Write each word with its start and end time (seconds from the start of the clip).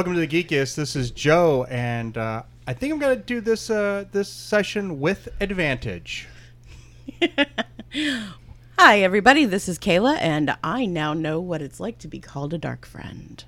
Welcome 0.00 0.14
to 0.14 0.26
the 0.26 0.44
Geekiest. 0.44 0.76
This 0.76 0.96
is 0.96 1.10
Joe, 1.10 1.64
and 1.68 2.16
uh, 2.16 2.44
I 2.66 2.72
think 2.72 2.90
I'm 2.90 2.98
going 2.98 3.18
to 3.18 3.22
do 3.22 3.42
this 3.42 3.68
uh, 3.68 4.06
this 4.12 4.30
session 4.30 4.98
with 4.98 5.28
advantage. 5.42 6.26
Hi, 8.78 9.00
everybody. 9.02 9.44
This 9.44 9.68
is 9.68 9.78
Kaila, 9.78 10.16
and 10.18 10.56
I 10.64 10.86
now 10.86 11.12
know 11.12 11.38
what 11.38 11.60
it's 11.60 11.78
like 11.80 11.98
to 11.98 12.08
be 12.08 12.18
called 12.18 12.54
a 12.54 12.58
dark 12.58 12.86
friend. 12.86 13.44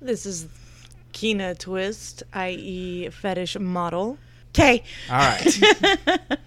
This 0.00 0.26
is 0.26 0.48
Kyna 1.12 1.54
Twist, 1.54 2.24
i.e., 2.32 3.08
fetish 3.08 3.56
model. 3.60 4.18
Okay. 4.48 4.82
All 5.08 5.18
right. 5.18 6.18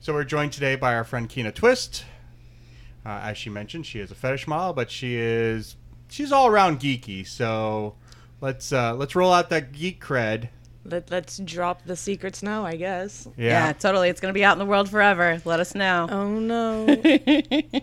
so 0.00 0.14
we're 0.14 0.24
joined 0.24 0.54
today 0.54 0.76
by 0.76 0.94
our 0.94 1.04
friend 1.04 1.28
Kyna 1.28 1.52
Twist. 1.52 2.06
Uh, 3.04 3.20
as 3.24 3.36
she 3.36 3.50
mentioned, 3.50 3.84
she 3.84 3.98
is 3.98 4.10
a 4.10 4.14
fetish 4.14 4.46
model, 4.46 4.72
but 4.72 4.90
she 4.90 5.16
is 5.16 5.76
she's 6.12 6.30
all 6.30 6.46
around 6.46 6.78
geeky. 6.80 7.26
So 7.26 7.94
let's 8.40 8.72
uh, 8.72 8.94
let's 8.94 9.14
roll 9.16 9.32
out 9.32 9.50
that 9.50 9.72
geek 9.72 10.02
cred. 10.04 10.48
Let, 10.84 11.10
let's 11.12 11.38
drop 11.38 11.84
the 11.84 11.94
secrets 11.96 12.42
now, 12.42 12.64
I 12.66 12.74
guess. 12.74 13.28
Yeah. 13.36 13.66
Yeah. 13.66 13.72
totally. 13.72 14.08
It's 14.08 14.20
going 14.20 14.32
to 14.34 14.36
be 14.38 14.44
out 14.44 14.54
in 14.54 14.58
the 14.58 14.66
world 14.66 14.90
forever. 14.90 15.40
Let 15.44 15.60
us 15.60 15.74
know. 15.74 16.08
Oh 16.10 16.38
no. 16.38 16.86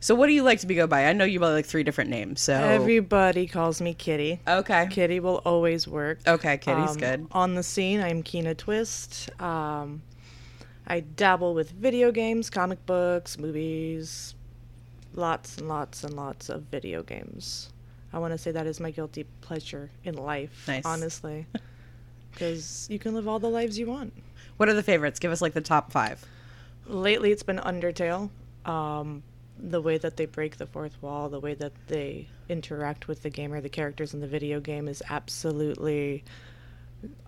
So, 0.00 0.14
what 0.14 0.26
do 0.26 0.32
you 0.34 0.42
like 0.42 0.60
to 0.60 0.66
be 0.66 0.74
go 0.74 0.86
by? 0.86 1.06
I 1.06 1.12
know 1.12 1.24
you 1.24 1.40
by 1.40 1.50
like 1.50 1.66
three 1.66 1.82
different 1.82 2.10
names. 2.10 2.40
So, 2.42 2.52
Everybody 2.52 3.46
calls 3.46 3.80
me 3.80 3.94
Kitty. 3.94 4.40
okay, 4.46 4.86
Kitty 4.90 5.18
will 5.20 5.40
always 5.46 5.88
work. 5.88 6.18
okay, 6.26 6.58
Kitty's 6.58 6.90
Um, 6.90 6.96
good. 6.98 7.26
On 7.32 7.54
the 7.54 7.62
scene, 7.62 8.00
I'm 8.00 8.22
Kyna 8.22 8.54
Twist. 8.54 9.30
Um, 9.40 10.02
I 10.86 11.00
dabble 11.00 11.54
with 11.54 11.70
video 11.70 12.12
games, 12.12 12.50
comic 12.50 12.84
books, 12.86 13.38
movies, 13.38 14.34
lots 15.16 15.58
and 15.58 15.68
lots 15.68 16.04
and 16.04 16.14
lots 16.14 16.48
of 16.48 16.62
video 16.62 17.02
games. 17.02 17.70
I 18.12 18.18
want 18.18 18.32
to 18.32 18.38
say 18.38 18.50
that 18.52 18.66
is 18.66 18.80
my 18.80 18.90
guilty 18.90 19.24
pleasure 19.40 19.90
in 20.04 20.14
life, 20.16 20.64
Nice. 20.68 20.84
honestly. 20.84 21.46
Because 22.30 22.86
you 22.90 22.98
can 22.98 23.14
live 23.14 23.26
all 23.26 23.38
the 23.38 23.48
lives 23.48 23.78
you 23.78 23.86
want. 23.86 24.12
What 24.58 24.68
are 24.68 24.74
the 24.74 24.82
favorites? 24.82 25.18
Give 25.18 25.32
us 25.32 25.40
like 25.40 25.54
the 25.54 25.62
top 25.62 25.90
five. 25.90 26.22
Lately, 26.86 27.32
it's 27.32 27.42
been 27.42 27.56
Undertale. 27.56 28.28
Um, 28.66 29.22
the 29.58 29.80
way 29.80 29.96
that 29.96 30.18
they 30.18 30.26
break 30.26 30.58
the 30.58 30.66
fourth 30.66 31.00
wall, 31.00 31.30
the 31.30 31.40
way 31.40 31.54
that 31.54 31.72
they 31.86 32.28
interact 32.50 33.08
with 33.08 33.22
the 33.22 33.30
gamer, 33.30 33.62
the 33.62 33.70
characters 33.70 34.12
in 34.12 34.20
the 34.20 34.26
video 34.26 34.60
game 34.60 34.86
is 34.86 35.02
absolutely 35.08 36.24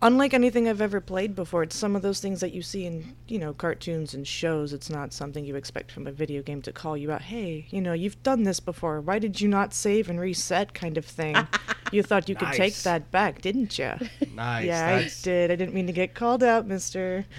unlike 0.02 0.34
anything 0.34 0.68
I've 0.68 0.80
ever 0.80 1.00
played 1.00 1.34
before. 1.34 1.62
It's 1.62 1.76
some 1.76 1.96
of 1.96 2.02
those 2.02 2.20
things 2.20 2.40
that 2.40 2.52
you 2.52 2.62
see 2.62 2.86
in, 2.86 3.14
you 3.26 3.38
know, 3.38 3.52
cartoons 3.52 4.14
and 4.14 4.26
shows. 4.26 4.72
It's 4.72 4.90
not 4.90 5.12
something 5.12 5.44
you 5.44 5.56
expect 5.56 5.90
from 5.92 6.06
a 6.06 6.12
video 6.12 6.42
game 6.42 6.62
to 6.62 6.72
call 6.72 6.96
you 6.96 7.12
out, 7.12 7.22
hey, 7.22 7.66
you 7.70 7.80
know, 7.80 7.92
you've 7.92 8.22
done 8.22 8.44
this 8.44 8.60
before. 8.60 9.00
Why 9.00 9.18
did 9.18 9.40
you 9.40 9.48
not 9.48 9.74
save 9.74 10.08
and 10.08 10.20
reset 10.20 10.74
kind 10.74 10.96
of 10.96 11.04
thing? 11.04 11.36
you 11.92 12.02
thought 12.02 12.28
you 12.28 12.34
could 12.34 12.52
take 12.52 12.74
that 12.76 13.10
back, 13.10 13.42
didn't 13.42 13.78
you? 13.78 13.92
Nice. 14.34 14.66
yeah, 14.66 14.96
I 14.96 15.10
did. 15.22 15.50
I 15.50 15.56
didn't 15.56 15.74
mean 15.74 15.86
to 15.86 15.92
get 15.92 16.14
called 16.14 16.42
out, 16.42 16.66
mister. 16.66 17.24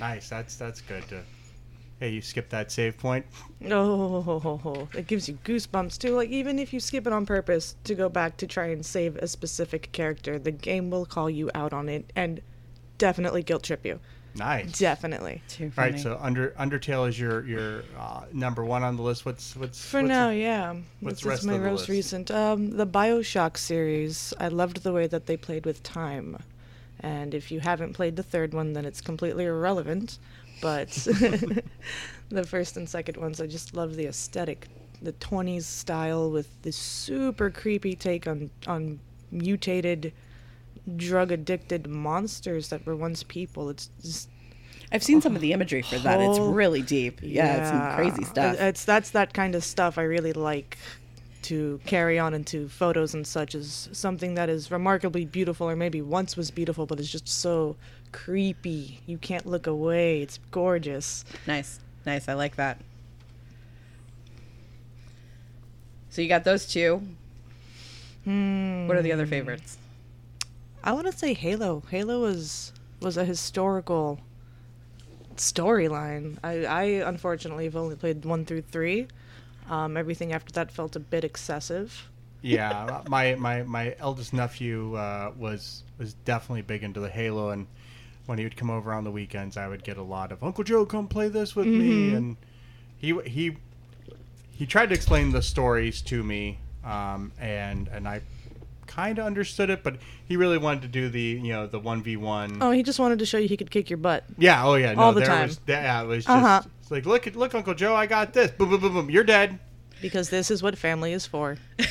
Nice. 0.00 0.30
That's 0.30 0.56
that's 0.56 0.80
good. 0.80 1.06
To, 1.08 1.22
hey, 2.00 2.08
you 2.08 2.20
skipped 2.22 2.50
that 2.50 2.72
save 2.72 2.98
point. 2.98 3.24
Oh, 3.70 4.88
it 4.94 5.06
gives 5.06 5.28
you 5.28 5.38
goosebumps 5.44 5.98
too. 5.98 6.14
Like 6.16 6.30
even 6.30 6.58
if 6.58 6.72
you 6.72 6.80
skip 6.80 7.06
it 7.06 7.12
on 7.12 7.26
purpose 7.26 7.76
to 7.84 7.94
go 7.94 8.08
back 8.08 8.36
to 8.38 8.46
try 8.46 8.66
and 8.68 8.84
save 8.84 9.16
a 9.16 9.28
specific 9.28 9.92
character, 9.92 10.38
the 10.38 10.50
game 10.50 10.90
will 10.90 11.06
call 11.06 11.30
you 11.30 11.50
out 11.54 11.72
on 11.72 11.88
it 11.88 12.10
and 12.16 12.40
definitely 12.98 13.42
guilt 13.42 13.62
trip 13.62 13.84
you. 13.86 14.00
Nice. 14.36 14.78
Definitely. 14.78 15.42
Too 15.48 15.70
funny. 15.70 15.92
right. 15.92 16.00
So 16.00 16.18
under 16.20 16.50
Undertale 16.50 17.08
is 17.08 17.18
your 17.18 17.44
your 17.44 17.82
uh, 17.98 18.22
number 18.32 18.64
one 18.64 18.82
on 18.84 18.96
the 18.96 19.02
list. 19.02 19.26
What's 19.26 19.56
what's 19.56 19.84
For 19.84 20.00
what's 20.00 20.08
now, 20.08 20.30
yeah. 20.30 20.74
what's 21.00 21.20
this 21.20 21.26
rest 21.26 21.40
is 21.42 21.46
my 21.48 21.54
of 21.54 21.62
the 21.62 21.68
most 21.70 21.80
list? 21.80 21.88
recent. 21.88 22.30
Um, 22.30 22.70
the 22.76 22.86
Bioshock 22.86 23.56
series. 23.56 24.32
I 24.38 24.48
loved 24.48 24.82
the 24.84 24.92
way 24.92 25.06
that 25.08 25.26
they 25.26 25.36
played 25.36 25.66
with 25.66 25.82
time. 25.82 26.38
And 27.00 27.34
if 27.34 27.50
you 27.50 27.60
haven't 27.60 27.94
played 27.94 28.16
the 28.16 28.22
third 28.22 28.54
one, 28.54 28.72
then 28.74 28.84
it's 28.84 29.00
completely 29.00 29.46
irrelevant. 29.46 30.18
But 30.60 30.90
the 32.28 32.44
first 32.46 32.76
and 32.76 32.88
second 32.88 33.16
ones, 33.16 33.40
I 33.40 33.46
just 33.46 33.74
love 33.74 33.96
the 33.96 34.06
aesthetic, 34.06 34.68
the 35.00 35.12
20s 35.14 35.62
style 35.62 36.30
with 36.30 36.48
this 36.62 36.76
super 36.76 37.50
creepy 37.50 37.94
take 37.94 38.26
on 38.26 38.50
on 38.66 39.00
mutated, 39.30 40.12
drug 40.96 41.32
addicted 41.32 41.86
monsters 41.86 42.68
that 42.68 42.84
were 42.84 42.96
once 42.96 43.22
people. 43.22 43.70
It's 43.70 43.90
just 44.02 44.28
I've 44.92 45.02
seen 45.02 45.20
some 45.20 45.36
of 45.36 45.40
the 45.40 45.52
imagery 45.52 45.82
for 45.82 45.98
that. 45.98 46.20
It's 46.20 46.38
really 46.38 46.82
deep. 46.82 47.20
Yeah, 47.22 47.56
it's 47.56 47.70
some 47.70 47.94
crazy 47.94 48.24
stuff. 48.24 48.60
It's 48.60 48.84
that's 48.84 49.10
that 49.10 49.32
kind 49.32 49.54
of 49.54 49.62
stuff 49.62 49.98
I 49.98 50.02
really 50.02 50.32
like 50.32 50.76
to 51.42 51.80
carry 51.86 52.18
on 52.18 52.34
into 52.34 52.68
photos 52.68 53.14
and 53.14 53.26
such 53.26 53.54
is 53.54 53.88
something 53.92 54.34
that 54.34 54.48
is 54.48 54.70
remarkably 54.70 55.24
beautiful 55.24 55.68
or 55.68 55.74
maybe 55.74 56.02
once 56.02 56.36
was 56.36 56.50
beautiful 56.50 56.84
but 56.84 57.00
is 57.00 57.10
just 57.10 57.26
so 57.26 57.76
creepy. 58.12 59.00
You 59.06 59.18
can't 59.18 59.46
look 59.46 59.66
away. 59.66 60.22
It's 60.22 60.38
gorgeous. 60.50 61.24
nice, 61.46 61.80
nice. 62.06 62.28
I 62.28 62.34
like 62.34 62.56
that. 62.56 62.78
So 66.10 66.22
you 66.22 66.28
got 66.28 66.44
those 66.44 66.66
two. 66.66 67.02
Hmm. 68.24 68.86
What 68.88 68.96
are 68.96 69.02
the 69.02 69.12
other 69.12 69.26
favorites? 69.26 69.78
I 70.82 70.92
want 70.92 71.06
to 71.06 71.12
say 71.16 71.34
Halo. 71.34 71.82
Halo 71.90 72.20
was 72.20 72.72
was 73.00 73.16
a 73.16 73.24
historical 73.24 74.20
storyline. 75.36 76.38
I, 76.42 76.64
I 76.66 76.82
unfortunately 77.08 77.64
have 77.64 77.76
only 77.76 77.96
played 77.96 78.24
one 78.24 78.44
through 78.44 78.62
three. 78.62 79.08
Um, 79.68 79.96
everything 79.96 80.32
after 80.32 80.52
that 80.52 80.70
felt 80.72 80.96
a 80.96 81.00
bit 81.00 81.24
excessive. 81.24 82.08
yeah, 82.42 83.02
my 83.08 83.34
my 83.36 83.62
my 83.62 83.94
eldest 83.98 84.32
nephew 84.32 84.94
uh, 84.96 85.32
was 85.38 85.84
was 85.98 86.14
definitely 86.24 86.62
big 86.62 86.82
into 86.82 87.00
the 87.00 87.08
Halo, 87.10 87.50
and 87.50 87.66
when 88.30 88.38
he 88.38 88.44
would 88.44 88.56
come 88.56 88.70
over 88.70 88.92
on 88.94 89.02
the 89.02 89.10
weekends, 89.10 89.56
I 89.56 89.66
would 89.66 89.82
get 89.82 89.96
a 89.96 90.02
lot 90.04 90.30
of 90.30 90.44
Uncle 90.44 90.62
Joe, 90.62 90.86
come 90.86 91.08
play 91.08 91.26
this 91.26 91.56
with 91.56 91.66
me, 91.66 92.14
and 92.14 92.36
he 92.96 93.12
he 93.26 93.56
he 94.52 94.66
tried 94.66 94.90
to 94.90 94.94
explain 94.94 95.32
the 95.32 95.42
stories 95.42 96.00
to 96.02 96.22
me, 96.22 96.60
um, 96.84 97.32
and 97.40 97.88
and 97.88 98.06
I 98.06 98.20
kind 98.86 99.18
of 99.18 99.26
understood 99.26 99.68
it, 99.68 99.82
but 99.82 99.96
he 100.24 100.36
really 100.36 100.58
wanted 100.58 100.82
to 100.82 100.88
do 100.88 101.08
the 101.08 101.20
you 101.20 101.52
know 101.52 101.66
the 101.66 101.80
one 101.80 102.04
v 102.04 102.16
one. 102.16 102.58
Oh, 102.60 102.70
he 102.70 102.84
just 102.84 103.00
wanted 103.00 103.18
to 103.18 103.26
show 103.26 103.36
you 103.36 103.48
he 103.48 103.56
could 103.56 103.72
kick 103.72 103.90
your 103.90 103.96
butt. 103.96 104.22
Yeah, 104.38 104.64
oh 104.64 104.76
yeah, 104.76 104.94
no, 104.94 105.02
all 105.02 105.12
the 105.12 105.20
there 105.22 105.28
time. 105.28 105.48
was 105.48 105.60
yeah, 105.66 106.00
it 106.00 106.06
was 106.06 106.24
just 106.24 106.28
Uh-huh. 106.36 106.62
it's 106.80 106.90
like 106.92 107.06
look 107.06 107.26
at 107.26 107.34
look 107.34 107.52
Uncle 107.56 107.74
Joe, 107.74 107.96
I 107.96 108.06
got 108.06 108.32
this. 108.32 108.52
Boom 108.52 108.70
boom 108.70 108.80
boom 108.80 108.92
boom, 108.92 109.10
you're 109.10 109.24
dead. 109.24 109.58
Because 110.00 110.30
this 110.30 110.52
is 110.52 110.62
what 110.62 110.78
family 110.78 111.12
is 111.12 111.26
for. 111.26 111.58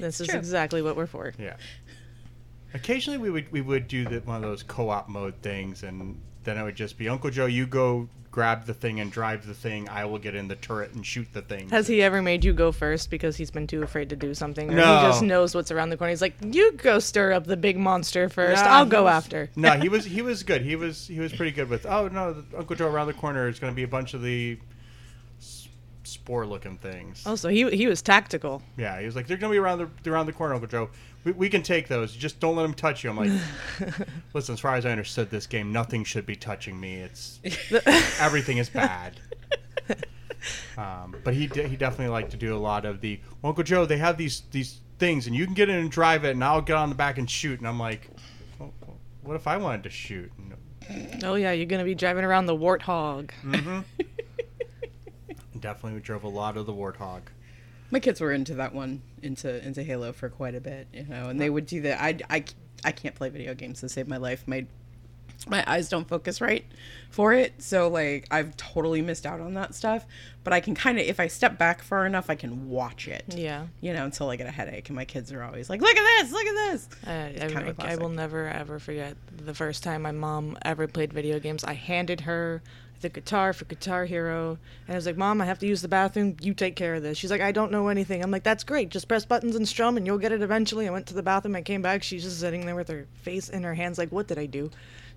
This 0.00 0.20
is 0.20 0.30
exactly 0.30 0.80
what 0.80 0.96
we're 0.96 1.06
for. 1.06 1.34
Yeah. 1.38 1.56
Occasionally, 2.74 3.18
we 3.18 3.30
would 3.30 3.50
we 3.52 3.60
would 3.60 3.88
do 3.88 4.04
the, 4.04 4.20
one 4.20 4.36
of 4.36 4.42
those 4.42 4.62
co-op 4.62 5.08
mode 5.08 5.34
things, 5.42 5.82
and 5.82 6.20
then 6.44 6.56
it 6.58 6.62
would 6.62 6.76
just 6.76 6.96
be 6.98 7.08
Uncle 7.08 7.30
Joe, 7.30 7.46
you 7.46 7.66
go 7.66 8.08
grab 8.30 8.64
the 8.64 8.72
thing 8.72 8.98
and 8.98 9.12
drive 9.12 9.46
the 9.46 9.52
thing. 9.52 9.86
I 9.90 10.06
will 10.06 10.18
get 10.18 10.34
in 10.34 10.48
the 10.48 10.56
turret 10.56 10.94
and 10.94 11.04
shoot 11.04 11.28
the 11.34 11.42
thing. 11.42 11.68
Has 11.68 11.86
he 11.86 12.00
ever 12.02 12.22
made 12.22 12.46
you 12.46 12.54
go 12.54 12.72
first 12.72 13.10
because 13.10 13.36
he's 13.36 13.50
been 13.50 13.66
too 13.66 13.82
afraid 13.82 14.08
to 14.08 14.16
do 14.16 14.32
something? 14.32 14.70
Or 14.72 14.74
No. 14.74 14.96
he 15.00 15.02
just 15.08 15.22
knows 15.22 15.54
what's 15.54 15.70
around 15.70 15.90
the 15.90 15.98
corner. 15.98 16.10
He's 16.12 16.22
like, 16.22 16.34
you 16.42 16.72
go 16.72 16.98
stir 16.98 17.32
up 17.32 17.46
the 17.46 17.58
big 17.58 17.76
monster 17.76 18.30
first. 18.30 18.64
Nah, 18.64 18.70
I'll 18.70 18.86
go 18.86 19.02
was- 19.04 19.12
after. 19.12 19.50
no, 19.54 19.72
he 19.72 19.88
was 19.90 20.04
he 20.06 20.22
was 20.22 20.42
good. 20.44 20.62
He 20.62 20.76
was 20.76 21.06
he 21.06 21.20
was 21.20 21.30
pretty 21.32 21.52
good 21.52 21.68
with. 21.68 21.84
Oh 21.84 22.08
no, 22.08 22.32
the 22.32 22.58
Uncle 22.58 22.74
Joe 22.74 22.88
around 22.88 23.08
the 23.08 23.12
corner 23.12 23.48
is 23.48 23.58
going 23.58 23.72
to 23.72 23.76
be 23.76 23.82
a 23.82 23.88
bunch 23.88 24.14
of 24.14 24.22
the 24.22 24.58
spore-looking 26.04 26.78
things. 26.78 27.22
Oh, 27.26 27.36
so 27.36 27.48
he, 27.48 27.68
he 27.70 27.86
was 27.86 28.02
tactical. 28.02 28.62
Yeah, 28.76 28.98
he 28.98 29.06
was 29.06 29.14
like, 29.16 29.26
they're 29.26 29.36
going 29.36 29.50
to 29.50 29.54
be 29.54 29.58
around 29.58 29.78
the 30.04 30.10
around 30.10 30.26
the 30.26 30.32
corner, 30.32 30.54
Uncle 30.54 30.68
Joe. 30.68 30.90
We, 31.24 31.32
we 31.32 31.48
can 31.48 31.62
take 31.62 31.88
those. 31.88 32.14
Just 32.14 32.40
don't 32.40 32.56
let 32.56 32.62
them 32.62 32.74
touch 32.74 33.04
you. 33.04 33.10
I'm 33.10 33.16
like, 33.16 33.32
listen. 34.34 34.54
As 34.54 34.60
far 34.60 34.74
as 34.74 34.86
I 34.86 34.90
understood 34.90 35.30
this 35.30 35.46
game, 35.46 35.72
nothing 35.72 36.04
should 36.04 36.26
be 36.26 36.36
touching 36.36 36.78
me. 36.78 36.96
It's 36.96 37.40
everything 38.20 38.58
is 38.58 38.68
bad. 38.68 39.20
Um, 40.76 41.14
but 41.22 41.34
he 41.34 41.46
de- 41.46 41.68
he 41.68 41.76
definitely 41.76 42.12
liked 42.12 42.30
to 42.32 42.36
do 42.36 42.56
a 42.56 42.58
lot 42.58 42.84
of 42.84 43.00
the 43.00 43.20
Uncle 43.44 43.62
Joe. 43.62 43.84
They 43.86 43.98
have 43.98 44.16
these 44.16 44.42
these 44.50 44.80
things, 44.98 45.26
and 45.26 45.36
you 45.36 45.44
can 45.44 45.54
get 45.54 45.68
in 45.68 45.76
and 45.76 45.90
drive 45.90 46.24
it, 46.24 46.30
and 46.30 46.42
I'll 46.42 46.60
get 46.60 46.76
on 46.76 46.88
the 46.88 46.94
back 46.94 47.18
and 47.18 47.28
shoot. 47.28 47.58
And 47.58 47.68
I'm 47.68 47.78
like, 47.78 48.08
"Oh, 48.60 48.72
oh, 48.88 48.94
what 49.22 49.36
if 49.36 49.46
I 49.46 49.56
wanted 49.56 49.84
to 49.84 49.90
shoot? 49.90 50.32
Oh 51.22 51.34
yeah, 51.34 51.52
you're 51.52 51.66
gonna 51.66 51.84
be 51.84 51.94
driving 51.94 52.24
around 52.24 52.46
the 52.46 52.56
warthog. 52.56 53.30
Mm-hmm. 53.44 53.80
Definitely 55.60 55.94
we 55.94 56.00
drove 56.00 56.24
a 56.24 56.28
lot 56.28 56.56
of 56.56 56.66
the 56.66 56.72
warthog. 56.72 57.22
My 57.92 58.00
kids 58.00 58.22
were 58.22 58.32
into 58.32 58.54
that 58.54 58.74
one, 58.74 59.02
into 59.22 59.64
into 59.64 59.82
Halo 59.82 60.12
for 60.12 60.30
quite 60.30 60.54
a 60.54 60.60
bit, 60.60 60.88
you 60.94 61.04
know, 61.04 61.28
and 61.28 61.38
they 61.38 61.50
would 61.50 61.66
do 61.66 61.82
that. 61.82 62.00
I, 62.00 62.18
I, 62.30 62.44
I 62.84 62.90
can't 62.90 63.14
play 63.14 63.28
video 63.28 63.54
games 63.54 63.80
to 63.80 63.88
save 63.90 64.08
my 64.08 64.16
life. 64.16 64.44
My 64.48 64.66
my 65.46 65.62
eyes 65.66 65.88
don't 65.88 66.08
focus 66.08 66.40
right 66.40 66.64
for 67.10 67.32
it, 67.32 67.60
so 67.60 67.88
like 67.88 68.26
I've 68.30 68.56
totally 68.56 69.02
missed 69.02 69.26
out 69.26 69.40
on 69.40 69.54
that 69.54 69.74
stuff. 69.74 70.06
But 70.42 70.54
I 70.54 70.60
can 70.60 70.74
kind 70.74 70.98
of, 70.98 71.04
if 71.04 71.20
I 71.20 71.26
step 71.26 71.58
back 71.58 71.82
far 71.82 72.06
enough, 72.06 72.30
I 72.30 72.34
can 72.34 72.70
watch 72.70 73.08
it. 73.08 73.24
Yeah. 73.28 73.66
You 73.82 73.92
know, 73.92 74.04
until 74.04 74.30
I 74.30 74.36
get 74.36 74.46
a 74.46 74.50
headache, 74.50 74.88
and 74.88 74.96
my 74.96 75.04
kids 75.04 75.30
are 75.32 75.42
always 75.42 75.68
like, 75.68 75.82
"Look 75.82 75.94
at 75.94 76.22
this! 76.22 76.32
Look 76.32 76.46
at 76.46 76.54
this!" 76.54 76.88
I, 77.06 77.12
I, 77.44 77.92
of 77.92 78.00
will 78.00 78.08
never 78.08 78.48
ever 78.48 78.78
forget 78.78 79.16
the 79.36 79.52
first 79.52 79.82
time 79.82 80.00
my 80.02 80.12
mom 80.12 80.56
ever 80.62 80.86
played 80.86 81.12
video 81.12 81.38
games. 81.38 81.62
I 81.62 81.74
handed 81.74 82.22
her 82.22 82.62
the 83.02 83.08
guitar 83.08 83.52
for 83.52 83.64
Guitar 83.66 84.04
Hero, 84.06 84.58
and 84.86 84.94
I 84.94 84.96
was 84.96 85.04
like, 85.06 85.16
"Mom, 85.16 85.40
I 85.40 85.44
have 85.44 85.58
to 85.58 85.66
use 85.66 85.82
the 85.82 85.88
bathroom. 85.88 86.36
You 86.40 86.54
take 86.54 86.76
care 86.76 86.94
of 86.94 87.02
this." 87.02 87.18
She's 87.18 87.30
like, 87.30 87.40
"I 87.40 87.52
don't 87.52 87.70
know 87.70 87.88
anything." 87.88 88.22
I'm 88.22 88.30
like, 88.30 88.42
"That's 88.44 88.64
great. 88.64 88.88
Just 88.88 89.08
press 89.08 89.24
buttons 89.24 89.54
and 89.56 89.68
strum, 89.68 89.96
and 89.96 90.06
you'll 90.06 90.18
get 90.18 90.32
it 90.32 90.42
eventually." 90.42 90.88
I 90.88 90.90
went 90.90 91.06
to 91.08 91.14
the 91.14 91.22
bathroom. 91.22 91.54
I 91.56 91.62
came 91.62 91.82
back. 91.82 92.02
She's 92.02 92.22
just 92.22 92.40
sitting 92.40 92.64
there 92.64 92.74
with 92.74 92.88
her 92.88 93.06
face 93.22 93.48
in 93.48 93.62
her 93.64 93.74
hands, 93.74 93.98
like, 93.98 94.10
"What 94.10 94.28
did 94.28 94.38
I 94.38 94.46
do?" 94.46 94.70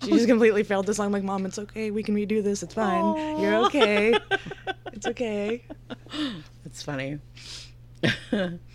She 0.04 0.12
just 0.12 0.28
completely 0.34 0.64
failed 0.64 0.88
this 0.88 0.98
song. 0.98 1.08
I'm 1.08 1.12
like, 1.14 1.24
"Mom, 1.24 1.46
it's 1.46 1.60
okay. 1.60 1.92
We 1.92 2.04
can 2.04 2.16
redo 2.16 2.44
this. 2.44 2.62
It's 2.64 2.74
fine. 2.74 3.40
You're 3.40 3.66
okay. 3.66 4.14
it's 4.92 5.08
okay." 5.08 5.64
It's 6.66 6.84
funny. 6.84 7.20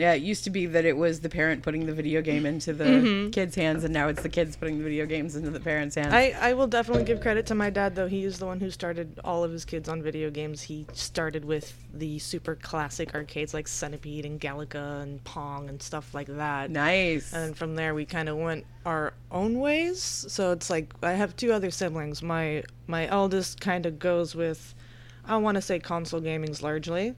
yeah, 0.00 0.14
it 0.14 0.22
used 0.22 0.44
to 0.44 0.50
be 0.50 0.66
that 0.66 0.84
it 0.84 0.96
was 0.96 1.20
the 1.20 1.28
parent 1.28 1.62
putting 1.62 1.86
the 1.86 1.92
video 1.92 2.22
game 2.22 2.46
into 2.46 2.72
the 2.72 2.84
Mm-hmm. 2.84 3.30
kids' 3.30 3.54
hands, 3.54 3.84
and 3.84 3.92
now 3.92 4.08
it's 4.08 4.22
the 4.22 4.28
kids 4.28 4.56
putting 4.56 4.78
the 4.78 4.84
video 4.84 5.06
games 5.06 5.36
into 5.36 5.50
the 5.50 5.60
parents' 5.60 5.94
hands. 5.94 6.12
I, 6.12 6.34
I 6.40 6.52
will 6.54 6.66
definitely 6.66 7.04
give 7.04 7.20
credit 7.20 7.46
to 7.46 7.54
my 7.54 7.70
dad 7.70 7.94
though. 7.94 8.06
He 8.08 8.24
is 8.24 8.38
the 8.38 8.46
one 8.46 8.60
who 8.60 8.70
started 8.70 9.20
all 9.24 9.44
of 9.44 9.52
his 9.52 9.64
kids 9.64 9.88
on 9.88 10.02
video 10.02 10.30
games. 10.30 10.62
He 10.62 10.86
started 10.92 11.44
with 11.44 11.76
the 11.92 12.18
super 12.18 12.54
classic 12.56 13.14
arcades 13.14 13.52
like 13.54 13.68
Centipede 13.68 14.24
and 14.26 14.40
Galaga 14.40 15.02
and 15.02 15.22
Pong 15.24 15.68
and 15.68 15.80
stuff 15.82 16.14
like 16.14 16.28
that. 16.28 16.70
nice. 16.70 17.32
And 17.32 17.56
from 17.56 17.74
there 17.76 17.94
we 17.94 18.04
kind 18.06 18.28
of 18.28 18.36
went 18.36 18.64
our 18.86 19.12
own 19.30 19.58
ways. 19.60 20.00
So 20.02 20.52
it's 20.52 20.70
like 20.70 20.92
I 21.02 21.12
have 21.12 21.36
two 21.36 21.52
other 21.52 21.70
siblings. 21.70 22.22
My 22.22 22.64
my 22.86 23.06
eldest 23.08 23.60
kind 23.60 23.86
of 23.86 23.98
goes 23.98 24.34
with 24.34 24.74
I 25.26 25.36
want 25.36 25.56
to 25.56 25.62
say 25.62 25.78
console 25.78 26.20
gaming's 26.20 26.62
largely. 26.62 27.14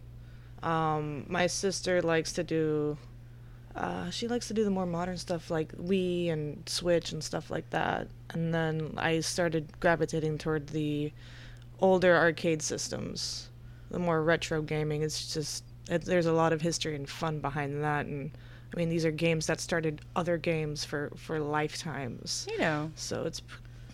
Um, 0.63 1.27
my 1.29 1.47
sister 1.47 2.01
likes 2.03 2.33
to 2.35 2.45
do 2.45 2.97
uh, 3.75 4.11
she 4.11 4.29
likes 4.29 4.49
to 4.49 4.55
do 4.55 4.65
the 4.65 4.71
more 4.71 4.87
modern 4.87 5.17
stuff 5.17 5.51
like 5.51 5.73
Wii 5.77 6.31
and 6.31 6.63
Switch 6.69 7.13
and 7.13 7.25
stuff 7.25 7.51
like 7.51 7.69
that. 7.71 8.09
And 8.31 8.53
then 8.53 8.95
I 8.99 9.21
started 9.21 9.81
gravitating 9.81 10.39
toward 10.39 10.69
the 10.69 11.13
older 11.81 12.15
arcade 12.17 12.61
systems, 12.61 13.49
the 13.91 13.99
more 13.99 14.23
retro 14.23 14.61
gaming. 14.61 15.03
It's 15.03 15.33
just 15.33 15.65
it, 15.91 16.05
there's 16.05 16.27
a 16.27 16.33
lot 16.33 16.53
of 16.53 16.61
history 16.61 16.95
and 16.95 17.09
fun 17.09 17.41
behind 17.41 17.83
that. 17.83 18.05
And 18.05 18.31
I 18.75 18.77
mean, 18.77 18.91
these 18.91 19.07
are 19.07 19.11
games 19.11 19.47
that 19.47 19.61
started 19.61 20.03
other 20.15 20.37
games 20.37 20.85
for 20.85 21.11
for 21.17 21.41
lifetimes. 21.41 22.47
you 22.51 22.59
know, 22.59 22.91
So 22.95 23.25
it's 23.25 23.41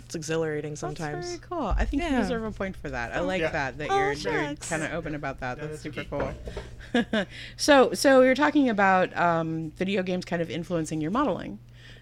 it's 0.08 0.14
exhilarating 0.14 0.70
that's 0.70 0.80
sometimes. 0.80 1.26
very 1.26 1.38
cool. 1.40 1.74
I 1.76 1.84
think 1.84 2.02
you 2.02 2.08
deserve 2.08 2.42
a 2.42 2.50
point 2.50 2.74
for 2.74 2.88
that. 2.88 3.12
I 3.12 3.20
like 3.20 3.42
yeah. 3.42 3.50
that 3.50 3.76
that 3.76 3.90
Oh, 3.90 3.94
you're, 3.94 4.12
you're 4.14 4.54
kind 4.54 4.82
of 4.82 4.94
open 4.94 5.14
about 5.14 5.40
that. 5.40 5.58
Yeah, 5.58 5.66
That's 5.66 5.82
that's 5.82 5.96
super 5.96 6.32
cool. 6.94 7.26
so, 7.58 7.92
so 7.92 8.22
you're 8.22 8.34
talking 8.34 8.70
about 8.70 9.14
um, 9.14 9.70
video 9.72 10.02
games 10.02 10.24
kind 10.24 10.40
of 10.40 10.48
influencing 10.48 11.02
your 11.02 11.10
modeling. 11.10 11.58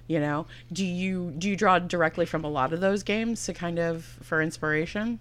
You 0.06 0.20
know, 0.20 0.46
do 0.72 0.86
you 0.86 1.32
do 1.36 1.48
you 1.48 1.56
draw 1.56 1.80
directly 1.80 2.26
from 2.26 2.44
a 2.44 2.48
lot 2.48 2.72
of 2.72 2.78
those 2.78 3.02
games 3.02 3.44
to 3.46 3.52
kind 3.52 3.80
of 3.80 4.04
for 4.22 4.40
inspiration? 4.40 5.18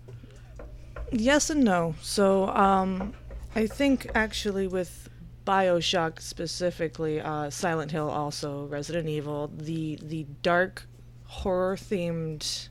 Yes 1.11 1.49
and 1.49 1.63
no. 1.63 1.95
So, 2.03 2.49
um, 2.49 3.15
I 3.55 3.65
think 3.65 4.11
actually 4.13 4.67
with 4.67 5.09
Bioshock 5.43 6.21
specifically, 6.21 7.19
uh, 7.19 7.49
Silent 7.49 7.89
Hill 7.89 8.11
also, 8.11 8.67
Resident 8.67 9.09
Evil, 9.09 9.49
the 9.57 9.97
the 10.03 10.27
dark 10.43 10.85
horror 11.23 11.75
themed 11.75 12.69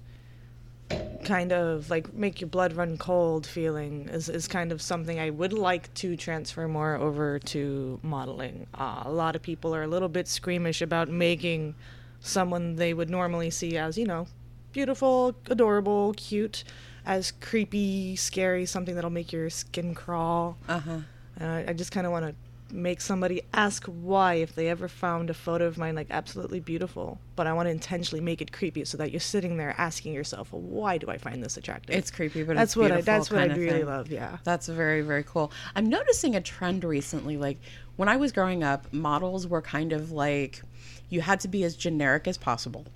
kind 1.25 1.53
of 1.53 1.89
like 1.91 2.13
make 2.13 2.41
your 2.41 2.49
blood 2.49 2.75
run 2.75 2.99
cold 2.99 3.47
feeling 3.47 4.09
is, 4.11 4.29
is 4.29 4.47
kind 4.47 4.71
of 4.71 4.83
something 4.83 5.19
I 5.19 5.31
would 5.31 5.53
like 5.53 5.93
to 5.95 6.17
transfer 6.17 6.69
more 6.69 6.97
over 6.97 7.39
to 7.39 7.99
modeling. 8.03 8.67
Uh, 8.75 9.03
a 9.05 9.11
lot 9.11 9.35
of 9.35 9.43
people 9.43 9.75
are 9.75 9.83
a 9.83 9.87
little 9.87 10.09
bit 10.09 10.29
squeamish 10.29 10.83
about 10.83 11.09
making 11.09 11.75
someone 12.21 12.77
they 12.77 12.95
would 12.95 13.11
normally 13.11 13.51
see 13.51 13.77
as, 13.77 13.97
you 13.99 14.07
know, 14.07 14.27
beautiful, 14.73 15.35
adorable, 15.47 16.15
cute, 16.15 16.65
as 17.07 17.33
creepy, 17.33 18.17
scary, 18.17 18.67
something 18.67 18.95
that'll 18.95 19.11
make 19.11 19.33
your 19.33 19.51
skin 19.51 19.95
crawl. 19.95 20.57
Uh 20.69 20.79
huh. 20.81 20.99
And 21.37 21.51
I, 21.51 21.65
I 21.69 21.73
just 21.73 21.91
kind 21.91 22.07
of 22.07 22.13
want 22.13 22.27
to 22.27 22.35
make 22.71 23.01
somebody 23.01 23.43
ask 23.53 23.85
why 23.87 24.35
if 24.35 24.55
they 24.55 24.69
ever 24.69 24.89
found 24.89 25.31
a 25.31 25.35
photo 25.35 25.67
of 25.67 25.79
mine 25.79 25.95
like 25.95 26.09
absolutely 26.11 26.61
beautiful. 26.61 27.19
But 27.37 27.47
I 27.47 27.53
want 27.53 27.67
to 27.67 27.71
intentionally 27.71 28.23
make 28.23 28.41
it 28.41 28.53
creepy 28.53 28.85
so 28.85 28.97
that 28.99 29.11
you're 29.11 29.21
sitting 29.21 29.57
there 29.57 29.75
asking 29.79 30.15
yourself, 30.15 30.53
well, 30.53 30.63
why 30.63 30.99
do 30.99 31.09
I 31.09 31.19
find 31.19 31.43
this 31.43 31.57
attractive? 31.57 31.95
It's 31.95 32.11
creepy, 32.11 32.43
but 32.43 32.57
that's 32.57 32.77
what 32.77 32.91
I 32.91 33.01
that's 33.01 33.31
what 33.31 33.41
I 33.41 33.47
really 33.47 33.69
thing. 33.69 33.87
love. 33.87 34.11
Yeah. 34.11 34.39
That's 34.45 34.67
very, 34.67 35.03
very 35.03 35.23
cool. 35.23 35.53
I'm 35.77 35.89
noticing 35.89 36.35
a 36.35 36.41
trend 36.41 36.85
recently. 36.85 37.37
Like 37.37 37.59
when 37.97 38.09
I 38.09 38.17
was 38.17 38.33
growing 38.33 38.65
up, 38.65 38.93
models 38.93 39.47
were 39.47 39.63
kind 39.63 39.93
of 39.93 40.11
like 40.11 40.63
you 41.09 41.21
had 41.21 41.41
to 41.41 41.49
be 41.49 41.65
as 41.65 41.77
generic 41.77 42.27
as 42.27 42.39
possible. 42.39 42.87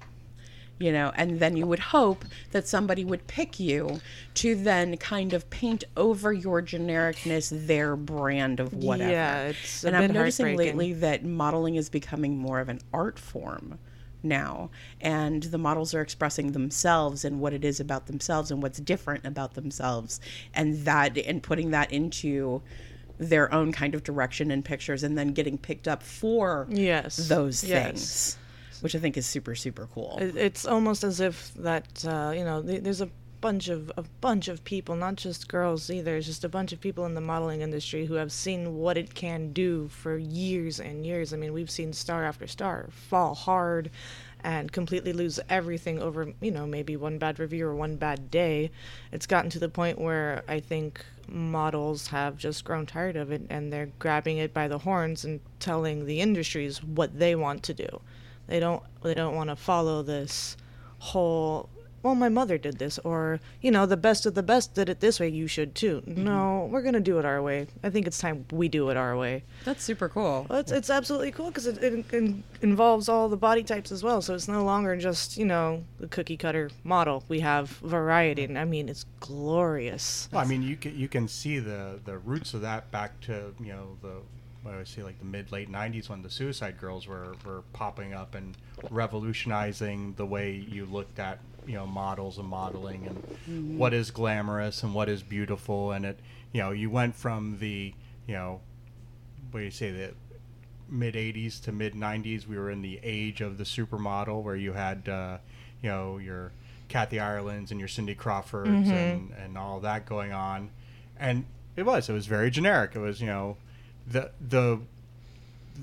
You 0.78 0.92
know, 0.92 1.12
and 1.16 1.40
then 1.40 1.56
you 1.56 1.66
would 1.66 1.80
hope 1.80 2.24
that 2.52 2.68
somebody 2.68 3.04
would 3.04 3.26
pick 3.26 3.58
you 3.58 4.00
to 4.34 4.54
then 4.54 4.96
kind 4.96 5.34
of 5.34 5.50
paint 5.50 5.82
over 5.96 6.32
your 6.32 6.62
genericness 6.62 7.66
their 7.66 7.96
brand 7.96 8.60
of 8.60 8.72
whatever. 8.74 9.10
Yeah, 9.10 9.48
it's 9.48 9.82
a 9.82 9.88
and 9.88 9.96
I'm 9.96 10.06
bit 10.06 10.12
noticing 10.14 10.56
lately 10.56 10.92
that 10.92 11.24
modeling 11.24 11.74
is 11.74 11.88
becoming 11.90 12.38
more 12.38 12.60
of 12.60 12.68
an 12.68 12.80
art 12.92 13.18
form 13.18 13.78
now 14.22 14.68
and 15.00 15.44
the 15.44 15.58
models 15.58 15.94
are 15.94 16.00
expressing 16.00 16.50
themselves 16.52 17.24
and 17.24 17.38
what 17.38 17.52
it 17.52 17.64
is 17.64 17.78
about 17.78 18.06
themselves 18.06 18.50
and 18.50 18.60
what's 18.62 18.80
different 18.80 19.24
about 19.24 19.54
themselves 19.54 20.20
and 20.54 20.84
that 20.84 21.16
and 21.18 21.42
putting 21.42 21.70
that 21.70 21.92
into 21.92 22.60
their 23.18 23.52
own 23.54 23.70
kind 23.72 23.94
of 23.94 24.02
direction 24.02 24.50
in 24.50 24.62
pictures 24.62 25.02
and 25.04 25.16
then 25.16 25.28
getting 25.28 25.56
picked 25.58 25.86
up 25.86 26.02
for 26.02 26.66
Yes. 26.70 27.28
those 27.28 27.64
Yes. 27.64 27.82
things 27.84 28.38
which 28.80 28.94
i 28.94 28.98
think 28.98 29.16
is 29.16 29.26
super 29.26 29.54
super 29.54 29.88
cool 29.94 30.16
It's 30.20 30.66
almost 30.66 31.04
as 31.04 31.20
if 31.20 31.52
that 31.54 32.04
uh, 32.06 32.32
you 32.34 32.44
know 32.44 32.62
th- 32.62 32.82
there's 32.82 33.00
a 33.00 33.10
bunch 33.40 33.68
of 33.68 33.92
a 33.96 34.02
bunch 34.20 34.48
of 34.48 34.64
people, 34.64 34.96
not 34.96 35.16
just 35.16 35.48
girls 35.48 35.90
either. 35.90 36.16
It's 36.16 36.26
just 36.26 36.44
a 36.44 36.48
bunch 36.48 36.72
of 36.72 36.80
people 36.80 37.06
in 37.06 37.14
the 37.14 37.20
modeling 37.20 37.60
industry 37.60 38.06
who 38.06 38.14
have 38.14 38.32
seen 38.32 38.76
what 38.76 38.98
it 38.98 39.14
can 39.14 39.52
do 39.52 39.88
for 39.88 40.16
years 40.16 40.80
and 40.80 41.06
years. 41.06 41.32
I 41.32 41.36
mean, 41.36 41.52
we've 41.52 41.70
seen 41.70 41.92
star 41.92 42.24
after 42.24 42.46
star 42.46 42.88
fall 42.90 43.34
hard 43.34 43.90
and 44.44 44.70
completely 44.70 45.12
lose 45.12 45.40
everything 45.48 46.00
over 46.00 46.32
you 46.40 46.50
know 46.52 46.64
maybe 46.66 46.96
one 46.96 47.18
bad 47.18 47.38
review 47.38 47.66
or 47.66 47.74
one 47.74 47.96
bad 47.96 48.30
day. 48.30 48.70
It's 49.12 49.26
gotten 49.26 49.50
to 49.50 49.58
the 49.58 49.68
point 49.68 50.00
where 50.00 50.42
I 50.48 50.60
think 50.60 51.04
models 51.28 52.08
have 52.08 52.38
just 52.38 52.64
grown 52.64 52.86
tired 52.86 53.16
of 53.16 53.30
it 53.30 53.42
and 53.50 53.72
they're 53.72 53.90
grabbing 53.98 54.38
it 54.38 54.54
by 54.54 54.66
the 54.66 54.78
horns 54.78 55.24
and 55.24 55.40
telling 55.60 56.06
the 56.06 56.20
industries 56.20 56.82
what 56.82 57.18
they 57.18 57.34
want 57.34 57.62
to 57.64 57.74
do 57.74 58.00
they 58.48 58.58
don't 58.58 58.82
they 59.02 59.14
don't 59.14 59.34
want 59.34 59.50
to 59.50 59.56
follow 59.56 60.02
this 60.02 60.56
whole 60.98 61.68
well 62.02 62.14
my 62.14 62.28
mother 62.28 62.58
did 62.58 62.78
this 62.78 62.98
or 63.00 63.38
you 63.60 63.70
know 63.70 63.86
the 63.86 63.96
best 63.96 64.26
of 64.26 64.34
the 64.34 64.42
best 64.42 64.74
did 64.74 64.88
it 64.88 65.00
this 65.00 65.20
way 65.20 65.28
you 65.28 65.46
should 65.46 65.74
too. 65.74 66.02
Mm-hmm. 66.06 66.24
No 66.24 66.68
we're 66.70 66.82
gonna 66.82 67.00
do 67.00 67.18
it 67.18 67.24
our 67.24 67.40
way. 67.42 67.66
I 67.82 67.90
think 67.90 68.06
it's 68.06 68.18
time 68.18 68.44
we 68.50 68.68
do 68.68 68.88
it 68.90 68.96
our 68.96 69.16
way. 69.16 69.44
That's 69.64 69.84
super 69.84 70.08
cool. 70.08 70.46
Well, 70.48 70.60
it's, 70.60 70.72
it's 70.72 70.90
absolutely 70.90 71.30
cool 71.32 71.48
because 71.48 71.66
it, 71.66 71.82
it, 71.82 72.12
in- 72.12 72.42
involves 72.62 73.08
all 73.08 73.28
the 73.28 73.36
body 73.36 73.62
types 73.62 73.92
as 73.92 74.02
well 74.02 74.22
so 74.22 74.34
it's 74.34 74.48
no 74.48 74.64
longer 74.64 74.96
just 74.96 75.36
you 75.36 75.44
know 75.44 75.84
the 76.00 76.08
cookie 76.08 76.36
cutter 76.36 76.70
model. 76.82 77.24
We 77.28 77.40
have 77.40 77.68
variety 77.68 78.44
and 78.44 78.58
i 78.58 78.64
mean 78.64 78.88
it's 78.88 79.04
glorious. 79.20 80.28
Well, 80.32 80.42
I 80.42 80.46
mean, 80.46 80.62
you 80.62 80.76
can 80.76 80.96
you 80.98 81.08
can 81.08 81.28
see 81.28 81.58
the 81.58 82.00
the 82.04 82.18
roots 82.18 82.54
of 82.54 82.62
that 82.62 82.90
back 82.90 83.20
to 83.22 83.54
you 83.60 83.72
know 83.72 83.96
the 84.02 84.14
what 84.62 84.74
I 84.74 84.78
would 84.78 84.88
say 84.88 85.02
like 85.02 85.18
the 85.18 85.24
mid 85.24 85.52
late 85.52 85.70
'90s 85.70 86.08
when 86.08 86.22
the 86.22 86.30
Suicide 86.30 86.78
Girls 86.78 87.06
were 87.06 87.34
were 87.44 87.62
popping 87.72 88.12
up 88.12 88.34
and 88.34 88.56
revolutionizing 88.90 90.14
the 90.16 90.26
way 90.26 90.52
you 90.52 90.84
looked 90.86 91.18
at 91.18 91.38
you 91.66 91.74
know 91.74 91.86
models 91.86 92.38
and 92.38 92.48
modeling 92.48 93.06
and 93.06 93.78
what 93.78 93.92
is 93.92 94.10
glamorous 94.10 94.82
and 94.82 94.94
what 94.94 95.08
is 95.08 95.22
beautiful. 95.22 95.92
And 95.92 96.04
it 96.04 96.18
you 96.52 96.60
know 96.60 96.70
you 96.70 96.90
went 96.90 97.14
from 97.14 97.58
the 97.58 97.94
you 98.26 98.34
know 98.34 98.60
what 99.50 99.60
do 99.60 99.64
you 99.64 99.70
say 99.70 99.90
the 99.90 100.14
mid 100.90 101.14
80s 101.14 101.62
to 101.64 101.72
mid 101.72 101.94
90s 101.94 102.46
we 102.46 102.56
were 102.56 102.70
in 102.70 102.82
the 102.82 102.98
age 103.02 103.40
of 103.40 103.58
the 103.58 103.64
supermodel 103.64 104.42
where 104.42 104.56
you 104.56 104.72
had 104.72 105.08
uh, 105.08 105.38
you 105.82 105.88
know 105.90 106.18
your 106.18 106.52
kathy 106.88 107.20
irelands 107.20 107.70
and 107.70 107.78
your 107.78 107.88
cindy 107.88 108.14
crawfords 108.14 108.88
and, 109.12 109.32
and 109.38 109.58
all 109.58 109.80
that 109.80 110.06
going 110.06 110.32
on. 110.32 110.70
And 111.18 111.44
it 111.76 111.84
was 111.84 112.08
it 112.08 112.12
was 112.12 112.26
very 112.26 112.50
generic. 112.50 112.92
It 112.94 113.00
was 113.00 113.20
you 113.20 113.26
know 113.26 113.56
the 114.10 114.30
the 114.48 114.80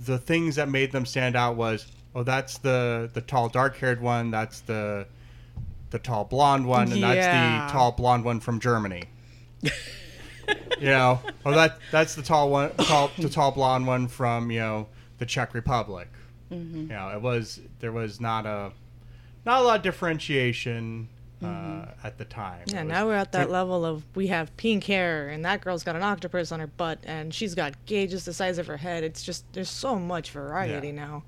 the 0.06 0.18
things 0.18 0.56
that 0.56 0.70
made 0.70 0.92
them 0.92 1.06
stand 1.06 1.36
out 1.36 1.56
was 1.56 1.88
oh, 2.14 2.24
that's 2.24 2.58
the 2.60 3.10
the 3.14 3.22
tall 3.22 3.50
dark 3.50 3.78
haired 3.78 4.02
one. 4.02 4.32
That's 4.32 4.62
the 4.62 5.08
the 5.92 6.00
tall 6.00 6.26
blonde 6.26 6.66
one, 6.68 6.92
and 6.92 6.98
Yeah. 7.02 7.14
that's 7.16 7.72
the 7.72 7.78
tall 7.78 7.92
blonde 7.92 8.26
one 8.26 8.40
from 8.40 8.60
Germany. 8.60 9.04
you 9.62 9.72
know, 10.82 11.20
oh 11.46 11.52
that 11.52 11.78
that's 11.92 12.16
the 12.16 12.22
tall 12.22 12.50
one, 12.50 12.74
tall 12.76 13.12
the 13.18 13.30
tall 13.30 13.52
blonde 13.52 13.88
one 13.88 14.08
from 14.08 14.52
you 14.52 14.60
know 14.60 14.88
the 15.18 15.26
Czech 15.26 15.54
Republic. 15.54 16.08
Mm-hmm. 16.52 16.82
You 16.82 16.88
know, 16.88 17.10
it 17.10 17.22
was 17.22 17.60
there 17.80 17.92
was 17.92 18.20
not 18.20 18.46
a 18.46 18.72
not 19.46 19.62
a 19.62 19.64
lot 19.64 19.78
of 19.78 19.82
differentiation 19.84 21.08
uh, 21.44 21.86
at 22.04 22.18
the 22.18 22.26
time. 22.26 22.64
Yeah, 22.68 22.84
was- 22.84 22.90
now 22.90 23.06
we're 23.08 23.16
at 23.16 23.32
that 23.34 23.50
level 23.50 23.86
of 23.86 24.04
we 24.16 24.28
have 24.28 24.56
pink 24.58 24.84
hair 24.86 25.30
and 25.30 25.44
that 25.46 25.62
girl's 25.62 25.84
got 25.84 25.96
an 25.96 26.04
octopus 26.04 26.52
on 26.52 26.60
her 26.60 26.68
butt 26.68 27.00
and 27.06 27.34
she's 27.34 27.56
got 27.56 27.74
gauges 27.86 28.26
the 28.26 28.34
size 28.34 28.58
of 28.58 28.68
her 28.68 28.78
head. 28.78 29.04
It's 29.04 29.22
just 29.24 29.44
there's 29.54 29.70
so 29.70 29.98
much 29.98 30.32
variety 30.32 30.88
Yeah. 30.88 30.94
now. 30.94 31.24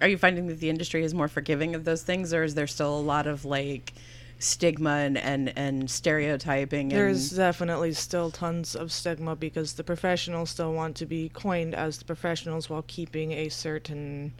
Are 0.00 0.08
you 0.08 0.18
finding 0.18 0.48
that 0.48 0.58
the 0.60 0.70
industry 0.70 1.04
is 1.04 1.14
more 1.14 1.28
forgiving 1.28 1.74
of 1.74 1.84
those 1.84 2.02
things, 2.02 2.34
or 2.34 2.42
is 2.42 2.54
there 2.54 2.66
still 2.66 2.98
a 2.98 3.00
lot 3.00 3.26
of 3.28 3.44
like 3.44 3.92
stigma 4.40 4.90
and 4.90 5.16
and, 5.16 5.52
and 5.56 5.88
stereotyping? 5.90 6.88
There's 6.88 7.30
definitely 7.30 7.92
still 7.92 8.30
tons 8.32 8.74
of 8.74 8.90
stigma 8.90 9.36
because 9.36 9.74
the 9.74 9.84
professionals 9.84 10.50
still 10.50 10.72
want 10.72 10.96
to 10.96 11.06
be 11.06 11.28
coined 11.28 11.74
as 11.76 11.98
the 11.98 12.04
professionals 12.04 12.68
while 12.68 12.84
keeping 12.88 13.32
a 13.32 13.48
certain 13.48 14.32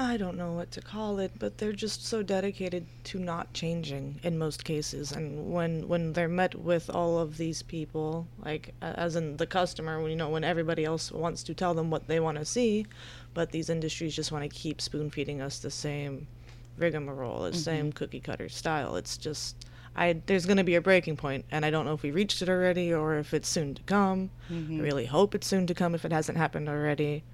I 0.00 0.16
don't 0.16 0.36
know 0.36 0.52
what 0.52 0.70
to 0.72 0.80
call 0.80 1.18
it, 1.18 1.32
but 1.40 1.58
they're 1.58 1.72
just 1.72 2.06
so 2.06 2.22
dedicated 2.22 2.86
to 3.04 3.18
not 3.18 3.52
changing 3.52 4.20
in 4.22 4.38
most 4.38 4.64
cases. 4.64 5.10
And 5.10 5.52
when 5.52 5.88
when 5.88 6.12
they're 6.12 6.28
met 6.28 6.54
with 6.54 6.88
all 6.88 7.18
of 7.18 7.36
these 7.36 7.62
people, 7.62 8.28
like 8.44 8.74
as 8.80 9.16
in 9.16 9.38
the 9.38 9.46
customer, 9.46 10.00
when 10.00 10.12
you 10.12 10.16
know 10.16 10.28
when 10.28 10.44
everybody 10.44 10.84
else 10.84 11.10
wants 11.10 11.42
to 11.44 11.54
tell 11.54 11.74
them 11.74 11.90
what 11.90 12.06
they 12.06 12.20
want 12.20 12.38
to 12.38 12.44
see, 12.44 12.86
but 13.34 13.50
these 13.50 13.68
industries 13.68 14.14
just 14.14 14.30
want 14.30 14.44
to 14.44 14.48
keep 14.48 14.80
spoon 14.80 15.10
feeding 15.10 15.40
us 15.40 15.58
the 15.58 15.70
same 15.70 16.28
rigmarole, 16.76 17.42
the 17.42 17.52
same 17.52 17.86
mm-hmm. 17.86 17.98
cookie 17.98 18.20
cutter 18.20 18.48
style. 18.48 18.94
It's 18.94 19.16
just 19.16 19.66
I 19.96 20.22
there's 20.26 20.46
going 20.46 20.58
to 20.58 20.64
be 20.64 20.76
a 20.76 20.80
breaking 20.80 21.16
point, 21.16 21.44
and 21.50 21.64
I 21.64 21.70
don't 21.70 21.84
know 21.84 21.94
if 21.94 22.04
we 22.04 22.12
reached 22.12 22.40
it 22.40 22.48
already 22.48 22.94
or 22.94 23.16
if 23.18 23.34
it's 23.34 23.48
soon 23.48 23.74
to 23.74 23.82
come. 23.82 24.30
I 24.48 24.52
mm-hmm. 24.52 24.80
really 24.80 25.06
hope 25.06 25.34
it's 25.34 25.48
soon 25.48 25.66
to 25.66 25.74
come 25.74 25.96
if 25.96 26.04
it 26.04 26.12
hasn't 26.12 26.38
happened 26.38 26.68
already. 26.68 27.24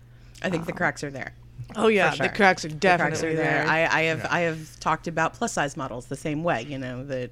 I 0.43 0.49
think 0.49 0.65
the 0.65 0.73
um, 0.73 0.79
cracks 0.79 1.05
are 1.05 1.11
there. 1.11 1.35
Oh 1.77 1.89
yeah, 1.89 2.11
sure. 2.11 2.27
the 2.27 2.33
cracks 2.33 2.65
are 2.65 2.69
definitely 2.69 3.11
cracks 3.11 3.23
are 3.25 3.35
there. 3.35 3.65
there. 3.65 3.67
I, 3.67 3.87
I 3.87 4.03
have 4.03 4.19
Yeah. 4.21 4.29
I 4.31 4.41
have 4.41 4.81
talked 4.81 5.07
about 5.07 5.35
plus 5.35 5.53
size 5.53 5.77
models 5.77 6.07
the 6.07 6.17
same 6.17 6.45
way. 6.45 6.63
You 6.63 6.79
know 6.79 7.05
that 7.05 7.31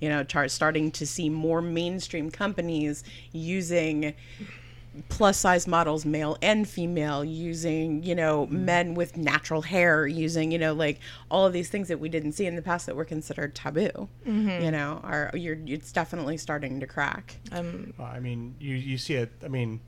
you 0.00 0.08
know 0.08 0.24
char- 0.24 0.48
starting 0.48 0.90
to 0.92 1.06
see 1.06 1.28
more 1.28 1.62
mainstream 1.62 2.30
companies 2.30 3.04
using 3.32 4.14
plus 5.08 5.38
size 5.38 5.66
models 5.66 6.04
male 6.06 6.36
and 6.40 6.68
female 6.68 7.24
using 7.24 8.02
you 8.04 8.14
know 8.14 8.46
mm-hmm. 8.46 8.64
men 8.64 8.94
with 8.94 9.16
natural 9.16 9.62
hair 9.62 10.06
using 10.06 10.52
you 10.52 10.58
know 10.58 10.72
like 10.72 11.00
all 11.30 11.46
of 11.46 11.52
these 11.52 11.68
things 11.68 11.88
that 11.88 11.98
we 11.98 12.08
didn't 12.08 12.30
see 12.30 12.46
in 12.46 12.54
the 12.54 12.62
past 12.62 12.86
that 12.86 12.94
were 12.94 13.04
considered 13.04 13.56
taboo 13.56 14.08
mm-hmm. 14.24 14.62
you 14.62 14.70
know 14.70 15.00
are 15.02 15.32
you're 15.34 15.58
it's 15.66 15.90
definitely 15.90 16.36
starting 16.36 16.78
to 16.78 16.86
crack 16.86 17.38
I'm 17.50 17.94
Well, 17.98 18.08
I 18.08 18.20
mean, 18.20 18.54
you 18.60 18.74
you 18.74 18.98
see 18.98 19.14
it. 19.14 19.30
I 19.44 19.48
mean, 19.48 19.80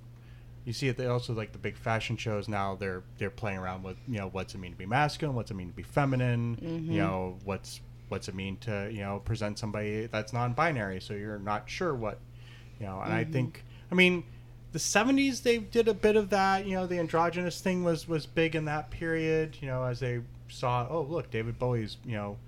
you 0.67 0.73
see 0.73 0.89
it. 0.89 0.97
They 0.97 1.07
also 1.07 1.33
like 1.33 1.53
the 1.53 1.59
big 1.59 1.77
fashion 1.77 2.17
shows 2.17 2.49
now. 2.49 2.75
They're 2.75 3.05
they're 3.19 3.31
playing 3.31 3.59
around 3.59 3.85
with 3.85 3.97
you 4.09 4.19
know 4.19 4.29
what's 4.29 4.55
it 4.55 4.59
mean 4.59 4.73
to 4.73 4.77
be 4.77 4.85
masculine, 4.85 5.37
what's 5.37 5.51
it 5.51 5.55
mean 5.55 5.69
to 5.69 5.77
be 5.77 5.85
feminine. 5.85 6.59
You 6.61 6.69
mm-hmm. 6.69 6.97
know 6.97 7.39
what's 7.45 7.81
what's 8.09 8.29
it 8.29 8.35
mean 8.35 8.57
to 8.59 8.91
you 8.93 9.01
know 9.01 9.21
present 9.25 9.59
somebody 9.59 10.07
that's 10.07 10.33
non-binary. 10.33 11.01
So 11.01 11.15
you're 11.15 11.39
not 11.39 11.71
sure 11.71 11.95
what 11.95 12.19
you 12.81 12.87
know. 12.87 13.01
And 13.01 13.13
I 13.13 13.23
mm-hmm. 13.23 13.33
think 13.33 13.65
I 13.91 13.95
mean 13.95 14.25
the 14.73 14.79
70s 14.81 15.43
they 15.43 15.59
did 15.59 15.87
a 15.87 15.95
bit 15.95 16.17
of 16.17 16.31
that. 16.31 16.67
You 16.67 16.75
know 16.75 16.87
the 16.89 16.99
androgynous 16.99 17.61
thing 17.61 17.85
was 17.85 18.09
was 18.09 18.27
big 18.27 18.57
in 18.57 18.65
that 18.65 18.91
period. 18.91 19.57
You 19.61 19.69
know 19.69 19.85
as 19.85 20.01
they 20.01 20.21
saw 20.49 20.87
oh 20.91 21.03
look 21.03 21.31
David 21.31 21.61
Bowie's 21.61 21.97
you 22.05 22.17
know 22.17 22.39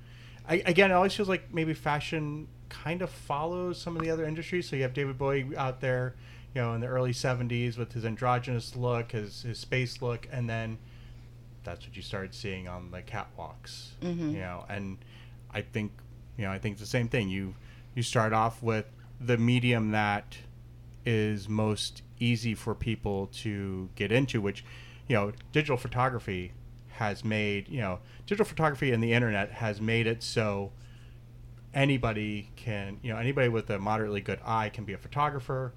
I, 0.49 0.63
again, 0.65 0.91
it 0.91 0.95
always 0.95 1.15
feels 1.15 1.29
like 1.29 1.53
maybe 1.53 1.75
fashion 1.75 2.49
kind 2.71 3.03
of 3.03 3.11
follows 3.11 3.81
some 3.81 3.97
of 3.97 4.03
the 4.03 4.11
other 4.11 4.25
industries. 4.25 4.69
So 4.69 4.77
you 4.77 4.83
have 4.83 4.95
David 4.95 5.19
Bowie 5.19 5.55
out 5.57 5.81
there, 5.81 6.15
you 6.55 6.63
know, 6.63 6.75
in 6.75 6.81
the 6.81 6.87
early 6.87 7.13
'70s 7.13 7.77
with 7.77 7.93
his 7.93 8.05
androgynous 8.05 8.77
look, 8.77 9.13
his 9.13 9.43
his 9.43 9.59
space 9.59 10.01
look, 10.03 10.29
and 10.33 10.49
then 10.49 10.79
that's 11.65 11.87
what 11.87 11.97
you 11.97 12.03
started 12.03 12.35
seeing 12.35 12.69
on 12.69 12.91
the 12.91 13.03
catwalks. 13.03 13.89
Mm-hmm. 14.01 14.31
You 14.31 14.41
know, 14.41 14.65
and 14.69 14.99
I 15.51 15.63
think, 15.63 15.93
you 16.37 16.45
know, 16.45 16.51
I 16.51 16.59
think 16.59 16.75
it's 16.75 16.81
the 16.81 16.87
same 16.87 17.09
thing. 17.09 17.29
You 17.29 17.55
you 17.95 18.03
start 18.03 18.33
off 18.33 18.63
with 18.63 18.87
the 19.21 19.37
medium 19.37 19.91
that 19.91 20.39
is 21.05 21.49
most 21.49 22.03
easy 22.21 22.55
for 22.55 22.75
people 22.75 23.29
to 23.33 23.89
get 23.95 24.13
into, 24.13 24.41
which, 24.41 24.65
you 25.09 25.17
know, 25.17 25.33
digital 25.53 25.77
photography 25.77 26.53
has 26.89 27.25
made, 27.25 27.69
you 27.69 27.81
know, 27.81 27.99
digital 28.27 28.45
photography 28.45 28.93
and 28.93 29.03
the 29.03 29.13
internet 29.13 29.51
has 29.53 29.81
made 29.81 30.07
it 30.07 30.23
so 30.23 30.73
anybody 31.73 32.51
can, 32.57 32.99
you 33.03 33.13
know, 33.13 33.19
anybody 33.19 33.49
with 33.49 33.71
a 33.71 33.79
moderately 33.79 34.21
good 34.21 34.41
eye 34.45 34.69
can 34.69 34.85
be 34.85 34.93
a 34.93 34.99
photographer. 34.99 35.73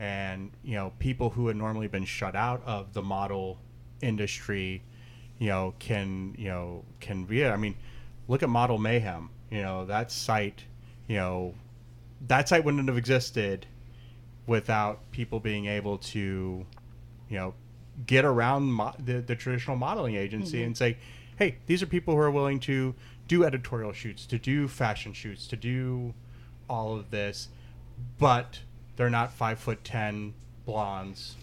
And, 0.00 0.50
you 0.64 0.74
know, 0.74 0.92
people 0.98 1.30
who 1.30 1.46
had 1.48 1.56
normally 1.56 1.86
been 1.86 2.06
shut 2.06 2.34
out 2.34 2.62
of 2.64 2.94
the 2.94 3.02
model 3.02 3.58
industry, 4.00 4.82
you 5.38 5.48
know, 5.48 5.74
can, 5.78 6.34
you 6.38 6.48
know, 6.48 6.84
can 7.00 7.24
be. 7.24 7.46
I 7.46 7.56
mean, 7.56 7.76
look 8.26 8.42
at 8.42 8.48
Model 8.48 8.78
Mayhem. 8.78 9.28
You 9.50 9.62
know, 9.62 9.84
that 9.84 10.10
site, 10.10 10.64
you 11.06 11.16
know, 11.16 11.54
that 12.28 12.48
site 12.48 12.64
wouldn't 12.64 12.88
have 12.88 12.96
existed 12.96 13.66
without 14.46 15.10
people 15.10 15.38
being 15.38 15.66
able 15.66 15.98
to, 15.98 16.66
you 17.28 17.36
know, 17.38 17.54
get 18.06 18.24
around 18.24 18.72
mo- 18.72 18.94
the, 18.98 19.20
the 19.20 19.36
traditional 19.36 19.76
modeling 19.76 20.16
agency 20.16 20.58
mm-hmm. 20.58 20.66
and 20.66 20.76
say, 20.78 20.96
hey, 21.38 21.56
these 21.66 21.82
are 21.82 21.86
people 21.86 22.14
who 22.14 22.20
are 22.20 22.30
willing 22.30 22.58
to 22.60 22.94
do 23.28 23.44
editorial 23.44 23.92
shoots, 23.92 24.26
to 24.26 24.38
do 24.38 24.66
fashion 24.66 25.12
shoots, 25.12 25.46
to 25.46 25.56
do 25.56 26.14
all 26.68 26.96
of 26.96 27.10
this, 27.10 27.48
but 28.18 28.60
they're 29.00 29.08
not 29.08 29.32
five 29.32 29.58
foot 29.58 29.82
ten 29.82 30.34
blondes. 30.66 31.34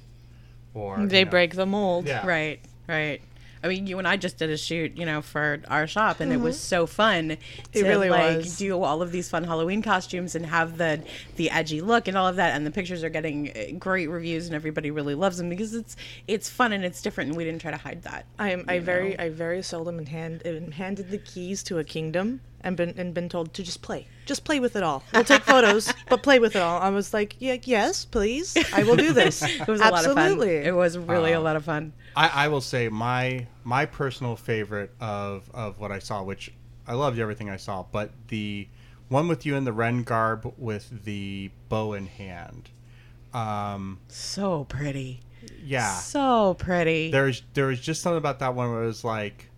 Or 0.76 1.04
they 1.08 1.20
you 1.20 1.26
know- 1.26 1.32
break 1.32 1.56
the 1.56 1.66
mold. 1.66 2.06
Yeah. 2.06 2.24
Right, 2.24 2.60
right. 2.88 3.20
I 3.64 3.68
mean, 3.68 3.88
you 3.88 3.98
and 3.98 4.08
I 4.08 4.16
just 4.16 4.38
did 4.38 4.52
a 4.52 4.58
shoot, 4.58 4.96
you 4.96 5.08
know, 5.08 5.24
for 5.24 5.60
our 5.68 5.88
shop, 5.88 6.20
and 6.20 6.32
it 6.32 6.40
was 6.40 6.60
so 6.60 6.86
fun 6.86 7.38
to 7.74 7.84
really 7.84 8.12
like 8.12 8.38
was. 8.38 8.58
do 8.60 8.84
all 8.84 9.02
of 9.02 9.12
these 9.12 9.32
fun 9.32 9.44
Halloween 9.44 9.82
costumes 9.82 10.36
and 10.36 10.46
have 10.46 10.78
the 10.78 11.02
the 11.38 11.50
edgy 11.50 11.82
look 11.82 12.08
and 12.08 12.16
all 12.16 12.28
of 12.28 12.36
that. 12.36 12.56
And 12.56 12.68
the 12.68 12.70
pictures 12.70 13.04
are 13.04 13.10
getting 13.10 13.50
uh, 13.50 13.80
great 13.80 14.12
reviews, 14.12 14.46
and 14.46 14.54
everybody 14.54 14.92
really 14.92 15.16
loves 15.16 15.40
them 15.40 15.50
because 15.50 15.74
it's 15.74 15.96
it's 16.28 16.48
fun 16.48 16.72
and 16.72 16.86
it's 16.86 17.02
different, 17.02 17.30
and 17.30 17.38
we 17.38 17.44
didn't 17.44 17.60
try 17.60 17.72
to 17.72 17.78
hide 17.78 18.04
that. 18.04 18.28
I 18.38 18.52
am 18.52 18.66
I 18.68 18.76
you 18.76 18.82
very? 18.82 19.18
I 19.18 19.30
very 19.30 19.64
seldom 19.64 20.06
hand 20.06 20.44
handed 20.74 21.10
the 21.10 21.18
keys 21.18 21.64
to 21.64 21.80
a 21.80 21.84
kingdom 21.84 22.42
and 22.68 22.76
been 22.78 22.94
and 22.98 23.14
been 23.14 23.30
told 23.30 23.54
to 23.54 23.64
just 23.64 23.82
play. 23.82 24.08
Just 24.26 24.44
play 24.44 24.60
with 24.60 24.76
it 24.76 24.84
all. 24.84 25.04
We'll 25.14 25.24
take 25.24 25.44
photos, 25.44 25.94
but 26.10 26.22
play 26.22 26.38
with 26.40 26.56
it 26.56 26.62
all. 26.62 26.82
I 26.82 26.90
was 26.90 27.14
like, 27.14 27.36
yeah, 27.40 27.58
yes, 27.64 28.04
please. 28.06 28.58
I 28.74 28.84
will 28.84 28.98
do 28.98 29.14
this. 29.14 29.42
It 29.62 29.68
was 29.68 29.80
Absolutely. 29.82 29.88
a 29.88 29.94
lot 29.94 30.06
of 30.06 30.14
fun. 30.14 30.50
It 30.68 30.76
was 30.76 30.98
really 30.98 31.34
Uh, 31.34 31.40
a 31.40 31.44
lot 31.48 31.56
of 31.56 31.64
fun. 31.66 31.94
I, 32.16 32.46
I 32.46 32.48
will 32.50 32.62
say 32.62 32.90
my 32.90 33.48
my 33.64 33.86
personal 33.86 34.36
favorite 34.36 34.92
of 35.00 35.50
of 35.54 35.80
what 35.80 35.92
I 35.92 36.00
saw, 36.00 36.24
which 36.24 36.52
I 36.86 36.94
loved 36.94 37.20
everything 37.20 37.50
I 37.50 37.58
saw, 37.58 37.86
but 37.92 38.12
the 38.28 38.68
one 39.10 39.28
with 39.30 39.46
you 39.46 39.56
in 39.56 39.64
the 39.64 39.74
Ren 39.74 40.04
garb 40.04 40.54
with 40.58 41.06
the 41.06 41.50
bow 41.70 41.94
in 41.94 42.08
hand. 42.08 42.70
Um, 43.34 44.00
So 44.10 44.66
pretty, 44.66 45.22
yeah, 45.64 45.94
so 46.00 46.54
pretty. 46.56 47.12
there's 47.12 47.44
there 47.54 47.68
was 47.68 47.80
just 47.80 48.02
something 48.02 48.18
about 48.18 48.40
that 48.40 48.56
one 48.56 48.72
where 48.72 48.84
it 48.84 48.88
was 48.88 49.04
like, 49.04 49.50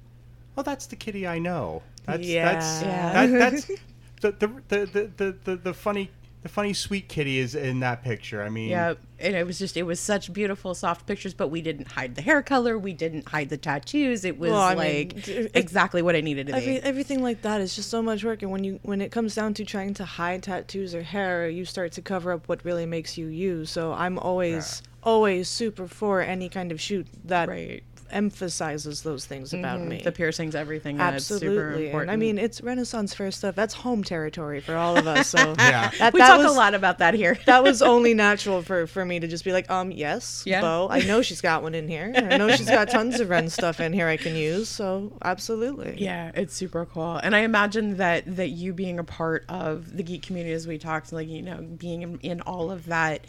oh, 0.60 0.64
that's 0.64 0.86
the 0.88 0.96
kitty 0.96 1.26
I 1.28 1.40
know. 1.40 1.82
That's 2.06 2.28
that's 2.34 2.82
Yeah. 2.82 3.14
that, 3.28 3.40
that's 3.40 3.68
the 4.22 4.32
the, 4.32 4.48
the, 4.68 4.86
the, 4.86 5.12
the, 5.18 5.38
the 5.46 5.56
the 5.56 5.74
funny 5.74 6.12
the 6.42 6.48
funny 6.50 6.72
sweet 6.72 7.10
kitty 7.10 7.38
is 7.38 7.54
in 7.54 7.82
that 7.82 8.02
picture. 8.02 8.42
I 8.42 8.48
mean, 8.50 8.70
Yeah, 8.70 8.94
and 9.20 9.36
it 9.36 9.46
was 9.46 9.60
just 9.60 9.76
it 9.76 9.84
was 9.84 10.00
such 10.00 10.32
beautiful 10.32 10.74
soft 10.74 11.06
pictures, 11.06 11.34
but 11.34 11.50
we 11.50 11.62
didn't 11.62 11.92
hide 11.92 12.16
the 12.16 12.22
hair 12.22 12.42
color, 12.42 12.78
we 12.78 12.94
didn't 12.94 13.28
hide 13.28 13.50
the 13.50 13.58
tattoos. 13.58 14.24
It 14.24 14.40
was 14.40 14.52
Well, 14.52 14.62
I 14.62 14.70
mean, 14.76 15.10
like 15.10 15.28
it- 15.28 15.52
exactly 15.54 16.02
what 16.02 16.16
I 16.16 16.22
needed 16.22 16.48
to 16.48 16.56
Every, 16.56 16.76
be. 16.76 16.82
everything 16.82 17.22
like 17.22 17.42
that 17.42 17.60
is 17.60 17.76
just 17.76 17.90
so 17.90 18.02
much 18.02 18.24
work 18.24 18.42
and 18.42 18.52
when 18.52 18.64
you 18.64 18.80
when 18.84 19.02
it 19.02 19.12
comes 19.12 19.36
down 19.36 19.54
to 19.56 19.66
trying 19.66 19.94
to 19.96 20.06
hide 20.06 20.44
tattoos 20.44 20.96
or 20.96 21.02
hair 21.04 21.50
you 21.50 21.66
start 21.66 21.92
to 21.94 22.02
cover 22.02 22.32
up 22.32 22.48
what 22.48 22.64
really 22.64 22.86
makes 22.86 23.18
you 23.18 23.28
you 23.28 23.66
so 23.66 23.92
i'm 23.94 24.18
always 24.20 24.82
always 25.04 25.48
super 25.50 25.88
for 25.88 26.22
any 26.22 26.48
kind 26.50 26.72
of 26.72 26.80
shoot 26.80 27.06
that 27.26 27.48
Right. 27.50 27.84
Emphasizes 28.12 29.02
those 29.04 29.26
things 29.26 29.54
about 29.54 29.82
me 29.82 30.02
The 30.04 30.12
piercings, 30.12 30.56
everything. 30.56 31.00
and 31.00 31.22
super 31.22 31.46
absolutely 31.46 31.76
and 31.78 31.86
important. 31.86 32.12
i 32.12 32.16
mean 32.16 32.38
it's 32.38 32.62
renaissance 32.62 33.14
fair 33.14 33.32
stuff 33.32 33.56
that's 33.56 33.74
home 33.74 34.04
territory 34.04 34.60
for 34.62 34.76
all 34.76 34.98
of 34.98 35.08
us 35.08 35.28
so 35.30 35.38
Yeah. 35.60 35.92
that, 36.00 36.14
we 36.14 36.20
that 36.20 36.28
talk 36.28 36.38
was, 36.40 36.52
a 36.52 36.56
lot 36.56 36.74
about 36.74 37.00
that 37.00 37.14
here. 37.14 37.38
that 37.46 37.64
was 37.64 37.82
only 37.82 38.14
natural 38.28 38.62
for 38.62 38.88
for 38.88 39.04
me 39.06 39.20
to 39.20 39.28
just 39.28 39.44
be 39.44 39.52
like 39.52 39.70
um 39.70 39.92
yes 39.92 40.44
Yeah. 40.46 40.62
bo 40.62 40.88
i 40.90 41.00
know 41.02 41.22
she's 41.22 41.42
got 41.42 41.64
one 41.64 41.76
in 41.76 41.88
here 41.88 42.12
i 42.16 42.38
know 42.38 42.50
she's 42.56 42.70
got 42.70 42.90
tons 42.90 43.20
of 43.20 43.30
ren 43.30 43.50
stuff 43.50 43.80
in 43.80 43.94
here 43.94 44.08
i 44.08 44.18
can 44.18 44.36
use 44.36 44.70
so 44.70 45.12
absolutely 45.24 45.96
Yeah, 45.98 46.32
it's 46.36 46.54
super 46.56 46.86
cool. 46.86 47.16
And 47.18 47.36
I 47.36 47.40
imagine 47.40 47.98
that 47.98 48.36
that 48.38 48.50
you 48.50 48.74
being 48.74 49.00
a 49.00 49.04
part 49.04 49.46
of 49.50 49.96
the 49.96 50.04
geek 50.04 50.22
community 50.24 50.54
as 50.54 50.68
we 50.68 50.78
talked, 50.78 51.12
like, 51.12 51.28
you 51.28 51.42
know, 51.42 51.58
being 51.62 52.02
in, 52.04 52.20
in 52.20 52.42
all 52.42 52.72
of 52.72 52.86
that 52.88 53.26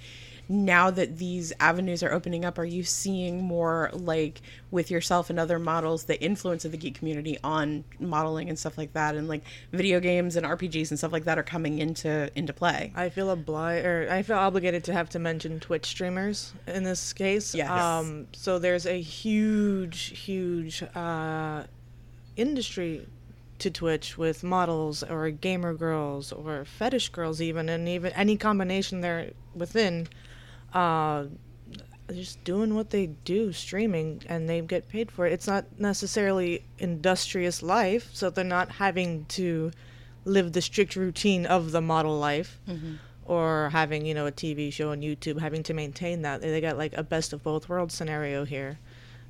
now 0.50 0.90
that 0.90 1.16
these 1.19 1.52
avenues 1.61 2.02
are 2.02 2.11
opening 2.12 2.45
up, 2.45 2.59
are 2.59 2.64
you 2.64 2.83
seeing 2.83 3.40
more 3.40 3.88
like 3.92 4.42
with 4.73 4.90
yourself 4.90 5.30
and 5.30 5.38
other 5.38 5.61
models 5.61 6.04
the 6.04 6.21
influence 6.21 6.64
of 6.64 6.73
the 6.73 6.76
geek 6.76 6.97
community 6.97 7.38
on 7.45 7.85
modeling 8.00 8.49
and 8.49 8.59
stuff 8.59 8.76
like 8.76 8.92
that, 8.95 9.14
and 9.14 9.28
like 9.28 9.45
video 9.71 10.00
games 10.00 10.35
and 10.35 10.45
RPGs 10.45 10.90
and 10.90 10.99
stuff 10.99 11.12
like 11.12 11.23
that 11.25 11.38
are 11.38 11.45
coming 11.45 11.78
into 11.78 12.28
into 12.37 12.52
play? 12.52 12.92
I 12.97 13.11
feel 13.11 13.30
obliged, 13.30 13.87
or 13.87 14.09
I 14.11 14.23
feel 14.23 14.38
obligated 14.38 14.83
to 14.85 14.92
have 14.92 15.09
to 15.11 15.21
mention 15.21 15.61
Twitch 15.61 15.87
streamers 15.87 16.52
in 16.66 16.83
this 16.83 17.12
case. 17.12 17.54
Yes. 17.54 17.71
Um, 17.71 18.26
so 18.33 18.59
there's 18.59 18.87
a 18.87 19.00
huge, 19.00 20.19
huge 20.19 20.83
uh, 20.97 21.62
industry 22.37 23.07
to 23.61 23.71
Twitch 23.71 24.19
with 24.19 24.42
models 24.42 25.04
or 25.04 25.30
gamer 25.30 25.75
girls 25.75 26.33
or 26.33 26.64
fetish 26.64 27.11
girls, 27.11 27.40
even, 27.40 27.69
and 27.69 27.88
even 27.88 28.12
any 28.14 28.37
combination 28.37 29.00
there 29.00 29.30
within. 29.54 30.09
Uh, 30.72 31.24
just 32.12 32.42
doing 32.42 32.74
what 32.74 32.90
they 32.90 33.06
do, 33.06 33.52
streaming, 33.52 34.20
and 34.28 34.48
they 34.48 34.60
get 34.60 34.88
paid 34.88 35.10
for 35.12 35.26
it. 35.26 35.32
It's 35.32 35.46
not 35.46 35.64
necessarily 35.78 36.64
industrious 36.78 37.62
life, 37.62 38.10
so 38.12 38.30
they're 38.30 38.44
not 38.44 38.68
having 38.68 39.26
to 39.26 39.70
live 40.24 40.52
the 40.52 40.60
strict 40.60 40.96
routine 40.96 41.46
of 41.46 41.70
the 41.72 41.80
model 41.80 42.18
life 42.18 42.60
or 43.24 43.70
having 43.70 44.04
you 44.04 44.12
know 44.12 44.26
a 44.26 44.32
tv 44.32 44.70
show 44.72 44.90
on 44.90 45.00
youtube 45.00 45.40
having 45.40 45.62
to 45.62 45.72
maintain 45.72 46.22
that. 46.22 46.40
They 46.42 46.60
got 46.60 46.76
like 46.76 46.92
a 46.96 47.02
best 47.02 47.32
of 47.32 47.42
both 47.42 47.68
worlds 47.68 47.94
scenario 47.94 48.44
here. 48.44 48.78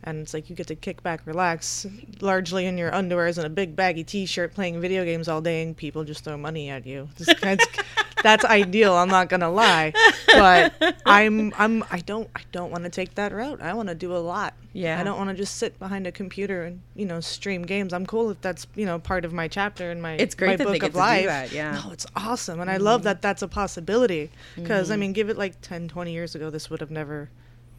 And 0.02 0.20
it's 0.23 0.32
like 0.32 0.49
you 0.49 0.56
get 0.56 0.66
to 0.68 0.75
kick 0.75 1.02
back 1.02 1.26
relax 1.26 1.87
largely 2.23 2.64
in 2.64 2.78
your 2.78 2.90
underwears 2.90 3.37
and 3.37 3.47
a 3.47 3.50
big 3.50 3.76
baggy 3.76 4.02
t-shirt 4.02 4.54
playing 4.54 4.80
video 4.80 5.04
games 5.04 5.28
all 5.28 5.42
day 5.42 5.62
and 5.62 5.76
people 5.76 6.04
just 6.04 6.25
throw 6.25 6.38
money 6.38 6.70
at 6.70 6.87
you 6.87 7.09
that's 8.23 8.45
ideal 8.45 8.95
i'm 8.95 9.09
not 9.09 9.29
gonna 9.29 9.50
lie. 9.50 9.93
But 10.27 10.75
i'm 11.07 11.53
i'm 11.59 11.85
i 11.91 11.99
don't 12.00 12.29
i 12.35 12.41
don't 12.53 12.71
want 12.71 12.85
to 12.85 12.91
take 12.91 13.15
that 13.15 13.33
route. 13.33 13.61
I 13.61 13.75
want 13.75 13.89
to 13.89 13.95
do 13.95 14.15
a 14.15 14.19
lot. 14.19 14.55
Yeah. 14.73 15.00
i 15.00 15.03
don't 15.03 15.19
want 15.19 15.31
to 15.31 15.35
just 15.35 15.57
sit 15.57 15.79
behind 15.81 16.07
a 16.07 16.12
computer 16.12 16.65
and 16.65 16.81
you 16.95 17.07
know 17.07 17.21
stream 17.21 17.62
games. 17.62 17.93
I'm 17.93 18.07
cool 18.07 18.31
if 18.31 18.41
that's 18.41 18.67
you 18.75 18.87
know 18.87 18.99
part 18.99 19.25
of 19.25 19.33
my 19.33 19.49
chapter 19.49 19.91
in 19.91 20.00
my 20.00 20.15
It's 20.15 20.35
great 20.35 20.49
my 20.49 20.57
that 20.57 20.67
they 20.67 20.79
book 20.79 20.81
get 20.81 20.87
of 20.89 20.93
to 20.93 20.99
do 20.99 21.00
life. 21.00 21.27
that, 21.27 21.53
yeah. 21.53 21.73
no 21.73 21.93
it's 21.93 22.07
awesome 22.17 22.61
and 22.61 22.71
i 22.71 22.75
mm-hmm. 22.75 22.85
love 22.85 23.03
that 23.05 23.23
that's 23.23 23.43
a 23.43 23.49
possibility. 23.49 24.31
Because 24.57 24.91
i 24.91 24.95
mm-hmm. 24.95 25.00
mean 25.00 25.12
give 25.12 25.29
it 25.29 25.39
like 25.39 25.61
10 25.61 25.89
20 25.89 26.12
years 26.12 26.35
ago 26.35 26.50
this 26.50 26.71
would 26.71 26.81
have 26.81 26.91
never 26.91 27.31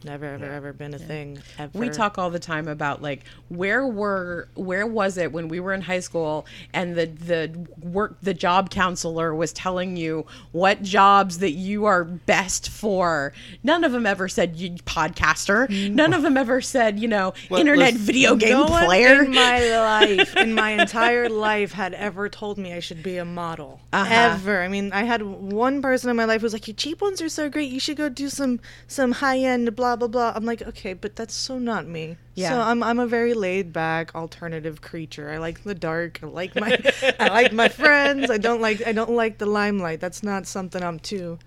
never 0.04 0.26
ever 0.26 0.44
ever 0.44 0.72
been 0.72 0.94
a 0.94 0.98
thing 0.98 1.38
ever 1.58 1.78
We 1.78 1.88
talk 1.88 2.18
all 2.18 2.30
the 2.30 2.38
time 2.38 2.68
about 2.68 3.02
like 3.02 3.24
where 3.48 3.86
were 3.86 4.48
where 4.54 4.86
was 4.86 5.16
it 5.16 5.32
when 5.32 5.48
we 5.48 5.60
were 5.60 5.72
in 5.72 5.82
high 5.82 6.00
school 6.00 6.46
and 6.72 6.94
the 6.94 7.06
the 7.06 7.66
work 7.82 8.16
the 8.22 8.34
job 8.34 8.70
counselor 8.70 9.34
was 9.34 9.52
telling 9.52 9.96
you 9.96 10.26
what 10.52 10.82
jobs 10.82 11.38
that 11.38 11.52
you 11.52 11.84
are 11.84 12.04
best 12.04 12.68
for. 12.68 13.32
None 13.62 13.84
of 13.84 13.92
them 13.92 14.06
ever 14.06 14.28
said 14.28 14.56
you 14.56 14.70
podcaster. 14.84 15.68
None 15.92 16.12
of 16.12 16.22
them 16.22 16.36
ever 16.36 16.60
said 16.60 16.98
you 16.98 17.08
know 17.08 17.34
Well, 17.50 17.60
internet 17.60 17.94
video 17.94 18.36
game 18.36 18.52
no 18.52 18.64
one 18.64 18.84
player. 18.86 19.22
in 19.24 19.32
my 19.32 19.78
life, 19.78 20.36
in 20.36 20.54
my 20.54 20.70
entire 20.80 21.28
life, 21.28 21.72
had 21.72 21.94
ever 21.94 22.28
told 22.28 22.58
me 22.58 22.72
I 22.72 22.80
should 22.80 23.02
be 23.02 23.16
a 23.18 23.24
model. 23.24 23.80
Uh-huh. 23.92 24.12
Ever. 24.12 24.62
I 24.62 24.68
mean, 24.68 24.92
I 24.92 25.04
had 25.04 25.22
one 25.22 25.82
person 25.82 26.10
in 26.10 26.16
my 26.16 26.24
life 26.24 26.40
who 26.40 26.46
was 26.46 26.52
like, 26.52 26.66
"Your 26.66 26.74
cheap 26.74 27.00
ones 27.00 27.20
are 27.22 27.28
so 27.28 27.48
great. 27.48 27.70
You 27.70 27.80
should 27.80 27.96
go 27.96 28.08
do 28.08 28.28
some 28.28 28.60
some 28.86 29.12
high 29.12 29.38
end 29.38 29.74
blah 29.96 30.08
blah 30.08 30.30
blah." 30.30 30.32
I'm 30.34 30.44
like, 30.44 30.62
okay, 30.62 30.92
but 30.92 31.16
that's 31.16 31.34
so 31.34 31.58
not 31.58 31.86
me. 31.86 32.16
Yeah. 32.34 32.50
So 32.50 32.60
I'm 32.60 32.82
I'm 32.82 32.98
a 32.98 33.06
very 33.06 33.34
laid 33.34 33.72
back 33.72 34.14
alternative 34.14 34.80
creature. 34.80 35.30
I 35.30 35.38
like 35.38 35.64
the 35.64 35.74
dark. 35.74 36.20
I 36.22 36.26
like 36.26 36.54
my 36.54 36.78
I 37.18 37.28
like 37.28 37.52
my 37.52 37.68
friends. 37.82 38.30
I 38.30 38.38
don't 38.38 38.60
like 38.60 38.86
I 38.86 38.92
don't 38.92 39.10
like 39.10 39.38
the 39.38 39.46
limelight. 39.46 40.00
That's 40.00 40.22
not 40.22 40.46
something 40.46 40.82
I'm 40.82 40.98
too. 40.98 41.38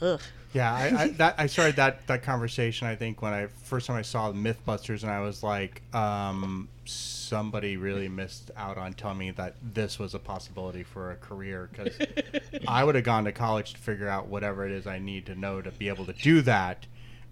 Ugh. 0.00 0.20
Yeah, 0.52 0.72
I, 0.72 1.02
I 1.02 1.08
that 1.08 1.34
I 1.36 1.46
started 1.46 1.76
that 1.76 2.06
that 2.06 2.22
conversation. 2.22 2.86
I 2.86 2.96
think 2.96 3.20
when 3.20 3.34
I 3.34 3.48
first 3.64 3.86
time 3.86 3.96
I 3.96 4.02
saw 4.02 4.32
MythBusters, 4.32 5.02
and 5.02 5.12
I 5.12 5.20
was 5.20 5.42
like, 5.42 5.82
um, 5.94 6.68
somebody 6.86 7.76
really 7.76 8.08
missed 8.08 8.50
out 8.56 8.78
on 8.78 8.94
telling 8.94 9.18
me 9.18 9.30
that 9.32 9.56
this 9.74 9.98
was 9.98 10.14
a 10.14 10.18
possibility 10.18 10.82
for 10.82 11.10
a 11.10 11.16
career 11.16 11.68
because 11.70 11.98
I 12.68 12.84
would 12.84 12.94
have 12.94 13.04
gone 13.04 13.24
to 13.24 13.32
college 13.32 13.74
to 13.74 13.78
figure 13.78 14.08
out 14.08 14.28
whatever 14.28 14.64
it 14.64 14.72
is 14.72 14.86
I 14.86 14.98
need 14.98 15.26
to 15.26 15.34
know 15.34 15.60
to 15.60 15.70
be 15.70 15.88
able 15.88 16.06
to 16.06 16.14
do 16.14 16.40
that, 16.42 16.86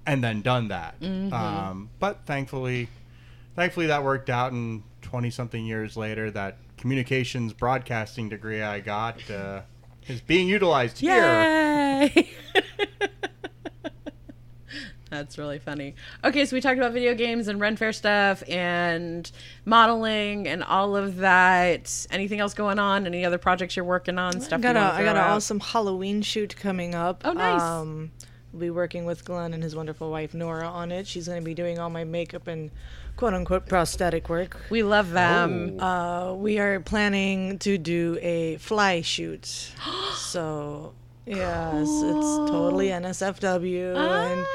and 0.07 0.23
then 0.23 0.43
done 0.43 0.69
that. 0.69 0.97
Um, 1.03 1.90
but 1.99 2.27
thankfully, 2.27 2.88
thankfully 3.57 3.87
that 3.87 4.05
worked 4.05 4.31
out, 4.31 4.53
and 4.53 4.83
twenty 5.03 5.31
something 5.31 5.64
years 5.64 5.97
later, 5.97 6.31
that 6.33 6.59
communications 6.77 7.53
broadcasting 7.53 8.29
degree 8.29 8.62
I 8.62 8.81
got 8.81 9.31
uh, 9.31 9.62
is 10.07 10.21
being 10.21 10.49
utilized 10.49 10.99
here. 10.99 11.14
Yay! 11.14 12.31
That's 15.14 15.38
really 15.38 15.61
funny. 15.61 15.95
Okay, 16.25 16.45
so 16.45 16.57
we 16.57 16.61
talked 16.61 16.77
about 16.77 16.93
video 16.93 17.14
games 17.14 17.47
and 17.47 17.61
Ren 17.61 17.77
Fair 17.77 17.93
stuff 17.93 18.43
and 18.49 19.31
modeling 19.64 20.49
and 20.49 20.64
all 20.64 20.97
of 20.97 21.19
that. 21.19 22.07
Anything 22.11 22.40
else 22.40 22.53
going 22.53 22.81
on? 22.81 23.07
Any 23.07 23.25
other 23.25 23.38
projects 23.38 23.77
you're 23.77 23.85
working 23.85 24.19
on? 24.19 24.40
Stuff 24.40 24.59
I 24.59 24.62
got 24.62 24.75
you 24.75 24.81
a 24.81 24.83
wanna 24.83 24.93
I 24.93 24.97
throw 24.97 25.05
got 25.05 25.17
an 25.17 25.31
awesome 25.31 25.61
Halloween 25.61 26.23
shoot 26.23 26.57
coming 26.57 26.97
up. 26.97 27.23
Oh, 27.25 27.33
nice. 27.33 27.62
Um, 27.62 28.11
we'll 28.55 28.61
be 28.61 28.71
working 28.71 29.05
with 29.05 29.25
Glenn 29.25 29.53
and 29.53 29.62
his 29.62 29.75
wonderful 29.75 30.11
wife 30.11 30.33
Nora 30.33 30.69
on 30.69 30.93
it. 30.93 31.07
She's 31.07 31.27
going 31.27 31.40
to 31.40 31.45
be 31.45 31.55
doing 31.55 31.79
all 31.79 31.90
my 31.90 32.05
makeup 32.05 32.47
and 32.47 32.71
quote 33.17 33.35
unquote 33.35 33.67
prosthetic 33.67 34.29
work. 34.29 34.57
We 34.71 34.83
love 34.83 35.11
them. 35.11 35.81
Uh, 35.81 36.35
we 36.35 36.59
are 36.59 36.81
planning 36.81 37.59
to 37.61 37.77
do 37.77 38.19
a 38.23 38.57
fly 38.59 39.01
shoot. 39.01 39.47
so 40.14 40.95
yes, 41.27 41.88
it's 41.88 42.51
totally 42.51 42.88
NSFW 42.88 43.97
and 43.97 44.47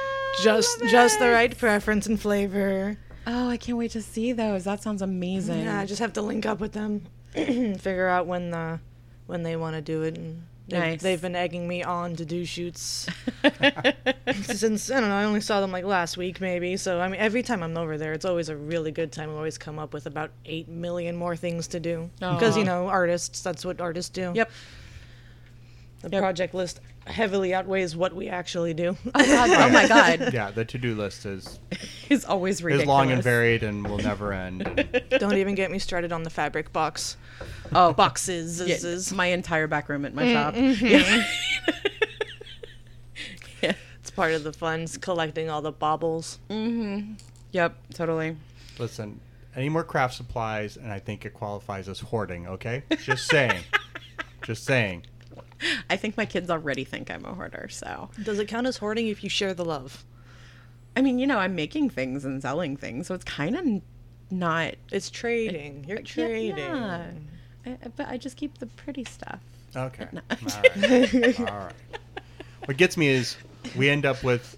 just 0.43 0.79
just 0.89 1.19
the 1.19 1.29
right 1.29 1.55
preference 1.57 2.07
and 2.07 2.19
flavor. 2.19 2.97
Oh, 3.27 3.49
I 3.49 3.57
can't 3.57 3.77
wait 3.77 3.91
to 3.91 4.01
see 4.01 4.31
those. 4.31 4.63
That 4.63 4.81
sounds 4.81 5.01
amazing. 5.01 5.63
Yeah, 5.63 5.79
I 5.79 5.85
just 5.85 5.99
have 5.99 6.13
to 6.13 6.21
link 6.21 6.45
up 6.45 6.59
with 6.59 6.71
them, 6.71 7.05
figure 7.33 8.07
out 8.07 8.27
when 8.27 8.51
the 8.51 8.79
when 9.27 9.43
they 9.43 9.57
want 9.57 9.75
to 9.75 9.81
do 9.81 10.03
it. 10.03 10.17
And 10.17 10.43
they've, 10.69 10.79
Nice. 10.79 11.01
they've 11.01 11.21
been 11.21 11.35
egging 11.35 11.67
me 11.67 11.83
on 11.83 12.15
to 12.15 12.25
do 12.25 12.45
shoots 12.45 13.07
since 14.43 14.89
I 14.91 14.99
don't 14.99 15.09
know. 15.09 15.15
I 15.15 15.23
only 15.23 15.41
saw 15.41 15.61
them 15.61 15.71
like 15.71 15.83
last 15.85 16.17
week, 16.17 16.39
maybe. 16.41 16.77
So 16.77 16.99
I 16.99 17.07
mean, 17.07 17.19
every 17.19 17.43
time 17.43 17.63
I'm 17.63 17.77
over 17.77 17.97
there, 17.97 18.13
it's 18.13 18.25
always 18.25 18.49
a 18.49 18.55
really 18.55 18.91
good 18.91 19.11
time. 19.11 19.29
I 19.29 19.33
always 19.33 19.57
come 19.57 19.79
up 19.79 19.93
with 19.93 20.05
about 20.05 20.31
eight 20.45 20.67
million 20.67 21.15
more 21.15 21.35
things 21.35 21.67
to 21.69 21.79
do 21.79 22.09
because 22.19 22.55
you 22.57 22.63
know 22.63 22.87
artists. 22.87 23.41
That's 23.41 23.65
what 23.65 23.81
artists 23.81 24.09
do. 24.09 24.31
Yep. 24.35 24.51
The 26.01 26.09
Yep. 26.11 26.21
project 26.21 26.53
list 26.53 26.79
heavily 27.09 27.53
outweighs 27.53 27.95
what 27.95 28.13
we 28.15 28.27
actually 28.29 28.73
do. 28.73 28.95
Oh, 29.15 29.25
God. 29.25 29.49
oh 29.49 29.69
my 29.73 29.87
God. 29.87 30.29
Yeah, 30.33 30.51
the 30.51 30.63
to-do 30.63 30.95
list 30.95 31.25
is 31.25 31.59
It's 32.09 32.23
always 32.25 32.63
ridiculous. 32.63 32.83
is 32.83 32.87
long 32.87 33.11
and 33.11 33.23
varied 33.23 33.63
and 33.63 33.85
will 33.87 33.97
never 33.97 34.31
end. 34.31 34.63
don't 35.19 35.37
even 35.37 35.55
get 35.55 35.71
me 35.71 35.79
started 35.79 36.11
on 36.11 36.23
the 36.23 36.29
fabric 36.29 36.71
box 36.71 37.17
Oh, 37.73 37.93
boxes. 37.93 38.61
yeah, 38.61 38.75
is- 38.75 38.83
is- 38.83 39.13
my 39.13 39.27
entire 39.27 39.67
back 39.67 39.89
room 39.89 40.05
at 40.05 40.13
my 40.13 40.23
mm, 40.23 40.33
shop. 40.33 40.53
Mm-hmm. 40.55 40.85
Yeah. 40.85 41.23
It's 44.01 44.11
part 44.11 44.33
of 44.33 44.43
the 44.43 44.53
fun, 44.53 44.81
is 44.81 44.97
collecting 44.97 45.49
all 45.49 45.61
the 45.61 45.71
baubles. 45.71 46.39
Mm-hmm. 46.49 47.13
Yep, 47.51 47.75
totally. 47.93 48.37
Listen, 48.77 49.19
any 49.55 49.69
more 49.69 49.83
craft 49.83 50.15
supplies, 50.15 50.77
and 50.77 50.91
I 50.91 50.99
think 50.99 51.25
it 51.25 51.33
qualifies 51.33 51.89
as 51.89 51.99
hoarding. 51.99 52.47
Okay, 52.47 52.83
just 53.03 53.27
saying, 53.29 53.61
just 54.41 54.63
saying. 54.63 55.03
I 55.89 55.95
think 55.97 56.17
my 56.17 56.25
kids 56.25 56.49
already 56.49 56.83
think 56.83 57.09
I'm 57.11 57.25
a 57.25 57.33
hoarder, 57.33 57.67
so. 57.69 58.09
Does 58.23 58.39
it 58.39 58.47
count 58.47 58.67
as 58.67 58.77
hoarding 58.77 59.07
if 59.07 59.23
you 59.23 59.29
share 59.29 59.53
the 59.53 59.65
love? 59.65 60.05
I 60.95 61.01
mean, 61.01 61.19
you 61.19 61.27
know, 61.27 61.37
I'm 61.37 61.55
making 61.55 61.89
things 61.91 62.25
and 62.25 62.41
selling 62.41 62.75
things, 62.77 63.07
so 63.07 63.13
it's 63.15 63.23
kind 63.23 63.55
of 63.55 63.81
not 64.31 64.75
It's 64.91 65.09
trading. 65.09 65.85
You're 65.87 66.01
trading. 66.01 66.57
Yeah. 66.57 67.11
I, 67.65 67.69
I- 67.71 67.77
but 67.95 68.07
I 68.07 68.17
just 68.17 68.37
keep 68.37 68.57
the 68.57 68.65
pretty 68.67 69.03
stuff. 69.03 69.39
Okay, 69.75 70.07
No. 70.11 70.21
all 70.31 70.37
right, 70.89 71.39
all 71.41 71.45
right. 71.45 71.73
What 72.65 72.77
gets 72.77 72.97
me 72.97 73.07
is 73.07 73.37
we 73.75 73.87
end 73.89 74.05
up 74.05 74.23
with 74.23 74.57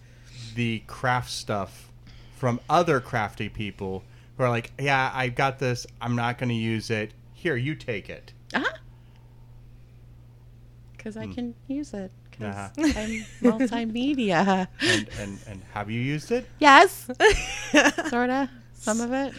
the 0.55 0.79
craft 0.87 1.29
stuff 1.29 1.89
from 2.37 2.59
other 2.69 2.99
crafty 3.01 3.49
people 3.49 4.03
who 4.37 4.43
are 4.43 4.49
like, 4.49 4.71
"Yeah, 4.79 5.11
I 5.13 5.27
got 5.29 5.59
this. 5.59 5.85
I'm 6.01 6.15
not 6.15 6.37
going 6.37 6.47
to 6.49 6.55
use 6.55 6.89
it. 6.89 7.11
Here, 7.33 7.55
you 7.57 7.75
take 7.75 8.09
it." 8.09 8.31
Uh-huh. 8.53 8.71
Because 11.01 11.17
I 11.17 11.25
can 11.25 11.55
use 11.67 11.95
it. 11.95 12.11
Because 12.29 12.55
Uh-huh. 12.55 12.69
I'm 12.77 13.25
multimedia. 13.41 14.67
And 14.81 15.09
and 15.19 15.39
and 15.47 15.61
have 15.73 15.89
you 15.89 15.99
used 15.99 16.31
it? 16.31 16.45
yes. 16.59 17.09
Sorta. 18.09 18.49
Some 18.75 19.01
of 19.01 19.11
it. 19.11 19.33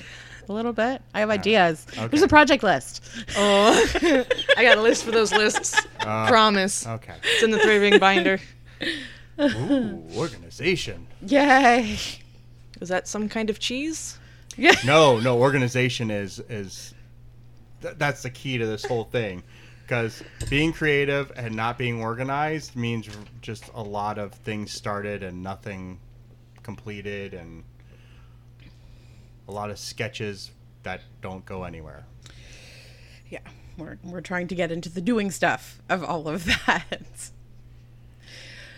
A 0.48 0.53
little 0.53 0.72
bit. 0.72 1.01
I 1.14 1.20
have 1.20 1.31
ideas. 1.31 1.87
There's 2.11 2.22
a 2.22 2.27
project 2.27 2.64
list. 2.64 3.05
Oh, 3.37 3.81
I 4.57 4.62
got 4.64 4.77
a 4.77 4.83
list 4.83 5.05
for 5.05 5.12
those 5.12 5.31
lists. 5.33 5.81
Uh, 6.01 6.27
Promise. 6.27 6.85
Okay. 6.85 7.14
It's 7.22 7.44
in 7.44 7.53
the 7.53 7.61
three 7.61 7.79
ring 7.79 8.01
binder. 8.01 8.40
Ooh, 9.40 10.03
organization. 10.16 11.07
Yay. 11.25 11.96
Is 12.81 12.88
that 12.88 13.07
some 13.07 13.29
kind 13.29 13.51
of 13.51 13.61
cheese? 13.61 14.18
Yeah. 14.57 14.72
No, 14.85 15.20
no. 15.20 15.38
Organization 15.38 16.11
is 16.11 16.40
is 16.51 16.92
th- 17.83 17.94
that's 17.98 18.22
the 18.25 18.31
key 18.31 18.59
to 18.59 18.66
this 18.66 18.85
whole 18.85 19.05
thing. 19.05 19.44
Because 19.83 20.23
being 20.49 20.73
creative 20.73 21.33
and 21.37 21.55
not 21.55 21.79
being 21.79 22.01
organized 22.01 22.77
means 22.77 23.09
just 23.40 23.64
a 23.75 23.83
lot 23.83 24.18
of 24.18 24.33
things 24.33 24.73
started 24.73 25.23
and 25.23 25.42
nothing 25.42 25.99
completed, 26.62 27.35
and 27.35 27.64
a 29.49 29.53
lot 29.53 29.71
of 29.71 29.79
sketches 29.79 30.51
that 30.83 31.01
don't 31.21 31.45
go 31.45 31.64
anywhere. 31.64 32.05
Yeah, 33.29 33.40
we're 33.77 33.99
we're 34.03 34.21
trying 34.21 34.49
to 34.49 34.55
get 34.55 34.71
into 34.73 34.88
the 34.88 35.01
doing 35.01 35.31
stuff 35.31 35.81
of 35.88 36.03
all 36.05 36.29
of 36.29 36.45
that. 36.66 37.31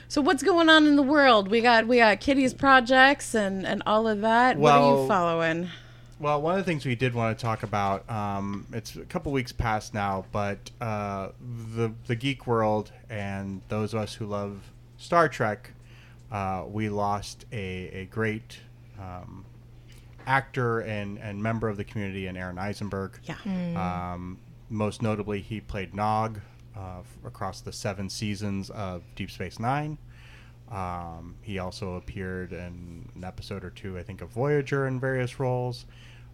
So 0.09 0.21
what's 0.21 0.43
going 0.43 0.69
on 0.69 0.87
in 0.87 0.97
the 0.97 1.03
world? 1.03 1.49
We 1.49 1.61
got 1.61 1.87
we 1.87 1.99
got 1.99 2.21
Kitty's 2.21 2.55
projects 2.55 3.35
and 3.35 3.67
and 3.67 3.83
all 3.87 4.07
of 4.07 4.21
that. 4.21 4.57
what 4.57 4.73
are 4.75 5.03
you 5.03 5.09
following? 5.09 5.69
Well, 6.21 6.41
one 6.41 6.59
of 6.59 6.65
the 6.65 6.71
things 6.71 6.87
we 6.87 6.95
did 6.95 7.13
want 7.13 7.37
to 7.37 7.43
talk 7.43 7.63
about, 7.65 8.09
um, 8.09 8.67
it's 8.73 8.95
a 8.97 9.05
couple 9.05 9.33
weeks 9.33 9.53
past 9.53 9.93
now, 9.95 10.25
but 10.33 10.71
uh, 10.81 11.31
the 11.75 11.93
the 12.07 12.15
geek 12.15 12.47
world 12.47 12.93
and 13.11 13.63
those 13.69 13.95
of 13.95 14.01
us 14.01 14.15
who 14.15 14.27
love 14.27 14.71
Star 14.97 15.29
Trek, 15.29 15.73
uh, 16.31 16.65
we 16.69 16.89
lost 16.89 17.47
a, 17.53 17.89
a 17.93 18.05
great 18.07 18.61
um, 18.99 19.45
actor 20.27 20.81
and, 20.81 21.19
and 21.19 21.43
member 21.43 21.69
of 21.69 21.77
the 21.77 21.85
community 21.85 22.27
in 22.29 22.37
Aron 22.37 22.59
Eisenberg. 22.59 23.19
Yeah. 23.25 24.13
Um, 24.15 24.39
most 24.71 25.03
notably, 25.03 25.41
he 25.41 25.61
played 25.61 25.95
Nog 25.95 26.41
uh, 26.77 27.01
f- 27.01 27.17
across 27.27 27.61
the 27.61 27.73
seven 27.73 28.09
seasons 28.09 28.71
of 28.71 29.03
Deep 29.17 29.31
Space 29.31 29.59
Nine. 29.59 29.99
Um, 30.71 31.37
he 31.43 31.59
also 31.59 31.95
appeared 31.95 32.53
in 32.53 33.09
an 33.15 33.25
episode 33.25 33.65
or 33.65 33.71
two, 33.71 33.99
I 33.99 34.03
think, 34.03 34.23
of 34.23 34.31
Voyager 34.31 34.87
in 34.87 34.99
various 34.99 35.39
roles. 35.39 35.87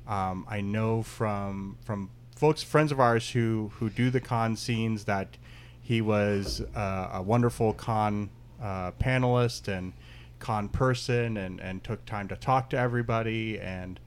Um, 0.07 0.47
I 0.49 0.61
know 0.61 1.03
from 1.03 1.77
from 1.85 2.11
folks, 2.35 2.63
friends 2.63 2.91
of 2.93 3.01
ours 3.01 3.31
who 3.31 3.71
who 3.75 3.91
do 3.91 4.11
the 4.11 4.21
con 4.21 4.57
scenes, 4.57 5.05
that 5.05 5.37
he 5.81 6.01
was 6.01 6.63
uh, 6.75 7.11
a 7.13 7.23
wonderful 7.23 7.75
con 7.75 8.31
uh, 8.63 8.93
panelist 8.93 9.69
and 9.69 9.93
con 10.39 10.69
person, 10.69 11.37
and 11.37 11.61
and 11.61 11.85
took 11.85 12.05
time 12.07 12.29
to 12.29 12.37
talk 12.37 12.71
to 12.71 12.79
everybody. 12.79 13.59
And 13.59 14.01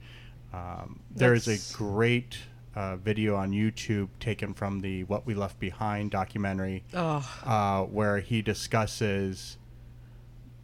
um, 0.52 1.00
there 1.14 1.34
is 1.34 1.48
a 1.48 1.76
great 1.76 2.38
uh, 2.74 2.96
video 2.96 3.36
on 3.36 3.52
YouTube 3.52 4.08
taken 4.20 4.54
from 4.54 4.80
the 4.80 5.04
What 5.04 5.26
We 5.26 5.34
Left 5.34 5.58
Behind 5.60 6.10
documentary 6.10 6.82
Oh, 6.92 7.28
uh, 7.44 7.82
where 7.84 8.18
he 8.18 8.42
discusses 8.42 9.58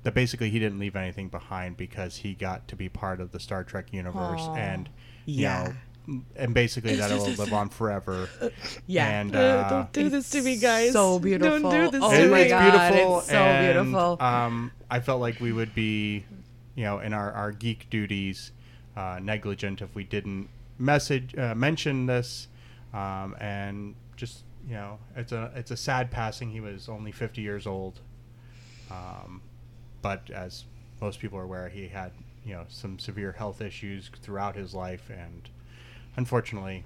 that 0.03 0.15
basically 0.15 0.51
he 0.51 0.59
didn't 0.59 0.79
leave 0.79 0.97
anything 0.97 1.29
behind 1.29 1.77
because 1.77 2.17
he 2.19 2.35
got 2.35 2.67
to 2.69 2.77
be 2.77 2.89
part 2.89 3.21
of 3.21 3.33
the 3.33 3.41
Star 3.41 3.65
Trek 3.65 3.93
universe 3.93 4.41
Aw. 4.43 4.55
and 4.57 4.89
you 5.27 5.43
Yeah. 5.45 5.65
know 5.65 5.75
and 6.35 6.55
basically 6.55 6.97
that 6.97 7.11
will 7.11 7.29
live 7.29 7.53
on 7.53 7.69
forever. 7.69 8.29
yeah. 8.87 9.21
And 9.21 9.37
Uh, 9.37 9.39
uh, 9.39 9.69
don't 9.69 9.93
do 9.93 10.09
this 10.09 10.31
to 10.31 10.43
me, 10.43 10.57
guys. 10.57 10.93
So 10.93 11.19
beautiful. 11.19 11.61
Don't 11.71 11.71
do 11.85 11.91
this 11.91 12.01
oh 12.03 12.11
to 12.11 12.25
it- 12.25 12.31
my 12.31 12.37
me. 12.39 12.43
it's 12.43 12.51
god, 12.51 12.91
beautiful. 12.91 13.19
it's 13.19 13.29
so 13.29 13.35
and, 13.37 13.75
beautiful. 13.85 14.17
Um, 14.21 14.73
I 14.91 15.01
felt 15.01 15.21
like 15.21 15.39
we 15.41 15.53
would 15.53 15.75
be, 15.75 16.25
you 16.75 16.85
know, 16.85 16.99
in 16.99 17.13
our, 17.13 17.31
our 17.33 17.53
geek 17.53 17.89
duties, 17.91 18.51
uh, 18.97 19.21
negligent 19.23 19.83
if 19.83 19.95
we 19.95 20.03
didn't 20.03 20.49
message 20.79 21.37
uh, 21.39 21.55
mention 21.55 22.07
this, 22.07 22.49
um, 22.93 23.37
and 23.39 23.95
just 24.17 24.43
you 24.67 24.75
know, 24.75 24.99
it's 25.17 25.33
a 25.33 25.53
it's 25.55 25.71
a 25.71 25.77
sad 25.77 26.11
passing. 26.11 26.51
He 26.51 26.61
was 26.61 26.89
only 26.89 27.13
50 27.13 27.41
years 27.41 27.67
old, 27.67 28.01
um, 28.91 29.43
but 30.03 30.31
as 30.31 30.65
most 31.01 31.21
people 31.21 31.39
are 31.39 31.45
aware, 31.45 31.69
he 31.69 31.89
had 31.89 32.13
you 32.45 32.55
know 32.55 32.65
some 32.69 32.99
severe 32.99 33.33
health 33.33 33.61
issues 33.61 34.11
throughout 34.23 34.57
his 34.57 34.75
life, 34.75 35.11
and 35.11 35.49
unfortunately, 36.17 36.85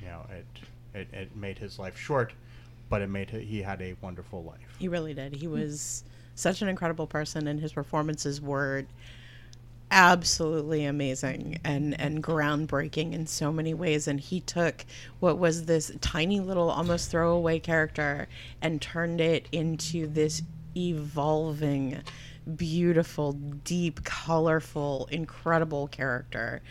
you 0.00 0.08
know, 0.08 0.26
it 0.30 0.46
it, 0.94 1.08
it 1.12 1.36
made 1.36 1.58
his 1.58 1.78
life 1.78 1.98
short, 1.98 2.32
but 2.88 3.02
it 3.02 3.08
made 3.08 3.30
he 3.30 3.62
had 3.62 3.80
a 3.80 3.94
wonderful 4.00 4.42
life. 4.42 4.76
He 4.78 4.88
really 4.88 5.14
did. 5.14 5.34
He 5.34 5.46
hmm. 5.46 5.52
was 5.52 6.04
such 6.34 6.62
an 6.62 6.68
incredible 6.68 7.06
person, 7.06 7.46
and 7.46 7.60
his 7.60 7.72
performances 7.72 8.40
were 8.40 8.84
absolutely 9.90 10.86
amazing 10.86 11.60
and 11.64 11.98
and 12.00 12.22
groundbreaking 12.22 13.12
in 13.12 13.26
so 13.26 13.52
many 13.52 13.74
ways. 13.74 14.08
And 14.08 14.18
he 14.18 14.40
took 14.40 14.86
what 15.20 15.38
was 15.38 15.66
this 15.66 15.92
tiny 16.00 16.40
little, 16.40 16.70
almost 16.70 17.10
throwaway 17.10 17.58
character 17.58 18.26
and 18.60 18.80
turned 18.80 19.20
it 19.20 19.48
into 19.52 20.06
this 20.06 20.42
evolving, 20.76 22.00
beautiful, 22.56 23.32
deep, 23.32 24.04
colorful, 24.04 25.08
incredible 25.10 25.88
character 25.88 26.62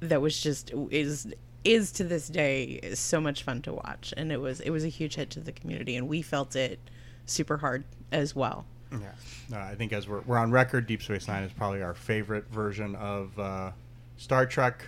that 0.00 0.20
was 0.20 0.40
just 0.40 0.72
is 0.90 1.32
is 1.64 1.92
to 1.92 2.04
this 2.04 2.28
day 2.28 2.80
so 2.94 3.20
much 3.20 3.42
fun 3.42 3.62
to 3.62 3.72
watch. 3.72 4.14
And 4.16 4.32
it 4.32 4.40
was 4.40 4.60
it 4.60 4.70
was 4.70 4.84
a 4.84 4.88
huge 4.88 5.16
hit 5.16 5.30
to 5.30 5.40
the 5.40 5.52
community 5.52 5.96
and 5.96 6.08
we 6.08 6.22
felt 6.22 6.56
it 6.56 6.78
super 7.26 7.58
hard 7.58 7.84
as 8.12 8.34
well. 8.34 8.64
Yeah, 8.90 9.12
uh, 9.52 9.58
I 9.58 9.74
think 9.74 9.92
as 9.92 10.08
we're, 10.08 10.20
we're 10.20 10.38
on 10.38 10.50
record, 10.50 10.86
Deep 10.86 11.02
Space 11.02 11.28
Nine 11.28 11.42
is 11.42 11.52
probably 11.52 11.82
our 11.82 11.92
favorite 11.92 12.48
version 12.48 12.94
of 12.96 13.38
uh, 13.38 13.72
Star 14.16 14.46
Trek, 14.46 14.82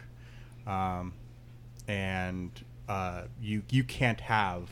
um, 0.67 1.13
and 1.87 2.51
uh, 2.89 3.25
you 3.43 3.63
you 3.69 3.85
can't 3.85 4.21
have 4.21 4.71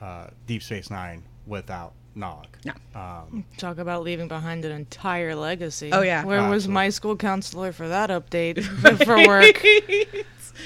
uh, 0.00 0.28
Deep 0.46 0.62
Space 0.62 0.90
Nine 0.90 1.22
without 1.46 1.92
Nog. 2.14 2.46
No. 2.64 2.72
Um, 2.94 3.44
Talk 3.58 3.78
about 3.78 4.02
leaving 4.02 4.28
behind 4.28 4.64
an 4.64 4.72
entire 4.72 5.34
legacy. 5.34 5.90
Oh, 5.92 6.02
yeah. 6.02 6.24
Where 6.24 6.40
was 6.42 6.64
Absolutely. 6.64 6.74
my 6.74 6.88
school 6.88 7.16
counselor 7.16 7.72
for 7.72 7.88
that 7.88 8.10
update 8.10 8.62
for 9.04 9.26
work? 9.26 9.62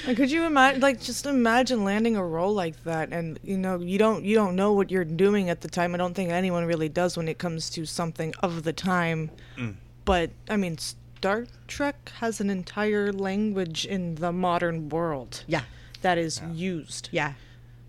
And 0.07 0.15
could 0.15 0.31
you 0.31 0.45
imagine, 0.45 0.79
like, 0.81 1.01
just 1.01 1.25
imagine 1.25 1.83
landing 1.83 2.15
a 2.15 2.25
role 2.25 2.53
like 2.53 2.81
that, 2.85 3.11
and 3.11 3.37
you 3.43 3.57
know, 3.57 3.77
you 3.79 3.97
don't 3.97 4.23
you 4.23 4.35
don't 4.35 4.55
know 4.55 4.71
what 4.71 4.89
you're 4.89 5.03
doing 5.03 5.49
at 5.49 5.59
the 5.59 5.67
time. 5.67 5.93
I 5.93 5.97
don't 5.97 6.13
think 6.13 6.31
anyone 6.31 6.65
really 6.65 6.87
does 6.87 7.17
when 7.17 7.27
it 7.27 7.37
comes 7.37 7.69
to 7.71 7.85
something 7.85 8.33
of 8.41 8.63
the 8.63 8.71
time. 8.71 9.31
Mm. 9.57 9.75
But 10.05 10.31
I 10.49 10.55
mean, 10.55 10.77
Star 10.77 11.45
Trek 11.67 12.11
has 12.19 12.39
an 12.39 12.49
entire 12.49 13.11
language 13.11 13.85
in 13.85 14.15
the 14.15 14.31
modern 14.31 14.89
world 14.89 15.43
yeah 15.45 15.61
that 16.01 16.17
is 16.17 16.41
used. 16.53 17.09
yeah 17.11 17.33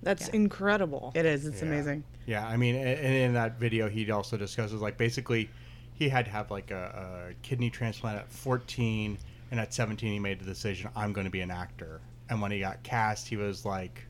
That's 0.03 0.29
Yeah. 0.29 0.35
incredible. 0.37 1.13
it 1.15 1.25
is 1.27 1.47
it's 1.47 1.63
Yeah. 1.63 1.69
amazing 1.69 2.05
Yeah, 2.27 2.47
I 2.47 2.57
mean, 2.57 2.77
and 2.77 3.15
in 3.15 3.33
that 3.35 3.59
video, 3.59 3.89
he 3.89 4.09
also 4.11 4.37
discusses 4.37 4.81
like 4.81 4.97
basically 4.97 5.51
he 5.95 6.09
had 6.09 6.25
to 6.27 6.31
have 6.31 6.51
like 6.51 6.71
a, 6.71 7.31
a 7.31 7.35
kidney 7.43 7.69
transplant 7.71 8.19
at 8.19 8.31
14, 8.31 9.19
and 9.51 9.59
at 9.61 9.75
17 9.75 10.13
he 10.13 10.19
made 10.21 10.39
the 10.39 10.45
decision 10.45 10.89
I'm 10.95 11.13
going 11.13 11.25
to 11.25 11.31
be 11.31 11.41
an 11.41 11.51
actor. 11.51 12.01
And 12.31 12.41
when 12.41 12.51
he 12.53 12.61
got 12.61 12.83
cast, 12.85 13.27
he 13.29 13.37
was 13.37 13.65
like, 13.65 14.07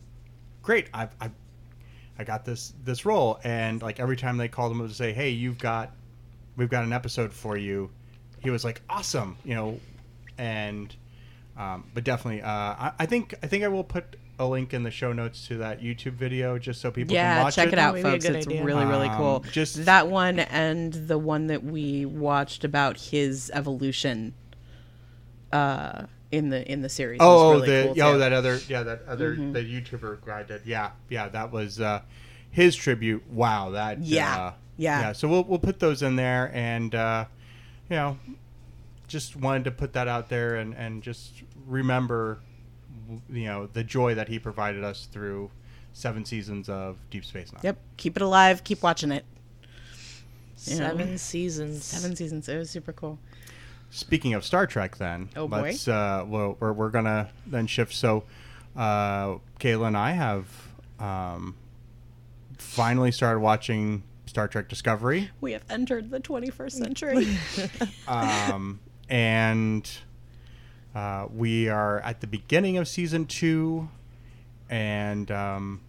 "Great, 0.62 0.88
I've, 0.92 1.14
I've 1.20 1.32
I 2.18 2.24
got 2.24 2.44
this 2.44 2.74
this 2.84 3.04
role." 3.06 3.40
And 3.44 3.80
like 3.82 3.98
every 3.98 4.16
time 4.16 4.36
they 4.36 4.48
called 4.48 4.72
him 4.72 4.80
up 4.82 4.88
to 4.88 4.94
say, 4.94 5.12
"Hey, 5.12 5.30
you've 5.30 5.58
got 5.58 5.90
we've 6.56 6.68
got 6.70 6.84
an 6.84 6.92
episode 6.92 7.32
for 7.32 7.56
you," 7.56 7.90
he 8.40 8.50
was 8.50 8.62
like, 8.64 8.82
"Awesome," 8.90 9.36
you 9.44 9.54
know, 9.54 9.80
and 10.38 10.94
um, 11.56 11.84
but 11.94 12.04
definitely, 12.04 12.42
uh, 12.42 12.48
I, 12.48 12.92
I 13.00 13.06
think 13.06 13.34
I 13.42 13.46
think 13.46 13.64
I 13.64 13.68
will 13.68 13.84
put 13.84 14.16
a 14.42 14.48
link 14.48 14.74
in 14.74 14.82
the 14.82 14.90
show 14.90 15.12
notes 15.12 15.46
to 15.48 15.58
that 15.58 15.80
YouTube 15.80 16.12
video 16.12 16.58
just 16.58 16.80
so 16.80 16.90
people 16.90 17.14
can 17.14 17.16
yeah 17.16 17.42
watch 17.44 17.54
check 17.54 17.72
it, 17.72 17.78
out 17.78 17.94
Maybe 17.94 18.02
folks 18.08 18.24
it's 18.24 18.46
idea. 18.46 18.64
really 18.64 18.84
really 18.84 19.08
Um, 19.08 19.16
cool 19.16 19.44
just- 19.52 19.84
that 19.84 20.08
one 20.08 20.38
and 20.40 20.92
the 20.92 21.18
one 21.18 21.46
that 21.48 21.64
we 21.64 22.04
watched 22.06 22.64
about 22.64 22.98
his 22.98 23.50
evolution 23.54 24.34
uh 25.52 26.04
in 26.30 26.48
the 26.48 26.70
in 26.70 26.80
the 26.82 26.88
series 26.88 27.18
was 27.20 27.26
Oh, 27.28 27.52
really 27.54 27.66
the 27.68 27.82
cool, 27.82 27.90
oh 27.90 27.94
too. 27.94 28.00
Mm-hmm. 28.02 28.18
that 28.20 28.32
other 28.32 28.58
yeah 28.68 28.82
that 28.82 29.02
other 29.06 29.34
the 29.36 29.60
YouTuber 29.60 30.24
guy 30.24 30.42
did 30.44 30.62
yeah 30.64 30.92
yeah 31.10 31.28
that 31.28 31.52
was 31.52 31.80
uh, 31.80 32.00
his 32.50 32.74
tribute. 32.76 33.22
Wow, 33.30 33.70
that 33.70 34.00
Yeah. 34.00 34.34
uh, 34.36 34.52
Yeah. 34.76 35.00
yeah. 35.00 35.12
So 35.12 35.26
we'll 35.28 35.44
we'll 35.44 35.58
put 35.58 35.78
those 35.78 36.02
in 36.02 36.16
there, 36.16 36.50
and 36.54 36.94
uh, 36.94 37.24
you 37.90 37.96
know, 37.96 38.18
just 39.08 39.36
wanted 39.36 39.64
to 39.64 39.70
put 39.70 39.92
that 39.94 40.06
out 40.08 40.28
there, 40.30 40.56
and 40.56 40.74
and 40.74 41.02
just 41.02 41.42
remember, 41.66 42.40
you 43.30 43.44
know, 43.46 43.66
the 43.72 43.84
joy 43.84 44.14
that 44.14 44.28
he 44.28 44.38
provided 44.38 44.84
us 44.84 45.06
through 45.10 45.50
seven 45.92 46.24
seasons 46.24 46.68
of 46.68 46.96
Deep 47.10 47.24
Space 47.24 47.52
Nine. 47.52 47.60
yep 47.62 47.78
keep 47.98 48.16
it 48.16 48.22
alive 48.22 48.64
keep 48.64 48.82
watching 48.82 49.12
it 49.12 49.24
You 50.64 50.78
know. 50.78 50.88
Seven 50.88 51.18
seasons. 51.18 51.84
seven 51.84 52.16
seasons 52.16 52.48
it 52.48 52.56
was 52.56 52.70
super 52.70 52.92
cool 52.92 53.18
Speaking 53.90 54.32
of 54.32 54.42
Star 54.42 54.66
Trek, 54.66 54.96
then 54.96 55.28
Oh, 55.36 55.46
boy. 55.46 55.60
let's 55.60 55.86
uh, 55.86 56.24
well, 56.26 56.56
we're 56.60 56.72
we're 56.72 56.88
gonna 56.88 57.28
then 57.46 57.66
shift. 57.66 57.92
So, 57.92 58.24
uh, 58.74 59.36
Kaila 59.60 59.88
and 59.88 59.96
I 59.98 60.12
have 60.12 60.46
um, 60.98 61.56
finally 62.56 63.12
started 63.12 63.40
watching 63.40 64.02
Star 64.24 64.48
Trek 64.48 64.70
Discovery, 64.70 65.28
we 65.42 65.52
have 65.52 65.62
entered 65.68 66.10
the 66.10 66.20
21st 66.20 66.72
century 66.72 67.36
um, 68.08 68.80
and 69.10 69.90
uh, 70.94 71.26
we 71.34 71.68
are 71.68 72.00
at 72.00 72.20
the 72.20 72.26
beginning 72.26 72.76
of 72.76 72.88
season 72.88 73.26
two. 73.26 73.88
And 74.68 75.30
um, 75.30 75.80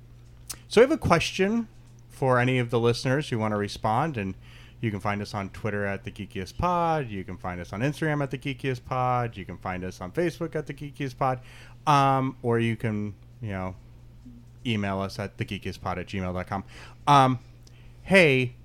so, 0.68 0.82
I 0.82 0.84
have 0.84 0.92
a 0.92 0.98
question 0.98 1.68
for 2.10 2.40
any 2.40 2.60
of 2.60 2.70
the 2.70 2.80
listeners 2.80 3.30
who 3.30 3.40
want 3.40 3.54
to 3.54 3.58
respond, 3.58 4.18
and 4.18 4.36
you 4.82 4.92
can 4.92 5.00
find 5.00 5.22
us 5.22 5.34
on 5.34 5.50
Twitter 5.50 5.86
at 5.86 6.04
the 6.04 6.12
Geekiest 6.12 6.58
Pod. 6.58 7.10
You 7.10 7.24
can 7.24 7.38
find 7.38 7.62
us 7.62 7.72
on 7.72 7.82
Instagram 7.82 8.22
at 8.22 8.32
the 8.32 8.38
Geekiest 8.38 8.84
Pod. 8.86 9.38
You 9.38 9.46
can 9.46 9.58
find 9.58 9.84
us 9.84 10.02
on 10.02 10.12
Facebook 10.12 10.56
at 10.56 10.68
the 10.68 10.74
Geekiest 10.74 11.18
Pod, 11.18 11.40
um, 11.88 12.36
or 12.42 12.60
you 12.60 12.76
can, 12.76 13.14
you 13.42 13.52
know, 13.52 13.76
email 14.66 15.00
us 15.00 15.20
at 15.20 15.38
the 15.38 15.46
thegeekiestpod 15.46 15.98
at 15.98 16.08
gmail.com. 16.08 16.64
Um, 17.08 17.40
hey, 18.04 18.56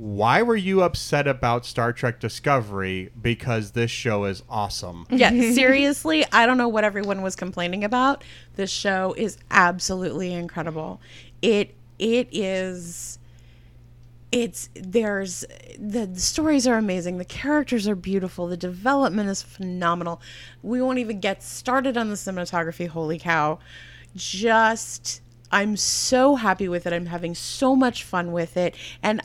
why 0.00 0.40
were 0.40 0.56
you 0.56 0.82
upset 0.82 1.28
about 1.28 1.66
Star 1.66 1.92
Trek 1.92 2.20
Discovery? 2.20 3.10
Because 3.20 3.72
this 3.72 3.90
show 3.90 4.24
is 4.24 4.42
awesome. 4.48 5.06
Yeah, 5.10 5.28
seriously, 5.52 6.24
I 6.32 6.46
don't 6.46 6.56
know 6.56 6.68
what 6.68 6.84
everyone 6.84 7.20
was 7.20 7.36
complaining 7.36 7.84
about. 7.84 8.24
This 8.56 8.70
show 8.70 9.14
is 9.18 9.36
absolutely 9.50 10.32
incredible. 10.32 11.02
It 11.42 11.74
it 11.98 12.28
is 12.32 13.18
it's 14.32 14.70
there's 14.72 15.44
the, 15.78 16.06
the 16.06 16.20
stories 16.20 16.66
are 16.66 16.78
amazing 16.78 17.18
the 17.18 17.24
characters 17.24 17.88
are 17.88 17.96
beautiful 17.96 18.46
the 18.46 18.56
development 18.56 19.28
is 19.28 19.42
phenomenal 19.42 20.22
we 20.62 20.80
won't 20.80 21.00
even 21.00 21.18
get 21.18 21.42
started 21.42 21.96
on 21.96 22.08
the 22.08 22.14
cinematography 22.14 22.86
holy 22.86 23.18
cow 23.18 23.58
just 24.14 25.20
i'm 25.50 25.76
so 25.76 26.36
happy 26.36 26.68
with 26.68 26.86
it 26.86 26.92
i'm 26.92 27.06
having 27.06 27.34
so 27.34 27.74
much 27.74 28.04
fun 28.04 28.30
with 28.30 28.56
it 28.56 28.72
and 29.02 29.20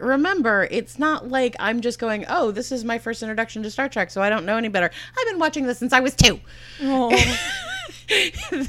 remember 0.00 0.66
it's 0.70 0.98
not 0.98 1.28
like 1.28 1.54
i'm 1.58 1.80
just 1.80 1.98
going 1.98 2.24
oh 2.28 2.50
this 2.50 2.72
is 2.72 2.84
my 2.84 2.98
first 2.98 3.22
introduction 3.22 3.62
to 3.62 3.70
star 3.70 3.88
trek 3.88 4.10
so 4.10 4.22
i 4.22 4.28
don't 4.28 4.44
know 4.44 4.56
any 4.56 4.68
better 4.68 4.90
i've 5.18 5.26
been 5.26 5.38
watching 5.38 5.66
this 5.66 5.78
since 5.78 5.92
i 5.92 6.00
was 6.00 6.14
two 6.14 6.40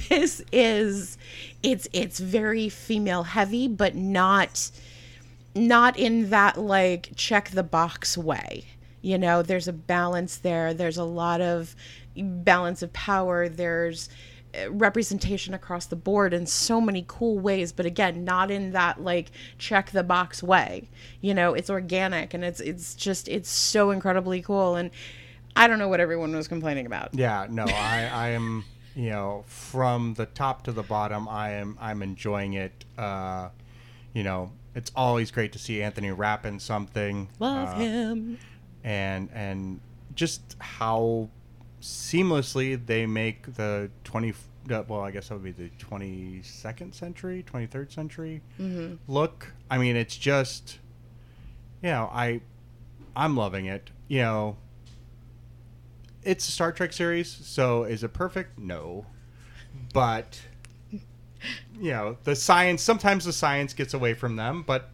this 0.09 0.43
is 0.51 1.17
it's 1.63 1.87
it's 1.93 2.19
very 2.19 2.69
female 2.69 3.23
heavy 3.23 3.67
but 3.67 3.95
not 3.95 4.71
not 5.55 5.97
in 5.97 6.29
that 6.29 6.57
like 6.57 7.09
check 7.15 7.49
the 7.49 7.63
box 7.63 8.17
way. 8.17 8.65
You 9.01 9.17
know, 9.17 9.41
there's 9.41 9.67
a 9.67 9.73
balance 9.73 10.37
there. 10.37 10.73
There's 10.73 10.97
a 10.97 11.03
lot 11.03 11.41
of 11.41 11.75
balance 12.15 12.81
of 12.81 12.93
power. 12.93 13.49
There's 13.49 14.09
representation 14.69 15.53
across 15.53 15.85
the 15.85 15.95
board 15.95 16.33
in 16.33 16.45
so 16.45 16.81
many 16.81 17.05
cool 17.07 17.39
ways, 17.39 17.71
but 17.71 17.85
again, 17.85 18.23
not 18.23 18.51
in 18.51 18.71
that 18.71 19.01
like 19.03 19.31
check 19.57 19.91
the 19.91 20.03
box 20.03 20.43
way. 20.43 20.89
You 21.21 21.33
know, 21.33 21.53
it's 21.53 21.69
organic 21.69 22.33
and 22.33 22.43
it's 22.43 22.59
it's 22.59 22.95
just 22.95 23.27
it's 23.27 23.49
so 23.49 23.91
incredibly 23.91 24.41
cool 24.41 24.75
and 24.75 24.91
I 25.55 25.67
don't 25.67 25.79
know 25.79 25.89
what 25.89 25.99
everyone 25.99 26.35
was 26.35 26.47
complaining 26.47 26.85
about. 26.85 27.09
Yeah, 27.13 27.47
no, 27.49 27.65
I, 27.65 28.09
I 28.11 28.29
am, 28.29 28.63
you 28.95 29.09
know, 29.09 29.43
from 29.47 30.13
the 30.13 30.25
top 30.25 30.63
to 30.63 30.71
the 30.71 30.83
bottom, 30.83 31.27
I 31.27 31.51
am, 31.51 31.77
I'm 31.79 32.01
enjoying 32.01 32.53
it. 32.53 32.85
Uh, 32.97 33.49
you 34.13 34.23
know, 34.23 34.51
it's 34.75 34.91
always 34.95 35.31
great 35.31 35.51
to 35.53 35.59
see 35.59 35.83
Anthony 35.83 36.11
Rapp 36.11 36.45
in 36.45 36.59
something. 36.59 37.27
Love 37.39 37.69
uh, 37.69 37.75
him. 37.75 38.37
and 38.83 39.29
and 39.33 39.79
just 40.15 40.55
how 40.59 41.29
seamlessly 41.81 42.83
they 42.85 43.05
make 43.05 43.55
the 43.55 43.89
20 44.03 44.33
uh, 44.71 44.83
well 44.87 45.01
i 45.01 45.09
guess 45.11 45.29
that 45.29 45.35
would 45.35 45.43
be 45.43 45.51
the 45.51 45.69
22nd 45.83 46.93
century 46.93 47.43
23rd 47.51 47.91
century 47.91 48.41
look. 49.07 49.53
I 49.69 49.77
mean 49.79 49.95
it's 49.95 50.15
just 50.15 50.77
you 51.81 51.89
know 51.89 52.09
i 52.13 52.41
i'm 53.15 53.35
loving 53.35 53.65
it 53.65 53.89
you 54.07 54.21
know. 54.21 54.57
It's 56.23 56.47
a 56.47 56.51
star 56.51 56.71
trek 56.71 56.93
series 56.93 57.29
so 57.29 57.83
is 57.83 58.03
it 58.03 58.13
perfect? 58.13 58.59
No. 58.59 59.07
But 59.93 60.39
you 61.79 61.91
know 61.91 62.17
the 62.23 62.35
science 62.35 62.83
sometimes 62.83 63.25
the 63.25 63.33
science 63.33 63.73
gets 63.73 63.95
away 63.95 64.13
from 64.13 64.35
them 64.35 64.63
but 64.67 64.91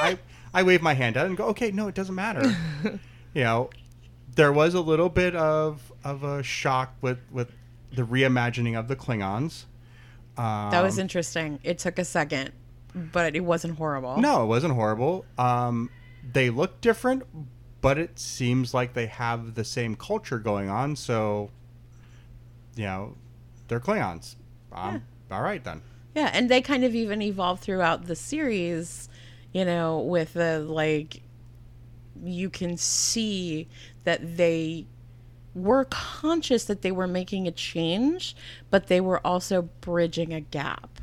i 0.00 0.16
i 0.54 0.62
wave 0.62 0.80
my 0.80 0.94
hand 0.94 1.16
out 1.16 1.26
and 1.26 1.36
go 1.36 1.46
okay 1.46 1.72
no 1.72 1.88
it 1.88 1.94
doesn't 1.96 2.14
matter. 2.14 2.54
You 3.34 3.44
know 3.44 3.70
there 4.36 4.52
was 4.52 4.74
a 4.74 4.80
little 4.80 5.08
bit 5.08 5.34
of 5.34 5.92
of 6.08 6.24
a 6.24 6.42
shock 6.42 6.94
with 7.00 7.18
with 7.30 7.52
the 7.92 8.02
reimagining 8.02 8.78
of 8.78 8.88
the 8.88 8.96
klingons. 8.96 9.64
Um, 10.36 10.70
That 10.70 10.82
was 10.82 10.98
interesting. 10.98 11.58
It 11.64 11.78
took 11.78 11.98
a 11.98 12.04
second, 12.04 12.52
but 12.94 13.34
it 13.36 13.44
wasn't 13.44 13.76
horrible. 13.78 14.18
no 14.18 14.42
it 14.44 14.46
wasn't 14.46 14.74
horrible. 14.74 15.24
Um 15.36 15.90
they 16.32 16.50
look 16.50 16.80
different 16.80 17.22
but 17.80 17.96
it 17.96 18.18
seems 18.18 18.74
like 18.74 18.92
they 18.94 19.06
have 19.06 19.54
the 19.54 19.64
same 19.64 19.94
culture 19.94 20.38
going 20.38 20.68
on 20.68 20.96
so 20.96 21.50
you 22.76 22.84
know 22.84 23.16
they're 23.68 23.80
klingons. 23.80 24.36
Um, 24.72 25.02
all 25.30 25.42
right 25.42 25.62
then. 25.62 25.82
Yeah, 26.14 26.30
and 26.32 26.50
they 26.50 26.60
kind 26.60 26.84
of 26.84 26.94
even 26.94 27.22
evolve 27.22 27.60
throughout 27.60 28.06
the 28.06 28.16
series, 28.16 29.08
you 29.52 29.64
know, 29.64 30.00
with 30.00 30.32
the 30.34 30.58
like 30.60 31.22
you 32.22 32.50
can 32.50 32.76
see 32.76 33.68
that 34.04 34.36
they 34.36 34.86
were 35.58 35.84
conscious 35.84 36.64
that 36.64 36.82
they 36.82 36.92
were 36.92 37.06
making 37.06 37.46
a 37.46 37.52
change, 37.52 38.36
but 38.70 38.86
they 38.86 39.00
were 39.00 39.26
also 39.26 39.62
bridging 39.80 40.32
a 40.32 40.40
gap. 40.40 40.97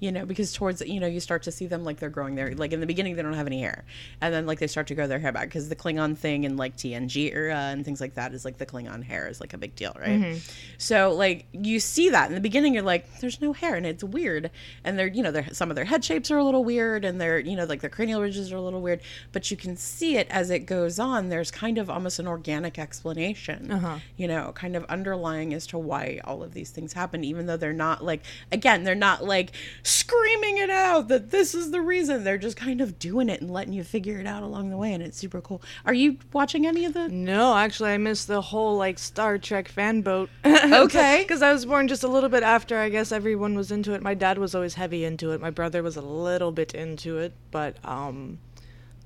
You 0.00 0.12
know, 0.12 0.26
because 0.26 0.52
towards 0.52 0.82
you 0.82 1.00
know 1.00 1.06
you 1.06 1.20
start 1.20 1.44
to 1.44 1.52
see 1.52 1.66
them 1.66 1.84
like 1.84 1.98
they're 1.98 2.10
growing 2.10 2.34
their 2.34 2.54
like 2.54 2.72
in 2.72 2.80
the 2.80 2.86
beginning 2.86 3.16
they 3.16 3.22
don't 3.22 3.32
have 3.32 3.46
any 3.46 3.60
hair, 3.60 3.84
and 4.20 4.34
then 4.34 4.46
like 4.46 4.58
they 4.58 4.66
start 4.66 4.86
to 4.88 4.94
grow 4.94 5.06
their 5.06 5.18
hair 5.18 5.32
back 5.32 5.48
because 5.48 5.68
the 5.68 5.76
Klingon 5.76 6.16
thing 6.16 6.44
in 6.44 6.56
like 6.56 6.76
TNG 6.76 7.34
era 7.34 7.56
and 7.56 7.84
things 7.84 8.00
like 8.00 8.14
that 8.14 8.34
is 8.34 8.44
like 8.44 8.58
the 8.58 8.66
Klingon 8.66 9.02
hair 9.02 9.28
is 9.28 9.40
like 9.40 9.54
a 9.54 9.58
big 9.58 9.74
deal, 9.76 9.96
right? 9.98 10.20
Mm-hmm. 10.20 10.38
So 10.78 11.12
like 11.14 11.46
you 11.52 11.80
see 11.80 12.10
that 12.10 12.28
in 12.28 12.34
the 12.34 12.40
beginning 12.40 12.74
you're 12.74 12.82
like 12.82 13.20
there's 13.20 13.40
no 13.40 13.52
hair 13.52 13.76
and 13.76 13.86
it's 13.86 14.04
weird, 14.04 14.50
and 14.84 14.98
they're 14.98 15.06
you 15.06 15.22
know 15.22 15.30
their 15.30 15.46
some 15.52 15.70
of 15.70 15.76
their 15.76 15.84
head 15.84 16.04
shapes 16.04 16.30
are 16.30 16.38
a 16.38 16.44
little 16.44 16.64
weird 16.64 17.04
and 17.04 17.20
they're 17.20 17.38
you 17.38 17.56
know 17.56 17.64
like 17.64 17.80
their 17.80 17.90
cranial 17.90 18.20
ridges 18.20 18.52
are 18.52 18.56
a 18.56 18.60
little 18.60 18.82
weird, 18.82 19.00
but 19.32 19.50
you 19.50 19.56
can 19.56 19.76
see 19.76 20.16
it 20.16 20.26
as 20.30 20.50
it 20.50 20.60
goes 20.60 20.98
on. 20.98 21.28
There's 21.28 21.50
kind 21.50 21.78
of 21.78 21.88
almost 21.88 22.18
an 22.18 22.26
organic 22.26 22.78
explanation, 22.78 23.70
uh-huh. 23.70 23.98
you 24.16 24.28
know, 24.28 24.52
kind 24.54 24.76
of 24.76 24.84
underlying 24.84 25.54
as 25.54 25.66
to 25.68 25.78
why 25.78 26.20
all 26.24 26.42
of 26.42 26.52
these 26.52 26.70
things 26.70 26.92
happen, 26.92 27.24
even 27.24 27.46
though 27.46 27.56
they're 27.56 27.72
not 27.72 28.04
like 28.04 28.22
again 28.52 28.84
they're 28.84 28.94
not 28.94 29.24
like 29.24 29.52
screaming 29.84 30.58
it 30.58 30.70
out 30.70 31.06
that 31.08 31.30
this 31.30 31.54
is 31.54 31.70
the 31.70 31.80
reason. 31.80 32.24
They're 32.24 32.38
just 32.38 32.56
kind 32.56 32.80
of 32.80 32.98
doing 32.98 33.28
it 33.28 33.40
and 33.40 33.50
letting 33.50 33.72
you 33.74 33.84
figure 33.84 34.18
it 34.18 34.26
out 34.26 34.42
along 34.42 34.70
the 34.70 34.76
way, 34.76 34.92
and 34.92 35.02
it's 35.02 35.16
super 35.16 35.40
cool. 35.40 35.62
Are 35.84 35.94
you 35.94 36.18
watching 36.32 36.66
any 36.66 36.84
of 36.86 36.94
the? 36.94 37.08
No, 37.08 37.54
actually, 37.56 37.92
I 37.92 37.98
missed 37.98 38.26
the 38.26 38.40
whole 38.40 38.76
like 38.76 38.98
Star 38.98 39.38
Trek 39.38 39.68
fan 39.68 40.00
boat. 40.02 40.28
Okay. 40.64 41.22
Because 41.22 41.42
I 41.42 41.52
was 41.52 41.66
born 41.66 41.86
just 41.88 42.02
a 42.02 42.08
little 42.08 42.28
bit 42.30 42.42
after. 42.42 42.78
I 42.78 42.88
guess 42.88 43.12
everyone 43.12 43.54
was 43.54 43.70
into 43.70 43.92
it. 43.92 44.02
My 44.02 44.14
dad 44.14 44.38
was 44.38 44.54
always 44.54 44.74
heavy 44.74 45.04
into 45.04 45.30
it. 45.32 45.40
My 45.40 45.50
brother 45.50 45.82
was 45.82 45.96
a 45.96 46.00
little 46.02 46.50
bit 46.52 46.74
into 46.74 47.18
it, 47.18 47.32
but 47.50 47.76
um, 47.84 48.38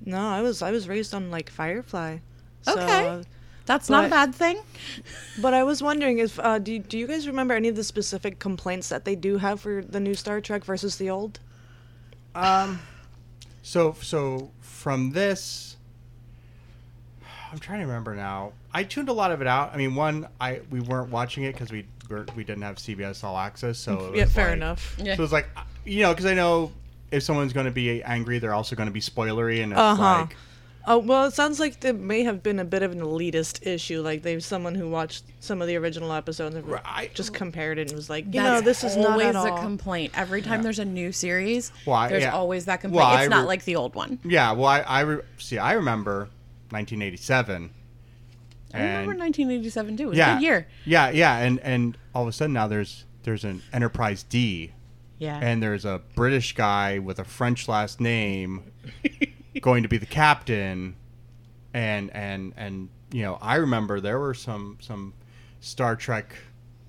no, 0.05 0.19
I 0.29 0.41
was 0.41 0.63
I 0.63 0.71
was 0.71 0.89
raised 0.89 1.15
on 1.15 1.31
like 1.31 1.51
Firefly. 1.51 2.19
So, 2.63 2.73
Okay. 2.81 3.23
That's 3.69 3.89
not 3.89 4.07
a 4.07 4.09
bad 4.09 4.35
thing. 4.35 4.59
But 5.41 5.55
I 5.55 5.63
was 5.63 5.83
wondering 5.83 6.19
if 6.19 6.41
uh, 6.41 6.59
do 6.59 6.79
do 6.81 6.99
you 6.99 7.07
guys 7.07 7.27
remember 7.29 7.55
any 7.55 7.69
of 7.69 7.77
the 7.77 7.85
specific 7.85 8.39
complaints 8.41 8.89
that 8.89 9.05
they 9.05 9.15
do 9.15 9.37
have 9.39 9.61
for 9.61 9.85
the 9.85 10.01
new 10.01 10.15
Star 10.15 10.41
Trek 10.41 10.65
versus 10.65 10.97
the 10.97 11.11
old? 11.11 11.39
Um, 12.35 12.81
So 13.63 13.95
so 14.01 14.51
from 14.61 15.11
this, 15.13 15.77
I'm 17.53 17.59
trying 17.59 17.81
to 17.81 17.87
remember 17.87 18.15
now. 18.15 18.53
I 18.73 18.85
tuned 18.85 19.09
a 19.09 19.13
lot 19.13 19.31
of 19.33 19.41
it 19.41 19.47
out. 19.47 19.73
I 19.75 19.77
mean, 19.77 19.95
one, 19.95 20.27
I 20.41 20.61
we 20.71 20.81
weren't 20.81 21.11
watching 21.11 21.45
it 21.45 21.53
because 21.53 21.71
we 21.71 21.87
were, 22.09 22.27
we 22.37 22.45
didn't 22.45 22.63
have 22.63 22.77
CBS 22.77 23.23
All 23.25 23.37
Access, 23.37 23.79
so 23.79 24.13
it 24.13 24.17
Yeah, 24.17 24.25
fair 24.27 24.47
like- 24.49 24.57
enough. 24.57 24.97
Yeah. 25.03 25.17
So 25.17 25.23
it's 25.25 25.33
like 25.33 25.49
you 25.85 26.03
know 26.03 26.13
because 26.13 26.27
I 26.27 26.35
know 26.35 26.73
if 27.11 27.23
someone's 27.23 27.53
going 27.53 27.67
to 27.67 27.73
be 27.73 28.03
angry, 28.03 28.39
they're 28.39 28.55
also 28.55 28.77
going 28.77 28.89
to 28.89 28.93
be 28.93 29.01
spoilery, 29.01 29.63
and 29.63 29.73
it's 29.73 29.79
Uh-huh. 29.81 30.03
like 30.21 30.37
Oh 30.87 30.99
well, 30.99 31.27
it 31.27 31.35
sounds 31.35 31.61
like 31.61 31.81
there 31.81 31.93
may 31.93 32.23
have 32.23 32.43
been 32.43 32.59
a 32.59 32.65
bit 32.65 32.83
of 32.83 32.93
an 32.93 33.01
elitist 33.01 33.67
issue. 33.67 34.01
Like 34.01 34.23
there's 34.23 34.47
someone 34.47 34.75
who 34.75 34.89
watched 34.89 35.25
some 35.41 35.61
of 35.61 35.69
the 35.69 35.77
original 35.77 36.13
episodes 36.13 36.55
and 36.57 36.67
Right. 36.67 37.13
just 37.15 37.35
compared 37.35 37.79
it 37.79 37.89
and 37.89 37.97
was 37.97 38.09
like, 38.09 38.25
you 38.27 38.33
That's 38.41 38.61
know, 38.61 38.65
this 38.65 38.85
is 38.85 38.97
not 38.97 39.11
always 39.11 39.27
at 39.37 39.47
a 39.47 39.61
complaint. 39.61 40.13
Every 40.17 40.41
time 40.41 40.63
there's 40.63 40.79
a 40.79 40.85
new 40.87 41.13
series, 41.13 41.73
Well, 41.85 41.97
I- 41.97 42.09
there's 42.09 42.23
yeah. 42.23 42.33
always 42.33 42.65
that 42.67 42.81
complaint. 42.81 42.97
Well, 43.05 43.07
I 43.17 43.23
it's 43.25 43.31
not 43.31 43.47
like 43.47 43.65
the 43.65 43.77
old 43.77 43.95
one. 43.95 44.19
yeah. 44.25 44.53
Well, 44.53 44.67
I, 44.67 44.81
I 44.81 45.01
re- 45.01 45.23
see. 45.39 45.59
I 45.59 45.75
remember 45.75 46.29
1987. 46.71 47.71
I 48.75 48.79
remember 48.79 49.15
1987 49.15 49.97
too. 49.97 50.03
It 50.03 50.07
was 50.07 50.19
a 50.19 50.25
good 50.35 50.43
year. 50.43 50.67
Yeah, 50.85 51.11
yeah, 51.11 51.39
and 51.39 51.59
and 51.61 51.97
all 52.15 52.23
of 52.23 52.29
a 52.29 52.33
sudden 52.33 52.53
now 52.53 52.67
there's 52.69 53.05
there's 53.25 53.45
an 53.45 53.63
Enterprise 53.73 54.23
D, 54.23 54.73
Yeah. 55.19 55.39
and 55.43 55.63
there's 55.63 55.85
a 55.85 56.01
British 56.15 56.55
guy 56.55 56.99
with 56.99 57.19
a 57.19 57.25
French 57.25 57.67
last 57.69 58.01
name 58.01 58.71
going 59.61 59.83
to 59.83 59.89
be 59.89 59.99
the 59.99 60.07
captain, 60.07 60.97
and 61.75 62.11
and 62.15 62.53
and 62.57 62.89
you 63.13 63.23
know 63.23 63.39
I 63.41 63.57
remember 63.57 64.01
there 64.01 64.19
were 64.19 64.35
some 64.35 64.79
some 64.81 65.15
Star 65.61 65.97
Trek. 65.97 66.35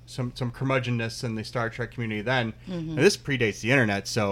Some 0.06 0.32
some 0.34 0.50
curmudgeonness 0.52 1.24
in 1.24 1.36
the 1.36 1.44
Star 1.44 1.70
Trek 1.70 1.92
community 1.92 2.24
then. 2.24 2.52
Mm-hmm. 2.68 2.74
And 2.90 2.98
this 2.98 3.16
predates 3.16 3.62
the 3.62 3.70
internet, 3.70 4.08
so 4.08 4.32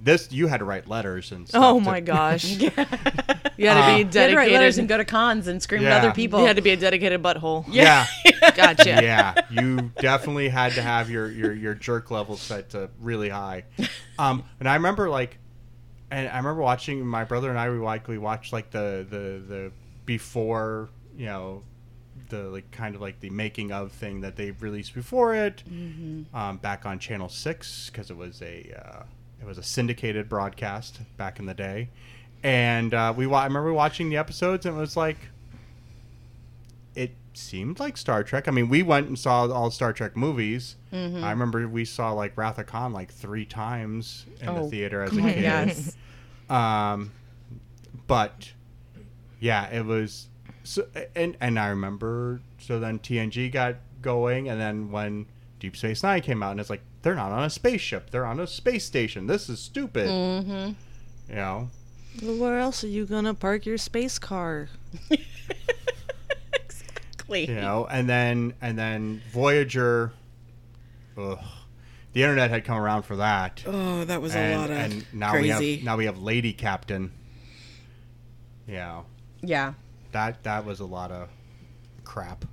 this 0.00 0.32
you 0.32 0.48
had 0.48 0.56
to 0.58 0.64
write 0.64 0.88
letters 0.88 1.30
and 1.30 1.46
stuff. 1.48 1.62
Oh 1.64 1.78
to- 1.78 1.84
my 1.84 2.00
gosh! 2.14 2.44
you 2.44 2.70
had 2.70 2.88
to 2.88 2.88
Uh, 3.52 3.58
be 3.58 3.62
You 3.62 3.66
had 3.68 4.12
to 4.30 4.34
write 4.36 4.50
letters 4.50 4.78
and 4.78 4.88
go 4.88 4.96
to 4.96 5.04
cons 5.04 5.46
and 5.46 5.62
scream 5.62 5.86
at 5.86 5.92
other 6.02 6.10
people. 6.12 6.40
You 6.40 6.46
had 6.46 6.56
to 6.56 6.62
be 6.62 6.70
a 6.70 6.76
dedicated 6.76 7.22
butthole. 7.22 7.64
Yeah, 7.72 8.04
Gotcha. 8.56 8.88
yeah, 9.00 9.34
you 9.48 9.92
definitely 10.00 10.48
had 10.48 10.72
to 10.72 10.82
have 10.82 11.08
your 11.08 11.30
your 11.30 11.52
your 11.52 11.74
jerk 11.76 12.10
level 12.10 12.36
set 12.36 12.70
to 12.70 12.90
really 12.98 13.28
high. 13.28 13.62
Um, 14.18 14.42
and 14.58 14.68
I 14.68 14.74
remember 14.74 15.08
like, 15.08 15.38
and 16.12 16.28
I 16.28 16.36
remember 16.36 16.62
watching 16.62 17.04
my 17.06 17.24
brother 17.24 17.50
and 17.50 17.58
I 17.58 17.68
we 17.70 17.78
likely 17.78 18.18
watched 18.18 18.52
like 18.52 18.70
the 18.70 19.06
the 19.08 19.42
the 19.52 19.72
before 20.06 20.88
you 21.16 21.26
know 21.26 21.62
the 22.28 22.42
like 22.44 22.70
kind 22.70 22.94
of 22.94 23.00
like 23.00 23.20
the 23.20 23.30
making 23.30 23.72
of 23.72 23.92
thing 23.92 24.20
that 24.20 24.36
they 24.36 24.50
released 24.52 24.94
before 24.94 25.34
it 25.34 25.62
um, 26.34 26.56
back 26.58 26.84
on 26.86 26.98
Channel 26.98 27.28
Six 27.28 27.88
because 27.90 28.10
it 28.10 28.16
was 28.16 28.40
a 28.42 28.72
uh, 28.76 29.02
it 29.40 29.46
was 29.46 29.58
a 29.58 29.62
syndicated 29.62 30.28
broadcast 30.28 31.00
back 31.16 31.38
in 31.38 31.46
the 31.46 31.54
day, 31.54 31.88
and 32.42 32.94
uh, 32.94 33.12
we 33.16 33.26
wa- 33.26 33.40
I 33.40 33.44
remember 33.44 33.72
watching 33.72 34.08
the 34.10 34.16
episodes 34.18 34.66
and 34.66 34.76
it 34.76 34.80
was 34.80 34.96
like 34.96 35.18
seemed 37.34 37.80
like 37.80 37.96
Star 37.96 38.22
Trek. 38.24 38.48
I 38.48 38.50
mean, 38.50 38.68
we 38.68 38.82
went 38.82 39.08
and 39.08 39.18
saw 39.18 39.46
all 39.50 39.70
Star 39.70 39.92
Trek 39.92 40.16
movies. 40.16 40.76
I 40.92 41.30
remember 41.30 41.66
we 41.68 41.84
saw 41.84 42.12
like 42.12 42.36
Wrath 42.36 42.58
of 42.58 42.66
Khan 42.66 42.92
like 42.92 43.12
three 43.12 43.44
times 43.46 44.26
in 44.40 44.46
the 44.46 44.60
Oh, 44.62 44.68
theater 44.70 45.02
as 45.02 45.16
a 45.16 45.20
kid. 45.20 45.40
yes. 45.42 45.96
Um, 46.50 47.12
but 48.06 48.52
yeah, 49.40 49.68
it 49.70 49.84
was. 49.84 50.28
So, 50.64 50.86
and 51.16 51.36
and 51.40 51.58
I 51.58 51.68
remember. 51.68 52.40
So 52.58 52.78
then 52.78 52.98
TNG 52.98 53.50
got 53.50 53.76
going, 54.02 54.48
and 54.48 54.60
then 54.60 54.90
when 54.90 55.26
Deep 55.60 55.76
Space 55.76 56.02
Nine 56.02 56.20
came 56.22 56.42
out, 56.42 56.52
and 56.52 56.60
it's 56.60 56.70
like 56.70 56.82
they're 57.02 57.14
not 57.14 57.32
on 57.32 57.44
a 57.44 57.50
spaceship; 57.50 58.10
they're 58.10 58.26
on 58.26 58.38
a 58.38 58.46
space 58.46 58.84
station. 58.84 59.26
This 59.26 59.48
is 59.48 59.58
stupid. 59.60 60.08
Mm-hmm. 60.08 60.72
You 61.30 61.34
know. 61.34 61.70
Well, 62.22 62.36
where 62.36 62.58
else 62.58 62.84
are 62.84 62.88
you 62.88 63.06
gonna 63.06 63.32
park 63.34 63.64
your 63.64 63.78
space 63.78 64.18
car? 64.18 64.68
exactly. 67.34 67.54
You 67.54 67.60
know, 67.60 67.86
and 67.90 68.08
then 68.08 68.54
and 68.60 68.78
then 68.78 69.20
Voyager. 69.32 70.12
Ugh, 71.16 71.38
the 72.14 72.22
internet 72.22 72.50
had 72.50 72.64
come 72.64 72.78
around 72.78 73.02
for 73.02 73.16
that. 73.16 73.62
Oh, 73.66 74.04
that 74.04 74.20
was 74.22 74.34
a 74.34 74.54
lot 74.56 74.70
of 74.70 74.76
and 74.76 75.04
now 75.12 75.30
crazy. 75.32 75.46
we 75.46 75.74
have 75.76 75.84
now 75.84 75.96
we 75.96 76.04
have 76.06 76.18
Lady 76.18 76.52
Captain. 76.52 77.12
Yeah, 78.66 79.02
Yeah. 79.42 79.74
that 80.12 80.42
that 80.44 80.64
was 80.64 80.80
a 80.80 80.84
lot 80.86 81.10
of 81.10 81.28
crap. 82.04 82.44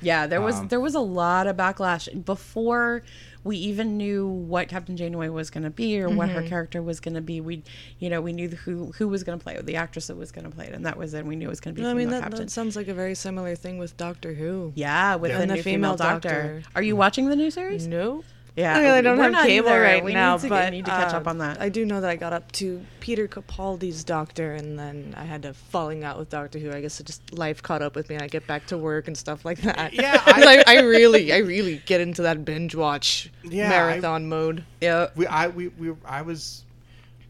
Yeah, 0.00 0.26
there 0.26 0.40
was 0.40 0.56
Um, 0.56 0.68
there 0.68 0.80
was 0.80 0.94
a 0.94 1.00
lot 1.00 1.46
of 1.46 1.56
backlash 1.56 2.24
before 2.24 3.02
we 3.44 3.56
even 3.56 3.96
knew 3.96 4.26
what 4.26 4.68
Captain 4.68 4.96
Janeway 4.96 5.28
was 5.28 5.50
going 5.50 5.62
to 5.64 5.70
be 5.70 6.00
or 6.00 6.08
what 6.08 6.28
her 6.28 6.42
character 6.42 6.82
was 6.82 6.98
going 7.00 7.14
to 7.14 7.20
be. 7.20 7.40
We, 7.40 7.62
you 8.00 8.10
know, 8.10 8.20
we 8.20 8.32
knew 8.32 8.48
who 8.48 8.92
who 8.98 9.08
was 9.08 9.22
going 9.24 9.38
to 9.38 9.42
play 9.42 9.54
it, 9.54 9.64
the 9.66 9.76
actress 9.76 10.08
that 10.08 10.16
was 10.16 10.32
going 10.32 10.44
to 10.44 10.50
play 10.50 10.66
it, 10.66 10.74
and 10.74 10.84
that 10.84 10.98
was 10.98 11.14
it. 11.14 11.24
We 11.24 11.36
knew 11.36 11.46
it 11.46 11.50
was 11.50 11.60
going 11.60 11.74
to 11.74 11.80
be. 11.80 11.86
I 11.86 11.90
female 11.92 12.10
mean, 12.10 12.20
that, 12.20 12.30
that 12.32 12.50
sounds 12.50 12.74
like 12.76 12.88
a 12.88 12.94
very 12.94 13.14
similar 13.14 13.54
thing 13.54 13.78
with 13.78 13.96
Doctor 13.96 14.34
Who. 14.34 14.72
yeah, 14.74 15.14
with 15.16 15.30
Yeah. 15.30 15.38
the 15.38 15.46
new 15.46 15.62
female, 15.62 15.92
female 15.92 15.96
doctor. 15.96 16.28
doctor. 16.28 16.62
Are 16.74 16.82
you 16.82 16.96
watching 16.96 17.28
the 17.28 17.36
new 17.36 17.50
series? 17.50 17.86
No. 17.86 18.24
Yeah, 18.56 18.74
I 18.74 18.80
really 18.80 19.02
don't 19.02 19.18
we're 19.18 19.24
have 19.24 19.32
not 19.32 19.46
cable 19.46 19.68
either. 19.68 19.80
right 19.82 20.02
we 20.02 20.14
now, 20.14 20.36
need 20.36 20.42
to, 20.42 20.48
but 20.48 20.70
need 20.72 20.84
to 20.86 20.90
catch 20.90 21.12
uh, 21.12 21.18
up 21.18 21.26
on 21.28 21.36
that. 21.38 21.60
I 21.60 21.68
do 21.68 21.84
know 21.84 22.00
that 22.00 22.08
I 22.08 22.16
got 22.16 22.32
up 22.32 22.50
to 22.52 22.82
Peter 23.00 23.28
Capaldi's 23.28 24.02
Doctor, 24.02 24.54
and 24.54 24.78
then 24.78 25.14
I 25.14 25.24
had 25.24 25.44
a 25.44 25.52
falling 25.52 26.04
out 26.04 26.18
with 26.18 26.30
Doctor 26.30 26.58
Who. 26.58 26.72
I 26.72 26.80
guess 26.80 26.98
it 26.98 27.04
just 27.06 27.36
life 27.36 27.62
caught 27.62 27.82
up 27.82 27.94
with 27.94 28.08
me, 28.08 28.14
and 28.14 28.24
I 28.24 28.28
get 28.28 28.46
back 28.46 28.66
to 28.68 28.78
work 28.78 29.08
and 29.08 29.16
stuff 29.16 29.44
like 29.44 29.60
that. 29.60 29.92
Yeah, 29.92 30.22
I, 30.26 30.64
I 30.66 30.80
really, 30.80 31.34
I 31.34 31.38
really 31.38 31.82
get 31.84 32.00
into 32.00 32.22
that 32.22 32.46
binge 32.46 32.74
watch 32.74 33.30
Yeah, 33.44 33.66
I- 33.66 33.68
marathon 33.68 34.26
mode. 34.28 34.64
yeah, 34.80 35.08
we 35.14 35.26
I 35.26 35.48
we, 35.48 35.68
we 35.68 35.92
I 36.06 36.22
was 36.22 36.64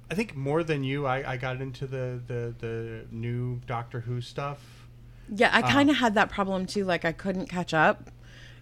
I 0.09 0.15
think 0.15 0.37
more 0.37 0.63
than 0.63 0.85
you 0.85 1.07
I, 1.07 1.33
I 1.33 1.37
got 1.39 1.61
into 1.61 1.89
the, 1.89 2.21
the 2.29 2.55
the 2.61 3.05
new 3.11 3.61
Doctor 3.67 3.99
Who 3.99 4.21
stuff. 4.21 4.61
yeah. 5.29 5.49
Uh. 5.49 5.59
I 5.59 5.63
kind 5.63 5.91
of 5.91 5.97
had 5.97 6.15
that 6.15 6.31
problem 6.31 6.67
too. 6.67 6.85
Like 6.85 7.05
I 7.05 7.11
couldn't 7.11 7.47
catch 7.49 7.75
up, 7.75 8.13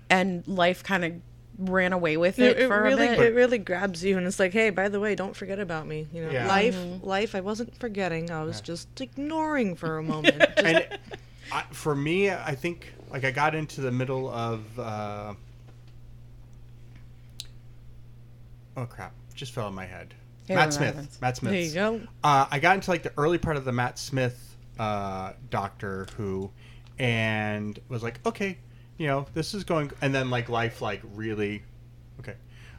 and 0.09 0.49
life 0.49 0.83
kind 0.83 1.05
of 1.05 1.13
ran 1.59 1.93
away 1.93 2.17
with 2.17 2.39
it, 2.39 2.57
It, 2.57 2.63
it 2.63 2.69
for 2.69 2.83
really, 2.83 3.07
a 3.07 3.11
bit. 3.17 3.21
it 3.21 3.35
really 3.35 3.59
grabs 3.59 4.03
you, 4.05 4.17
and 4.19 4.27
it's 4.27 4.39
like, 4.41 4.53
hey, 4.53 4.71
by 4.71 4.89
the 4.89 4.99
way, 5.01 5.15
don't 5.15 5.37
forget 5.37 5.59
about 5.61 5.87
me. 5.87 6.07
You 6.13 6.25
know, 6.25 6.31
Yeah. 6.31 6.47
life, 6.49 6.75
Mm-hmm. 6.75 7.07
life. 7.07 7.35
I 7.35 7.41
wasn't 7.41 7.79
forgetting. 7.79 8.31
I 8.31 8.43
was 8.43 8.61
just 8.61 9.01
ignoring 9.01 9.77
for 9.77 9.99
a 9.99 10.03
moment. 10.13 10.39
Just- 10.39 10.59
And 10.59 10.99
I, 11.53 11.63
for 11.73 11.95
me 11.95 12.31
I 12.31 12.55
think 12.55 12.93
like 13.11 13.25
I 13.25 13.31
got 13.31 13.55
into 13.55 13.81
the 13.83 13.93
middle 13.93 14.29
of 14.31 14.63
uh, 14.79 15.35
Oh 18.77 18.87
crap, 18.87 19.13
just 19.35 19.53
fell 19.53 19.69
in 19.69 19.75
my 19.75 19.85
head. 19.87 20.15
Yeah, 20.49 20.57
Matt 20.57 20.73
Smith. 20.75 20.95
happens. 20.95 21.19
Matt 21.21 21.37
Smith. 21.37 21.53
there 21.53 21.63
you 21.63 21.73
go. 21.73 22.01
Uh, 22.23 22.47
I 22.51 22.59
got 22.59 22.75
into 22.75 22.91
like 22.91 23.03
the 23.03 23.13
early 23.17 23.39
part 23.39 23.57
of 23.57 23.65
the 23.65 23.73
Matt 23.73 23.99
Smith 23.99 24.57
uh, 24.79 25.33
Doctor 25.51 26.07
Who, 26.17 26.51
and 26.99 27.79
was 27.89 28.03
like, 28.03 28.21
okay, 28.27 28.59
you 28.99 29.07
know, 29.07 29.27
this 29.35 29.55
is 29.55 29.65
going, 29.65 29.91
and 30.01 30.15
then 30.15 30.31
like 30.31 30.49
life 30.49 30.81
like 30.83 31.03
really, 31.15 31.63
okay, 32.21 32.35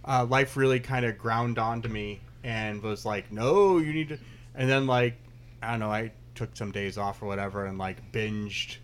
uh, 0.06 0.26
life 0.26 0.56
really 0.56 0.80
kind 0.80 1.06
of 1.06 1.18
ground 1.18 1.60
onto 1.60 1.90
me 1.90 2.22
and 2.44 2.82
was 2.82 3.06
like, 3.06 3.32
no, 3.32 3.78
you 3.80 3.94
need 3.94 4.10
to, 4.10 4.20
and 4.56 4.70
then 4.70 4.88
like, 4.88 5.16
I 5.62 5.72
don't 5.72 5.80
know, 5.80 5.92
I 5.92 6.12
took 6.36 6.56
some 6.56 6.72
days 6.72 6.98
off 6.98 7.22
or 7.22 7.26
whatever 7.28 7.66
and 7.66 7.78
like 7.78 8.12
binged 8.12 8.78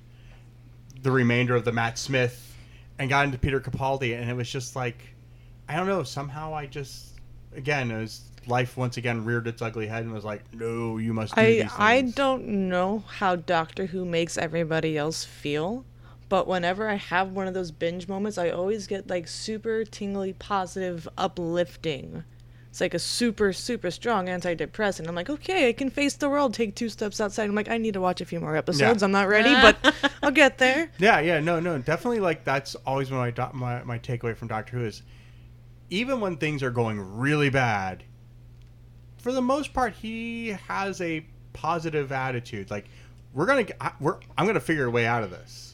the 1.02 1.12
remainder 1.12 1.56
of 1.56 1.65
the 1.65 1.72
Matt 1.72 1.98
Smith 1.98 2.56
and 3.00 3.10
got 3.10 3.26
into 3.26 3.38
Peter 3.38 3.60
Capaldi, 3.60 4.20
and 4.20 4.30
it 4.30 4.36
was 4.36 4.50
just 4.50 4.76
like, 4.76 5.02
I 5.67 5.76
don't 5.76 5.88
know, 5.88 6.04
somehow 6.04 6.54
I 6.54 6.65
just, 6.65 7.20
again, 7.56 7.91
it 7.91 8.00
was 8.00 8.22
life 8.48 8.78
once 8.78 8.98
again 8.98 9.24
reared 9.24 9.48
its 9.48 9.62
ugly 9.62 9.88
head 9.88 10.04
and 10.04 10.13
was 10.13 10.26
like, 10.26 10.41
no, 10.54 10.98
you 10.98 11.13
must 11.13 11.36
do 11.36 11.41
I 11.41 11.70
I 11.78 12.02
don't 12.02 12.48
know 12.70 13.04
how 13.08 13.36
Doctor 13.36 13.86
Who 13.86 14.06
makes 14.06 14.38
everybody 14.38 14.98
else 14.98 15.24
feel, 15.24 15.86
but 16.32 16.48
whenever 16.48 16.88
I 16.88 16.96
have 16.96 17.34
one 17.34 17.50
of 17.50 17.54
those 17.54 17.72
binge 17.72 18.08
moments, 18.08 18.38
I 18.38 18.52
always 18.52 18.88
get 18.88 19.10
like 19.10 19.28
super 19.28 19.84
tingly, 19.84 20.32
positive, 20.32 21.06
uplifting. 21.17 22.24
It's 22.70 22.80
like 22.80 22.94
a 22.94 23.00
super, 23.00 23.52
super 23.52 23.91
strong 23.91 24.28
antidepressant. 24.28 25.10
I'm 25.10 25.13
like, 25.15 25.30
okay, 25.30 25.67
I 25.67 25.74
can 25.74 25.89
face 25.89 26.15
the 26.15 26.30
world, 26.30 26.54
take 26.54 26.74
two 26.74 26.88
steps 26.88 27.20
outside. 27.20 27.50
I'm 27.50 27.54
like, 27.54 27.67
I 27.67 27.78
need 27.78 27.96
to 27.96 28.00
watch 28.00 28.22
a 28.22 28.26
few 28.26 28.39
more 28.39 28.56
episodes. 28.56 29.02
Yeah. 29.02 29.06
I'm 29.06 29.12
not 29.12 29.28
ready, 29.28 29.54
but 29.56 29.94
I'll 30.24 30.32
get 30.32 30.58
there. 30.58 30.89
Yeah, 31.00 31.20
yeah, 31.20 31.41
no, 31.41 31.60
no, 31.60 31.78
definitely. 31.80 32.22
Like 32.22 32.46
that's 32.46 32.76
always 32.86 33.10
been 33.10 33.17
my 33.17 33.32
do- 33.32 33.52
my 33.52 33.84
my 33.84 34.00
takeaway 34.00 34.34
from 34.34 34.48
Doctor 34.48 34.78
Who 34.78 34.86
is, 34.86 35.04
even 35.89 36.22
when 36.22 36.38
things 36.38 36.63
are 36.63 36.72
going 36.72 36.98
really 37.17 37.50
bad, 37.50 38.06
for 39.17 39.34
the 39.34 39.41
most 39.41 39.74
part, 39.74 39.96
he 39.96 40.56
has 40.70 41.02
a 41.02 41.26
positive 41.52 42.13
attitude. 42.13 42.72
Like 42.72 42.86
we're 43.34 43.48
gonna, 43.48 43.65
we're 44.00 44.20
I'm 44.38 44.48
gonna 44.48 44.62
figure 44.62 44.86
a 44.86 44.89
way 44.89 45.06
out 45.06 45.24
of 45.24 45.30
this. 45.30 45.71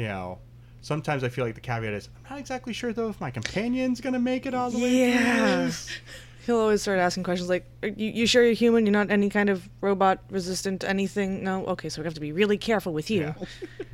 You 0.00 0.08
know, 0.08 0.38
sometimes 0.80 1.22
I 1.22 1.28
feel 1.28 1.44
like 1.44 1.54
the 1.54 1.60
caveat 1.60 1.92
is 1.92 2.08
I'm 2.16 2.30
not 2.30 2.38
exactly 2.38 2.72
sure 2.72 2.94
though 2.94 3.10
if 3.10 3.20
my 3.20 3.30
companion's 3.30 4.00
gonna 4.00 4.18
make 4.18 4.46
it 4.46 4.54
all 4.54 4.70
the 4.70 4.78
way. 4.78 5.10
Yeah. 5.10 5.56
this." 5.64 5.90
He'll 6.46 6.56
always 6.56 6.80
start 6.80 6.98
asking 6.98 7.24
questions 7.24 7.50
like, 7.50 7.66
"Are 7.82 7.88
you, 7.88 8.10
you 8.10 8.26
sure 8.26 8.42
you're 8.42 8.54
human? 8.54 8.86
You're 8.86 8.94
not 8.94 9.10
any 9.10 9.28
kind 9.28 9.50
of 9.50 9.68
robot 9.82 10.20
resistant 10.30 10.80
to 10.80 10.88
anything? 10.88 11.44
No? 11.44 11.66
Okay, 11.66 11.90
so 11.90 12.00
we 12.00 12.06
have 12.06 12.14
to 12.14 12.20
be 12.20 12.32
really 12.32 12.56
careful 12.56 12.94
with 12.94 13.10
you. 13.10 13.34
Yeah, 13.38 13.44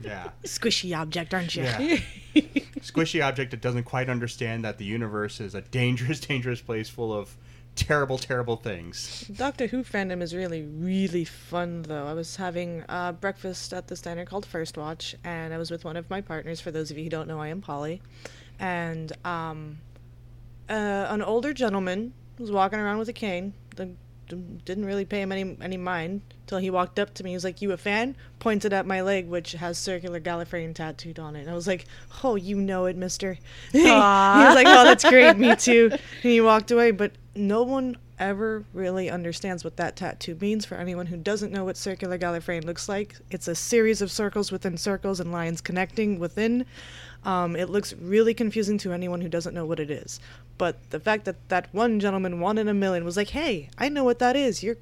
yeah. 0.00 0.28
Squishy 0.44 0.96
object, 0.96 1.34
aren't 1.34 1.56
you? 1.56 1.64
Yeah. 1.64 1.98
Squishy 2.82 3.20
object 3.20 3.50
that 3.50 3.60
doesn't 3.60 3.82
quite 3.82 4.08
understand 4.08 4.64
that 4.64 4.78
the 4.78 4.84
universe 4.84 5.40
is 5.40 5.56
a 5.56 5.60
dangerous, 5.60 6.20
dangerous 6.20 6.60
place 6.60 6.88
full 6.88 7.12
of 7.12 7.36
terrible, 7.76 8.18
terrible 8.18 8.56
things. 8.56 9.30
Doctor 9.36 9.68
Who 9.68 9.84
fandom 9.84 10.22
is 10.22 10.34
really, 10.34 10.62
really 10.62 11.24
fun, 11.24 11.82
though. 11.82 12.06
I 12.06 12.14
was 12.14 12.36
having 12.36 12.84
uh, 12.88 13.12
breakfast 13.12 13.72
at 13.72 13.86
this 13.86 14.00
diner 14.00 14.24
called 14.24 14.44
First 14.44 14.76
Watch, 14.76 15.14
and 15.22 15.54
I 15.54 15.58
was 15.58 15.70
with 15.70 15.84
one 15.84 15.96
of 15.96 16.10
my 16.10 16.20
partners. 16.20 16.60
For 16.60 16.70
those 16.70 16.90
of 16.90 16.98
you 16.98 17.04
who 17.04 17.10
don't 17.10 17.28
know, 17.28 17.40
I 17.40 17.48
am 17.48 17.60
poly. 17.60 18.02
And 18.58 19.12
um, 19.24 19.78
uh, 20.68 20.72
an 20.72 21.22
older 21.22 21.52
gentleman 21.52 22.14
was 22.38 22.50
walking 22.50 22.78
around 22.78 22.98
with 22.98 23.08
a 23.08 23.12
cane. 23.12 23.52
The, 23.76 23.90
didn't 24.28 24.84
really 24.84 25.04
pay 25.04 25.22
him 25.22 25.30
any 25.30 25.56
any 25.60 25.76
mind 25.76 26.20
till 26.48 26.58
he 26.58 26.68
walked 26.68 26.98
up 26.98 27.14
to 27.14 27.22
me. 27.22 27.30
He 27.30 27.36
was 27.36 27.44
like, 27.44 27.62
"You 27.62 27.72
a 27.72 27.76
fan?" 27.76 28.16
Pointed 28.40 28.72
at 28.72 28.86
my 28.86 29.00
leg, 29.00 29.28
which 29.28 29.52
has 29.52 29.78
circular 29.78 30.20
Gallifreyan 30.20 30.74
tattooed 30.74 31.20
on 31.20 31.36
it. 31.36 31.42
And 31.42 31.50
I 31.50 31.54
was 31.54 31.68
like, 31.68 31.84
"Oh, 32.24 32.34
you 32.34 32.56
know 32.56 32.86
it, 32.86 32.96
Mister." 32.96 33.38
he 33.72 33.82
was 33.84 34.54
like, 34.54 34.66
"Oh, 34.66 34.84
that's 34.84 35.04
great. 35.04 35.36
Me 35.36 35.54
too." 35.54 35.90
And 35.92 36.00
he 36.22 36.40
walked 36.40 36.70
away. 36.72 36.90
But 36.90 37.12
no 37.38 37.62
one 37.62 37.96
ever 38.18 38.64
really 38.72 39.10
understands 39.10 39.64
what 39.64 39.76
that 39.76 39.96
tattoo 39.96 40.36
means. 40.40 40.64
For 40.64 40.76
anyone 40.76 41.06
who 41.06 41.16
doesn't 41.16 41.52
know 41.52 41.64
what 41.64 41.76
circular 41.76 42.18
Gallifreyan 42.18 42.64
looks 42.64 42.88
like, 42.88 43.16
it's 43.30 43.48
a 43.48 43.54
series 43.54 44.02
of 44.02 44.10
circles 44.10 44.50
within 44.50 44.76
circles 44.76 45.20
and 45.20 45.32
lines 45.32 45.60
connecting 45.60 46.18
within. 46.18 46.66
Um, 47.24 47.56
it 47.56 47.68
looks 47.68 47.92
really 47.94 48.34
confusing 48.34 48.78
to 48.78 48.92
anyone 48.92 49.20
who 49.20 49.28
doesn't 49.28 49.54
know 49.54 49.66
what 49.66 49.80
it 49.80 49.90
is. 49.90 50.20
But 50.58 50.76
the 50.90 51.00
fact 51.00 51.24
that 51.24 51.48
that 51.48 51.68
one 51.72 52.00
gentleman, 52.00 52.40
one 52.40 52.58
in 52.58 52.68
a 52.68 52.74
million, 52.74 53.04
was 53.04 53.16
like, 53.16 53.30
"Hey, 53.30 53.68
I 53.76 53.88
know 53.88 54.04
what 54.04 54.18
that 54.20 54.36
is. 54.36 54.62
You're, 54.62 54.78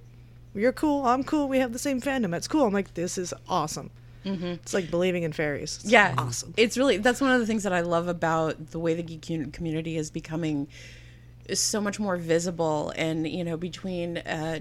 you're 0.54 0.72
cool. 0.72 1.06
I'm 1.06 1.24
cool. 1.24 1.48
We 1.48 1.58
have 1.58 1.72
the 1.72 1.78
same 1.78 2.00
fandom. 2.00 2.30
That's 2.30 2.48
cool." 2.48 2.66
I'm 2.66 2.74
like, 2.74 2.94
"This 2.94 3.18
is 3.18 3.32
awesome." 3.48 3.90
Mm-hmm. 4.24 4.44
It's 4.44 4.72
like 4.72 4.90
believing 4.90 5.22
in 5.22 5.32
fairies. 5.32 5.80
It's 5.82 5.90
yeah 5.90 6.14
awesome. 6.16 6.54
it's 6.56 6.78
really 6.78 6.96
that's 6.98 7.20
one 7.20 7.30
of 7.30 7.40
the 7.40 7.46
things 7.46 7.62
that 7.64 7.74
i 7.74 7.82
love 7.82 8.08
about 8.08 8.70
the 8.70 8.78
way 8.78 8.94
the 8.94 9.02
geek 9.02 9.52
community 9.52 9.98
is 9.98 10.10
becoming 10.10 10.66
so 11.52 11.80
much 11.80 12.00
more 12.00 12.16
visible 12.16 12.92
and 12.96 13.28
you 13.28 13.44
know 13.44 13.56
between 13.56 14.18
uh, 14.18 14.58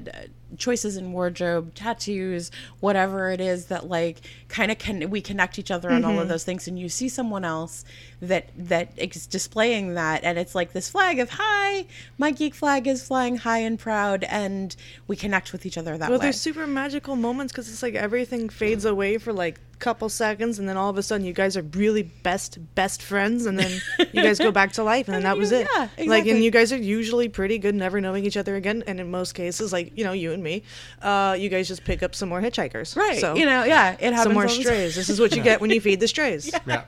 choices 0.57 0.97
in 0.97 1.11
wardrobe 1.11 1.73
tattoos 1.73 2.51
whatever 2.79 3.29
it 3.31 3.41
is 3.41 3.67
that 3.67 3.87
like 3.87 4.21
kind 4.47 4.71
of 4.71 4.77
can 4.77 5.09
we 5.09 5.21
connect 5.21 5.57
each 5.57 5.71
other 5.71 5.91
on 5.91 6.03
all 6.05 6.11
of 6.11 6.19
mm-hmm. 6.19 6.29
those 6.29 6.43
things 6.43 6.67
and 6.67 6.77
you 6.79 6.89
see 6.89 7.09
someone 7.09 7.45
else 7.45 7.83
that 8.21 8.49
that 8.57 8.91
is 8.97 9.27
displaying 9.27 9.95
that 9.95 10.23
and 10.23 10.37
it's 10.37 10.55
like 10.55 10.73
this 10.73 10.89
flag 10.89 11.19
of 11.19 11.29
hi 11.31 11.85
my 12.17 12.31
geek 12.31 12.53
flag 12.53 12.87
is 12.87 13.05
flying 13.05 13.37
high 13.37 13.59
and 13.59 13.79
proud 13.79 14.23
and 14.25 14.75
we 15.07 15.15
connect 15.15 15.51
with 15.51 15.65
each 15.65 15.77
other 15.77 15.97
that 15.97 16.07
way. 16.07 16.11
Well, 16.11 16.19
way 16.19 16.25
there's 16.25 16.39
super 16.39 16.67
magical 16.67 17.15
moments 17.15 17.53
because 17.53 17.69
it's 17.69 17.83
like 17.83 17.95
everything 17.95 18.49
fades 18.49 18.85
away 18.85 19.17
for 19.17 19.33
like 19.33 19.59
couple 19.83 20.07
seconds, 20.07 20.59
and 20.59 20.67
then 20.67 20.77
all 20.77 20.89
of 20.89 20.97
a 20.97 21.03
sudden 21.03 21.25
you 21.25 21.33
guys 21.33 21.57
are 21.57 21.61
really 21.73 22.03
best 22.03 22.57
best 22.73 23.01
friends, 23.01 23.45
and 23.45 23.59
then 23.59 23.81
you 24.13 24.23
guys 24.23 24.39
go 24.39 24.51
back 24.51 24.71
to 24.73 24.83
life, 24.93 25.07
and 25.07 25.15
then 25.15 25.23
that 25.23 25.37
was 25.37 25.51
it. 25.51 25.67
yeah, 25.75 25.83
exactly. 25.83 26.07
Like, 26.07 26.25
and 26.25 26.43
you 26.43 26.51
guys 26.51 26.71
are 26.71 26.77
usually 26.77 27.27
pretty 27.29 27.57
good, 27.57 27.75
never 27.75 27.99
knowing 27.99 28.25
each 28.25 28.37
other 28.37 28.55
again, 28.55 28.83
and 28.87 28.99
in 28.99 29.11
most 29.11 29.33
cases, 29.33 29.73
like 29.73 29.95
you 29.97 30.03
know, 30.03 30.13
you 30.13 30.31
and 30.31 30.42
me, 30.43 30.63
uh, 31.01 31.35
you 31.39 31.49
guys 31.49 31.67
just 31.67 31.83
pick 31.83 32.03
up 32.03 32.13
some 32.13 32.29
more 32.29 32.41
hitchhikers, 32.41 32.95
right 32.95 33.19
So 33.19 33.35
you 33.35 33.45
know 33.45 33.63
yeah 33.63 33.93
it 33.93 34.13
happens 34.13 34.23
some 34.23 34.33
more 34.33 34.43
all 34.43 34.49
the 34.49 34.55
time. 34.55 34.63
strays. 34.63 34.95
This 34.95 35.09
is 35.09 35.19
what 35.19 35.35
you 35.35 35.41
get 35.41 35.61
when 35.61 35.69
you 35.71 35.81
feed 35.81 35.99
the 35.99 36.07
strays. 36.07 36.53
Yeah. 36.67 36.83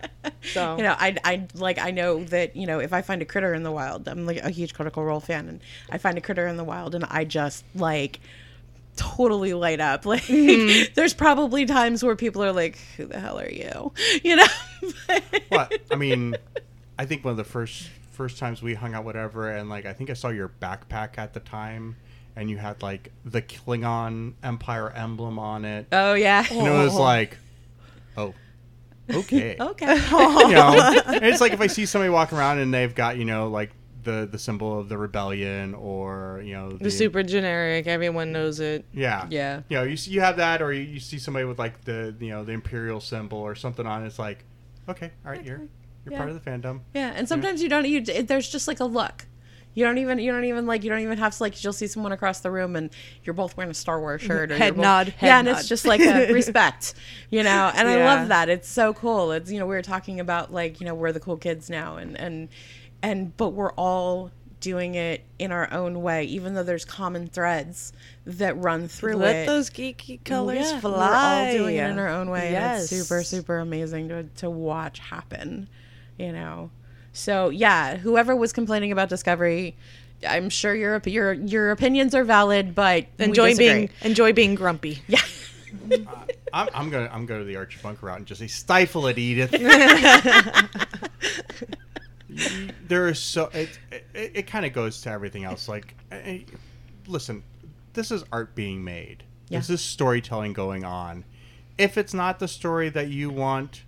So 0.53 0.77
you 0.77 0.83
know, 0.83 0.95
I, 0.97 1.17
I 1.23 1.47
like 1.55 1.79
I 1.79 1.91
know 1.91 2.23
that 2.25 2.55
you 2.55 2.67
know 2.67 2.79
if 2.79 2.93
I 2.93 3.01
find 3.01 3.21
a 3.21 3.25
critter 3.25 3.53
in 3.53 3.63
the 3.63 3.71
wild, 3.71 4.07
I'm 4.07 4.25
like 4.25 4.37
a 4.37 4.49
huge 4.49 4.73
Critical 4.73 5.03
Role 5.03 5.19
fan, 5.19 5.47
and 5.49 5.59
I 5.89 5.97
find 5.97 6.17
a 6.17 6.21
critter 6.21 6.45
in 6.47 6.57
the 6.57 6.63
wild, 6.63 6.93
and 6.95 7.03
I 7.05 7.23
just 7.25 7.63
like 7.75 8.19
totally 8.95 9.53
light 9.53 9.79
up. 9.81 10.05
Like, 10.15 10.25
there's 10.93 11.13
probably 11.13 11.65
times 11.65 12.03
where 12.03 12.15
people 12.15 12.43
are 12.43 12.51
like, 12.53 12.77
"Who 12.97 13.05
the 13.05 13.19
hell 13.19 13.39
are 13.39 13.49
you?" 13.49 13.91
You 14.23 14.37
know. 14.37 14.45
What? 15.49 15.81
I 15.91 15.95
mean, 15.95 16.35
I 16.97 17.05
think 17.05 17.23
one 17.25 17.31
of 17.31 17.37
the 17.37 17.43
first 17.43 17.89
first 18.11 18.37
times 18.37 18.61
we 18.61 18.73
hung 18.73 18.93
out, 18.93 19.03
whatever, 19.03 19.49
and 19.49 19.69
like 19.69 19.85
I 19.85 19.93
think 19.93 20.09
I 20.09 20.13
saw 20.13 20.29
your 20.29 20.49
backpack 20.61 21.17
at 21.17 21.33
the 21.33 21.39
time, 21.41 21.97
and 22.35 22.49
you 22.49 22.57
had 22.57 22.81
like 22.81 23.11
the 23.23 23.41
Klingon 23.41 24.33
Empire 24.43 24.89
emblem 24.91 25.39
on 25.39 25.65
it, 25.65 25.87
oh 25.91 26.13
yeah. 26.13 26.45
and 26.49 26.67
it 26.67 26.71
was 26.71 26.95
oh. 26.95 27.01
like, 27.01 27.37
oh, 28.17 28.33
okay. 29.11 29.55
Okay. 29.59 29.95
you 30.09 30.53
know, 30.53 31.01
and 31.07 31.25
it's 31.25 31.41
like 31.41 31.53
if 31.53 31.61
I 31.61 31.67
see 31.67 31.85
somebody 31.85 32.09
walking 32.09 32.37
around 32.37 32.59
and 32.59 32.73
they've 32.73 32.93
got 32.93 33.17
you 33.17 33.25
know 33.25 33.47
like 33.47 33.71
the 34.03 34.27
the 34.31 34.37
symbol 34.37 34.79
of 34.79 34.87
the 34.87 34.97
rebellion 34.97 35.73
or 35.73 36.41
you 36.45 36.53
know 36.53 36.71
the 36.73 36.91
super 36.91 37.23
generic, 37.23 37.87
everyone 37.87 38.31
knows 38.31 38.59
it. 38.59 38.85
yeah 38.93 39.25
Yeah. 39.29 39.61
you 39.67 39.77
know 39.77 39.83
you 39.83 39.97
see, 39.97 40.11
you 40.11 40.21
have 40.21 40.37
that 40.37 40.61
or 40.61 40.71
you, 40.71 40.81
you 40.83 40.99
see 40.99 41.17
somebody 41.17 41.45
with 41.45 41.57
like 41.57 41.83
the 41.85 42.15
you 42.19 42.29
know 42.29 42.43
the 42.43 42.51
imperial 42.51 43.01
symbol 43.01 43.39
or 43.39 43.55
something 43.55 43.85
on 43.87 44.03
it, 44.03 44.07
it's 44.07 44.19
like 44.19 44.45
okay 44.87 45.09
all 45.25 45.31
right 45.31 45.43
you're 45.43 45.57
you're 46.03 46.11
Yeah. 46.13 46.17
part 46.19 46.29
of 46.29 46.35
the 46.43 46.49
fandom 46.51 46.81
Yeah, 46.93 47.13
and 47.15 47.27
sometimes 47.27 47.63
you 47.63 47.69
don't. 47.69 47.85
You 47.87 48.01
there's 48.01 48.47
just 48.47 48.67
like 48.67 48.79
a 48.79 48.85
look. 48.85 49.25
You 49.75 49.83
don't 49.83 49.97
even. 49.97 50.19
You 50.19 50.31
don't 50.31 50.45
even 50.45 50.65
like. 50.65 50.83
You 50.83 50.89
don't 50.89 51.01
even 51.01 51.17
have 51.17 51.35
to 51.35 51.43
like. 51.43 51.61
You'll 51.63 51.73
see 51.73 51.87
someone 51.87 52.13
across 52.13 52.39
the 52.39 52.49
room, 52.49 52.75
and 52.75 52.89
you're 53.23 53.33
both 53.33 53.55
wearing 53.57 53.69
a 53.69 53.75
Star 53.75 53.99
Wars 53.99 54.21
mm-hmm. 54.21 54.27
shirt. 54.31 54.51
Or 54.51 54.57
Head 54.57 54.75
both- 54.75 54.81
nod, 54.81 55.09
head 55.09 55.27
yeah, 55.27 55.39
and 55.39 55.47
nod. 55.47 55.59
it's 55.59 55.67
just 55.67 55.85
like 55.85 55.99
a 55.99 56.31
respect, 56.33 56.93
you 57.29 57.43
know. 57.43 57.71
And 57.75 57.87
I 57.87 58.03
love 58.05 58.29
that. 58.29 58.49
It's 58.49 58.69
so 58.69 58.93
cool. 58.93 59.33
It's 59.33 59.51
you 59.51 59.59
know 59.59 59.67
we 59.67 59.75
were 59.75 59.81
talking 59.81 60.19
about 60.19 60.51
like 60.53 60.79
you 60.79 60.85
know 60.85 60.95
we're 60.95 61.11
the 61.11 61.19
cool 61.19 61.37
kids 61.37 61.69
now, 61.69 61.97
and 61.97 62.17
and 62.17 62.47
and 63.03 63.35
but 63.35 63.49
we're 63.49 63.73
all 63.73 64.31
doing 64.61 64.95
it 64.95 65.23
in 65.37 65.51
our 65.51 65.71
own 65.71 66.01
way, 66.01 66.23
even 66.23 66.55
though 66.55 66.63
there's 66.63 66.85
common 66.85 67.27
threads 67.27 67.93
that 68.25 68.57
run 68.57 68.87
through 68.87 69.17
Let 69.17 69.35
it. 69.35 69.45
those 69.45 69.69
geeky 69.69 70.23
colors 70.23 70.71
Yeah, 70.71 70.79
fly. 70.79 70.97
We're 70.97 71.15
all 71.15 71.57
doing 71.57 71.75
it 71.75 71.89
in 71.89 71.99
our 71.99 72.07
own 72.07 72.31
way. 72.31 72.51
Yes. 72.51 72.63
And 72.63 72.81
it's 72.81 73.07
super, 73.07 73.23
super 73.23 73.59
amazing 73.59 74.09
to, 74.09 74.23
to 74.23 74.49
watch 74.49 74.97
happen, 74.97 75.67
you 76.17 76.31
know. 76.31 76.71
So 77.15 77.49
yeah, 77.49 77.97
whoever 77.97 78.35
was 78.35 78.53
complaining 78.53 78.91
about 78.91 79.09
Discovery, 79.09 79.75
I'm 80.27 80.49
sure 80.49 80.75
your 80.75 81.01
your 81.05 81.33
your 81.33 81.71
opinions 81.71 82.13
are 82.13 82.23
valid, 82.23 82.75
but 82.75 83.05
Enjoy 83.19 83.49
disagree. 83.49 83.67
being 83.67 83.89
enjoy 84.01 84.33
being 84.33 84.55
grumpy. 84.55 85.01
yeah. 85.07 85.19
I'm, 86.53 86.69
I'm 86.73 86.89
gonna 86.89 87.09
I'm 87.11 87.25
going 87.25 87.41
to 87.41 87.45
the 87.45 87.57
Archie 87.57 87.79
Bunker 87.81 88.05
route 88.05 88.17
and 88.17 88.25
just 88.25 88.39
say 88.39 88.47
stifle 88.47 89.07
it, 89.07 89.17
Edith. 89.17 89.51
There 92.87 93.07
is 93.07 93.19
so 93.19 93.49
it 93.53 93.79
it, 93.91 94.05
it 94.13 94.47
kind 94.47 94.65
of 94.65 94.73
goes 94.73 95.01
to 95.01 95.09
everything 95.09 95.45
else. 95.45 95.69
Like, 95.69 95.95
listen, 97.07 97.43
this 97.93 98.11
is 98.11 98.23
art 98.31 98.55
being 98.55 98.83
made. 98.83 99.23
Yeah. 99.47 99.59
This 99.59 99.69
is 99.69 99.81
storytelling 99.81 100.53
going 100.53 100.83
on. 100.83 101.23
If 101.77 101.97
it's 101.97 102.13
not 102.13 102.39
the 102.39 102.47
story 102.47 102.89
that 102.89 103.07
you 103.07 103.29
want, 103.29 103.83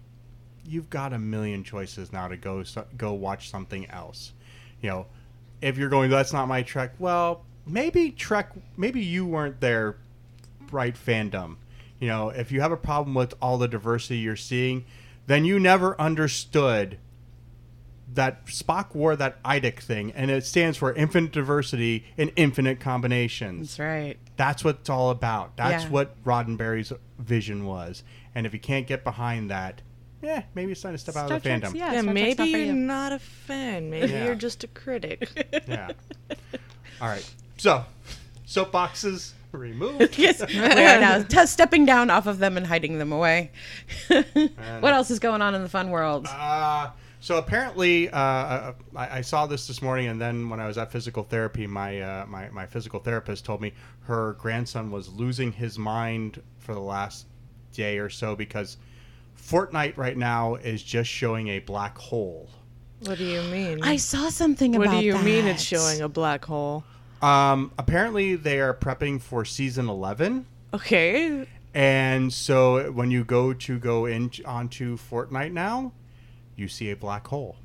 you've 0.67 0.89
got 0.89 1.13
a 1.13 1.19
million 1.19 1.63
choices 1.63 2.11
now 2.11 2.27
to 2.27 2.37
go 2.37 2.63
so, 2.63 2.85
go 2.97 3.13
watch 3.13 3.49
something 3.49 3.89
else. 3.89 4.33
You 4.81 4.89
know, 4.89 5.05
if 5.61 5.77
you're 5.77 5.89
going, 5.89 6.09
that's 6.09 6.33
not 6.33 6.47
my 6.47 6.61
Trek. 6.63 6.93
Well, 6.99 7.43
maybe 7.65 8.11
Trek. 8.11 8.51
Maybe 8.75 9.01
you 9.03 9.25
weren't 9.25 9.59
there 9.61 9.95
right 10.71 10.95
fandom. 10.95 11.55
You 11.99 12.07
know, 12.07 12.29
if 12.29 12.51
you 12.51 12.61
have 12.61 12.71
a 12.71 12.77
problem 12.77 13.15
with 13.15 13.33
all 13.41 13.57
the 13.57 13.67
diversity 13.67 14.17
you're 14.19 14.35
seeing, 14.35 14.85
then 15.25 15.45
you 15.45 15.59
never 15.59 15.99
understood 15.99 16.99
that 18.13 18.45
Spock 18.45 18.95
wore 18.95 19.15
that 19.17 19.41
IDIC 19.43 19.79
thing, 19.79 20.11
and 20.13 20.31
it 20.31 20.45
stands 20.45 20.77
for 20.77 20.93
infinite 20.93 21.31
diversity 21.31 22.05
and 22.17 22.31
infinite 22.35 22.79
combinations. 22.79 23.69
That's 23.75 23.79
right. 23.79 24.17
That's 24.37 24.63
what 24.63 24.77
it's 24.81 24.89
all 24.89 25.09
about. 25.09 25.57
That's 25.57 25.83
Yeah. 25.85 25.89
what 25.89 26.23
Roddenberry's 26.23 26.93
vision 27.19 27.65
was. 27.65 28.03
And 28.33 28.45
if 28.45 28.53
you 28.53 28.59
can't 28.59 28.87
get 28.87 29.03
behind 29.03 29.49
that, 29.49 29.81
yeah, 30.21 30.43
maybe 30.55 30.71
it's 30.71 30.81
time 30.81 30.93
to 30.93 30.97
step 30.97 31.15
out 31.15 31.31
of 31.31 31.41
the 31.43 31.49
Trek's- 31.49 31.67
fandom. 31.69 31.75
yeah, 31.75 31.93
Yeah, 31.93 32.01
Star 32.01 32.13
maybe 32.13 32.35
not 32.37 32.49
you're 32.49 32.59
you. 32.59 32.73
not 32.73 33.11
a 33.13 33.19
fan. 33.19 33.89
Maybe 33.89 34.11
Yeah. 34.11 34.25
you're 34.25 34.35
just 34.35 34.63
a 34.63 34.67
critic. 34.67 35.29
Yeah. 35.67 35.91
All 37.01 37.07
right. 37.07 37.29
So, 37.57 37.83
soapboxes 38.47 39.33
removed. 39.51 40.17
yes, 40.17 40.45
we 40.47 40.59
are 40.59 40.99
now 40.99 41.23
t- 41.23 41.45
stepping 41.45 41.85
down 41.85 42.09
off 42.09 42.27
of 42.27 42.39
them 42.39 42.57
and 42.57 42.65
hiding 42.65 42.97
them 42.99 43.11
away. 43.11 43.51
what 44.07 44.93
else 44.93 45.11
is 45.11 45.19
going 45.19 45.41
on 45.41 45.55
in 45.55 45.63
the 45.63 45.69
fun 45.69 45.89
world? 45.89 46.27
Uh, 46.29 46.89
so 47.19 47.37
apparently, 47.37 48.09
uh, 48.09 48.73
I, 48.95 49.17
I 49.17 49.21
saw 49.21 49.47
this 49.47 49.67
this 49.67 49.81
morning, 49.81 50.07
and 50.07 50.21
then 50.21 50.49
when 50.49 50.59
I 50.59 50.67
was 50.67 50.77
at 50.77 50.91
physical 50.91 51.23
therapy, 51.23 51.65
my, 51.67 51.99
uh, 52.01 52.25
my 52.27 52.49
my 52.49 52.65
physical 52.65 52.99
therapist 52.99 53.43
told 53.45 53.61
me 53.61 53.73
her 54.01 54.33
grandson 54.33 54.91
was 54.91 55.09
losing 55.09 55.51
his 55.51 55.77
mind 55.79 56.41
for 56.59 56.73
the 56.73 56.79
last 56.81 57.25
day 57.73 57.97
or 57.97 58.09
so 58.09 58.35
because 58.35 58.77
Fortnite 59.41 59.97
right 59.97 60.17
now 60.17 60.55
is 60.55 60.83
just 60.83 61.09
showing 61.09 61.47
a 61.49 61.59
black 61.59 61.97
hole. 61.97 62.49
what 63.01 63.17
do 63.17 63.23
you 63.23 63.41
mean? 63.43 63.83
I 63.83 63.95
saw 63.97 64.29
something 64.29 64.75
about 64.75 64.87
what 64.95 64.99
do 64.99 65.05
you 65.05 65.17
mean 65.19 65.45
it's 65.47 65.61
showing 65.63 66.01
a 66.01 66.09
black 66.09 66.43
hole? 66.45 66.83
Um, 67.21 67.71
apparently, 67.77 68.35
they 68.35 68.59
are 68.59 68.73
prepping 68.73 69.21
for 69.21 69.45
season 69.45 69.87
eleven. 69.89 70.45
Okay. 70.73 71.47
And 71.73 72.33
so 72.33 72.91
when 72.91 73.11
you 73.11 73.23
go 73.23 73.53
to 73.53 73.79
go 73.79 74.05
in 74.05 74.31
onto 74.45 74.97
Fortnite 74.97 75.51
now, 75.53 75.91
you 76.55 76.67
see 76.67 76.89
a 76.91 76.95
black 76.95 77.27
hole. 77.27 77.55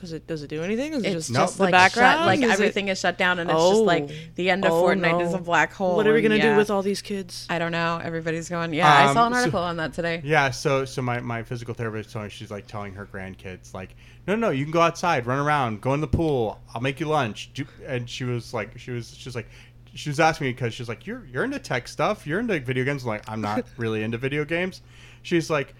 Does 0.00 0.12
it 0.12 0.26
does 0.26 0.42
it 0.42 0.48
do 0.48 0.62
anything? 0.62 0.92
Is 0.92 1.02
it 1.02 1.06
It's 1.06 1.14
just, 1.26 1.30
No. 1.32 1.40
just 1.40 1.56
the 1.56 1.64
like 1.64 1.72
background? 1.72 2.18
shut, 2.18 2.26
like 2.26 2.40
Is 2.42 2.50
everything 2.52 2.88
is 2.88 2.98
shut 3.00 3.18
down, 3.18 3.38
and 3.38 3.50
it's 3.50 3.58
just 3.58 3.80
like 3.82 4.04
Oh. 4.04 4.14
the 4.36 4.50
end 4.50 4.64
of 4.64 4.72
Oh, 4.72 4.82
Fortnite 4.84 5.22
is 5.26 5.34
a 5.34 5.38
black 5.38 5.72
hole. 5.72 5.96
What 5.96 6.06
are 6.06 6.12
we 6.12 6.22
gonna 6.22 6.36
yeah. 6.36 6.52
do 6.52 6.56
with 6.56 6.70
all 6.70 6.82
these 6.82 7.02
kids? 7.02 7.46
I 7.50 7.58
don't 7.58 7.72
know. 7.72 8.00
Everybody's 8.02 8.48
going. 8.48 8.72
Yeah, 8.74 8.92
I 8.92 9.06
Um, 9.08 9.14
saw 9.14 9.26
an 9.26 9.32
so- 9.32 9.38
article 9.40 9.60
on 9.60 9.76
that 9.78 9.92
today. 9.92 10.20
Yeah, 10.24 10.50
so 10.50 10.84
so 10.84 11.02
my, 11.02 11.20
my 11.20 11.42
physical 11.42 11.74
therapist 11.74 12.10
told 12.12 12.24
me 12.24 12.30
she's 12.30 12.50
like 12.50 12.66
telling 12.66 12.94
her 12.94 13.06
grandkids 13.06 13.74
like, 13.74 13.94
no 14.26 14.36
no, 14.36 14.50
you 14.50 14.64
can 14.64 14.72
go 14.72 14.80
outside, 14.80 15.26
run 15.26 15.38
around, 15.38 15.80
go 15.80 15.94
in 15.94 16.00
the 16.00 16.08
pool. 16.08 16.60
I'll 16.74 16.80
make 16.80 17.00
you 17.00 17.06
lunch. 17.06 17.50
Do, 17.54 17.64
and 17.86 18.08
she 18.08 18.24
was 18.24 18.52
like, 18.54 18.78
she 18.78 18.90
was 18.90 19.14
she's 19.16 19.34
like, 19.34 19.48
she 19.94 20.10
was 20.10 20.20
asking 20.20 20.46
me 20.48 20.52
because 20.52 20.74
she's 20.74 20.88
like, 20.88 21.06
you're 21.06 21.24
you're 21.32 21.44
into 21.44 21.58
tech 21.58 21.88
stuff, 21.88 22.26
you're 22.26 22.40
into 22.40 22.58
video 22.60 22.84
games. 22.84 23.02
I'm 23.02 23.08
like, 23.08 23.28
I'm 23.28 23.40
not 23.40 23.64
really 23.76 24.02
into 24.02 24.18
video 24.18 24.44
games. 24.44 24.82
She's 25.22 25.50
like, 25.50 25.74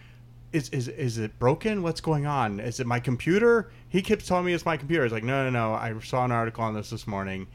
is 0.52 0.70
is 0.70 0.88
is 0.88 1.18
it 1.18 1.38
broken? 1.38 1.82
What's 1.82 2.00
going 2.00 2.24
on? 2.26 2.58
Is 2.58 2.80
it 2.80 2.86
my 2.86 3.00
computer? 3.00 3.70
He 3.88 4.02
keeps 4.02 4.26
telling 4.26 4.44
me 4.44 4.52
it's 4.52 4.66
my 4.66 4.76
computer. 4.76 5.04
He's 5.04 5.12
like, 5.12 5.24
no 5.24 5.44
no 5.44 5.50
no. 5.50 5.74
I 5.74 5.98
saw 6.00 6.24
an 6.24 6.32
article 6.32 6.64
on 6.64 6.74
this 6.74 6.90
this 6.90 7.06
morning. 7.06 7.46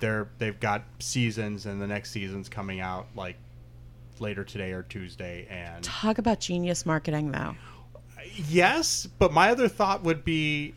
They're 0.00 0.28
they've 0.38 0.58
got 0.58 0.84
seasons, 0.98 1.66
and 1.66 1.80
the 1.80 1.86
next 1.86 2.10
season's 2.10 2.48
coming 2.48 2.80
out 2.80 3.06
like 3.14 3.36
later 4.20 4.44
today 4.44 4.72
or 4.72 4.82
Tuesday, 4.82 5.46
and 5.50 5.82
Talk 5.84 6.18
about 6.18 6.40
genius 6.40 6.86
marketing, 6.86 7.32
though. 7.32 7.54
Yes, 8.48 9.06
but 9.18 9.32
my 9.32 9.50
other 9.50 9.68
thought 9.68 10.02
would 10.02 10.24
be 10.24 10.74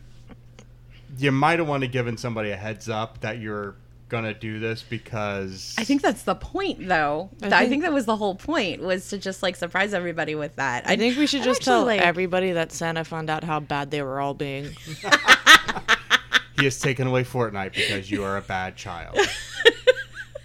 you 1.16 1.32
might 1.32 1.58
have 1.58 1.68
want 1.68 1.82
to 1.82 1.88
given 1.88 2.16
somebody 2.16 2.50
a 2.50 2.56
heads 2.56 2.88
up 2.88 3.20
that 3.20 3.38
you're 3.38 3.74
gonna 4.08 4.34
do 4.34 4.58
this 4.58 4.82
because 4.82 5.74
I 5.78 5.84
think 5.84 6.02
that's 6.02 6.22
the 6.22 6.34
point, 6.34 6.88
though. 6.88 7.30
I 7.42 7.46
I, 7.46 7.50
think- 7.50 7.70
think, 7.70 7.82
that 7.82 7.92
was 7.92 8.06
the 8.06 8.16
whole 8.16 8.34
point 8.34 8.82
was 8.82 9.08
to 9.10 9.18
just 9.18 9.42
like 9.42 9.56
surprise 9.56 9.92
everybody 9.94 10.34
with 10.34 10.56
that. 10.56 10.88
I 10.88 10.96
think 10.96 11.16
we 11.16 11.26
should 11.26 11.42
just 11.42 11.60
actually, 11.60 11.70
tell 11.72 11.84
like- 11.84 12.00
everybody 12.00 12.52
that 12.52 12.72
Santa 12.72 13.04
found 13.04 13.30
out 13.30 13.44
how 13.44 13.60
bad 13.60 13.90
they 13.90 14.02
were 14.02 14.20
all 14.20 14.34
being. 14.34 14.70
he 16.58 16.64
has 16.64 16.78
taken 16.80 17.06
away 17.06 17.24
Fortnite 17.24 17.74
because 17.74 18.10
you 18.10 18.24
are 18.24 18.36
a 18.36 18.42
bad 18.42 18.76
child. 18.76 19.18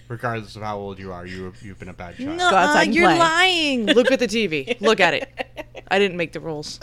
Regardless 0.09 0.55
of 0.55 0.61
how 0.61 0.78
old 0.78 0.99
you 0.99 1.11
are, 1.11 1.26
you 1.26 1.53
you've 1.61 1.80
been 1.80 1.89
a 1.89 1.93
bad 1.93 2.18
child. 2.18 2.38
Go 2.38 2.45
outside 2.45 2.93
you're 2.93 3.07
play. 3.09 3.18
lying. 3.18 3.86
Look 3.88 4.11
at 4.11 4.20
the 4.20 4.28
TV. 4.28 4.80
Look 4.82 4.99
at 4.99 5.14
it. 5.16 5.84
I 5.89 5.97
didn't 5.97 6.18
make 6.18 6.34
the 6.34 6.39
rules. 6.39 6.80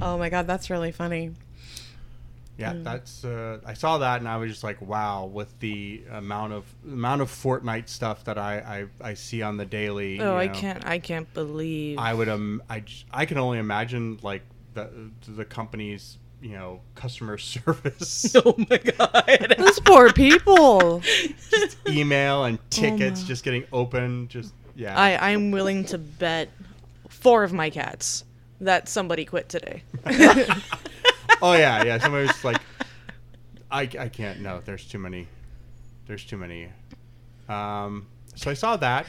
Oh 0.00 0.16
my 0.16 0.30
god, 0.30 0.46
that's 0.46 0.70
really 0.70 0.92
funny. 0.92 1.32
Yeah, 2.62 2.72
Mm. 2.74 2.84
that's. 2.84 3.24
Uh, 3.24 3.58
I 3.66 3.74
saw 3.74 3.98
that 3.98 4.20
and 4.20 4.28
I 4.28 4.36
was 4.38 4.50
just 4.50 4.62
like, 4.64 4.80
wow, 4.80 5.26
with 5.26 5.50
the 5.60 6.02
amount 6.10 6.52
of 6.52 6.64
amount 6.86 7.20
of 7.20 7.30
Fortnite 7.30 7.88
stuff 7.88 8.24
that 8.24 8.38
I 8.38 8.86
I, 9.02 9.10
I 9.10 9.14
see 9.14 9.42
on 9.42 9.56
the 9.56 9.66
daily. 9.66 10.20
Oh, 10.20 10.34
you 10.34 10.38
I 10.40 10.48
can't. 10.48 10.86
I 10.86 10.98
can't 10.98 11.32
believe. 11.34 11.98
I 11.98 12.14
would 12.14 12.28
um 12.28 12.62
I 12.70 12.80
j- 12.80 13.04
I 13.12 13.26
can 13.26 13.38
only 13.38 13.58
imagine 13.58 14.18
like 14.22 14.42
the 14.74 14.88
the 15.28 15.44
company's 15.44 16.18
you 16.40 16.52
know 16.58 16.80
customer 16.94 17.36
service 17.54 18.34
Oh 18.44 18.54
my 18.70 18.78
god. 18.78 19.54
Those 19.58 19.80
poor 19.80 20.12
people. 20.12 21.02
email 21.88 22.44
and 22.44 22.58
tickets 22.70 23.22
my. 23.22 23.26
just 23.28 23.44
getting 23.44 23.64
open. 23.72 24.28
Just 24.28 24.52
yeah. 24.76 24.98
I 24.98 25.30
I'm 25.32 25.50
willing 25.50 25.84
to 25.86 25.98
bet 25.98 26.48
four 27.08 27.44
of 27.44 27.52
my 27.52 27.70
cats 27.70 28.24
that 28.60 28.88
somebody 28.88 29.24
quit 29.24 29.48
today. 29.48 29.82
Oh 31.42 31.52
yeah, 31.54 31.84
yeah. 31.84 31.98
Somebody's 31.98 32.44
like, 32.44 32.60
I 33.70 33.82
I 33.82 34.08
can't. 34.08 34.40
No, 34.40 34.60
there's 34.64 34.86
too 34.88 34.98
many. 34.98 35.28
There's 36.06 36.24
too 36.24 36.36
many. 36.36 36.68
Um. 37.48 38.06
So 38.34 38.50
I 38.50 38.54
saw 38.54 38.76
that. 38.78 39.06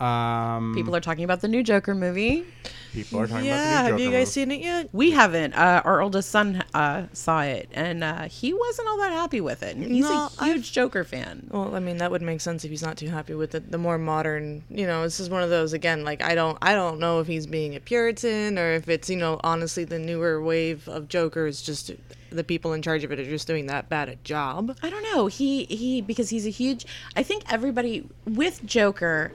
Um. 0.00 0.72
People 0.74 0.96
are 0.96 1.00
talking 1.00 1.24
about 1.24 1.40
the 1.40 1.48
new 1.48 1.62
Joker 1.62 1.94
movie. 1.94 2.44
People 2.92 3.20
are 3.20 3.26
talking 3.26 3.46
yeah, 3.46 3.54
about 3.54 3.82
the 3.82 3.96
new 3.96 4.04
have 4.04 4.12
you 4.12 4.18
guys 4.18 4.32
seen 4.32 4.50
it 4.50 4.60
yet? 4.60 4.88
We 4.92 5.10
haven't. 5.10 5.54
Uh, 5.54 5.82
our 5.84 6.00
oldest 6.00 6.30
son 6.30 6.62
uh, 6.74 7.06
saw 7.12 7.42
it, 7.42 7.68
and 7.72 8.04
uh, 8.04 8.28
he 8.28 8.52
wasn't 8.52 8.88
all 8.88 8.98
that 8.98 9.12
happy 9.12 9.40
with 9.40 9.62
it. 9.62 9.76
He's 9.76 10.04
No, 10.04 10.28
a 10.38 10.44
huge 10.44 10.72
Joker 10.72 11.04
fan. 11.04 11.48
Well, 11.50 11.74
I 11.74 11.80
mean, 11.80 11.98
that 11.98 12.10
would 12.10 12.22
make 12.22 12.40
sense 12.40 12.64
if 12.64 12.70
he's 12.70 12.82
not 12.82 12.96
too 12.96 13.08
happy 13.08 13.34
with 13.34 13.54
it. 13.54 13.70
The 13.70 13.78
more 13.78 13.98
modern, 13.98 14.64
you 14.70 14.86
know, 14.86 15.02
this 15.02 15.20
is 15.20 15.30
one 15.30 15.42
of 15.42 15.50
those 15.50 15.72
again. 15.72 16.04
Like, 16.04 16.22
I 16.22 16.34
don't, 16.34 16.58
I 16.62 16.74
don't 16.74 16.98
know 16.98 17.20
if 17.20 17.26
he's 17.26 17.46
being 17.46 17.74
a 17.74 17.80
Puritan 17.80 18.58
or 18.58 18.72
if 18.72 18.88
it's, 18.88 19.08
you 19.10 19.16
know, 19.16 19.40
honestly 19.42 19.84
the 19.84 19.98
newer 19.98 20.42
wave 20.42 20.88
of 20.88 21.08
Jokers. 21.08 21.62
Just 21.62 21.90
the 22.30 22.44
people 22.44 22.72
in 22.72 22.82
charge 22.82 23.04
of 23.04 23.12
it 23.12 23.20
are 23.20 23.24
just 23.24 23.46
doing 23.46 23.66
that 23.66 23.88
bad 23.88 24.08
a 24.08 24.16
job. 24.16 24.76
I 24.82 24.90
don't 24.90 25.02
know. 25.02 25.26
He 25.26 25.64
he 25.64 26.00
because 26.00 26.30
he's 26.30 26.46
a 26.46 26.50
huge. 26.50 26.86
I 27.16 27.22
think 27.22 27.50
everybody 27.52 28.08
with 28.26 28.64
Joker, 28.64 29.32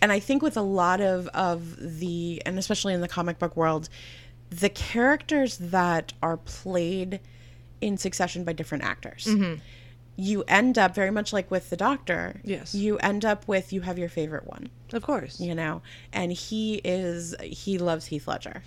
and 0.00 0.12
I 0.12 0.20
think 0.20 0.42
with 0.42 0.56
a 0.56 0.62
lot 0.62 1.00
of 1.00 1.28
of 1.28 1.76
the 1.98 2.42
and 2.46 2.58
especially 2.58 2.94
in 2.94 3.00
the 3.00 3.08
comic 3.08 3.38
book 3.38 3.56
world, 3.56 3.88
the 4.50 4.68
characters 4.68 5.58
that 5.58 6.12
are 6.22 6.36
played 6.36 7.20
in 7.80 7.96
succession 7.96 8.44
by 8.44 8.52
different 8.52 8.84
actors. 8.84 9.26
Mm-hmm. 9.26 9.60
You 10.20 10.42
end 10.48 10.78
up 10.78 10.96
very 10.96 11.12
much 11.12 11.32
like 11.32 11.48
with 11.48 11.70
the 11.70 11.76
Doctor. 11.76 12.40
Yes. 12.42 12.74
You 12.74 12.98
end 12.98 13.24
up 13.24 13.46
with 13.46 13.72
you 13.72 13.82
have 13.82 13.98
your 13.98 14.08
favorite 14.08 14.48
one, 14.48 14.68
Of 14.92 15.02
course, 15.02 15.38
you 15.38 15.54
know, 15.54 15.80
and 16.12 16.32
he 16.32 16.76
is 16.82 17.36
he 17.40 17.78
loves 17.78 18.06
Heath 18.06 18.26
Ledger, 18.26 18.62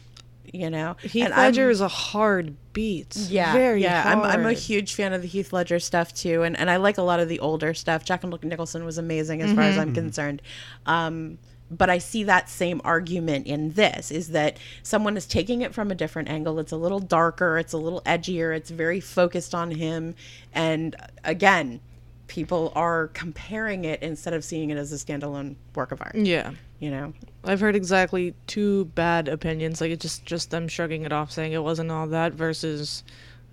you 0.51 0.69
know. 0.69 0.95
Heath 1.01 1.25
and 1.25 1.33
I'm- 1.33 1.45
Ledger 1.45 1.69
is 1.69 1.81
a 1.81 1.87
hard 1.87 2.55
beat. 2.73 3.15
yeah, 3.17 3.53
very 3.53 3.81
yeah. 3.83 4.03
I'm, 4.05 4.21
I'm 4.21 4.45
a 4.45 4.53
huge 4.53 4.93
fan 4.93 5.13
of 5.13 5.21
the 5.21 5.27
Heath 5.27 5.51
Ledger 5.53 5.79
stuff 5.79 6.13
too, 6.13 6.43
and, 6.43 6.57
and 6.57 6.69
I 6.69 6.77
like 6.77 6.97
a 6.97 7.01
lot 7.01 7.19
of 7.19 7.29
the 7.29 7.39
older 7.39 7.73
stuff. 7.73 8.05
Jack 8.05 8.23
and 8.23 8.37
Nicholson 8.43 8.85
was 8.85 8.97
amazing 8.97 9.41
as 9.41 9.53
far 9.53 9.63
as 9.63 9.77
I'm 9.77 9.93
concerned. 9.93 10.41
Um, 10.85 11.37
but 11.69 11.89
I 11.89 11.99
see 11.99 12.23
that 12.25 12.49
same 12.49 12.81
argument 12.83 13.47
in 13.47 13.71
this 13.71 14.11
is 14.11 14.29
that 14.29 14.57
someone 14.83 15.15
is 15.15 15.25
taking 15.25 15.61
it 15.61 15.73
from 15.73 15.89
a 15.89 15.95
different 15.95 16.27
angle. 16.27 16.59
It's 16.59 16.73
a 16.73 16.77
little 16.77 16.99
darker, 16.99 17.57
it's 17.57 17.71
a 17.71 17.77
little 17.77 18.01
edgier, 18.01 18.53
it's 18.55 18.69
very 18.69 18.99
focused 18.99 19.55
on 19.55 19.71
him, 19.71 20.15
and 20.53 20.95
again, 21.23 21.79
people 22.27 22.71
are 22.75 23.07
comparing 23.07 23.85
it 23.85 24.01
instead 24.01 24.33
of 24.33 24.43
seeing 24.43 24.69
it 24.69 24.77
as 24.77 24.91
a 24.91 24.95
standalone 24.95 25.55
work 25.75 25.91
of 25.91 26.01
art. 26.01 26.15
Yeah. 26.15 26.51
You 26.79 26.89
know, 26.91 27.13
I've 27.43 27.59
heard 27.59 27.75
exactly 27.75 28.35
two 28.47 28.85
bad 28.85 29.27
opinions. 29.27 29.81
Like 29.81 29.91
it's 29.91 30.03
just 30.03 30.25
just 30.25 30.51
them 30.51 30.67
shrugging 30.67 31.03
it 31.03 31.11
off, 31.11 31.31
saying 31.31 31.53
it 31.53 31.63
wasn't 31.63 31.91
all 31.91 32.07
that. 32.07 32.33
Versus, 32.33 33.03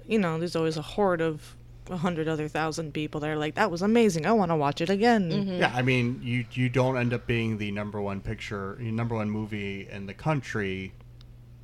you 0.07 0.18
know, 0.18 0.39
there's 0.39 0.57
always 0.57 0.76
a 0.76 0.82
horde 0.82 1.20
of 1.20 1.57
a 1.91 1.97
hundred 1.97 2.28
other 2.28 2.49
thousand 2.49 2.93
people 2.93 3.20
that 3.20 3.30
are 3.30 3.36
like, 3.36 3.55
"That 3.55 3.70
was 3.70 3.80
amazing. 3.80 4.26
I 4.26 4.32
want 4.32 4.51
to 4.51 4.57
watch 4.57 4.80
it 4.80 4.91
again." 4.91 5.30
Yeah, 5.59 5.72
I 5.74 5.82
mean, 5.82 6.20
you 6.22 6.45
you 6.53 6.68
don't 6.68 6.99
end 6.99 7.14
up 7.14 7.26
being 7.26 7.57
the 7.57 7.70
number 7.70 8.01
one 8.01 8.20
picture, 8.20 8.76
number 8.80 9.14
one 9.14 9.30
movie 9.30 9.89
in 9.91 10.07
the 10.07 10.14
country, 10.14 10.93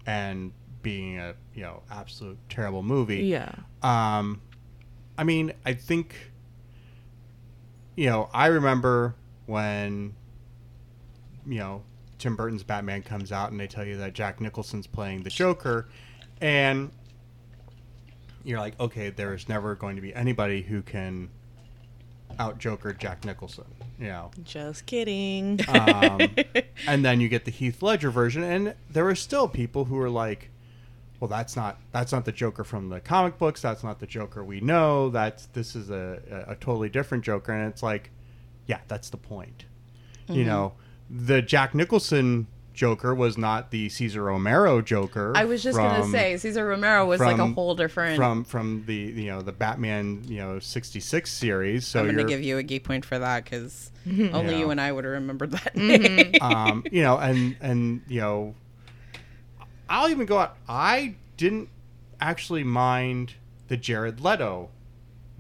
and 0.07 0.53
being 0.83 1.19
a 1.19 1.35
you 1.55 1.63
know 1.63 1.83
absolute 1.91 2.39
terrible 2.49 2.83
movie. 2.83 3.25
Yeah. 3.25 3.53
Um, 3.83 4.41
I 5.17 5.25
mean, 5.25 5.53
I 5.65 5.75
think, 5.75 6.33
you 7.97 8.07
know, 8.07 8.29
I 8.33 8.47
remember 8.47 9.15
when, 9.47 10.15
you 11.47 11.59
know, 11.59 11.83
Tim 12.25 12.37
Burton's 12.37 12.63
Batman 12.63 13.03
comes 13.03 13.33
out 13.33 13.51
and 13.51 13.61
they 13.61 13.67
tell 13.67 13.85
you 13.85 13.99
that 13.99 14.15
Jack 14.15 14.41
Nicholson's 14.41 14.87
playing 14.87 15.25
the 15.25 15.29
Joker, 15.29 15.91
and 16.41 16.91
you're 18.45 18.59
like, 18.59 18.81
okay, 18.81 19.11
there 19.11 19.35
is 19.35 19.47
never 19.47 19.75
going 19.75 19.97
to 19.97 20.01
be 20.01 20.15
anybody 20.15 20.63
who 20.63 20.81
can 20.81 21.29
out 22.39 22.57
Joker 22.57 22.95
Jack 22.95 23.27
Nicholson, 23.27 23.67
you 24.01 24.07
know. 24.07 24.31
Just 24.43 24.87
kidding. 24.87 25.61
Um, 25.69 26.19
and 26.87 27.05
then 27.05 27.21
you 27.21 27.29
get 27.29 27.45
the 27.45 27.51
Heath 27.51 27.83
Ledger 27.83 28.11
version, 28.11 28.43
and 28.43 28.75
there 28.91 29.07
are 29.07 29.15
still 29.15 29.47
people 29.47 29.85
who 29.85 30.01
are 30.01 30.09
like, 30.09 30.49
"Well, 31.21 31.29
that's 31.29 31.57
not 31.57 31.79
that's 31.93 32.11
not 32.11 32.25
the 32.25 32.33
Joker 32.33 32.65
from 32.65 32.89
the 32.89 33.01
comic 33.01 33.37
books. 33.37 33.61
That's 33.61 33.85
not 33.85 34.01
the 34.01 34.07
Joker 34.07 34.43
we 34.43 34.63
know. 34.63 35.11
That's 35.11 35.45
this 35.49 35.77
is 35.77 35.91
a, 35.91 36.23
a, 36.49 36.53
a 36.53 36.55
totally 36.55 36.89
different 36.89 37.23
Joker." 37.23 37.53
And 37.53 37.71
it's 37.71 37.83
like, 37.83 38.13
yeah, 38.67 38.81
that's 38.89 39.11
the 39.11 39.19
point. 39.19 39.67
Mm-hmm. 40.27 40.41
You 40.41 40.45
know, 40.47 40.73
the 41.17 41.41
Jack 41.41 41.75
Nicholson 41.75 42.49
Joker 42.73 43.15
was 43.15 43.39
not 43.39 43.71
the 43.71 43.89
Cesar 43.89 44.25
Romero 44.25 44.83
Joker. 44.83 45.33
I 45.37 45.45
was 45.45 45.63
just 45.63 45.79
gonna 45.79 46.05
say 46.09 46.37
Cesar 46.37 46.67
Romero 46.67 47.07
was 47.07 47.21
like 47.21 47.39
a 47.39 47.47
whole 47.47 47.77
different. 47.77 48.17
from 48.17 48.43
from 48.45 48.83
the 48.87 48.95
you 48.95 49.31
know 49.31 49.43
the 49.43 49.53
Batman 49.53 50.25
you 50.27 50.39
know 50.39 50.59
sixty 50.59 50.99
six 50.99 51.31
series. 51.33 51.87
So 51.87 52.01
I'm 52.01 52.07
gonna 52.07 52.19
you're 52.19 52.29
give 52.29 52.43
you 52.43 52.59
a 52.59 52.63
geek 52.65 52.83
point 52.85 53.05
for 53.05 53.19
that 53.19 53.45
because 53.45 53.91
Mm-hmm. 54.07 54.35
only 54.35 54.53
Yeah. 54.53 54.59
you 54.59 54.71
and 54.71 54.79
I 54.81 54.93
would 54.93 55.05
have 55.05 55.15
remembered 55.15 55.53
that 55.53 55.75
name. 55.77 56.35
um, 56.43 56.85
you 56.91 57.03
know, 57.03 57.17
and 57.17 57.57
and 57.61 58.03
you 58.09 58.21
know, 58.21 58.55
I'll 59.89 60.09
even 60.11 60.27
go 60.27 60.39
out. 60.39 60.57
I 60.69 61.15
didn't 61.37 61.69
actually 62.21 62.65
mind 62.65 63.35
the 63.69 63.77
Jared 63.77 64.21
Leto 64.21 64.69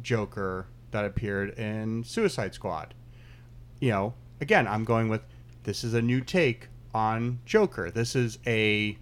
Joker 0.03 0.66
that 0.93 1.05
appeared 1.05 1.59
in 1.59 2.05
Suicide 2.05 2.55
Squad. 2.55 2.95
You 3.81 3.91
know, 3.91 4.14
again, 4.41 4.66
I'm 4.66 4.85
going 4.85 5.09
with 5.09 5.22
this 5.65 5.85
is 5.85 5.95
a 5.95 6.03
new 6.03 6.21
take 6.21 6.69
on 6.95 7.41
Joker. 7.45 7.91
This 7.91 8.15
is 8.15 8.39
a 8.47 8.97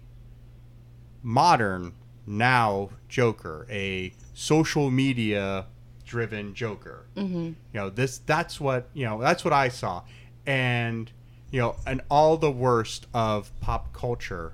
modern 1.21 1.93
now 2.25 2.89
Joker, 3.07 3.67
a 3.69 4.13
social 4.33 4.89
media 4.89 5.67
driven 6.05 6.53
Joker. 6.53 7.05
Mm-hmm. 7.15 7.35
You 7.35 7.55
know, 7.73 7.89
this 7.89 8.19
that's 8.19 8.59
what 8.59 8.89
you 8.93 9.05
know. 9.05 9.21
That's 9.21 9.43
what 9.43 9.53
I 9.53 9.69
saw, 9.69 10.03
and 10.45 11.11
you 11.51 11.59
know, 11.59 11.75
and 11.85 12.01
all 12.09 12.37
the 12.37 12.51
worst 12.51 13.05
of 13.13 13.51
pop 13.61 13.93
culture, 13.93 14.53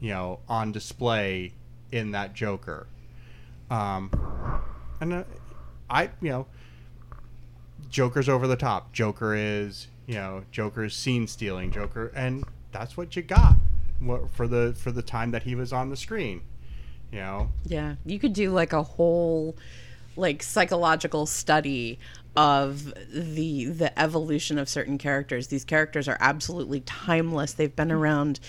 you 0.00 0.10
know, 0.10 0.38
on 0.48 0.70
display 0.70 1.52
in 1.90 2.12
that 2.12 2.32
Joker. 2.32 2.86
Um, 3.70 4.10
and 5.00 5.12
uh, 5.12 5.24
I, 5.90 6.10
you 6.20 6.30
know, 6.30 6.46
Joker's 7.90 8.28
over 8.28 8.46
the 8.46 8.56
top. 8.56 8.92
Joker 8.92 9.34
is, 9.34 9.88
you 10.08 10.14
know, 10.14 10.42
Joker's 10.50 10.96
scene 10.96 11.28
stealing. 11.28 11.70
Joker, 11.70 12.10
and 12.16 12.42
that's 12.72 12.96
what 12.96 13.14
you 13.14 13.22
got 13.22 13.54
for 14.32 14.48
the 14.48 14.74
for 14.76 14.90
the 14.90 15.02
time 15.02 15.30
that 15.30 15.44
he 15.44 15.54
was 15.54 15.72
on 15.72 15.90
the 15.90 15.96
screen. 15.96 16.40
You 17.12 17.18
know, 17.18 17.50
yeah, 17.66 17.96
you 18.04 18.18
could 18.18 18.32
do 18.32 18.50
like 18.50 18.72
a 18.72 18.82
whole 18.82 19.54
like 20.16 20.42
psychological 20.42 21.26
study 21.26 21.98
of 22.36 22.92
the 23.12 23.66
the 23.66 23.96
evolution 23.98 24.58
of 24.58 24.68
certain 24.68 24.96
characters. 24.96 25.48
These 25.48 25.64
characters 25.64 26.08
are 26.08 26.16
absolutely 26.20 26.80
timeless. 26.80 27.52
They've 27.52 27.74
been 27.74 27.92
around 27.92 28.40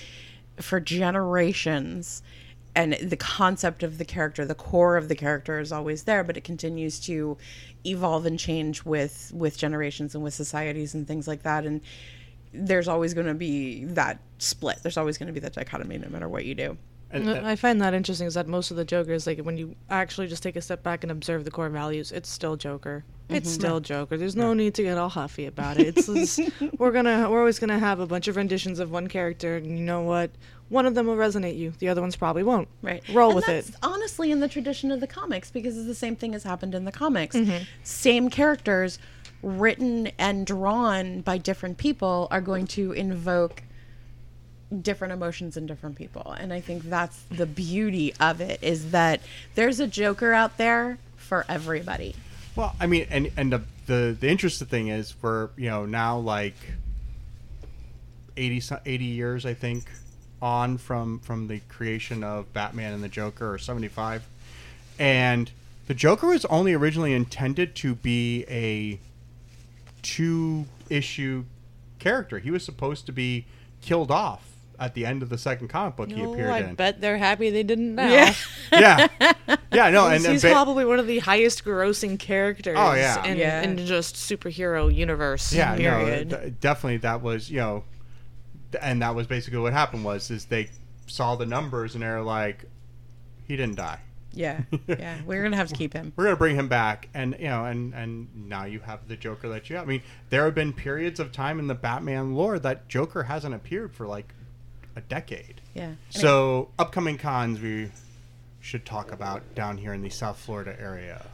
for 0.61 0.79
generations. 0.79 2.23
And 2.75 2.93
the 2.93 3.17
concept 3.17 3.81
of 3.83 3.97
the 3.97 4.05
character, 4.05 4.45
the 4.45 4.55
core 4.55 4.95
of 4.95 5.07
the 5.09 5.15
character 5.15 5.59
is 5.59 5.71
always 5.71 6.03
there, 6.03 6.23
but 6.23 6.37
it 6.37 6.43
continues 6.43 6.99
to 7.01 7.37
evolve 7.85 8.25
and 8.25 8.37
change 8.37 8.85
with 8.85 9.31
with 9.33 9.57
generations 9.57 10.13
and 10.15 10.23
with 10.23 10.33
societies 10.33 10.93
and 10.93 11.07
things 11.07 11.27
like 11.27 11.43
that. 11.43 11.65
And 11.65 11.81
there's 12.53 12.87
always 12.87 13.13
going 13.13 13.27
to 13.27 13.33
be 13.33 13.85
that 13.85 14.19
split. 14.37 14.79
There's 14.83 14.97
always 14.97 15.17
going 15.17 15.27
to 15.27 15.33
be 15.33 15.39
that 15.41 15.53
dichotomy, 15.53 15.97
no 15.97 16.09
matter 16.09 16.27
what 16.29 16.45
you 16.45 16.55
do. 16.55 16.77
and, 17.11 17.27
Uh, 17.29 17.41
I 17.43 17.55
find 17.55 17.81
that 17.81 17.93
interesting 17.93 18.27
is 18.27 18.35
that 18.35 18.47
most 18.47 18.71
of 18.71 18.77
the 18.77 18.85
Jokers, 18.85 19.25
like 19.27 19.39
when 19.39 19.57
you 19.57 19.75
actually 19.89 20.27
just 20.27 20.43
take 20.43 20.55
a 20.55 20.61
step 20.61 20.81
back 20.83 21.03
and 21.03 21.11
observe 21.11 21.45
the 21.45 21.51
core 21.51 21.69
values, 21.69 22.11
it's 22.11 22.29
still 22.29 22.55
Joker. 22.55 23.03
It's 23.29 23.51
still 23.51 23.79
Joker. 23.79 24.17
There's 24.17 24.35
no 24.35 24.53
need 24.55 24.73
to 24.75 24.83
get 24.83 24.97
all 24.97 25.09
huffy 25.09 25.45
about 25.45 25.79
it. 25.79 25.95
It's 25.97 26.07
just, 26.37 26.39
we're 26.79 26.91
gonna 26.91 27.29
we're 27.29 27.39
always 27.39 27.59
gonna 27.59 27.77
have 27.77 27.99
a 27.99 28.07
bunch 28.07 28.27
of 28.27 28.35
renditions 28.35 28.79
of 28.79 28.89
one 28.91 29.07
character, 29.07 29.57
and 29.57 29.67
you 29.67 29.85
know 29.85 30.01
what? 30.01 30.31
One 30.69 30.85
of 30.85 30.93
them 30.95 31.07
will 31.07 31.15
resonate 31.15 31.57
you. 31.57 31.73
The 31.79 31.89
other 31.89 32.01
ones 32.01 32.15
probably 32.15 32.43
won't. 32.43 32.67
Right. 32.81 33.03
Roll 33.09 33.29
And 33.29 33.35
with 33.35 33.45
that's 33.47 33.69
it. 33.69 33.75
Honestly, 33.81 34.31
in 34.31 34.39
the 34.39 34.47
tradition 34.47 34.91
of 34.91 34.99
the 34.99 35.07
comics, 35.07 35.49
because 35.49 35.77
it's 35.77 35.87
the 35.87 35.95
same 35.95 36.15
thing 36.15 36.33
has 36.33 36.43
happened 36.43 36.75
in 36.75 36.85
the 36.85 36.91
comics. 36.91 37.35
Mm-hmm. 37.35 37.63
Same 37.83 38.29
characters 38.29 38.99
written 39.41 40.11
and 40.17 40.45
drawn 40.45 41.21
by 41.21 41.37
different 41.37 41.77
people 41.77 42.27
are 42.29 42.41
going 42.41 42.67
to 42.67 42.91
invoke 42.91 43.63
different 44.81 45.13
emotions 45.13 45.57
in 45.57 45.65
different 45.65 45.95
people. 45.95 46.35
And 46.39 46.53
I 46.53 46.61
think 46.61 46.83
that's 46.83 47.19
the 47.31 47.45
beauty 47.45 48.13
of 48.19 48.41
it 48.41 48.59
is 48.61 48.91
that 48.91 49.21
there's 49.55 49.79
a 49.79 49.87
Joker 49.87 50.33
out 50.33 50.57
there 50.57 50.99
for 51.15 51.45
everybody. 51.49 52.15
Well, 52.55 52.75
I 52.79 52.87
mean, 52.87 53.07
and 53.09 53.31
and 53.37 53.53
the 53.53 53.61
the, 53.87 54.17
the 54.19 54.29
interesting 54.29 54.67
thing 54.67 54.89
is 54.89 55.15
we're 55.21 55.49
you 55.57 55.69
know 55.69 55.85
now 55.85 56.17
like 56.19 56.55
80, 58.37 58.61
80 58.85 59.05
years 59.05 59.45
I 59.45 59.53
think 59.53 59.85
on 60.41 60.77
from 60.77 61.19
from 61.19 61.47
the 61.47 61.59
creation 61.69 62.23
of 62.23 62.51
Batman 62.53 62.93
and 62.93 63.03
the 63.03 63.09
Joker 63.09 63.53
or 63.53 63.57
75 63.57 64.25
and 64.97 65.51
the 65.87 65.93
Joker 65.93 66.27
was 66.27 66.45
only 66.45 66.73
originally 66.73 67.13
intended 67.13 67.75
to 67.77 67.95
be 67.95 68.45
a 68.49 68.99
two 70.01 70.65
issue 70.89 71.45
character. 71.99 72.39
He 72.39 72.51
was 72.51 72.63
supposed 72.63 73.05
to 73.07 73.11
be 73.11 73.45
killed 73.81 74.11
off 74.11 74.45
at 74.79 74.93
the 74.93 75.05
end 75.05 75.21
of 75.21 75.27
the 75.29 75.37
second 75.37 75.67
comic 75.67 75.95
book 75.97 76.09
he 76.09 76.21
Oh, 76.21 76.31
appeared 76.33 76.49
I 76.51 76.59
in. 76.59 76.75
bet 76.75 77.01
they're 77.01 77.17
happy 77.17 77.49
they 77.49 77.63
didn't 77.63 77.95
now. 77.95 78.09
Yeah. 78.11 78.33
Yeah. 78.71 79.07
Yeah, 79.71 79.91
no, 79.91 80.07
and 80.07 80.25
He's 80.25 80.41
ba- 80.41 80.49
probably 80.51 80.83
one 80.83 80.97
of 80.99 81.05
the 81.05 81.19
highest 81.19 81.63
grossing 81.63 82.17
characters 82.17 82.75
Oh, 82.77 82.93
yeah. 82.95 83.23
in, 83.23 83.37
Yeah. 83.37 83.61
in 83.61 83.77
just 83.85 84.15
superhero 84.15 84.93
universe. 84.93 85.53
yeah, 85.53 85.75
period. 85.77 86.31
no, 86.31 86.39
d- 86.39 86.53
definitely 86.59 86.97
that 86.97 87.21
was, 87.21 87.51
you 87.51 87.57
know, 87.59 87.83
th- 87.91 87.98
and 88.81 89.01
that 89.01 89.15
was 89.15 89.27
basically 89.27 89.59
what 89.59 89.73
happened 89.73 90.03
was 90.05 90.29
is 90.31 90.45
they 90.45 90.69
saw 91.07 91.35
the 91.35 91.45
numbers 91.45 91.93
and 91.95 92.03
they're 92.03 92.21
like 92.21 92.65
he 93.47 93.55
didn't 93.57 93.75
die. 93.75 93.99
Yeah, 94.31 94.61
yeah. 94.87 95.17
We're 95.25 95.41
gonna 95.41 95.55
have 95.57 95.69
to 95.69 95.75
keep 95.75 95.91
him. 95.93 96.13
we're 96.15 96.25
gonna 96.25 96.35
bring 96.35 96.55
him 96.55 96.67
back 96.67 97.09
and 97.15 97.35
you 97.39 97.47
know 97.47 97.65
and 97.65 97.95
and 97.95 98.27
now 98.47 98.65
you 98.65 98.79
have 98.81 99.07
the 99.07 99.15
joker 99.15 99.49
that 99.49 99.69
you 99.71 99.75
have 99.75 99.85
i 99.85 99.87
mean 99.87 100.03
there 100.29 100.45
have 100.45 100.53
been 100.53 100.71
periods 100.71 101.19
of 101.19 101.31
time 101.31 101.57
in 101.57 101.65
the 101.65 101.73
batman 101.73 102.35
lore 102.35 102.59
that 102.59 102.87
joker 102.87 103.23
hasn't 103.23 103.55
appeared 103.55 103.91
for 103.91 104.05
like 104.05 104.31
a 104.95 105.01
decade 105.01 105.61
Yeah. 105.73 105.93
so 106.11 106.69
upcoming 106.77 107.17
cons 107.17 107.59
we 107.59 107.89
should 108.59 108.85
talk 108.85 109.11
about 109.11 109.55
down 109.55 109.79
here 109.79 109.93
in 109.93 110.03
the 110.03 110.09
south 110.11 110.37
florida 110.37 110.79
area 110.79 111.25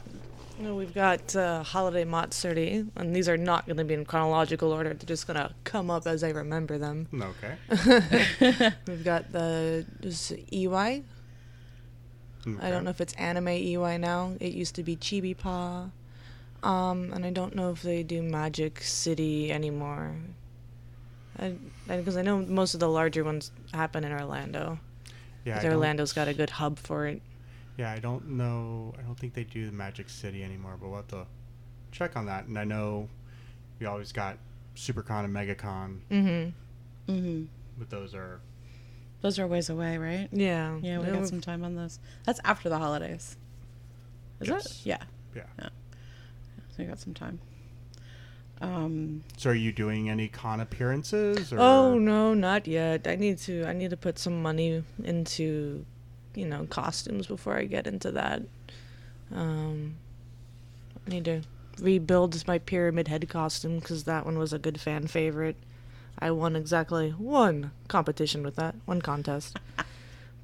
Well, 0.58 0.74
We've 0.76 0.94
got 0.94 1.36
uh, 1.36 1.62
Holiday 1.62 2.04
Matsuri, 2.04 2.86
and 2.96 3.14
these 3.14 3.28
are 3.28 3.36
not 3.36 3.66
going 3.66 3.76
to 3.76 3.84
be 3.84 3.94
in 3.94 4.04
chronological 4.06 4.72
order. 4.72 4.94
They're 4.94 5.06
just 5.06 5.26
going 5.26 5.36
to 5.38 5.52
come 5.64 5.90
up 5.90 6.06
as 6.06 6.24
I 6.24 6.30
remember 6.30 6.78
them. 6.78 7.08
okay 7.14 7.56
We've 8.86 9.04
got 9.04 9.32
the 9.32 9.84
just 10.00 10.32
EY. 10.52 11.02
I 12.60 12.70
don't 12.70 12.84
know 12.84 12.90
if 12.90 13.00
it's 13.00 13.12
anime 13.14 13.48
EY 13.48 13.98
now. 13.98 14.34
It 14.40 14.52
used 14.52 14.76
to 14.76 14.82
be 14.84 14.96
Chibi 14.96 15.36
Pa. 15.36 15.90
Um, 16.62 17.12
and 17.12 17.26
I 17.26 17.30
don't 17.30 17.54
know 17.56 17.70
if 17.70 17.82
they 17.82 18.02
do 18.04 18.22
Magic 18.22 18.80
City 18.82 19.52
anymore. 19.52 20.14
Because 21.88 22.16
I, 22.16 22.22
know 22.22 22.38
most 22.38 22.72
of 22.74 22.80
the 22.80 22.88
larger 22.88 23.24
ones 23.24 23.50
happen 23.74 24.04
in 24.04 24.12
Orlando. 24.12 24.78
yeah 25.44 25.56
'Cause 25.56 25.64
I 25.64 25.68
don't- 25.68 25.76
Orlando's 25.78 26.12
got 26.12 26.28
a 26.28 26.34
good 26.34 26.50
hub 26.50 26.78
for 26.78 27.06
it. 27.06 27.20
Yeah 27.76 27.90
i 27.92 27.98
don't 27.98 28.26
know 28.28 28.92
i 28.98 29.02
don't 29.02 29.18
think 29.18 29.34
they 29.34 29.44
do 29.44 29.66
the 29.66 29.72
magic 29.72 30.08
city 30.08 30.42
anymore 30.42 30.76
but 30.80 30.88
we'll 30.88 30.96
have 30.96 31.08
to 31.08 31.26
check 31.92 32.16
on 32.16 32.26
that 32.26 32.46
and 32.46 32.58
i 32.58 32.64
know 32.64 33.08
we 33.78 33.86
always 33.86 34.12
got 34.12 34.38
supercon 34.74 35.24
and 35.24 35.34
megacon 35.34 35.98
Mm-hmm. 36.10 37.12
hmm 37.14 37.44
but 37.78 37.90
those 37.90 38.14
are 38.14 38.40
Those 39.20 39.38
are 39.38 39.46
ways 39.46 39.68
away, 39.70 39.98
right? 39.98 40.28
Yeah. 40.32 40.78
Yeah, 40.80 40.98
we 40.98 41.06
They 41.06 41.12
got 41.12 41.26
some 41.26 41.40
time 41.42 41.62
on 41.64 41.74
those. 41.74 41.98
That's 42.24 42.40
after 42.44 42.68
the 42.70 42.78
holidays. 42.78 43.36
Is 44.40 44.48
Yes. 44.48 44.66
it? 44.66 44.86
Yeah. 44.86 45.02
yeah 45.34 45.68
So 46.70 46.76
we 46.78 46.84
got 46.86 46.98
some 46.98 47.12
time. 47.12 47.38
Um, 48.62 49.22
so 49.36 49.50
are 49.50 49.54
you 49.54 49.72
doing 49.72 50.08
any 50.08 50.28
con 50.28 50.60
appearances 50.60 51.52
or 51.52 51.60
Oh 51.60 51.98
no, 51.98 52.32
not 52.32 52.66
yet. 52.66 53.06
I 53.06 53.16
need 53.16 53.36
to. 53.38 53.64
I 53.66 53.74
need 53.74 53.90
to 53.90 53.96
put 53.98 54.18
some 54.18 54.40
money 54.42 54.82
into, 55.04 55.84
you 56.36 56.46
know, 56.46 56.66
costumes 56.66 57.26
before 57.26 57.56
I 57.56 57.64
get 57.64 57.86
into 57.86 58.10
that. 58.12 58.42
Um, 59.34 59.96
I 61.06 61.10
need 61.10 61.24
to 61.24 61.42
rebuild 61.80 62.46
my 62.46 62.58
pyramid 62.58 63.08
head 63.08 63.28
costume 63.28 63.78
because 63.78 64.04
that 64.04 64.24
one 64.24 64.38
was 64.38 64.52
a 64.52 64.58
good 64.58 64.80
fan 64.80 65.06
favorite. 65.06 65.56
I 66.18 66.30
won 66.30 66.56
exactly 66.56 67.10
one 67.10 67.72
competition 67.88 68.42
with 68.42 68.56
that, 68.56 68.74
one 68.84 69.02
contest. 69.02 69.58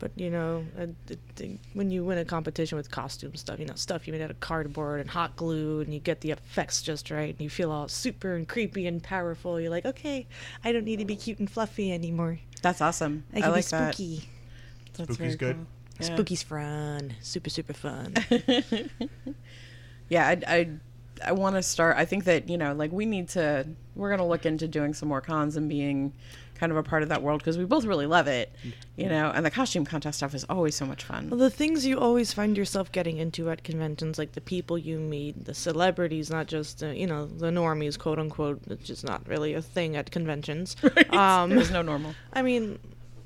But 0.02 0.10
you 0.16 0.30
know, 0.30 0.64
I, 0.76 0.88
I 1.12 1.16
think 1.36 1.60
when 1.74 1.92
you 1.92 2.04
win 2.04 2.18
a 2.18 2.24
competition 2.24 2.76
with 2.76 2.90
costume 2.90 3.36
stuff, 3.36 3.60
you 3.60 3.66
know, 3.66 3.76
stuff 3.76 4.04
you 4.08 4.12
made 4.12 4.20
out 4.20 4.32
of 4.32 4.40
cardboard 4.40 4.98
and 4.98 5.08
hot 5.08 5.36
glue, 5.36 5.78
and 5.78 5.94
you 5.94 6.00
get 6.00 6.22
the 6.22 6.32
effects 6.32 6.82
just 6.82 7.08
right, 7.12 7.28
and 7.30 7.40
you 7.40 7.48
feel 7.48 7.70
all 7.70 7.86
super 7.86 8.34
and 8.34 8.48
creepy 8.48 8.88
and 8.88 9.00
powerful. 9.00 9.60
You're 9.60 9.70
like, 9.70 9.86
okay, 9.86 10.26
I 10.64 10.72
don't 10.72 10.82
need 10.82 10.98
to 10.98 11.04
be 11.04 11.14
cute 11.14 11.38
and 11.38 11.48
fluffy 11.48 11.92
anymore. 11.92 12.40
that's 12.62 12.80
awesome. 12.80 13.22
I 13.32 13.38
I, 13.38 13.40
can 13.42 13.50
like 13.52 13.64
be 13.64 13.70
that. 13.70 13.94
spooky. 13.94 14.28
That's 14.94 15.14
Spooky's 15.14 15.16
very 15.18 15.36
good. 15.36 15.56
cool. 15.56 15.66
Yeah. 16.02 16.14
Spooky's 16.16 16.42
fun, 16.42 17.14
super 17.20 17.50
super 17.50 17.72
fun. 17.72 18.14
yeah, 20.08 20.28
I, 20.28 20.40
I, 20.46 20.70
I 21.26 21.32
want 21.32 21.56
to 21.56 21.62
start. 21.62 21.96
I 21.96 22.04
think 22.04 22.24
that 22.24 22.48
you 22.48 22.58
know, 22.58 22.74
like 22.74 22.92
we 22.92 23.06
need 23.06 23.28
to. 23.30 23.66
We're 23.94 24.10
gonna 24.10 24.26
look 24.26 24.46
into 24.46 24.68
doing 24.68 24.94
some 24.94 25.08
more 25.08 25.20
cons 25.20 25.56
and 25.56 25.68
being 25.68 26.12
kind 26.62 26.70
of 26.70 26.78
a 26.78 26.82
part 26.84 27.02
of 27.02 27.08
that 27.08 27.22
world 27.22 27.40
because 27.40 27.58
we 27.58 27.64
both 27.64 27.84
really 27.84 28.06
love 28.06 28.28
it, 28.28 28.54
you 28.96 29.08
know. 29.08 29.32
And 29.34 29.44
the 29.44 29.50
costume 29.50 29.84
contest 29.84 30.18
stuff 30.18 30.32
is 30.32 30.44
always 30.44 30.76
so 30.76 30.86
much 30.86 31.02
fun. 31.02 31.28
Well, 31.28 31.40
the 31.40 31.50
things 31.50 31.84
you 31.84 31.98
always 31.98 32.32
find 32.32 32.56
yourself 32.56 32.92
getting 32.92 33.18
into 33.18 33.50
at 33.50 33.64
conventions, 33.64 34.16
like 34.16 34.32
the 34.32 34.40
people 34.40 34.78
you 34.78 35.00
meet, 35.00 35.44
the 35.44 35.54
celebrities, 35.54 36.30
not 36.30 36.46
just 36.46 36.82
uh, 36.84 36.86
you 36.86 37.06
know 37.08 37.26
the 37.26 37.50
normies, 37.50 37.98
quote 37.98 38.20
unquote, 38.20 38.60
which 38.68 38.90
is 38.90 39.02
not 39.02 39.26
really 39.26 39.54
a 39.54 39.62
thing 39.62 39.96
at 39.96 40.10
conventions. 40.10 40.76
Um, 41.10 41.50
There's 41.50 41.70
no 41.70 41.82
normal. 41.82 42.14
I 42.32 42.42
mean, 42.42 42.78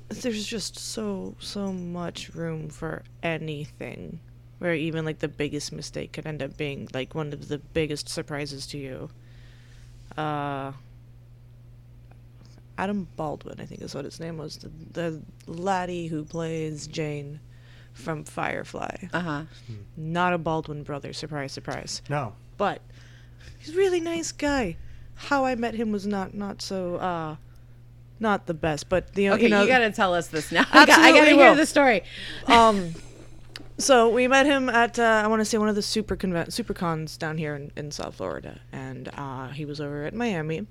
there's 0.09 0.45
just 0.45 0.77
so 0.77 1.35
so 1.39 1.71
much 1.73 2.33
room 2.33 2.69
for 2.69 3.03
anything, 3.23 4.19
where 4.59 4.73
even 4.73 5.05
like 5.05 5.19
the 5.19 5.27
biggest 5.27 5.71
mistake 5.71 6.13
could 6.13 6.25
end 6.25 6.41
up 6.41 6.57
being 6.57 6.87
like 6.93 7.13
one 7.13 7.33
of 7.33 7.47
the 7.47 7.57
biggest 7.57 8.09
surprises 8.09 8.65
to 8.67 8.77
you. 8.77 9.09
Uh, 10.17 10.71
Adam 12.77 13.07
Baldwin, 13.15 13.59
I 13.59 13.65
think 13.65 13.81
is 13.81 13.95
what 13.95 14.05
his 14.05 14.19
name 14.19 14.37
was, 14.37 14.57
the, 14.57 14.71
the 14.93 15.21
laddie 15.51 16.07
who 16.07 16.23
plays 16.23 16.87
Jayne 16.87 17.39
from 17.93 18.23
Firefly. 18.23 19.07
Uh 19.11 19.19
huh. 19.19 19.41
Not 19.95 20.33
a 20.33 20.37
Baldwin 20.37 20.83
brother, 20.83 21.13
surprise, 21.13 21.51
surprise. 21.51 22.01
no 22.09 22.33
But 22.57 22.81
he's 23.59 23.73
a 23.73 23.77
really 23.77 23.99
nice 23.99 24.31
guy. 24.31 24.77
How 25.15 25.45
I 25.45 25.55
met 25.55 25.73
him 25.73 25.91
was 25.91 26.05
not 26.05 26.33
not 26.33 26.61
so 26.61 26.95
uh 26.95 27.35
not 28.19 28.45
the 28.47 28.53
best, 28.53 28.89
but 28.89 29.13
the 29.13 29.29
Okay, 29.31 29.43
you 29.43 29.49
know 29.49 29.65
gotta 29.67 29.91
tell 29.91 30.13
us 30.13 30.27
this 30.27 30.51
now. 30.51 30.65
I, 30.71 30.85
got, 30.85 30.99
I 30.99 31.11
got 31.11 31.25
to 31.25 31.31
hear 31.31 31.55
the 31.55 31.65
story. 31.65 32.03
um 32.47 32.93
so 33.79 34.09
we 34.09 34.27
met 34.27 34.47
him 34.47 34.69
at 34.69 34.97
uh, 34.97 35.21
I 35.23 35.27
want 35.27 35.39
to 35.41 35.45
say 35.45 35.57
one 35.59 35.69
of 35.69 35.75
the 35.75 35.83
super 35.83 36.15
conven- 36.15 36.51
super 36.51 36.73
cons 36.73 37.15
down 37.15 37.37
here 37.37 37.55
in, 37.55 37.71
in 37.75 37.91
South 37.91 38.15
Florida, 38.15 38.59
and 38.71 39.09
uh, 39.15 39.49
he 39.49 39.65
was 39.65 39.79
over 39.79 40.03
at 40.03 40.15
Miami, 40.15 40.65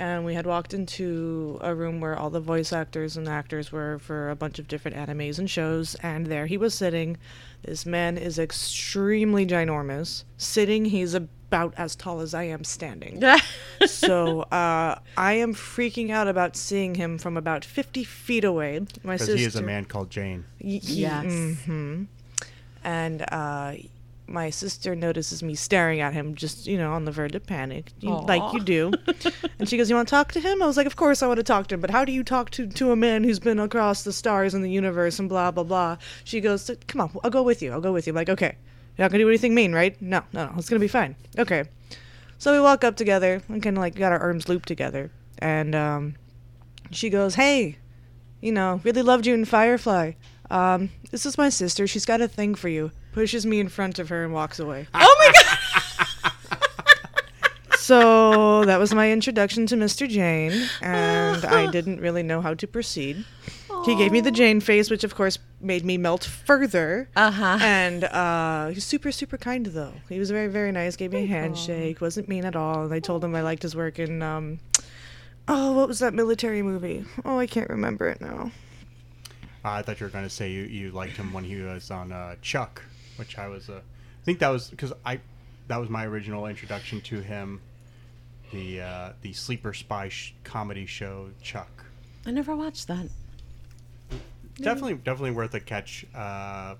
and 0.00 0.24
we 0.24 0.34
had 0.34 0.44
walked 0.44 0.74
into 0.74 1.58
a 1.60 1.72
room 1.76 2.00
where 2.00 2.18
all 2.18 2.30
the 2.30 2.40
voice 2.40 2.72
actors 2.72 3.16
and 3.16 3.28
actors 3.28 3.70
were 3.70 4.00
for 4.00 4.30
a 4.30 4.34
bunch 4.36 4.58
of 4.58 4.66
different 4.66 4.96
animes 4.96 5.38
and 5.38 5.48
shows, 5.48 5.94
and 5.96 6.26
there 6.26 6.46
he 6.46 6.56
was 6.56 6.74
sitting. 6.74 7.16
This 7.62 7.86
man 7.86 8.18
is 8.18 8.38
extremely 8.38 9.46
ginormous. 9.46 10.24
Sitting, 10.36 10.86
he's 10.86 11.14
about 11.54 11.74
as 11.76 11.94
tall 11.94 12.20
as 12.20 12.34
I 12.34 12.44
am 12.44 12.64
standing. 12.64 13.22
so 13.86 14.42
uh, 14.42 14.98
I 15.16 15.32
am 15.34 15.54
freaking 15.54 16.10
out 16.10 16.26
about 16.28 16.56
seeing 16.56 16.94
him 16.96 17.18
from 17.18 17.36
about 17.36 17.64
50 17.64 18.02
feet 18.04 18.44
away. 18.44 18.80
My 19.04 19.16
sister. 19.16 19.36
he 19.36 19.44
is 19.44 19.56
a 19.56 19.62
man 19.62 19.84
called 19.84 20.10
Jayne 20.10 20.44
Y- 20.60 20.80
he- 20.82 21.02
Yes. 21.02 21.24
mhm. 21.26 22.06
And 22.82 23.22
uh, 23.32 23.74
my 24.26 24.50
sister 24.50 24.94
notices 24.94 25.42
me 25.42 25.54
staring 25.54 26.00
at 26.00 26.12
him, 26.12 26.34
just 26.34 26.66
you 26.66 26.76
know, 26.76 26.92
on 26.92 27.04
the 27.04 27.12
verge 27.12 27.34
of 27.34 27.46
panic, 27.46 27.92
you, 28.00 28.10
like 28.14 28.52
you 28.52 28.60
do. 28.60 28.92
and 29.58 29.68
she 29.68 29.76
goes, 29.78 29.88
"You 29.88 29.96
want 29.96 30.08
to 30.08 30.10
talk 30.10 30.32
to 30.32 30.40
him?" 30.40 30.62
I 30.62 30.66
was 30.66 30.76
like, 30.76 30.86
"Of 30.86 30.96
course 30.96 31.22
I 31.22 31.26
want 31.26 31.38
to 31.38 31.42
talk 31.44 31.66
to 31.68 31.74
him, 31.76 31.80
but 31.80 31.90
how 31.90 32.04
do 32.04 32.12
you 32.12 32.22
talk 32.24 32.50
to 32.50 32.66
to 32.66 32.90
a 32.90 32.96
man 32.96 33.22
who's 33.24 33.38
been 33.38 33.58
across 33.58 34.02
the 34.02 34.12
stars 34.12 34.52
and 34.54 34.62
the 34.64 34.70
universe 34.70 35.18
and 35.18 35.28
blah 35.30 35.50
blah 35.50 35.64
blah?" 35.64 35.96
She 36.24 36.40
goes, 36.42 36.70
"Come 36.88 37.00
on, 37.00 37.10
I'll 37.22 37.30
go 37.30 37.42
with 37.42 37.62
you. 37.62 37.72
I'll 37.72 37.80
go 37.80 37.92
with 37.92 38.06
you." 38.06 38.12
I'm 38.12 38.16
like, 38.16 38.28
okay, 38.30 38.56
you're 38.96 39.04
not 39.04 39.10
gonna 39.10 39.24
do 39.24 39.28
anything 39.28 39.54
mean, 39.54 39.72
right? 39.72 40.00
No, 40.00 40.22
no, 40.32 40.46
no, 40.46 40.52
it's 40.56 40.68
gonna 40.68 40.80
be 40.80 40.88
fine. 40.88 41.16
Okay. 41.38 41.64
So 42.38 42.52
we 42.52 42.60
walk 42.60 42.84
up 42.84 42.96
together 42.96 43.42
and 43.48 43.62
kind 43.62 43.76
of 43.76 43.80
like 43.80 43.94
got 43.94 44.12
our 44.12 44.18
arms 44.18 44.48
looped 44.48 44.68
together, 44.68 45.10
and 45.38 45.74
um, 45.74 46.14
she 46.90 47.10
goes, 47.10 47.34
"Hey, 47.36 47.78
you 48.40 48.52
know, 48.52 48.80
really 48.84 49.02
loved 49.02 49.26
you 49.26 49.34
in 49.34 49.44
Firefly. 49.44 50.12
Um, 50.50 50.90
this 51.10 51.24
is 51.26 51.38
my 51.38 51.48
sister. 51.48 51.86
She's 51.86 52.04
got 52.04 52.20
a 52.20 52.28
thing 52.28 52.54
for 52.54 52.68
you." 52.68 52.90
Pushes 53.12 53.46
me 53.46 53.60
in 53.60 53.68
front 53.68 54.00
of 54.00 54.08
her 54.08 54.24
and 54.24 54.32
walks 54.34 54.58
away. 54.58 54.88
oh 54.94 55.16
my 55.18 55.32
god! 55.32 55.58
So 57.84 58.64
that 58.64 58.78
was 58.78 58.94
my 58.94 59.12
introduction 59.12 59.66
to 59.66 59.76
Mr. 59.76 60.08
Jayne, 60.08 60.70
and 60.80 61.44
I 61.44 61.70
didn't 61.70 62.00
really 62.00 62.22
know 62.22 62.40
how 62.40 62.54
to 62.54 62.66
proceed. 62.66 63.26
He 63.84 63.94
gave 63.96 64.12
me 64.12 64.20
the 64.20 64.30
Jayne 64.30 64.60
face, 64.60 64.90
which 64.90 65.04
of 65.04 65.14
course 65.14 65.38
made 65.60 65.84
me 65.84 65.98
melt 65.98 66.24
further. 66.24 67.08
Uh 67.14 67.30
huh. 67.30 67.58
And 67.60 68.04
uh, 68.04 68.68
he 68.68 68.76
was 68.76 68.84
super, 68.84 69.12
super 69.12 69.36
kind 69.36 69.66
though. 69.66 69.92
He 70.08 70.18
was 70.18 70.30
very, 70.30 70.48
very 70.48 70.72
nice. 70.72 70.96
Gave 70.96 71.12
me 71.12 71.24
a 71.24 71.26
handshake. 71.26 72.00
wasn't 72.00 72.28
mean 72.28 72.44
at 72.44 72.56
all. 72.56 72.84
And 72.84 72.94
I 72.94 73.00
told 73.00 73.22
him 73.22 73.34
I 73.34 73.42
liked 73.42 73.62
his 73.62 73.76
work 73.76 73.98
in 73.98 74.22
um, 74.22 74.58
oh, 75.48 75.72
what 75.72 75.88
was 75.88 75.98
that 75.98 76.14
military 76.14 76.62
movie? 76.62 77.04
Oh, 77.24 77.38
I 77.38 77.46
can't 77.46 77.68
remember 77.68 78.08
it 78.08 78.20
now. 78.20 78.52
Uh, 79.64 79.70
I 79.70 79.82
thought 79.82 80.00
you 80.00 80.06
were 80.06 80.10
going 80.10 80.24
to 80.24 80.30
say 80.30 80.50
you, 80.50 80.62
you 80.62 80.90
liked 80.90 81.16
him 81.16 81.32
when 81.32 81.44
he 81.44 81.56
was 81.56 81.90
on 81.90 82.12
uh, 82.12 82.36
Chuck, 82.42 82.82
which 83.16 83.38
I 83.38 83.48
was. 83.48 83.68
Uh, 83.68 83.74
I 83.76 84.24
think 84.24 84.38
that 84.38 84.48
was 84.48 84.68
because 84.68 84.92
I 85.04 85.20
that 85.68 85.78
was 85.78 85.90
my 85.90 86.06
original 86.06 86.46
introduction 86.46 87.00
to 87.02 87.20
him. 87.20 87.60
The 88.52 88.80
uh, 88.80 89.12
the 89.22 89.32
sleeper 89.32 89.74
spy 89.74 90.08
sh- 90.08 90.34
comedy 90.44 90.86
show 90.86 91.30
Chuck. 91.42 91.84
I 92.26 92.30
never 92.30 92.56
watched 92.56 92.88
that. 92.88 93.08
Definitely 94.56 94.94
definitely 94.94 95.32
worth 95.32 95.54
a 95.54 95.60
catch. 95.60 96.06
Uh, 96.14 96.76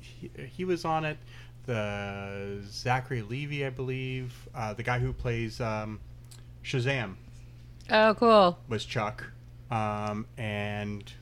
he, 0.00 0.30
he 0.54 0.64
was 0.64 0.84
on 0.84 1.04
it. 1.04 1.18
The 1.66 2.60
Zachary 2.68 3.22
Levi, 3.22 3.66
I 3.66 3.70
believe, 3.70 4.32
uh, 4.54 4.72
the 4.74 4.82
guy 4.82 4.98
who 4.98 5.12
plays 5.12 5.60
um, 5.60 6.00
Shazam 6.64 7.14
Oh, 7.90 8.14
cool. 8.14 8.58
was 8.68 8.84
Chuck, 8.84 9.24
um, 9.70 10.26
and 10.38 11.12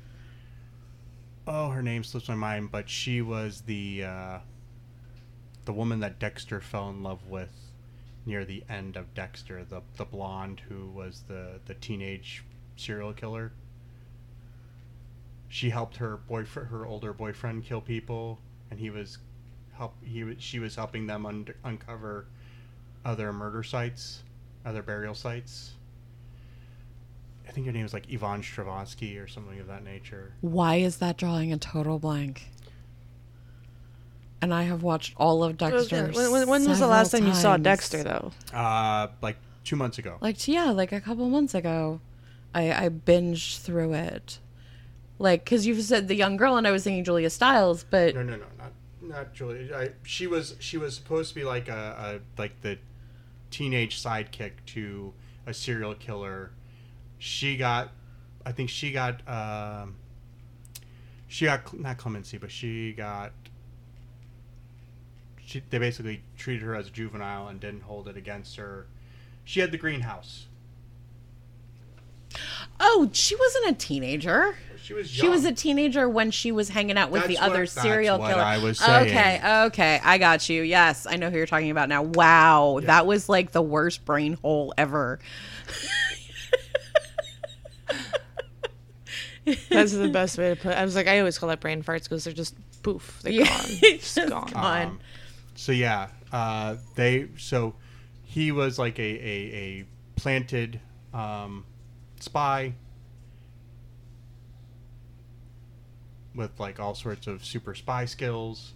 oh, 1.46 1.70
her 1.70 1.82
name 1.82 2.04
slips 2.04 2.28
my 2.28 2.34
mind, 2.34 2.70
but 2.70 2.88
she 2.88 3.20
was 3.22 3.62
the 3.62 4.04
uh, 4.04 4.38
the 5.64 5.72
woman 5.72 6.00
that 6.00 6.18
Dexter 6.18 6.60
fell 6.60 6.88
in 6.90 7.02
love 7.02 7.26
with 7.26 7.50
near 8.26 8.44
the 8.44 8.62
end 8.68 8.96
of 8.96 9.14
Dexter, 9.14 9.64
the 9.64 9.82
the 9.96 10.04
blonde 10.04 10.60
who 10.68 10.86
was 10.86 11.24
the 11.28 11.60
the 11.66 11.74
teenage 11.74 12.44
serial 12.76 13.12
killer. 13.12 13.52
She 15.48 15.70
helped 15.70 15.96
her 15.96 16.16
boyfriend, 16.16 16.68
her 16.68 16.86
older 16.86 17.12
boyfriend, 17.12 17.64
kill 17.64 17.80
people, 17.80 18.38
and 18.70 18.78
he 18.78 18.90
was 18.90 19.18
help. 19.72 19.94
He 20.04 20.24
was 20.24 20.36
she 20.38 20.58
was 20.58 20.74
helping 20.76 21.06
them 21.06 21.24
un- 21.24 21.48
uncover 21.64 22.26
other 23.04 23.32
murder 23.32 23.62
sites, 23.62 24.22
other 24.64 24.82
burial 24.82 25.14
sites. 25.14 25.72
I 27.48 27.50
think 27.50 27.66
her 27.66 27.72
name 27.72 27.84
was 27.84 27.94
like 27.94 28.12
Yvonne 28.12 28.42
Strahovski 28.42 29.22
or 29.22 29.26
something 29.26 29.58
of 29.58 29.68
that 29.68 29.82
nature. 29.82 30.34
Why 30.42 30.76
is 30.76 30.98
that 30.98 31.16
drawing 31.16 31.50
a 31.50 31.56
total 31.56 31.98
blank? 31.98 32.44
And 34.42 34.52
I 34.52 34.64
have 34.64 34.82
watched 34.82 35.14
all 35.16 35.42
of 35.42 35.56
Dexter. 35.56 36.10
When, 36.12 36.30
when, 36.30 36.48
when 36.48 36.68
was 36.68 36.78
the 36.78 36.86
last 36.86 37.10
time 37.10 37.20
several 37.20 37.34
you 37.34 37.40
saw. 37.40 37.56
Dexter, 37.56 38.04
though? 38.04 38.32
Uh, 38.52 39.08
like 39.22 39.36
two 39.64 39.76
months 39.76 39.98
ago. 39.98 40.18
Like 40.20 40.46
yeah, 40.46 40.70
like 40.70 40.92
a 40.92 41.00
couple 41.00 41.28
months 41.28 41.54
ago, 41.54 42.00
I 42.54 42.84
I 42.84 42.88
binged 42.90 43.60
through 43.60 43.94
it. 43.94 44.38
Like, 45.18 45.44
cause 45.44 45.66
you 45.66 45.80
said 45.80 46.08
the 46.08 46.14
young 46.14 46.36
girl, 46.36 46.56
and 46.56 46.66
I 46.66 46.70
was 46.70 46.84
thinking 46.84 47.04
Julia 47.04 47.30
Stiles, 47.30 47.84
but 47.88 48.14
No, 48.14 48.22
no, 48.22 48.36
no, 48.36 48.44
not 48.56 48.72
not 49.00 49.34
Julie. 49.34 49.72
I, 49.74 49.90
she 50.04 50.26
was 50.26 50.54
she 50.60 50.76
was 50.78 50.94
supposed 50.94 51.30
to 51.30 51.34
be 51.34 51.44
like 51.44 51.68
a, 51.68 52.20
a 52.36 52.40
like 52.40 52.60
the 52.60 52.78
teenage 53.50 54.00
sidekick 54.00 54.52
to 54.66 55.12
a 55.46 55.54
serial 55.54 55.94
killer. 55.94 56.50
She 57.18 57.56
got, 57.56 57.90
I 58.44 58.52
think 58.52 58.70
she 58.70 58.92
got, 58.92 59.26
um, 59.26 59.96
she 61.26 61.46
got 61.46 61.78
not 61.78 61.96
clemency, 61.98 62.38
but 62.38 62.50
she 62.50 62.92
got. 62.92 63.32
She, 65.44 65.62
they 65.70 65.78
basically 65.78 66.22
treated 66.36 66.62
her 66.62 66.74
as 66.74 66.88
a 66.88 66.90
juvenile 66.90 67.48
and 67.48 67.58
didn't 67.58 67.82
hold 67.82 68.06
it 68.06 68.16
against 68.16 68.56
her. 68.56 68.86
She 69.44 69.60
had 69.60 69.72
the 69.72 69.78
greenhouse. 69.78 70.46
oh, 72.78 73.08
she 73.12 73.34
wasn't 73.34 73.70
a 73.70 73.72
teenager. 73.72 74.56
She 74.88 74.94
was. 74.94 75.10
She 75.10 75.28
was 75.28 75.44
a 75.44 75.52
teenager 75.52 76.08
when 76.08 76.30
she 76.30 76.50
was 76.50 76.70
hanging 76.70 76.96
out 76.96 77.10
with 77.10 77.26
the 77.26 77.34
That's 77.34 77.40
what- 77.42 77.50
other 77.50 77.60
that's 77.66 77.72
serial 77.82 78.18
what 78.18 78.30
killer. 78.30 78.42
I 78.42 78.56
was 78.56 78.78
saying. 78.78 79.08
Okay, 79.10 79.64
okay, 79.66 80.00
I 80.02 80.16
got 80.16 80.48
you. 80.48 80.62
Yes, 80.62 81.06
I 81.06 81.16
know 81.16 81.28
who 81.28 81.36
you're 81.36 81.44
talking 81.46 81.70
about 81.70 81.90
now. 81.90 82.04
Wow, 82.04 82.80
that 82.84 83.06
was 83.06 83.28
like 83.28 83.52
the 83.52 83.60
worst 83.60 84.06
brain 84.06 84.32
hole 84.40 84.72
ever. 84.78 85.18
That's 89.70 89.92
the 89.92 90.08
best 90.08 90.38
way 90.38 90.50
to 90.54 90.56
put. 90.56 90.72
it. 90.72 90.78
I 90.78 90.84
was 90.86 90.94
like, 90.94 91.06
I 91.06 91.18
always 91.18 91.36
call 91.38 91.48
that 91.50 91.60
brain 91.60 91.82
farts 91.82 92.04
because 92.04 92.24
they're 92.24 92.32
just 92.32 92.54
poof, 92.82 93.20
they're 93.22 93.32
Yeah. 93.32 93.44
gone, 93.44 93.60
It's 93.82 94.14
just 94.14 94.14
just 94.16 94.28
gone. 94.30 94.46
gone. 94.50 94.86
Um, 94.86 95.00
so 95.54 95.72
yeah, 95.72 96.08
uh, 96.32 96.76
they 96.94 97.28
so 97.36 97.74
he 98.24 98.52
was 98.52 98.78
like 98.78 98.98
a 98.98 99.02
a, 99.02 99.54
a 99.54 99.84
planted 100.16 100.80
um, 101.12 101.64
spy 102.20 102.72
with 106.38 106.58
like 106.58 106.78
all 106.78 106.94
sorts 106.94 107.26
of 107.26 107.44
super 107.44 107.74
spy 107.74 108.04
skills. 108.04 108.72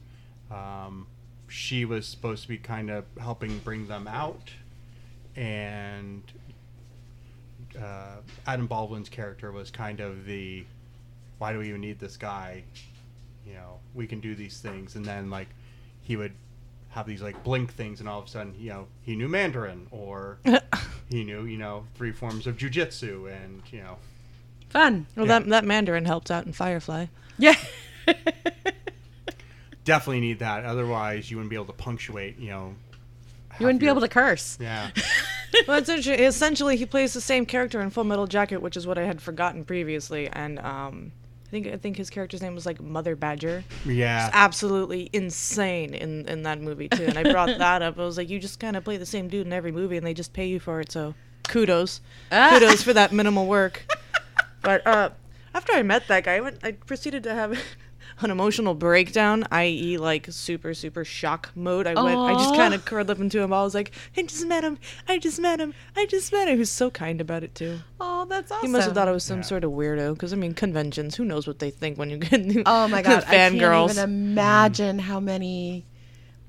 Um, 0.51 1.07
she 1.49 1.85
was 1.85 2.07
supposed 2.07 2.43
to 2.43 2.49
be 2.49 2.59
kind 2.59 2.91
of 2.91 3.05
helping 3.19 3.59
bring 3.61 3.87
them 3.87 4.09
out, 4.09 4.51
and 5.37 6.23
uh, 7.81 8.17
Adam 8.47 8.67
Baldwin's 8.67 9.09
character 9.09 9.53
was 9.53 9.71
kind 9.71 10.01
of 10.01 10.27
the 10.27 10.65
why 11.39 11.53
do 11.53 11.61
we 11.61 11.69
even 11.69 11.81
need 11.81 12.01
this 12.01 12.17
guy? 12.17 12.65
You 13.47 13.55
know, 13.55 13.79
we 13.95 14.07
can 14.07 14.21
do 14.21 14.35
these 14.35 14.59
things, 14.59 14.97
and 14.97 15.05
then 15.05 15.31
like 15.31 15.49
he 16.03 16.17
would 16.17 16.33
have 16.91 17.07
these 17.07 17.23
like 17.23 17.43
blink 17.45 17.73
things, 17.73 18.01
and 18.01 18.09
all 18.09 18.19
of 18.19 18.27
a 18.27 18.29
sudden, 18.29 18.55
you 18.59 18.71
know, 18.71 18.89
he 19.03 19.15
knew 19.15 19.29
Mandarin, 19.29 19.87
or 19.93 20.39
he 21.09 21.23
knew 21.23 21.45
you 21.45 21.59
know 21.59 21.85
three 21.95 22.13
forms 22.13 22.49
of 22.49 22.57
jujitsu, 22.57 23.33
and 23.33 23.63
you 23.71 23.81
know, 23.81 23.99
Fun. 24.73 25.07
Well, 25.17 25.27
Yeah. 25.27 25.39
that 25.41 25.49
that 25.51 25.65
Mandarin 25.65 26.05
helped 26.05 26.31
out 26.31 26.47
in 26.47 26.53
Firefly. 26.53 27.07
Yeah. 27.39 27.55
definitely 29.85 30.21
need 30.21 30.39
that. 30.41 30.65
Otherwise, 30.65 31.31
you 31.31 31.37
wouldn't 31.37 31.51
be 31.51 31.57
able 31.57 31.67
to 31.67 31.73
punctuate. 31.73 32.39
You 32.39 32.51
know, 32.51 32.75
you 33.59 33.67
wouldn't 33.67 33.81
be 33.81 33.89
able 33.89 34.01
to 34.01 34.09
curse. 34.09 34.59
Yeah, 34.61 34.91
well, 35.69 35.79
it's 35.79 35.89
interesting. 35.89 36.25
Essentially, 36.25 36.77
he 36.77 36.87
plays 36.87 37.13
the 37.13 37.21
same 37.21 37.47
character 37.47 37.81
in 37.81 37.91
Full 37.91 38.05
Metal 38.05 38.27
Jacket, 38.27 38.59
which 38.63 38.77
is 38.77 38.87
what 38.87 38.99
I 38.99 39.05
had 39.05 39.21
forgotten 39.21 39.65
previously. 39.65 40.29
And 40.29 40.59
um, 40.61 41.13
I 41.47 41.51
think 41.51 41.67
I 41.67 41.77
think 41.77 41.97
his 41.97 42.11
character's 42.11 42.43
name 42.43 42.55
was 42.55 42.67
like 42.67 42.81
Mother 42.81 43.17
Badger. 43.17 43.65
yeah. 43.85 44.31
Absolutely 44.33 45.11
insane 45.13 45.95
in 45.95 46.27
in 46.29 46.43
that 46.45 46.61
movie 46.61 46.89
too. 46.89 47.05
And 47.05 47.19
I 47.19 47.31
brought 47.31 47.49
that 47.59 47.83
up. 47.83 47.99
I 47.99 48.05
was 48.05 48.17
like, 48.17 48.31
you 48.31 48.39
just 48.39 48.59
kind 48.61 48.77
of 48.77 48.85
play 48.85 48.97
the 48.97 49.07
same 49.07 49.29
dude 49.29 49.47
in 49.47 49.53
every 49.53 49.73
movie, 49.73 49.97
and 49.97 50.07
they 50.07 50.15
just 50.15 50.33
pay 50.33 50.47
you 50.47 50.61
for 50.61 50.81
it. 50.81 50.91
So 50.93 51.15
kudos, 51.49 52.01
Ah. 52.31 52.51
kudos 52.53 52.83
for 52.83 52.93
that 52.93 53.13
minimal 53.13 53.47
work. 53.47 53.85
But 54.63 54.87
uh, 54.87 55.11
after 55.55 55.73
I 55.73 55.83
met 55.83 56.09
that 56.09 56.25
guy, 56.25 56.37
I, 56.37 56.41
went, 56.41 56.59
I 56.63 56.73
proceeded 56.73 57.23
to 57.25 57.35
have 57.35 57.59
an 58.21 58.31
emotional 58.31 58.75
breakdown, 58.75 59.45
i.e., 59.51 59.97
like 59.99 60.27
super 60.31 60.75
super 60.75 61.05
shock 61.05 61.51
mode. 61.55 61.87
I 61.87 62.01
went, 62.01 62.19
I 62.19 62.35
just 62.35 62.55
kind 62.55 62.73
of 62.75 62.85
curled 62.85 63.11
up 63.11 63.19
into 63.19 63.41
him. 63.41 63.53
I 63.53 63.63
was 63.63 63.75
like, 63.75 63.93
I 64.17 64.23
just 64.23 64.47
met 64.47 64.63
him. 64.65 64.79
I 65.09 65.19
just 65.19 65.41
met 65.41 65.61
him. 65.61 65.75
I 65.97 66.07
just 66.07 66.33
met 66.33 66.47
him. 66.49 66.55
He 66.55 66.59
was 66.61 66.71
so 66.71 66.91
kind 66.91 67.21
about 67.21 67.43
it 67.43 67.55
too. 67.55 67.79
Oh, 68.01 68.25
that's 68.27 68.51
awesome. 68.53 68.67
He 68.67 68.73
must 68.73 68.87
have 68.87 68.95
thought 68.95 69.09
I 69.09 69.13
was 69.13 69.25
some 69.25 69.39
Yeah. 69.39 69.43
sort 69.45 69.65
of 69.65 69.73
weirdo. 69.73 70.15
Because 70.15 70.33
I 70.33 70.37
mean, 70.37 70.55
conventions. 70.55 71.17
Who 71.17 71.25
knows 71.25 71.47
what 71.47 71.59
they 71.59 71.71
think 71.71 71.99
when 71.99 72.11
you 72.11 72.19
get 72.19 72.41
new 72.45 72.63
Oh 72.67 72.87
my 72.89 73.03
god, 73.09 73.25
I 73.27 73.31
can't 73.35 73.55
fangirls. 73.57 73.91
even 73.93 74.05
imagine 74.05 74.99
how 75.01 75.19
many 75.21 75.87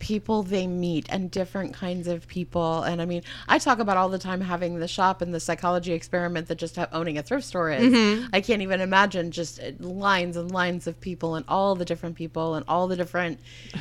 people 0.03 0.43
they 0.43 0.67
meet 0.67 1.05
and 1.09 1.31
different 1.31 1.73
kinds 1.73 2.09
of 2.09 2.27
people. 2.27 2.83
And 2.83 3.01
I 3.01 3.05
mean, 3.05 3.23
I 3.47 3.57
talk 3.57 3.79
about 3.79 3.95
all 3.95 4.09
the 4.09 4.19
time 4.19 4.41
having 4.41 4.77
the 4.79 4.87
shop 4.87 5.21
and 5.21 5.33
the 5.33 5.39
psychology 5.39 5.93
experiment 5.93 6.49
that 6.49 6.55
just 6.55 6.75
ha- 6.75 6.89
owning 6.91 7.17
a 7.17 7.23
thrift 7.23 7.45
store 7.47 7.71
is. 7.71 7.81
Mm-hmm. 7.81 8.27
I 8.33 8.41
can't 8.41 8.61
even 8.61 8.81
imagine 8.81 9.31
just 9.31 9.61
uh, 9.61 9.71
lines 9.79 10.35
and 10.35 10.51
lines 10.51 10.87
of 10.87 10.99
people 10.99 11.35
and 11.35 11.45
all 11.47 11.75
the 11.75 11.85
different 11.85 12.17
people 12.17 12.55
and 12.55 12.65
all 12.67 12.89
the 12.89 12.97
different 12.97 13.39
uh, 13.75 13.77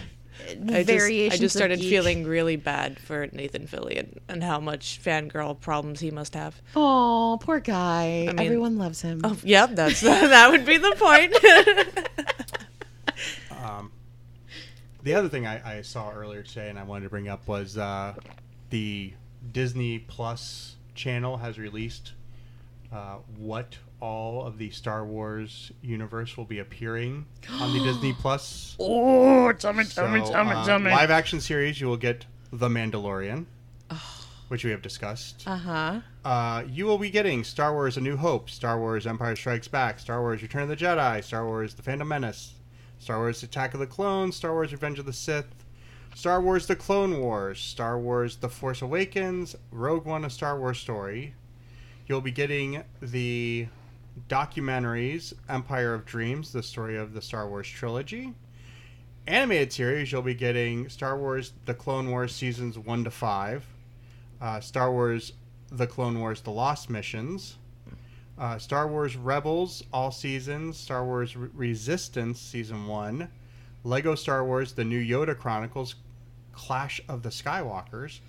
I 0.69 0.85
just, 0.85 0.87
variations. 0.87 1.41
I 1.41 1.43
just 1.43 1.57
of 1.57 1.59
started 1.59 1.81
feeling 1.81 2.25
really 2.25 2.55
bad 2.55 3.01
for 3.01 3.27
Nathan 3.33 3.67
Fillion 3.67 4.19
and 4.29 4.45
how 4.45 4.61
much 4.61 5.01
fangirl 5.05 5.59
problems 5.61 5.99
he 5.99 6.13
must 6.13 6.35
have. 6.37 6.55
Oh, 6.77 7.37
poor 7.43 7.59
guy. 7.59 8.27
mean- 8.29 8.39
Everyone 8.39 8.79
loves 8.79 9.03
him. 9.03 9.23
Oh, 9.25 9.37
yep, 9.43 9.71
that's 9.73 10.01
that 10.03 10.53
would 10.53 10.65
be 10.65 10.79
the 10.79 10.95
point. 10.97 11.35
Um, 13.63 13.93
the 15.03 15.15
other 15.15 15.29
thing 15.29 15.47
I, 15.47 15.79
I 15.79 15.83
saw 15.83 16.11
earlier 16.11 16.43
today 16.43 16.69
and 16.69 16.79
I 16.79 16.85
wanted 16.85 17.05
to 17.05 17.11
bring 17.11 17.29
up 17.29 17.47
was 17.49 17.77
uh, 17.77 18.15
the 18.71 19.13
Disney 19.51 19.99
Plus 19.99 20.77
channel 20.95 21.39
has 21.39 21.59
released 21.59 22.13
uh, 22.93 23.17
what 23.37 23.79
all 24.01 24.45
of 24.45 24.59
the 24.59 24.71
Star 24.71 25.05
Wars 25.05 25.73
universe 25.81 26.37
will 26.37 26.45
be 26.45 26.59
appearing 26.59 27.25
on 27.61 27.73
the 27.73 27.83
Disney 27.83 28.13
Plus. 28.21 28.77
Oh, 28.79 29.53
tell 29.53 29.73
me, 29.73 29.85
tell 29.85 30.27
So, 30.27 30.35
uh, 30.35 30.79
live 30.79 31.11
action 31.11 31.41
series, 31.41 31.81
you 31.81 31.87
will 31.87 31.97
get 31.97 32.27
The 32.53 32.69
Mandalorian, 32.69 33.47
which 34.49 34.65
we 34.65 34.71
have 34.73 34.83
discussed. 34.83 35.45
Uh 35.47 35.57
huh. 35.57 36.01
Uh, 36.25 36.65
you 36.69 36.85
will 36.85 36.99
be 36.99 37.11
getting 37.11 37.45
Star 37.45 37.73
Wars: 37.73 37.97
A 37.97 38.01
New 38.01 38.17
Hope, 38.17 38.51
Star 38.51 38.79
Wars: 38.79 39.07
Empire 39.07 39.37
Strikes 39.37 39.69
Back, 39.69 39.99
Star 39.99 40.21
Wars: 40.21 40.43
Return 40.43 40.65
of 40.65 40.69
the 40.69 40.77
Jedi, 40.77 41.23
Star 41.25 41.47
Wars: 41.47 41.75
The 41.75 41.83
Phantom 41.83 42.09
Menace, 42.09 42.55
Star 43.03 43.19
Wars: 43.19 43.43
Attack 43.43 43.75
of 43.75 43.81
the 43.81 43.87
Clones, 43.87 44.37
Star 44.37 44.53
Wars: 44.53 44.71
Revenge 44.71 45.01
of 45.01 45.07
the 45.07 45.13
Sith, 45.13 45.65
Star 46.15 46.41
Wars: 46.41 46.69
The 46.69 46.77
Clone 46.77 47.19
Wars, 47.19 47.59
Star 47.59 47.99
Wars: 47.99 48.37
The 48.37 48.49
Force 48.49 48.81
Awakens, 48.81 49.57
Rogue 49.73 50.07
One: 50.07 50.25
A 50.25 50.31
Star 50.31 50.57
Wars 50.57 50.79
Story. 50.79 51.35
You'll 52.07 52.21
be 52.21 52.31
getting 52.31 52.85
the 53.01 53.67
documentaries 54.29 55.33
Empire 55.49 55.95
of 55.95 56.07
Dreams, 56.07 56.53
the 56.53 56.63
story 56.63 56.97
of 56.97 57.13
the 57.13 57.21
Star 57.21 57.49
Wars 57.49 57.69
trilogy. 57.69 58.35
Animated 59.27 59.73
series, 59.73 60.13
you'll 60.13 60.23
be 60.23 60.35
getting 60.35 60.89
Star 60.89 61.19
Wars: 61.19 61.55
The 61.65 61.75
Clone 61.75 62.09
Wars 62.09 62.33
seasons 62.33 62.79
one 62.79 63.03
to 63.03 63.11
five, 63.11 63.65
uh, 64.41 64.61
Star 64.61 64.93
Wars: 64.93 65.33
The 65.73 65.89
Clone 65.89 66.21
Wars: 66.21 66.43
The 66.43 66.53
Lost 66.53 66.89
Missions, 66.89 67.57
uh, 68.39 68.59
Star 68.59 68.89
Wars 68.89 69.17
Rebels 69.17 69.83
all 69.93 70.11
seasons, 70.11 70.77
Star 70.77 71.05
Wars 71.05 71.37
Re- 71.37 71.49
Resistance 71.55 72.41
season 72.41 72.87
one, 72.87 73.29
Lego 73.85 74.15
Star 74.15 74.45
Wars: 74.45 74.73
The 74.73 74.85
New 74.85 75.01
Yoda 75.01 75.37
Chronicles, 75.39 75.97
Clash 76.53 77.01
of 77.09 77.23
the 77.23 77.29
Skywalkers, 77.31 78.21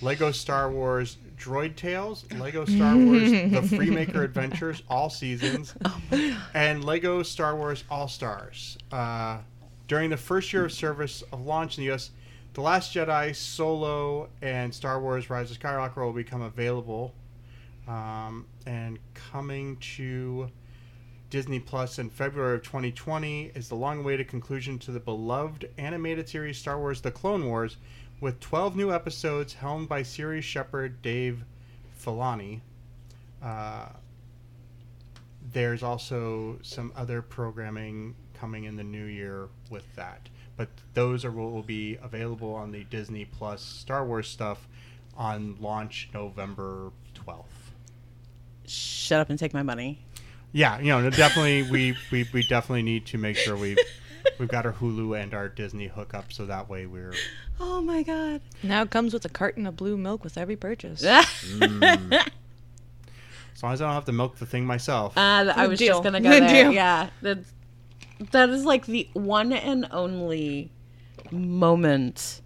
Lego 0.00 0.30
Star 0.30 0.70
Wars 0.70 1.16
Droid 1.38 1.76
Tales, 1.76 2.24
Lego 2.32 2.64
Star 2.64 2.96
Wars, 2.96 3.30
The 3.30 3.76
Freemaker 3.76 4.24
Adventures, 4.24 4.82
all 4.88 5.10
seasons, 5.10 5.74
and 6.54 6.84
Lego 6.84 7.22
Star 7.22 7.56
Wars 7.56 7.84
All 7.90 8.08
Stars. 8.08 8.78
Uh, 8.92 9.38
during 9.86 10.10
the 10.10 10.16
first 10.16 10.52
year 10.52 10.66
of 10.66 10.72
service 10.72 11.22
of 11.32 11.40
launch 11.44 11.78
in 11.78 11.82
the 11.82 11.86
U.S., 11.86 12.10
The 12.54 12.60
Last 12.60 12.94
Jedi, 12.94 13.34
Solo, 13.34 14.28
and 14.42 14.74
Star 14.74 15.00
Wars 15.00 15.30
Rise 15.30 15.50
of 15.50 15.58
Skywalker 15.58 15.96
will 15.96 16.12
become 16.12 16.42
available. 16.42 17.14
Um, 17.88 18.46
and 18.68 18.98
coming 19.14 19.78
to 19.78 20.50
Disney 21.30 21.58
Plus 21.58 21.98
in 21.98 22.10
February 22.10 22.56
of 22.56 22.62
2020 22.62 23.52
is 23.54 23.70
the 23.70 23.74
long 23.74 24.00
awaited 24.00 24.28
conclusion 24.28 24.78
to 24.80 24.90
the 24.90 25.00
beloved 25.00 25.70
animated 25.78 26.28
series 26.28 26.58
Star 26.58 26.78
Wars 26.78 27.00
The 27.00 27.10
Clone 27.10 27.46
Wars, 27.46 27.78
with 28.20 28.40
12 28.40 28.76
new 28.76 28.92
episodes 28.92 29.54
helmed 29.54 29.88
by 29.88 30.02
series 30.02 30.44
shepherd 30.44 31.00
Dave 31.00 31.44
Filoni. 31.98 32.60
Uh, 33.42 33.86
there's 35.50 35.82
also 35.82 36.58
some 36.62 36.92
other 36.94 37.22
programming 37.22 38.14
coming 38.34 38.64
in 38.64 38.76
the 38.76 38.84
new 38.84 39.06
year 39.06 39.48
with 39.70 39.94
that. 39.96 40.28
But 40.58 40.68
those 40.92 41.24
are 41.24 41.30
what 41.30 41.52
will 41.52 41.62
be 41.62 41.96
available 42.02 42.52
on 42.52 42.72
the 42.72 42.84
Disney 42.84 43.24
Plus 43.24 43.62
Star 43.62 44.04
Wars 44.04 44.28
stuff 44.28 44.68
on 45.16 45.56
launch 45.58 46.10
November 46.12 46.92
12th. 47.14 47.57
Shut 48.68 49.20
up 49.20 49.30
and 49.30 49.38
take 49.38 49.54
my 49.54 49.62
money. 49.62 50.04
Yeah, 50.52 50.78
you 50.78 50.86
know, 50.86 51.10
definitely 51.10 51.62
we, 51.70 51.96
we, 52.10 52.28
we 52.32 52.42
definitely 52.42 52.82
need 52.82 53.06
to 53.06 53.18
make 53.18 53.36
sure 53.36 53.56
we 53.56 53.76
we've 54.38 54.48
got 54.48 54.66
our 54.66 54.72
Hulu 54.72 55.20
and 55.20 55.34
our 55.34 55.48
Disney 55.48 55.86
hookup 55.86 56.32
so 56.32 56.46
that 56.46 56.68
way 56.68 56.86
we're 56.86 57.14
Oh 57.60 57.80
my 57.80 58.02
god. 58.02 58.40
Now 58.62 58.82
it 58.82 58.90
comes 58.90 59.12
with 59.12 59.24
a 59.24 59.28
carton 59.28 59.66
of 59.66 59.76
blue 59.76 59.96
milk 59.96 60.24
with 60.24 60.38
every 60.38 60.56
purchase. 60.56 61.02
mm. 61.02 62.12
as 63.54 63.62
long 63.62 63.72
as 63.72 63.82
I 63.82 63.86
don't 63.86 63.94
have 63.94 64.04
to 64.06 64.12
milk 64.12 64.36
the 64.36 64.46
thing 64.46 64.64
myself. 64.64 65.16
Uh, 65.16 65.52
I 65.54 65.66
was 65.66 65.78
deal. 65.78 65.94
just 65.94 66.04
gonna 66.04 66.20
go 66.20 66.30
there. 66.30 66.64
deal. 66.64 66.72
Yeah, 66.72 67.10
that's 67.22 67.52
that 68.30 68.48
is 68.50 68.64
like 68.64 68.86
the 68.86 69.08
one 69.12 69.52
and 69.52 69.86
only 69.90 70.70
moment 71.30 72.40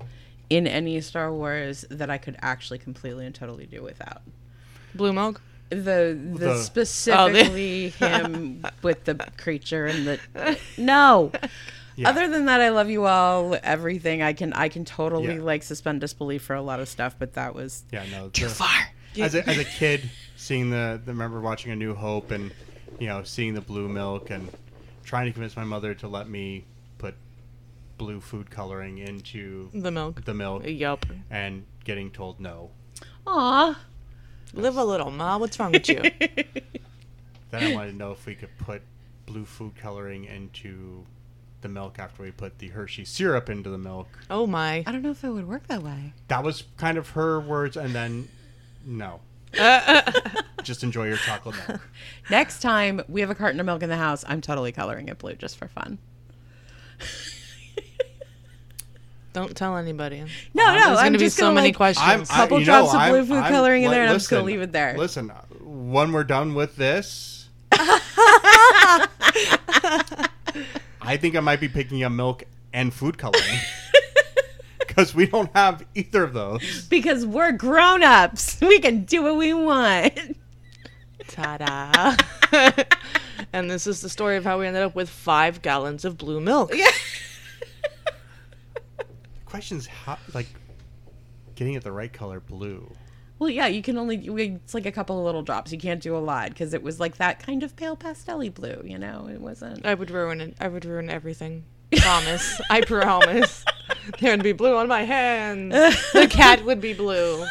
in 0.51 0.67
any 0.67 1.01
Star 1.01 1.33
Wars 1.33 1.85
that 1.91 2.11
I 2.11 2.19
could 2.19 2.37
actually 2.41 2.79
completely 2.79 3.27
and 3.27 3.35
totally 3.35 3.67
do 3.67 3.83
without. 3.83 4.23
Blue 4.95 5.13
milk? 5.13 5.41
The 5.75 6.19
the, 6.35 6.39
The- 6.39 6.59
specifically 6.63 7.93
oh, 8.01 8.07
him 8.07 8.67
with 8.83 9.05
the 9.05 9.15
creature 9.37 9.87
and 9.87 10.07
the 10.07 10.59
no. 10.79 11.33
Yeah. 11.95 12.09
Other 12.09 12.27
than 12.29 12.47
that, 12.47 12.61
I 12.63 12.71
love 12.71 12.89
you 12.89 13.05
all. 13.05 13.57
Everything 13.63 14.23
I 14.23 14.33
can 14.33 14.53
I 14.55 14.69
can 14.69 14.85
totally 14.85 15.35
Yeah. 15.37 15.43
like 15.43 15.63
suspend 15.63 16.01
disbelief 16.01 16.43
for 16.43 16.55
a 16.57 16.63
lot 16.63 16.81
of 16.81 16.89
stuff, 16.89 17.17
but 17.19 17.35
that 17.35 17.55
was 17.55 17.85
yeah, 17.93 18.05
no. 18.11 18.29
too 18.31 18.45
the- 18.47 18.51
far. 18.55 18.89
As 19.21 19.35
a, 19.35 19.47
as 19.47 19.59
a 19.59 19.65
kid, 19.65 20.09
seeing 20.37 20.71
the, 20.71 20.99
the 21.05 21.13
remember 21.13 21.39
watching 21.41 21.71
A 21.71 21.77
New 21.77 21.95
Hope 21.95 22.31
and 22.31 22.51
you 22.99 23.09
know 23.09 23.23
seeing 23.25 23.53
the 23.53 23.61
blue 23.61 23.87
milk 23.89 24.31
and 24.31 24.49
trying 25.05 25.27
to 25.27 25.33
convince 25.33 25.55
my 25.55 25.65
mother 25.65 25.93
to 25.97 26.09
let 26.09 26.29
me 26.31 26.65
put 26.97 27.15
blue 27.99 28.21
food 28.23 28.51
coloring 28.51 28.97
into 28.99 29.69
The 29.75 29.91
milk. 29.91 30.25
the 30.25 30.33
milk 30.33 30.63
yep 30.67 31.05
and 31.31 31.65
getting 31.85 32.11
told 32.11 32.41
no. 32.41 32.71
Aw. 33.27 33.79
Live 34.55 34.77
a 34.77 34.85
little, 34.85 35.11
Ma. 35.11 35.39
What's 35.39 35.59
wrong 35.59 35.73
with 35.73 35.89
you? 35.89 36.03
Then 37.51 37.65
I 37.65 37.75
wanted 37.75 37.91
to 37.91 37.97
know 37.99 38.13
if 38.13 38.25
we 38.25 38.35
could 38.35 38.57
put 38.57 38.81
blue 39.27 39.45
food 39.45 39.77
coloring 39.77 40.25
into 40.25 41.05
the 41.61 41.69
milk 41.69 41.99
after 41.99 42.23
we 42.23 42.31
put 42.31 42.59
the 42.59 42.69
Hershey 42.69 43.05
syrup 43.05 43.51
into 43.51 43.69
the 43.69 43.77
milk. 43.77 44.09
oh 44.31 44.47
my. 44.47 44.83
I 44.87 44.91
don't 44.91 45.03
know 45.03 45.11
if 45.11 45.23
it 45.23 45.29
would 45.29 45.47
work 45.47 45.67
that 45.67 45.83
way. 45.83 46.15
That 46.29 46.43
was 46.45 46.65
kind 46.79 46.97
of 46.97 47.11
her 47.11 47.41
words, 47.41 47.77
and 47.77 47.95
then 47.95 48.27
no. 48.87 49.21
Just 50.63 50.83
enjoy 50.83 51.09
your 51.09 51.19
chocolate 51.19 51.57
milk. 51.69 51.83
Next 52.31 52.61
time 52.63 53.03
we 53.07 53.21
have 53.21 53.29
a 53.29 53.35
carton 53.35 53.61
of 53.61 53.67
milk 53.67 53.83
in 53.83 53.91
the 53.91 53.99
house, 53.99 54.25
I'm 54.27 54.41
totally 54.41 54.73
coloring 54.73 55.09
it 55.09 55.19
blue 55.19 55.35
just 55.35 55.59
for 55.59 55.69
fun. 55.69 55.99
Don't 59.33 59.57
tell 59.57 59.77
anybody. 59.79 60.21
No, 60.21 60.27
There's 60.27 60.37
no, 60.55 60.73
There's 60.73 60.85
gonna 60.85 60.99
I'm 61.01 61.13
be 61.13 61.19
just 61.19 61.37
so 61.37 61.45
gonna, 61.45 61.55
many 61.55 61.69
like, 61.69 61.77
questions. 61.77 62.07
I'm, 62.07 62.23
I, 62.23 62.25
Couple 62.43 62.61
drops 62.63 62.93
know, 62.93 62.99
of 62.99 63.01
I'm- 63.03 63.13
blue 63.13 63.25
food 63.27 63.43
I'm- 63.43 63.53
coloring 63.53 63.83
in 63.85 63.89
li- 63.91 63.95
there 63.95 64.03
and 64.03 64.11
I'm 64.13 64.17
just 64.17 64.29
gonna 64.31 64.43
leave 64.43 64.61
it 64.61 64.73
there. 64.73 64.95
Listen, 64.99 65.31
uh, 65.31 65.41
when 65.65 66.13
we're 66.13 66.25
done 66.25 66.55
with 66.55 66.77
this, 66.77 67.49
I 71.01 71.17
think 71.19 71.35
I 71.37 71.41
might 71.41 71.61
be 71.61 71.69
picking 71.69 72.03
up 72.05 72.13
milk 72.13 72.45
and 72.73 72.93
food 72.93 73.19
coloring 73.19 73.59
because 74.87 75.15
we 75.15 75.27
don't 75.27 75.51
have 75.55 75.85
either 75.95 76.23
of 76.23 76.33
those. 76.33 76.87
because 76.89 77.25
we're 77.27 77.53
grown 77.53 78.03
ups. 78.03 78.59
We 78.61 78.79
can 78.81 79.05
do 79.05 79.23
what 79.23 79.37
we 79.37 79.53
want. 79.55 80.37
Ta-da! 81.29 82.17
and 83.53 83.71
this 83.71 83.87
is 83.87 84.01
the 84.03 84.09
story 84.09 84.37
of 84.37 84.45
how 84.45 84.59
we 84.61 84.67
ended 84.67 84.83
up 84.83 84.95
with 84.95 85.09
five 85.09 85.63
gallons 85.63 86.05
of 86.05 86.19
blue 86.19 86.41
milk. 86.41 86.71
The 86.73 86.93
question's 89.53 89.87
how, 89.87 90.17
like, 90.33 90.47
getting 91.57 91.75
it 91.75 91.85
the 91.85 91.93
right 91.93 92.11
color 92.11 92.41
blue. 92.41 92.91
Well, 93.39 93.51
yeah, 93.51 93.67
you 93.67 93.83
can 93.83 93.99
only 93.99 94.17
it's 94.17 94.73
like 94.73 94.87
a 94.87 94.93
couple 94.93 95.19
of 95.19 95.27
little 95.27 95.43
drops. 95.43 95.71
You 95.71 95.79
can't 95.79 96.01
do 96.01 96.17
a 96.17 96.19
lot 96.19 96.49
because 96.49 96.73
it 96.73 96.83
was 96.83 96.99
like 96.99 97.19
that 97.19 97.39
kind 97.45 97.63
of 97.63 97.77
pale 97.77 97.95
pastelly 97.95 98.53
blue. 98.53 98.81
You 98.83 98.99
know, 98.99 99.29
it 99.31 99.43
wasn't. 99.43 99.85
I 99.85 99.93
would 99.93 100.11
ruin 100.11 100.41
it. 100.41 100.57
I 100.59 100.69
would 100.69 100.87
ruin 100.87 101.11
everything. 101.11 101.65
Promise. 101.95 102.63
I 102.71 102.81
promise. 102.87 103.63
There 104.21 104.31
would 104.31 104.43
be 104.43 104.53
blue 104.53 104.75
on 104.75 104.89
my 104.89 105.03
hands. 105.03 105.75
The 106.15 106.29
cat 106.29 106.65
would 106.65 106.81
be 106.81 106.95
blue. 106.95 107.45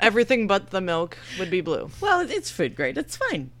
Everything 0.00 0.48
but 0.48 0.70
the 0.70 0.80
milk 0.80 1.16
would 1.38 1.50
be 1.52 1.60
blue. 1.60 1.88
Well, 2.00 2.28
it's 2.28 2.50
food 2.50 2.74
grade. 2.74 2.98
It's 2.98 3.16
fine. 3.16 3.52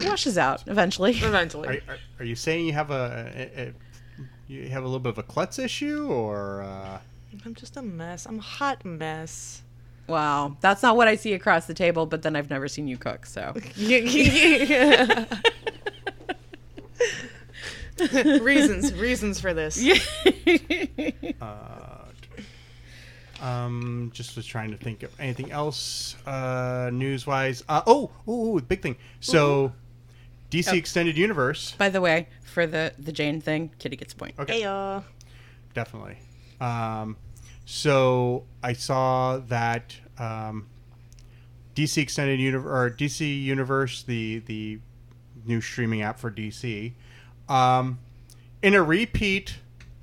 It 0.00 0.08
washes 0.08 0.36
out 0.36 0.64
eventually. 0.66 1.12
Eventually. 1.12 1.68
Are, 1.68 1.92
are, 1.92 1.98
are 2.18 2.24
you 2.24 2.34
saying 2.34 2.66
you 2.66 2.72
have 2.72 2.90
a, 2.90 3.30
a, 3.36 3.68
a 3.68 3.72
you 4.52 4.68
have 4.68 4.82
a 4.82 4.86
little 4.86 5.00
bit 5.00 5.10
of 5.10 5.18
a 5.18 5.22
klutz 5.22 5.58
issue, 5.58 6.08
or 6.08 6.62
uh, 6.62 6.98
I'm 7.44 7.54
just 7.54 7.76
a 7.76 7.82
mess. 7.82 8.26
I'm 8.26 8.38
a 8.38 8.42
hot 8.42 8.84
mess. 8.84 9.62
Wow, 10.06 10.56
that's 10.60 10.82
not 10.82 10.96
what 10.96 11.08
I 11.08 11.16
see 11.16 11.32
across 11.32 11.66
the 11.66 11.74
table. 11.74 12.06
But 12.06 12.22
then 12.22 12.36
I've 12.36 12.50
never 12.50 12.68
seen 12.68 12.86
you 12.86 12.98
cook, 12.98 13.24
so 13.24 13.54
reasons, 18.40 18.92
reasons 18.94 19.40
for 19.40 19.54
this. 19.54 19.82
uh, 21.40 22.02
um, 23.40 24.10
just 24.12 24.36
was 24.36 24.44
trying 24.46 24.70
to 24.70 24.76
think 24.76 25.02
of 25.02 25.10
anything 25.18 25.50
else 25.50 26.14
uh, 26.26 26.90
news 26.92 27.26
wise. 27.26 27.64
Uh, 27.68 27.82
oh, 27.86 28.10
ooh, 28.28 28.56
ooh, 28.56 28.60
big 28.60 28.82
thing. 28.82 28.96
So, 29.20 29.72
DC 30.52 30.74
Extended 30.74 31.16
Universe, 31.16 31.72
By 31.78 31.88
the 31.88 32.00
way, 32.00 32.28
for 32.44 32.66
the 32.66 32.92
the 32.98 33.10
Jayne 33.10 33.40
thing, 33.40 33.70
Kitty 33.78 33.96
gets 33.96 34.12
a 34.12 34.16
point. 34.16 34.34
okay, 34.38 34.60
Hey, 34.60 34.64
uh, 34.64 35.00
definitely. 35.74 36.18
Um, 36.60 37.16
so 37.64 38.44
I 38.62 38.74
saw 38.74 39.38
that 39.48 39.96
um, 40.18 40.68
DC 41.74 41.96
Extended 42.02 42.38
Universe 42.38 42.70
or 42.70 42.94
DC 42.94 43.42
Universe, 43.42 44.02
the 44.02 44.40
the 44.40 44.78
new 45.46 45.60
streaming 45.60 46.02
app 46.02 46.18
for 46.18 46.30
DC, 46.30 46.92
um, 47.48 47.98
in 48.62 48.74
a 48.74 48.82
repeat 48.82 49.56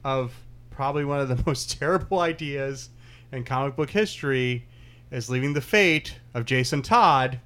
of 0.04 0.34
probably 0.72 1.06
one 1.06 1.20
of 1.20 1.30
the 1.30 1.42
most 1.46 1.78
terrible 1.78 2.20
ideas 2.20 2.90
in 3.32 3.44
comic 3.44 3.76
book 3.76 3.92
history, 3.92 4.66
is 5.12 5.30
leaving 5.30 5.54
the 5.54 5.62
fate 5.62 6.16
of 6.34 6.46
Jason 6.46 6.82
Todd 6.82 7.40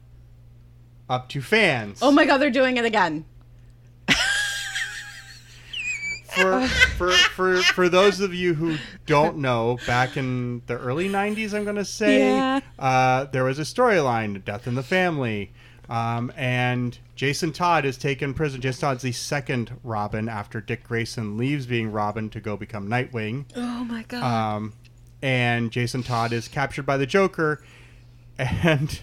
up 1.14 1.30
to 1.30 1.42
fans. 1.42 2.00
Oh 2.02 2.12
my 2.12 2.26
God, 2.26 2.38
they're 2.40 2.50
doing 2.50 2.78
it 2.78 2.86
again. 2.86 3.26
for, 6.34 6.68
for 6.68 7.12
for 7.12 7.62
for 7.62 7.90
those 7.90 8.20
of 8.20 8.34
you 8.34 8.56
who 8.56 8.78
don't 9.06 9.38
know, 9.38 9.78
back 9.86 10.18
in 10.18 10.64
the 10.66 10.78
early 10.80 11.08
'90s, 11.08 11.54
I'm 11.54 11.64
going 11.64 11.76
to 11.76 11.86
say 11.86 12.30
Yeah. 12.30 12.60
uh, 12.80 13.26
there 13.26 13.44
was 13.44 13.60
a 13.60 13.64
storyline, 13.64 14.44
"Death 14.44 14.66
in 14.66 14.74
the 14.74 14.82
Family," 14.82 15.54
um, 15.90 16.32
and 16.36 16.98
Jason 17.16 17.54
Todd 17.54 17.86
is 17.86 17.98
taken 17.98 18.34
prison. 18.34 18.62
Jason 18.62 18.82
Todd's 18.82 19.04
the 19.04 19.12
second 19.12 19.80
Robin 19.84 20.28
after 20.28 20.60
Dick 20.60 20.84
Grayson 20.84 21.38
leaves 21.38 21.68
being 21.68 21.92
Robin 21.92 22.30
to 22.32 22.40
go 22.40 22.58
become 22.58 22.88
Nightwing. 22.90 23.46
Oh 23.56 23.84
my 23.84 24.02
God. 24.04 24.24
Um, 24.24 24.74
and 25.22 25.72
Jason 25.72 26.02
Todd 26.02 26.34
is 26.34 26.48
captured 26.48 26.88
by 26.88 26.98
the 26.98 27.06
Joker, 27.06 27.64
and 28.40 29.02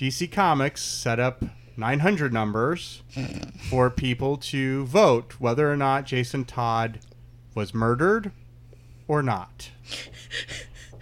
DC 0.00 0.32
Comics 0.32 0.80
set 0.80 1.20
up 1.20 1.44
900 1.76 2.32
numbers 2.32 3.02
for 3.68 3.90
people 3.90 4.38
to 4.38 4.86
vote 4.86 5.34
whether 5.38 5.70
or 5.70 5.76
not 5.76 6.06
Jason 6.06 6.46
Todd 6.46 7.00
was 7.54 7.74
murdered 7.74 8.32
or 9.06 9.22
not. 9.22 9.68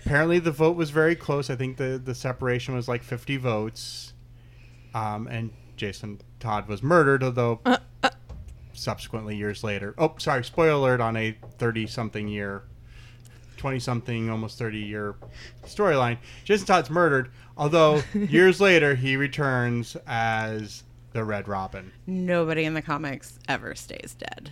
Apparently, 0.04 0.40
the 0.40 0.50
vote 0.50 0.74
was 0.74 0.90
very 0.90 1.14
close. 1.14 1.48
I 1.48 1.54
think 1.54 1.76
the, 1.76 2.02
the 2.04 2.12
separation 2.12 2.74
was 2.74 2.88
like 2.88 3.04
50 3.04 3.36
votes. 3.36 4.14
Um, 4.92 5.28
and 5.28 5.52
Jason 5.76 6.20
Todd 6.40 6.66
was 6.66 6.82
murdered, 6.82 7.22
although 7.22 7.60
subsequently 8.72 9.36
years 9.36 9.62
later. 9.62 9.94
Oh, 9.96 10.16
sorry, 10.18 10.42
spoiler 10.42 10.72
alert 10.72 11.00
on 11.00 11.16
a 11.16 11.38
30 11.58 11.86
something 11.86 12.26
year 12.26 12.64
twenty 13.58 13.78
something, 13.78 14.30
almost 14.30 14.58
thirty 14.58 14.78
year 14.78 15.14
storyline. 15.66 16.18
Jason 16.44 16.66
Todd's 16.66 16.90
murdered, 16.90 17.30
although 17.56 18.02
years 18.14 18.60
later 18.60 18.94
he 18.94 19.16
returns 19.16 19.96
as 20.06 20.82
the 21.12 21.24
Red 21.24 21.48
Robin, 21.48 21.90
Nobody 22.06 22.64
in 22.64 22.74
the 22.74 22.82
comics 22.82 23.38
ever 23.48 23.74
stays 23.74 24.14
dead. 24.18 24.50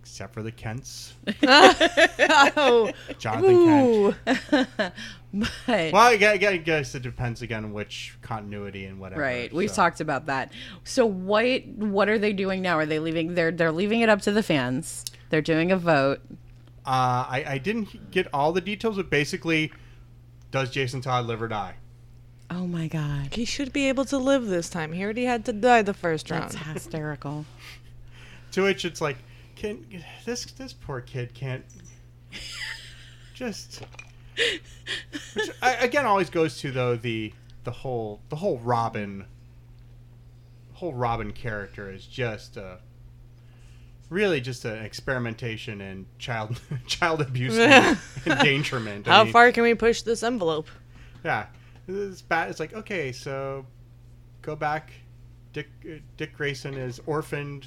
except 0.00 0.32
for 0.34 0.42
the 0.42 0.52
Kents, 0.52 1.14
oh, 1.42 2.90
Jonathan 3.18 4.14
Kent. 4.26 4.92
But 5.34 5.92
Well, 5.92 5.96
I 5.96 6.12
I 6.12 6.56
guess 6.56 6.94
it 6.94 7.02
depends 7.02 7.42
again 7.42 7.64
on 7.64 7.72
which 7.74 8.16
continuity 8.22 8.86
and 8.86 8.98
whatever. 8.98 9.20
right, 9.20 9.52
we've 9.52 9.68
so. 9.68 9.76
talked 9.76 10.00
about 10.00 10.26
that. 10.26 10.50
So 10.84 11.04
what 11.04 11.66
what 11.66 12.08
are 12.08 12.18
they 12.18 12.32
doing 12.32 12.62
now? 12.62 12.78
Are 12.78 12.86
they 12.86 12.98
leaving? 13.00 13.34
They're 13.34 13.50
they're 13.50 13.72
leaving 13.72 14.00
it 14.00 14.08
up 14.08 14.22
to 14.22 14.32
the 14.32 14.42
fans. 14.42 15.04
They're 15.28 15.42
doing 15.42 15.70
a 15.70 15.76
vote. 15.76 16.20
Uh, 16.86 17.26
I, 17.28 17.44
I 17.48 17.58
didn't 17.58 18.10
get 18.12 18.28
all 18.32 18.52
the 18.52 18.60
details, 18.60 18.96
but 18.96 19.10
basically, 19.10 19.72
does 20.52 20.70
Jason 20.70 21.00
Todd 21.00 21.26
live 21.26 21.42
or 21.42 21.48
die? 21.48 21.74
Oh 22.48 22.66
my 22.66 22.86
god, 22.86 23.34
He 23.34 23.44
should 23.44 23.72
be 23.72 23.88
able 23.88 24.04
to 24.04 24.18
live 24.18 24.46
this 24.46 24.70
time. 24.70 24.92
He 24.92 25.02
already 25.02 25.24
had 25.24 25.44
to 25.46 25.52
die 25.52 25.82
the 25.82 25.94
first 25.94 26.30
round. 26.30 26.52
that's 26.52 26.56
hysterical. 26.72 27.44
To 28.52 28.62
which 28.62 28.84
it's 28.84 29.00
like, 29.00 29.16
can 29.56 29.84
this 30.24 30.44
this 30.52 30.72
poor 30.72 31.00
kid 31.00 31.34
can't 31.34 31.64
just. 33.34 33.82
Which 35.34 35.50
I, 35.60 35.74
again 35.74 36.06
always 36.06 36.30
goes 36.30 36.58
to 36.58 36.70
though 36.70 36.94
the 36.94 37.32
the 37.64 37.70
whole 37.70 38.20
the 38.28 38.36
whole 38.36 38.58
Robin 38.58 39.24
whole 40.74 40.94
Robin 40.94 41.32
character 41.32 41.90
is 41.90 42.06
just 42.06 42.56
uh 42.56 42.76
really 44.08 44.40
just 44.40 44.64
an 44.64 44.84
experimentation 44.84 45.80
and 45.80 46.06
child 46.18 46.60
child 46.86 47.20
abuse 47.20 47.58
and 47.58 47.98
endangerment. 48.26 49.08
I 49.08 49.12
How 49.12 49.24
mean, 49.24 49.32
far 49.32 49.52
can 49.52 49.62
we 49.62 49.74
push 49.74 50.02
this 50.02 50.22
envelope? 50.22 50.68
Yeah, 51.24 51.46
it's 51.88 52.22
bad. 52.22 52.50
It's 52.50 52.60
like 52.60 52.74
okay, 52.74 53.12
so 53.12 53.66
go 54.42 54.56
back. 54.56 54.92
Dick 55.52 55.68
Dick 56.16 56.36
Grayson 56.36 56.74
is 56.74 57.00
orphaned. 57.06 57.66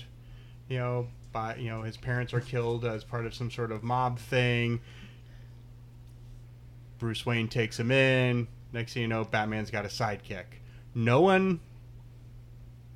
You 0.68 0.78
know, 0.78 1.08
by 1.32 1.56
you 1.56 1.70
know 1.70 1.82
his 1.82 1.98
parents 1.98 2.34
are 2.34 2.42
killed 2.42 2.86
as 2.86 3.04
part 3.04 3.26
of 3.26 3.34
some 3.34 3.52
sort 3.52 3.72
of 3.72 3.84
mob 3.84 4.20
thing. 4.20 4.82
Bruce 7.00 7.26
Wayne 7.26 7.48
takes 7.48 7.80
him 7.80 7.92
in. 7.92 8.48
Next 8.72 8.94
thing 8.94 9.02
you 9.02 9.08
know, 9.08 9.24
Batman's 9.24 9.72
got 9.72 9.86
a 9.86 9.88
sidekick. 9.88 10.46
No 10.94 11.22
one 11.22 11.60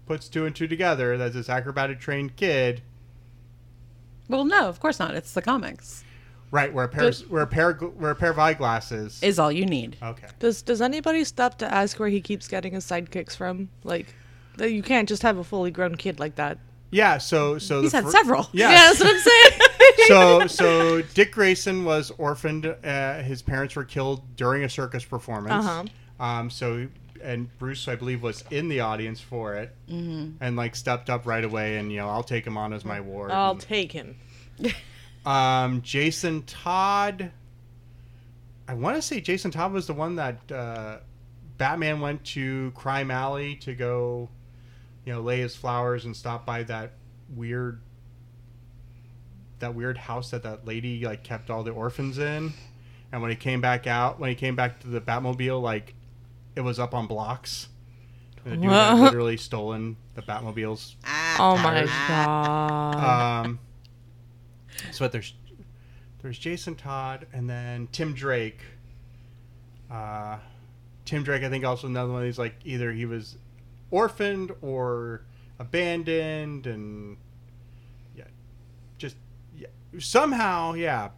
puts 0.06 0.28
two 0.28 0.46
and 0.46 0.56
two 0.56 0.68
together. 0.68 1.18
That 1.18 1.34
this 1.34 1.50
acrobatic 1.50 2.00
trained 2.00 2.36
kid, 2.36 2.82
Well, 4.30 4.46
no, 4.46 4.68
of 4.68 4.80
course 4.80 5.00
not. 5.00 5.16
It's 5.16 5.34
the 5.34 5.42
comics. 5.42 6.04
right? 6.52 6.74
Where 6.74 6.86
a 6.86 6.88
pair, 6.88 7.08
of, 7.10 7.20
where 7.32 7.42
a 7.44 7.48
pair, 7.48 7.70
of 7.72 7.82
where 8.00 8.12
a 8.12 8.16
pair 8.16 8.32
of 8.32 8.40
eyeglasses. 8.40 9.22
Is 9.24 9.40
all 9.40 9.52
you 9.52 9.66
need. 9.66 9.98
okay. 10.02 10.28
Does 10.40 10.62
Does 10.62 10.82
anybody 10.82 11.24
stop 11.24 11.58
to 11.60 11.74
ask 11.74 12.00
where 12.00 12.10
he 12.10 12.22
keeps 12.22 12.48
getting 12.48 12.74
his 12.74 12.86
sidekicks 12.86 13.36
from? 13.36 13.70
Like, 13.84 14.14
that 14.58 14.72
you 14.72 14.84
can't 14.84 15.10
just 15.10 15.24
have 15.24 15.38
a 15.38 15.44
fully 15.44 15.72
grown 15.72 15.96
kid 15.96 16.20
like 16.20 16.36
that. 16.36 16.58
Yeah. 16.92 17.18
So 17.18 17.58
so 17.58 17.82
He's 17.82 17.92
the 17.92 17.98
had 17.98 18.06
fir- 18.06 18.12
several. 18.12 18.48
Yeah. 18.54 18.70
Yeah, 18.72 18.94
that's 18.94 19.00
what 19.00 19.16
I'm 19.16 19.20
saying. 19.22 19.60
so 20.08 20.48
so 20.48 21.02
Dick 21.16 21.32
Grayson 21.32 21.86
was 21.86 22.12
orphaned. 22.20 22.68
Uh, 22.68 23.24
his 23.24 23.42
parents 23.42 23.76
were 23.76 23.84
killed 23.84 24.22
during 24.36 24.64
a 24.64 24.70
circus 24.70 25.04
performance. 25.04 25.66
Uh-huh. 25.66 26.24
Um. 26.24 26.50
So 26.52 26.88
and 27.24 27.58
Bruce, 27.58 27.88
I 27.88 27.96
believe, 27.96 28.22
was 28.22 28.44
in 28.52 28.68
the 28.68 28.82
audience 28.82 29.20
for 29.20 29.56
it, 29.56 29.76
mm-hmm. 29.90 30.32
and 30.42 30.56
like 30.56 30.76
stepped 30.76 31.10
up 31.10 31.26
right 31.26 31.44
away, 31.44 31.78
and 31.78 31.92
you 31.92 31.98
know, 31.98 32.10
I'll 32.10 32.24
take 32.24 32.46
him 32.46 32.58
on 32.58 32.74
as 32.74 32.86
my 32.86 33.02
ward. 33.02 33.32
I'll 33.32 33.52
And, 33.52 33.60
take 33.60 33.92
him. 33.92 34.16
um, 35.26 35.82
Jason 35.82 36.44
Todd. 36.44 37.32
I 38.68 38.74
want 38.76 38.96
to 38.96 39.02
say 39.02 39.20
Jason 39.20 39.52
Todd 39.52 39.74
was 39.74 39.88
the 39.88 39.94
one 39.94 40.16
that 40.16 40.52
uh, 40.52 40.98
Batman 41.58 42.00
went 42.00 42.24
to 42.26 42.72
Crime 42.76 43.12
Alley 43.12 43.56
to 43.58 43.74
go, 43.74 44.30
you 45.06 45.14
know, 45.14 45.22
lay 45.22 45.40
his 45.40 45.56
flowers 45.56 46.06
and 46.06 46.16
stop 46.16 46.46
by 46.46 46.64
that 46.64 46.94
weird, 47.36 47.82
that 49.60 49.76
weird 49.76 49.98
house 49.98 50.32
that 50.32 50.44
that 50.44 50.66
lady 50.66 51.06
like 51.06 51.24
kept 51.24 51.50
all 51.50 51.64
the 51.64 51.72
orphans 51.72 52.18
in. 52.18 52.54
And 53.12 53.22
when 53.22 53.30
he 53.30 53.38
came 53.38 53.62
back 53.62 53.86
out, 53.86 54.20
when 54.20 54.30
he 54.30 54.36
came 54.36 54.56
back 54.56 54.80
to 54.82 54.88
the 54.88 55.02
Batmobile, 55.02 55.62
like 55.62 55.94
it 56.56 56.62
was 56.62 56.80
up 56.80 56.94
on 56.94 57.08
blocks. 57.08 57.70
And 58.46 58.54
the 58.54 58.58
dude 58.58 58.72
had 58.72 59.00
literally 59.00 59.38
stolen 59.38 59.96
the 60.16 60.22
Batmobiles 60.22 60.96
Oh 61.40 61.58
my 61.58 61.88
god. 62.08 63.46
um, 63.46 63.60
so 64.92 65.08
there's 65.08 65.34
there's 66.22 66.38
Jason 66.38 66.76
Todd 66.76 67.28
and 67.34 67.50
then 67.50 67.88
Tim 67.92 68.14
Drake. 68.14 68.60
Uh, 69.92 70.38
Tim 71.06 71.24
Drake, 71.24 71.44
I 71.44 71.50
think, 71.50 71.66
also 71.66 71.88
another 71.88 72.12
one. 72.12 72.26
He's 72.26 72.40
like 72.40 72.56
either 72.64 72.92
he 72.92 73.06
was 73.06 73.38
orphaned 73.92 74.52
or 74.62 75.22
abandoned, 75.60 76.66
and 76.66 77.18
yeah, 78.16 78.24
just 78.98 79.18
yeah. 79.56 79.68
somehow, 80.00 80.74
yeah. 80.74 81.10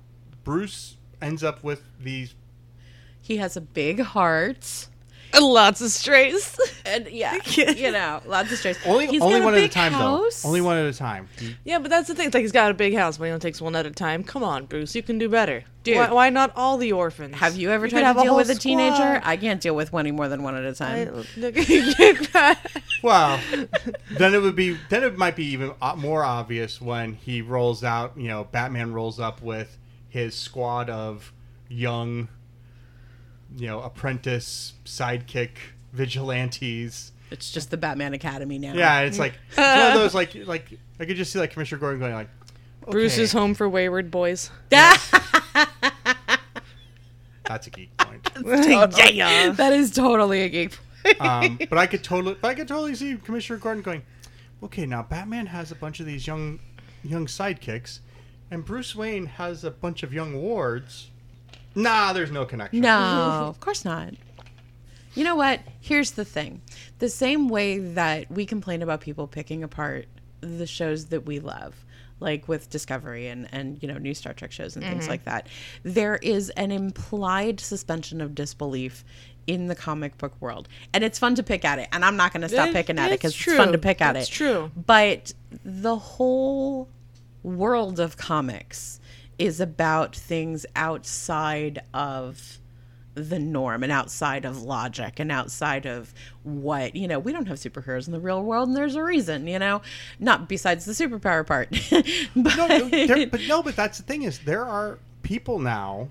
Bruce 0.43 0.97
ends 1.21 1.43
up 1.43 1.63
with 1.63 1.83
these. 1.99 2.35
He 3.21 3.37
has 3.37 3.55
a 3.55 3.61
big 3.61 4.01
heart. 4.01 4.87
Lots 5.41 5.81
of 5.81 5.91
strays. 5.91 6.57
And 6.85 7.07
yeah, 7.09 7.37
you 7.45 7.91
know, 7.91 8.21
lots 8.25 8.51
of 8.51 8.57
strays. 8.57 8.77
Only 8.85 9.07
He's 9.07 9.21
only 9.21 9.39
got 9.39 9.41
a 9.41 9.45
one 9.45 9.53
at 9.55 9.63
a 9.63 9.67
time 9.67 9.91
house. 9.91 10.41
though. 10.41 10.47
Only 10.47 10.61
one 10.61 10.77
at 10.77 10.85
a 10.85 10.93
time. 10.93 11.27
Yeah, 11.63 11.79
but 11.79 11.89
that's 11.89 12.07
the 12.07 12.15
thing. 12.15 12.27
It's 12.27 12.33
like 12.33 12.41
he's 12.41 12.51
got 12.51 12.71
a 12.71 12.73
big 12.73 12.95
house, 12.95 13.17
but 13.17 13.25
he 13.25 13.31
only 13.31 13.41
takes 13.41 13.59
one 13.59 13.75
at 13.75 13.85
a 13.85 13.91
time. 13.91 14.23
Come 14.23 14.43
on, 14.43 14.65
Bruce, 14.65 14.95
you 14.95 15.03
can 15.03 15.17
do 15.17 15.27
better. 15.27 15.63
Dude. 15.83 15.97
why, 15.97 16.11
why 16.11 16.29
not 16.29 16.51
all 16.55 16.77
the 16.77 16.93
orphans? 16.93 17.35
Have 17.35 17.55
you 17.55 17.69
ever 17.71 17.85
could 17.85 17.99
tried 17.99 18.13
to 18.13 18.19
deal 18.21 18.29
whole 18.29 18.37
with 18.37 18.49
a 18.49 18.55
teenager? 18.55 18.95
squad. 18.95 19.21
I 19.23 19.37
can't 19.37 19.61
deal 19.61 19.75
with 19.75 19.93
any 19.93 20.11
more 20.11 20.27
than 20.27 20.41
one 20.41 20.55
at 20.55 20.63
a 20.63 20.73
time. 20.73 21.25
Well, 23.03 23.39
then 24.17 24.33
it 24.33 24.41
would 24.41 24.55
be 24.55 24.77
then 24.89 25.03
it 25.03 25.15
might 25.15 25.35
be 25.35 25.45
even 25.45 25.73
uh, 25.79 25.95
more 25.95 26.23
obvious 26.23 26.81
when 26.81 27.13
he 27.13 27.41
rolls 27.41 27.83
out. 27.83 28.17
You 28.17 28.29
know, 28.29 28.45
Batman 28.45 28.93
rolls 28.93 29.19
up 29.19 29.43
with 29.43 29.77
his 30.09 30.33
squad 30.33 30.89
of 30.89 31.31
young, 31.69 32.29
you 33.55 33.67
know, 33.67 33.81
apprentice 33.81 34.73
sidekick 34.85 35.51
vigilantes. 35.93 37.11
It's 37.31 37.51
just 37.51 37.71
the 37.71 37.77
Batman 37.77 38.13
Academy 38.13 38.59
now. 38.59 38.73
Yeah, 38.73 39.01
it's 39.01 39.19
like 39.19 39.33
it's 39.49 39.57
one 39.57 39.87
of 39.87 39.93
those 39.95 40.13
like 40.13 40.35
like 40.45 40.77
I 40.99 41.05
could 41.05 41.17
just 41.17 41.31
see 41.31 41.39
like 41.39 41.51
Commissioner 41.51 41.79
Gordon 41.79 41.99
going 41.99 42.13
like, 42.13 42.29
Bruce 42.89 43.17
is 43.17 43.31
home 43.31 43.53
for 43.53 43.67
wayward 43.67 44.11
boys. 44.11 44.51
That's 44.69 45.11
a 47.67 47.69
geek 47.69 47.95
point. 47.97 48.29
yeah. 49.13 49.51
that 49.51 49.73
is 49.73 49.91
totally 49.91 50.41
a 50.41 50.49
geek. 50.49 50.77
um, 51.19 51.59
but 51.69 51.77
I 51.77 51.87
could 51.87 52.03
totally, 52.03 52.35
but 52.41 52.47
I 52.47 52.55
could 52.55 52.67
totally 52.67 52.95
see 52.95 53.15
Commissioner 53.17 53.59
Gordon 53.59 53.83
going, 53.83 54.03
okay, 54.63 54.85
now 54.85 55.03
Batman 55.03 55.45
has 55.47 55.71
a 55.71 55.75
bunch 55.75 55.99
of 55.99 56.05
these 56.05 56.25
young, 56.25 56.59
young 57.03 57.27
sidekicks, 57.27 57.99
and 58.49 58.65
Bruce 58.65 58.95
Wayne 58.95 59.27
has 59.27 59.63
a 59.63 59.71
bunch 59.71 60.03
of 60.03 60.13
young 60.13 60.41
wards. 60.41 61.11
Nah, 61.75 62.13
there's 62.13 62.31
no 62.31 62.45
connection. 62.45 62.79
No, 62.81 62.89
of 63.47 63.59
course 63.59 63.85
not. 63.85 64.13
You 65.13 65.23
know 65.23 65.35
what? 65.35 65.61
Here's 65.79 66.11
the 66.11 66.25
thing. 66.25 66.61
The 66.99 67.09
same 67.09 67.47
way 67.47 67.79
that 67.79 68.29
we 68.29 68.45
complain 68.45 68.81
about 68.81 69.01
people 69.01 69.27
picking 69.27 69.63
apart 69.63 70.07
the 70.41 70.67
shows 70.67 71.05
that 71.07 71.25
we 71.25 71.39
love, 71.39 71.85
like 72.19 72.47
with 72.47 72.69
Discovery 72.69 73.27
and, 73.27 73.47
and 73.51 73.81
you 73.81 73.87
know, 73.87 73.97
new 73.97 74.13
Star 74.13 74.33
Trek 74.33 74.51
shows 74.51 74.75
and 74.75 74.83
things 74.83 75.03
mm-hmm. 75.03 75.11
like 75.11 75.23
that, 75.25 75.47
there 75.83 76.17
is 76.17 76.49
an 76.51 76.71
implied 76.71 77.59
suspension 77.59 78.19
of 78.19 78.35
disbelief 78.35 79.05
in 79.47 79.67
the 79.67 79.75
comic 79.75 80.17
book 80.17 80.33
world. 80.41 80.67
And 80.93 81.03
it's 81.03 81.19
fun 81.19 81.35
to 81.35 81.43
pick 81.43 81.63
at 81.63 81.79
it. 81.79 81.87
And 81.91 82.03
I'm 82.03 82.17
not 82.17 82.33
going 82.33 82.41
to 82.41 82.49
stop 82.49 82.69
It- 82.69 82.73
picking 82.73 82.99
at 82.99 83.11
it 83.11 83.19
because 83.19 83.33
it's 83.33 83.43
fun 83.43 83.67
to 83.67 83.73
true. 83.73 83.81
pick 83.81 84.01
at 84.01 84.15
It's 84.15 84.27
it. 84.27 84.29
It's 84.29 84.37
true. 84.37 84.71
But 84.75 85.33
the 85.63 85.95
whole 85.95 86.89
world 87.43 87.99
of 87.99 88.17
comics 88.17 88.99
is 89.37 89.59
about 89.59 90.15
things 90.15 90.65
outside 90.75 91.81
of 91.93 92.59
the 93.15 93.39
norm 93.39 93.81
and 93.81 93.91
outside 93.93 94.43
of 94.43 94.61
logic 94.61 95.19
and 95.21 95.31
outside 95.31 95.85
of 95.85 96.13
what 96.43 96.95
you 96.97 97.07
know 97.07 97.17
we 97.17 97.31
don't 97.31 97.47
have 97.47 97.57
superheroes 97.57 98.07
in 98.07 98.11
the 98.13 98.19
real 98.19 98.43
world 98.43 98.67
and 98.67 98.75
there's 98.75 98.95
a 98.95 99.03
reason 99.03 99.47
you 99.47 99.57
know 99.57 99.81
not 100.19 100.49
besides 100.49 100.83
the 100.83 100.91
superpower 100.91 101.47
part 101.47 101.69
but 102.35 102.57
no, 102.57 102.89
there, 102.89 103.25
but 103.27 103.39
no, 103.47 103.63
but 103.63 103.73
that's 103.73 103.99
the 103.99 104.03
thing 104.03 104.23
is 104.23 104.39
there 104.39 104.65
are 104.65 104.99
people 105.23 105.59
now 105.59 106.09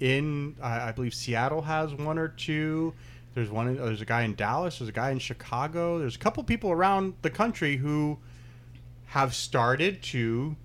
in 0.00 0.54
I 0.62 0.88
I 0.88 0.92
believe 0.92 1.14
Seattle 1.14 1.62
has 1.62 1.94
one 1.94 2.18
or 2.18 2.28
two. 2.28 2.92
There's 3.34 3.50
one. 3.50 3.68
in- 3.68 3.76
There's 3.76 4.02
a 4.02 4.04
guy 4.04 4.22
in 4.22 4.34
Dallas. 4.34 4.78
There's 4.78 4.88
a 4.90 4.92
guy 4.92 5.10
in 5.12 5.18
Chicago. 5.18 5.98
There's 5.98 6.16
a 6.16 6.18
couple 6.18 6.42
people 6.44 6.70
around 6.70 7.14
the 7.22 7.30
country 7.30 7.76
who 7.78 8.18
have 9.06 9.34
started 9.34 10.02
to 10.02 10.56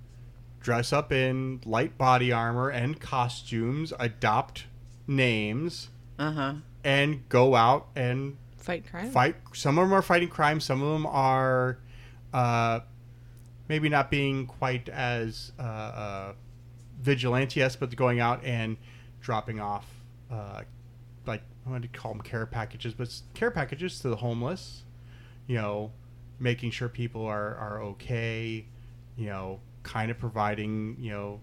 dress 0.68 0.92
up 0.92 1.14
in 1.14 1.62
light 1.64 1.98
body 1.98 2.30
armor 2.30 2.68
and 2.68 3.00
costumes, 3.00 3.94
adopt 3.98 4.66
names, 5.08 5.88
uh-huh 6.20 6.56
and 6.84 7.28
go 7.30 7.56
out 7.56 7.88
and 7.96 8.36
Fight 8.58 8.86
crime. 8.90 9.10
fight. 9.12 9.36
Some 9.54 9.78
of 9.78 9.88
them 9.88 9.94
are 9.94 10.02
fighting 10.02 10.28
crime. 10.28 10.60
Some 10.60 10.82
of 10.82 10.92
them 10.92 11.06
are 11.06 11.78
uh, 12.34 12.82
maybe 13.70 13.88
not 13.88 14.12
being 14.12 14.46
quite 14.46 14.90
as 14.90 15.54
uh, 15.58 15.62
uh, 15.62 16.34
vigilante, 17.00 17.66
but 17.80 17.96
going 17.96 18.20
out 18.20 18.44
and 18.44 18.76
dropping 19.22 19.62
off, 19.62 19.86
uh, 20.30 20.64
like 21.26 21.44
I 21.66 21.70
want 21.70 21.84
to 21.84 21.88
call 21.98 22.12
them 22.12 22.22
care 22.22 22.46
packages, 22.46 22.94
but 22.94 23.10
care 23.34 23.52
packages 23.52 24.02
to 24.02 24.10
the 24.10 24.18
homeless. 24.18 24.84
You 25.48 25.56
know, 25.56 25.92
making 26.40 26.72
sure 26.72 26.90
people 26.90 27.26
are 27.26 27.56
are 27.56 27.82
okay. 27.84 28.66
You 29.16 29.28
know, 29.28 29.60
kind 29.88 30.12
of 30.12 30.20
providing 30.20 30.98
you 31.00 31.12
know 31.12 31.40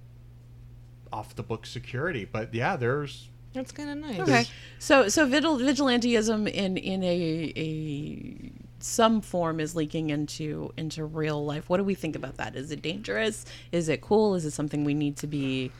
off 1.12 1.34
the 1.34 1.42
book 1.42 1.66
security. 1.66 2.24
But 2.30 2.52
yeah, 2.54 2.76
there's 2.76 3.28
That's 3.52 3.72
kind 3.72 3.90
of 3.90 3.98
nice. 3.98 4.20
Okay, 4.20 4.44
so 4.78 5.08
so 5.08 5.26
vigil- 5.26 5.58
vigilanteism 5.58 6.48
in 6.50 6.76
in 6.76 7.02
a 7.02 7.52
a 7.56 8.52
some 8.80 9.20
form 9.22 9.60
is 9.60 9.74
leaking 9.74 10.10
into 10.10 10.72
into 10.76 11.04
real 11.04 11.44
life. 11.44 11.68
What 11.70 11.78
do 11.78 11.84
we 11.84 11.94
think 11.94 12.14
about 12.16 12.36
that? 12.36 12.54
Is 12.54 12.70
it 12.70 12.82
dangerous? 12.82 13.46
Is 13.72 13.88
it 13.88 14.00
cool? 14.02 14.34
Is 14.34 14.44
it 14.44 14.50
something 14.52 14.84
we 14.84 14.94
need 14.94 15.16
to 15.18 15.26
be 15.26 15.72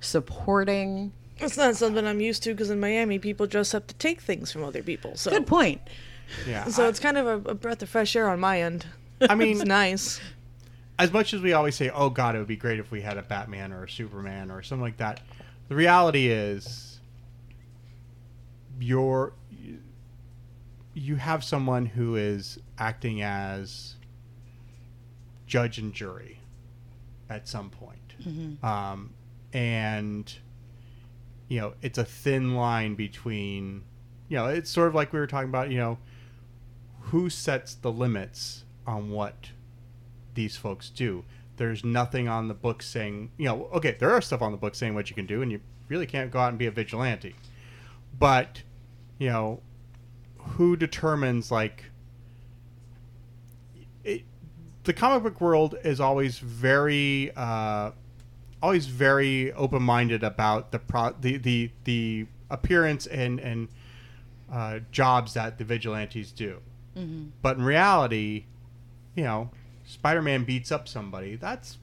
supporting? 0.00 1.12
It's 1.38 1.56
not 1.56 1.76
something 1.76 2.06
I'm 2.06 2.20
used 2.20 2.42
to 2.44 2.50
because 2.52 2.70
in 2.70 2.80
Miami, 2.80 3.18
people 3.18 3.46
dress 3.46 3.72
up 3.74 3.86
to 3.88 3.94
take 3.94 4.20
things 4.20 4.52
from 4.52 4.62
other 4.64 4.82
people. 4.82 5.16
So, 5.16 5.30
Good 5.30 5.46
point. 5.46 5.80
yeah. 6.46 6.64
so 6.66 6.84
I- 6.84 6.88
it's 6.88 7.00
kind 7.00 7.16
of 7.16 7.26
a, 7.26 7.50
a 7.50 7.54
breath 7.54 7.82
of 7.82 7.88
fresh 7.88 8.14
air 8.14 8.28
on 8.28 8.40
my 8.40 8.60
end. 8.62 8.86
I 9.28 9.34
mean, 9.34 9.56
It's 9.56 9.64
nice. 9.64 10.20
As 11.00 11.12
much 11.12 11.32
as 11.32 11.40
we 11.40 11.52
always 11.54 11.74
say, 11.74 11.88
"Oh 11.90 12.10
God, 12.10 12.34
it 12.36 12.38
would 12.38 12.46
be 12.46 12.56
great 12.56 12.78
if 12.78 12.90
we 12.90 13.00
had 13.00 13.16
a 13.16 13.22
Batman 13.22 13.72
or 13.72 13.84
a 13.84 13.90
Superman 13.90 14.50
or 14.50 14.62
something 14.62 14.82
like 14.82 14.98
that," 14.98 15.20
the 15.68 15.74
reality 15.74 16.28
is, 16.28 17.00
you're 18.78 19.32
you 20.94 21.16
have 21.16 21.42
someone 21.42 21.86
who 21.86 22.16
is 22.16 22.58
acting 22.78 23.22
as 23.22 23.94
judge 25.46 25.78
and 25.78 25.94
jury 25.94 26.40
at 27.28 27.48
some 27.48 27.70
point. 27.70 28.14
Um, 28.62 29.14
and 29.52 30.32
you 31.48 31.60
know, 31.60 31.74
it's 31.82 31.98
a 31.98 32.04
thin 32.04 32.54
line 32.54 32.94
between, 32.94 33.82
you 34.28 34.36
know, 34.36 34.46
it's 34.46 34.70
sort 34.70 34.88
of 34.88 34.94
like 34.94 35.12
we 35.12 35.18
were 35.18 35.26
talking 35.26 35.48
about, 35.48 35.70
you 35.70 35.78
know, 35.78 35.98
who 37.00 37.30
sets 37.30 37.74
the 37.74 37.90
limits 37.90 38.64
on 38.86 39.10
what 39.10 39.50
these 40.40 40.56
folks 40.56 40.88
do. 40.88 41.22
There's 41.58 41.84
nothing 41.84 42.26
on 42.26 42.48
the 42.48 42.54
book 42.54 42.82
saying, 42.82 43.30
you 43.36 43.44
know, 43.44 43.68
okay, 43.74 43.94
there 43.98 44.10
are 44.10 44.22
stuff 44.22 44.40
on 44.40 44.52
the 44.52 44.56
book 44.56 44.74
saying 44.74 44.94
what 44.94 45.10
you 45.10 45.14
can 45.14 45.26
do, 45.26 45.42
and 45.42 45.52
you 45.52 45.60
really 45.90 46.06
can't 46.06 46.30
go 46.30 46.38
out 46.38 46.48
and 46.48 46.58
be 46.58 46.64
a 46.64 46.70
vigilante. 46.70 47.34
But, 48.18 48.62
you 49.18 49.28
know, 49.28 49.60
who 50.38 50.76
determines, 50.76 51.50
like, 51.50 51.90
it, 54.02 54.22
the 54.84 54.94
comic 54.94 55.22
book 55.22 55.40
world 55.42 55.74
is 55.84 56.00
always 56.00 56.38
very, 56.38 57.30
uh, 57.36 57.90
always 58.62 58.86
very 58.86 59.52
open 59.52 59.82
minded 59.82 60.22
about 60.24 60.72
the, 60.72 60.78
pro- 60.78 61.14
the, 61.20 61.36
the, 61.36 61.70
the 61.84 62.26
appearance 62.48 63.06
and, 63.06 63.38
and 63.40 63.68
uh, 64.50 64.78
jobs 64.90 65.34
that 65.34 65.58
the 65.58 65.64
vigilantes 65.64 66.32
do. 66.32 66.60
But 67.42 67.58
in 67.58 67.64
reality, 67.64 68.46
you 69.14 69.24
know, 69.24 69.50
Spider-Man 69.90 70.44
beats 70.44 70.70
up 70.70 70.86
somebody. 70.88 71.36
That's 71.36 71.78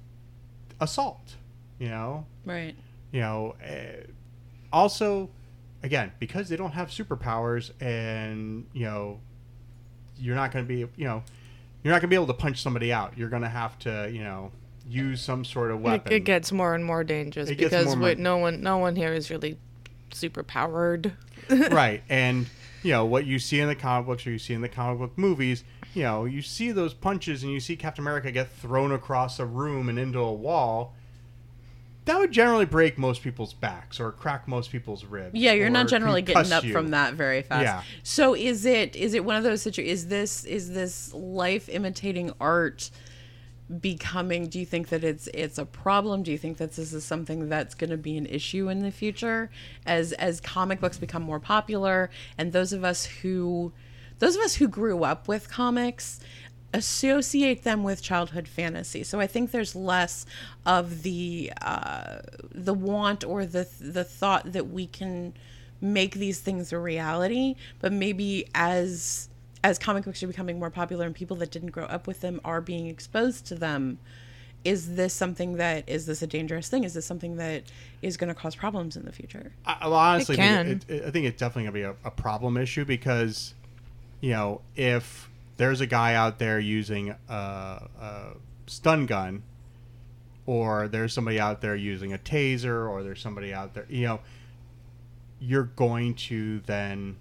assault. 0.80 1.36
You 1.80 1.90
know, 1.90 2.26
Right. 2.46 2.76
you 3.12 3.20
know. 3.22 3.56
Uh, 3.64 4.08
also, 4.74 5.30
again, 5.84 6.12
because 6.20 6.50
they 6.50 6.56
don't 6.56 6.72
have 6.74 6.90
superpowers, 6.90 7.72
and 7.82 8.66
you 8.74 8.86
know, 8.86 9.20
you're 10.18 10.36
not 10.36 10.52
going 10.52 10.66
to 10.66 10.68
be, 10.68 10.80
you 10.96 11.06
know, 11.06 11.24
you're 11.84 11.92
not 11.94 12.02
going 12.02 12.02
to 12.02 12.08
be 12.08 12.16
able 12.16 12.28
to 12.28 12.34
punch 12.34 12.62
somebody 12.62 12.92
out. 12.92 13.18
You're 13.18 13.30
going 13.30 13.44
to 13.44 13.50
have 13.50 13.78
to, 13.80 14.10
you 14.12 14.24
know, 14.24 14.52
use 14.90 15.22
some 15.22 15.46
sort 15.46 15.70
of 15.72 15.82
weapon. 15.82 16.12
it 16.12 16.22
gets 16.22 16.52
more 16.52 16.74
and 16.74 16.84
more 16.84 17.04
dangerous 17.04 17.50
It 17.50 17.58
because 17.58 17.88
more 17.96 18.06
wait, 18.06 18.18
mon- 18.18 18.24
no 18.24 18.38
one, 18.38 18.62
no 18.62 18.78
one 18.78 18.96
here 18.96 19.14
is 19.14 19.30
really 19.30 19.58
super 20.14 20.44
powered. 20.44 21.12
right 21.72 22.04
and 22.10 22.46
you 22.84 22.92
know 22.92 23.06
what 23.06 23.26
you 23.26 23.40
see 23.40 23.60
in 23.62 23.68
the 23.70 23.76
comic 23.76 24.06
books 24.06 24.26
or 24.28 24.32
you 24.32 24.40
see 24.40 24.54
in 24.54 24.60
the 24.62 24.68
comic 24.68 25.00
book 25.00 25.18
movies 25.18 25.64
you 25.98 26.04
know 26.04 26.26
you 26.26 26.42
see 26.42 26.72
those 26.72 26.94
punches 26.94 27.44
and 27.44 27.52
you 27.52 27.60
see 27.60 27.76
captain 27.76 28.04
america 28.04 28.32
get 28.32 28.50
thrown 28.50 28.92
across 28.92 29.40
a 29.40 29.46
room 29.46 29.90
and 29.90 29.98
into 29.98 30.20
a 30.20 30.32
wall 30.32 30.94
that 32.06 32.18
would 32.20 32.32
generally 32.32 32.66
break 32.66 32.98
most 32.98 33.22
people's 33.22 33.54
backs 33.54 34.00
or 34.00 34.14
crack 34.14 34.48
most 34.48 34.72
people's 34.72 35.04
ribs 35.04 35.32
Yeah, 35.34 35.52
you're 35.52 35.70
not 35.70 35.90
generally 35.90 36.22
getting 36.22 36.54
up 36.54 36.64
you. 36.64 36.72
from 36.72 36.92
that 36.92 37.16
very 37.16 37.42
fast. 37.42 37.64
Yeah. 37.64 37.84
So 38.02 38.34
is 38.34 38.66
it 38.66 38.96
is 38.96 39.14
it 39.14 39.26
one 39.26 39.36
of 39.36 39.44
those 39.44 39.62
situations? 39.62 40.04
Is 40.04 40.08
this 40.08 40.46
is 40.46 40.72
this 40.72 41.14
life 41.14 41.68
imitating 41.68 42.32
art 42.40 42.90
becoming? 43.82 44.48
Do 44.48 44.58
you 44.58 44.66
think 44.66 44.88
that 44.88 45.04
it's 45.04 45.28
it's 45.34 45.58
a 45.58 45.66
problem? 45.66 46.24
Do 46.24 46.32
you 46.32 46.38
think 46.38 46.60
that 46.60 46.72
this 46.78 46.94
is 46.94 47.04
something 47.04 47.50
that's 47.50 47.76
going 47.76 47.90
to 47.90 47.98
be 47.98 48.16
an 48.18 48.26
issue 48.28 48.70
in 48.70 48.84
the 48.84 48.92
future 48.92 49.50
as 49.86 50.14
as 50.14 50.40
comic 50.40 50.80
books 50.80 50.98
become 50.98 51.24
more 51.24 51.42
popular 51.42 52.10
and 52.38 52.54
those 52.54 52.72
of 52.72 52.86
us 52.86 53.06
who 53.06 53.74
those 54.20 54.36
of 54.36 54.42
us 54.42 54.56
who 54.56 54.68
grew 54.68 55.04
up 55.04 55.28
with 55.28 55.50
comics 55.50 56.20
associate 56.74 57.64
them 57.64 57.84
with 57.84 58.02
childhood 58.02 58.48
fantasy. 58.48 59.04
So 59.04 59.20
I 59.20 59.28
think 59.28 59.52
there's 59.52 59.76
less 59.76 60.26
of 60.66 61.04
the 61.04 61.54
uh, 61.62 62.20
the 62.52 62.74
want 62.74 63.24
or 63.24 63.46
the 63.46 63.68
the 63.80 64.04
thought 64.04 64.52
that 64.52 64.70
we 64.70 64.88
can 64.88 65.34
make 65.80 66.16
these 66.16 66.40
things 66.40 66.74
a 66.74 66.80
reality. 66.80 67.56
But 67.80 67.94
maybe 67.94 68.48
as 68.54 69.30
as 69.64 69.80
comic 69.80 70.06
books 70.06 70.22
are 70.24 70.28
becoming 70.28 70.60
more 70.60 70.70
popular 70.70 71.06
and 71.06 71.16
people 71.16 71.38
that 71.38 71.52
didn't 71.52 71.72
grow 71.72 71.86
up 71.86 72.08
with 72.08 72.22
them 72.22 72.40
are 72.46 72.62
being 72.62 72.88
exposed 72.88 73.46
to 73.48 73.56
them, 73.56 73.98
is 74.64 74.96
this 74.96 75.14
something 75.14 75.58
that 75.58 75.88
is 75.88 76.06
this 76.06 76.22
a 76.22 76.28
dangerous 76.28 76.70
thing? 76.70 76.84
Is 76.84 76.94
this 76.94 77.06
something 77.06 77.38
that 77.38 77.64
is 78.02 78.18
going 78.18 78.28
to 78.28 78.36
cause 78.36 78.56
problems 78.56 78.98
in 78.98 79.06
the 79.06 79.12
future? 79.12 79.54
I, 79.66 79.78
well, 79.88 79.94
honestly, 79.94 80.36
It 80.36 80.40
I 80.40 80.64
think 80.66 80.86
can. 80.88 80.96
It, 80.96 81.02
it, 81.02 81.08
I 81.08 81.12
think 81.12 81.26
it's 81.26 81.40
definitely 81.40 81.64
going 81.72 81.74
to 81.74 81.94
be 81.94 82.06
a, 82.06 82.08
a 82.08 82.12
problem 82.12 82.58
issue 82.58 82.86
because, 82.86 83.54
you 84.22 84.32
know, 84.32 84.62
if 84.76 85.30
there's 85.58 85.82
a 85.82 85.86
guy 85.88 86.14
out 86.14 86.40
there 86.40 86.60
using 86.60 87.16
a, 87.30 87.34
a 87.34 88.24
stun 88.68 89.06
gun, 89.06 89.44
or 90.46 90.88
there's 90.88 91.14
somebody 91.14 91.40
out 91.40 91.62
there 91.62 91.76
using 91.76 92.14
a 92.14 92.18
taser, 92.18 92.90
or 92.90 93.04
there's 93.04 93.22
somebody 93.22 93.54
out 93.54 93.74
there, 93.74 93.86
you 93.90 94.06
know, 94.06 94.20
you're 95.40 95.64
going 95.76 96.16
to 96.16 96.60
then, 96.62 97.16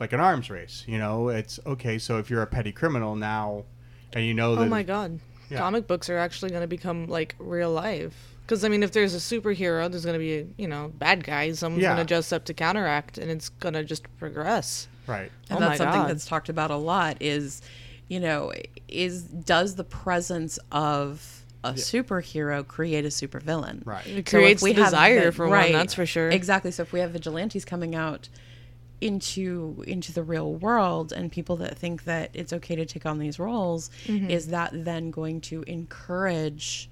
like 0.00 0.12
an 0.12 0.20
arms 0.20 0.50
race, 0.50 0.84
you 0.86 0.98
know, 0.98 1.28
it's 1.28 1.60
okay. 1.66 1.98
So 1.98 2.18
if 2.18 2.30
you're 2.30 2.42
a 2.42 2.46
petty 2.46 2.72
criminal 2.72 3.14
now, 3.16 3.64
and 4.12 4.24
you 4.24 4.32
know 4.34 4.52
oh 4.52 4.56
that 4.56 4.62
Oh 4.62 4.68
my 4.68 4.82
god. 4.82 5.20
Yeah. 5.50 5.58
Comic 5.58 5.86
books 5.86 6.08
are 6.10 6.18
actually 6.18 6.50
going 6.50 6.62
to 6.62 6.66
become 6.68 7.06
like 7.08 7.34
real 7.38 7.70
life. 7.70 8.34
Because, 8.42 8.64
I 8.64 8.68
mean, 8.68 8.82
if 8.82 8.92
there's 8.92 9.14
a 9.14 9.18
superhero, 9.18 9.90
there's 9.90 10.04
going 10.06 10.14
to 10.14 10.18
be, 10.18 10.38
a, 10.38 10.46
you 10.56 10.66
know, 10.68 10.90
bad 10.98 11.22
guys. 11.24 11.58
Someone's 11.58 11.82
Yeah. 11.82 11.94
going 11.94 12.06
to 12.06 12.14
dress 12.14 12.32
up 12.32 12.46
to 12.46 12.54
counteract, 12.54 13.18
and 13.18 13.30
it's 13.30 13.50
going 13.50 13.74
to 13.74 13.84
just 13.84 14.04
progress. 14.18 14.88
Right, 15.08 15.30
and 15.50 15.58
Oh 15.58 15.60
that's 15.60 15.78
something 15.78 16.02
God. 16.02 16.10
that's 16.10 16.26
talked 16.26 16.48
about 16.48 16.70
a 16.70 16.76
lot 16.76 17.16
is 17.20 17.62
you 18.08 18.20
know 18.20 18.52
is 18.88 19.22
does 19.24 19.74
the 19.76 19.84
presence 19.84 20.58
of 20.70 21.42
a 21.64 21.72
superhero 21.72 22.64
create 22.66 23.04
a 23.04 23.08
supervillain 23.08 23.84
right. 23.84 24.06
It 24.06 24.28
So 24.28 24.38
if 24.38 24.42
creates 24.44 24.62
we 24.62 24.72
the 24.72 24.82
have 24.82 24.90
desire 24.92 25.24
the- 25.26 25.32
for 25.32 25.46
right, 25.48 25.72
one, 25.72 25.80
that's 25.80 25.94
for 25.94 26.06
sure. 26.06 26.30
exactly 26.30 26.70
so 26.70 26.82
if 26.82 26.92
we 26.92 27.00
have 27.00 27.10
vigilantes 27.10 27.64
coming 27.64 27.94
out 27.94 28.28
into 29.00 29.82
into 29.86 30.12
the 30.12 30.22
real 30.22 30.52
world 30.54 31.12
and 31.12 31.30
people 31.30 31.56
that 31.56 31.76
think 31.78 32.04
that 32.04 32.30
it's 32.34 32.52
okay 32.52 32.74
to 32.76 32.84
take 32.86 33.06
on 33.06 33.18
these 33.18 33.38
roles 33.38 33.90
Mm-hmm. 34.06 34.30
is 34.30 34.48
that 34.48 34.70
then 34.72 35.10
going 35.10 35.40
to 35.42 35.62
encourage 35.64 36.88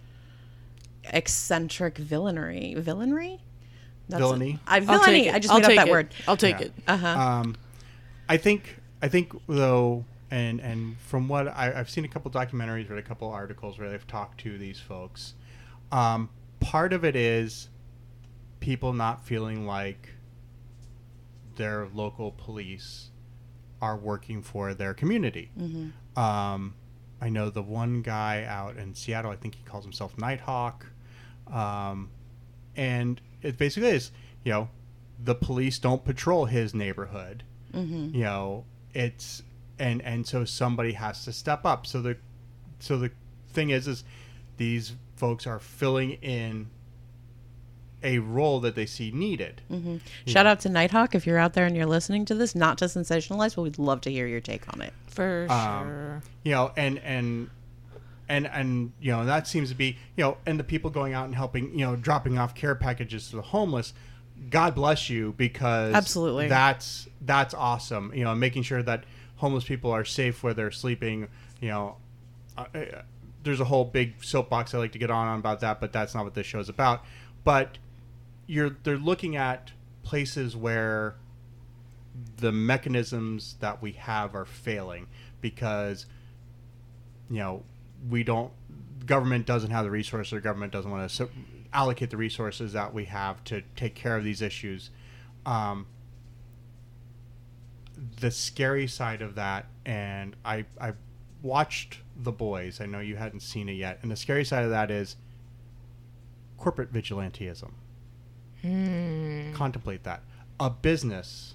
eccentric 1.13 1.99
villainy 1.99 2.75
villainry 2.77 3.39
That's 4.09 4.21
Villainy. 4.21 4.59
I 4.67 4.81
villainy. 4.81 5.31
I 5.31 5.39
just 5.39 5.53
I'll 5.53 5.61
made 5.61 5.67
up 5.67 5.75
that 5.77 5.89
it. 5.89 5.91
word. 5.91 6.09
I'll 6.29 6.37
take 6.37 6.59
Yeah. 6.61 6.67
it. 6.67 6.73
Uh 6.87 6.97
huh. 6.97 7.09
Um, 7.21 7.57
I 8.29 8.37
think 8.37 8.77
I 9.03 9.09
think 9.09 9.33
though, 9.47 10.05
and 10.31 10.61
and 10.61 10.99
from 10.99 11.29
what 11.29 11.49
I, 11.49 11.73
I've 11.77 11.91
seen 11.91 12.05
a 12.05 12.09
couple 12.09 12.31
documentaries, 12.31 12.89
read 12.91 12.99
a 12.99 13.03
couple 13.03 13.29
articles 13.29 13.79
where 13.79 13.91
they've 13.91 14.07
talked 14.07 14.41
to 14.41 14.59
these 14.59 14.81
folks. 14.81 15.35
Um, 15.93 16.31
part 16.61 16.93
of 16.93 17.05
it 17.05 17.15
is 17.15 17.69
people 18.61 18.93
not 18.93 19.25
feeling 19.25 19.67
like 19.67 20.11
their 21.57 21.89
local 21.95 22.33
police 22.33 23.11
are 23.81 23.97
working 23.97 24.43
for 24.43 24.75
their 24.75 24.95
community. 24.95 25.51
Um, 26.17 26.75
I 27.21 27.29
know 27.29 27.51
the 27.51 27.63
one 27.63 28.03
guy 28.03 28.45
out 28.45 28.77
in 28.77 28.95
Seattle. 28.95 29.31
I 29.31 29.37
think 29.37 29.55
he 29.55 29.63
calls 29.63 29.85
himself 29.85 30.19
Nighthawk, 30.19 30.87
um, 31.51 32.11
and 32.75 33.21
it 33.43 33.57
basically 33.57 33.91
is 33.91 34.11
you 34.45 34.53
know 34.53 34.69
the 35.23 35.35
police 35.35 35.79
don't 35.79 36.05
patrol 36.05 36.47
his 36.47 36.75
neighborhood. 36.75 37.45
You 37.77 38.21
know 38.25 38.65
it's 38.95 39.43
and 39.79 40.01
and 40.03 40.27
so 40.27 40.45
somebody 40.45 40.93
has 40.93 41.25
to 41.25 41.33
step 41.33 41.65
up. 41.67 41.87
So 41.87 42.01
the 42.03 42.17
so 42.79 42.97
the 42.99 43.11
thing 43.53 43.71
is 43.71 43.87
is 43.87 44.05
these 44.57 44.95
folks 45.17 45.47
are 45.47 45.59
filling 45.59 46.13
in 46.23 46.69
a 48.03 48.19
role 48.19 48.61
that 48.61 48.75
they 48.75 48.87
see 48.87 49.11
needed. 49.11 49.61
Shout 50.27 50.47
out 50.47 50.61
to 50.61 50.69
Nighthawk 50.69 51.15
if 51.15 51.27
you're 51.27 51.39
out 51.39 51.55
there 51.55 51.65
and 51.67 51.75
you're 51.77 51.87
listening 51.87 52.25
to 52.27 52.35
this. 52.35 52.55
Not 52.55 52.79
to 52.79 52.85
sensationalize, 52.87 53.57
but 53.57 53.63
we'd 53.63 53.79
love 53.79 54.01
to 54.03 54.11
hear 54.11 54.27
your 54.27 54.41
take 54.41 54.73
on 54.73 54.81
it. 54.81 54.93
For 55.09 55.47
Um, 55.51 55.87
sure. 55.89 56.23
you 56.45 56.53
know 56.53 56.73
and 56.77 56.99
and 57.01 57.51
and 58.29 58.47
and 58.49 58.93
you 59.01 59.13
know 59.13 59.25
that 59.25 59.47
seems 59.49 59.69
to 59.71 59.75
be 59.75 59.97
you 60.17 60.25
know 60.25 60.37
and 60.47 60.59
the 60.61 60.65
people 60.65 60.91
going 60.91 61.15
out 61.15 61.25
and 61.27 61.35
helping 61.35 61.71
you 61.79 61.85
know 61.87 61.97
dropping 61.97 62.39
off 62.39 62.55
care 62.55 62.75
packages 62.75 63.31
to 63.31 63.37
the 63.37 63.43
homeless 63.43 63.93
God 64.51 64.75
bless 64.75 65.11
you 65.11 65.35
because 65.37 65.95
Absolutely. 65.95 66.49
that's 66.49 67.09
that's 67.21 67.55
awesome. 67.55 68.13
You 68.15 68.25
know, 68.25 68.35
making 68.35 68.63
sure 68.63 68.83
that 68.83 69.05
homeless 69.37 69.65
people 69.65 69.91
are 69.91 70.05
safe 70.05 70.43
where 70.43 70.55
they're 70.55 70.71
sleeping. 70.71 71.29
You 71.61 71.69
know, 71.69 71.97
uh, 72.57 72.67
uh, 72.75 73.03
there's 73.43 73.61
a 73.61 73.65
whole 73.65 73.85
big 73.85 74.23
soapbox 74.23 74.75
I 74.75 74.79
like 74.79 74.93
to 74.93 74.99
get 74.99 75.11
on 75.11 75.39
about 75.39 75.61
that, 75.61 75.81
but 75.81 75.93
that's 75.93 76.15
not 76.15 76.25
what 76.25 76.35
this 76.35 76.47
show's 76.47 76.69
about. 76.69 77.05
But 77.45 77.79
you're 78.47 78.77
they're 78.83 78.99
looking 78.99 79.37
at 79.37 79.73
places 80.03 80.57
where 80.57 81.17
the 82.39 82.53
mechanisms 82.53 83.57
that 83.61 83.83
we 83.83 83.93
have 83.93 84.35
are 84.35 84.45
failing 84.45 85.07
because 85.41 86.07
you 87.31 87.39
know 87.39 87.63
we 88.09 88.23
don't 88.23 88.53
government 89.05 89.47
doesn't 89.47 89.71
have 89.71 89.85
the 89.85 89.91
resources 89.91 90.33
or 90.33 90.41
government 90.41 90.73
doesn't 90.73 90.91
want 90.91 91.09
to 91.09 91.29
allocate 91.73 92.11
the 92.11 92.17
resources 92.17 92.73
that 92.73 92.93
we 92.95 93.07
have 93.07 93.43
to 93.45 93.63
take 93.77 93.95
care 93.95 94.17
of 94.17 94.25
these 94.25 94.43
issues. 94.43 94.91
Um, 95.45 95.87
the 98.21 98.31
scary 98.31 98.87
side 98.87 99.23
of 99.23 99.37
that 99.37 99.65
and 99.87 100.37
i 100.45 100.67
i 100.79 100.93
watched 101.41 102.01
the 102.15 102.31
boys 102.31 102.79
i 102.79 102.85
know 102.85 103.01
you 103.01 103.17
hadn't 103.17 103.41
seen 103.41 103.71
it 103.71 103.73
yet 103.73 103.99
and 104.03 104.11
the 104.11 104.17
scary 104.17 104.45
side 104.45 104.65
of 104.65 104.71
that 104.71 104.91
is 104.91 105.17
corporate 106.57 106.93
vigilanteism. 106.93 107.73
Contemplate 109.55 110.03
that. 110.05 110.23
A 110.59 110.71
business 110.71 111.55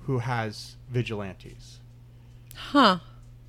who 0.00 0.18
has 0.18 0.76
vigilantes. 0.90 1.80
Huh. 2.54 2.98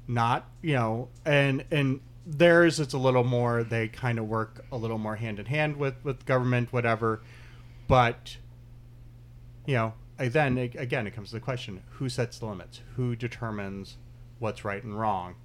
not 0.08 0.48
you 0.62 0.74
know 0.74 1.10
and 1.26 1.64
and 1.72 2.00
theirs 2.38 2.80
it's 2.80 2.94
a 2.94 2.98
little 2.98 3.24
more 3.24 3.64
they 3.64 3.88
kind 3.88 4.18
of 4.18 4.28
work 4.28 4.64
a 4.72 4.78
little 4.78 4.98
more 4.98 5.16
hand 5.16 5.40
in 5.40 5.46
hand 5.46 5.78
with 5.78 5.96
with 6.04 6.26
government 6.26 6.72
whatever. 6.72 7.22
But 7.88 8.38
you 9.66 9.76
know 9.76 9.94
then 10.18 10.58
a- 10.58 10.72
again 10.78 11.08
it 11.08 11.12
comes 11.12 11.30
to 11.30 11.36
the 11.36 11.42
question 11.42 11.82
who 11.92 12.10
sets 12.10 12.40
the 12.40 12.46
limits? 12.46 12.82
Who 12.96 13.16
determines 13.16 13.98
what's 14.40 14.64
right 14.64 14.84
and 14.84 14.98
wrong? 14.98 15.36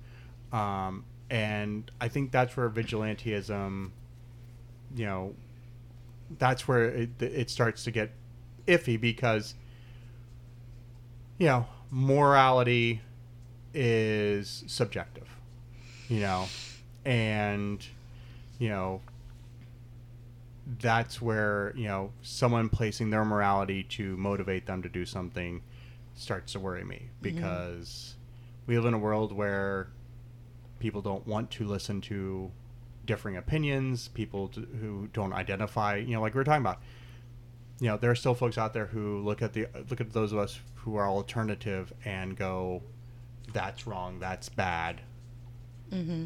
Um, 0.52 1.04
and 1.30 1.90
i 2.00 2.08
think 2.08 2.30
that's 2.30 2.56
where 2.56 2.68
vigilanteism 2.70 3.90
you 4.94 5.04
know 5.04 5.34
that's 6.38 6.66
where 6.68 6.84
it, 6.84 7.10
it 7.20 7.50
starts 7.50 7.84
to 7.84 7.90
get 7.90 8.10
iffy 8.66 9.00
because 9.00 9.54
you 11.38 11.46
know 11.46 11.66
morality 11.90 13.00
is 13.74 14.64
subjective 14.66 15.28
you 16.08 16.20
know 16.20 16.46
and 17.06 17.86
you 18.58 18.68
know 18.68 19.00
that's 20.80 21.22
where 21.22 21.72
you 21.76 21.86
know 21.86 22.10
someone 22.20 22.68
placing 22.68 23.10
their 23.10 23.24
morality 23.24 23.84
to 23.84 24.16
motivate 24.16 24.66
them 24.66 24.82
to 24.82 24.88
do 24.88 25.06
something 25.06 25.62
starts 26.14 26.52
to 26.52 26.60
worry 26.60 26.84
me 26.84 27.08
mm-hmm. 27.22 27.36
because 27.36 28.16
we 28.66 28.76
live 28.76 28.86
in 28.86 28.94
a 28.94 28.98
world 28.98 29.32
where 29.32 29.88
people 30.80 31.00
don't 31.00 31.26
want 31.26 31.50
to 31.50 31.64
listen 31.64 32.00
to 32.00 32.50
differing 33.06 33.36
opinions 33.36 34.08
people 34.08 34.50
who 34.80 35.08
don't 35.12 35.32
identify 35.32 35.94
you 35.94 36.14
know 36.14 36.20
like 36.20 36.34
we 36.34 36.40
are 36.40 36.44
talking 36.44 36.62
about. 36.62 36.80
You 37.78 37.88
know 37.88 37.98
there 37.98 38.10
are 38.10 38.16
still 38.16 38.34
folks 38.34 38.56
out 38.58 38.72
there 38.72 38.86
who 38.86 39.22
look 39.22 39.42
at 39.42 39.52
the 39.52 39.66
look 39.90 40.00
at 40.00 40.12
those 40.12 40.32
of 40.32 40.38
us 40.38 40.58
who 40.76 40.96
are 40.96 41.06
alternative 41.06 41.92
and 42.06 42.34
go 42.34 42.82
that's 43.52 43.86
wrong 43.86 44.18
that's 44.18 44.48
bad 44.48 45.02
mm-hmm. 45.92 46.24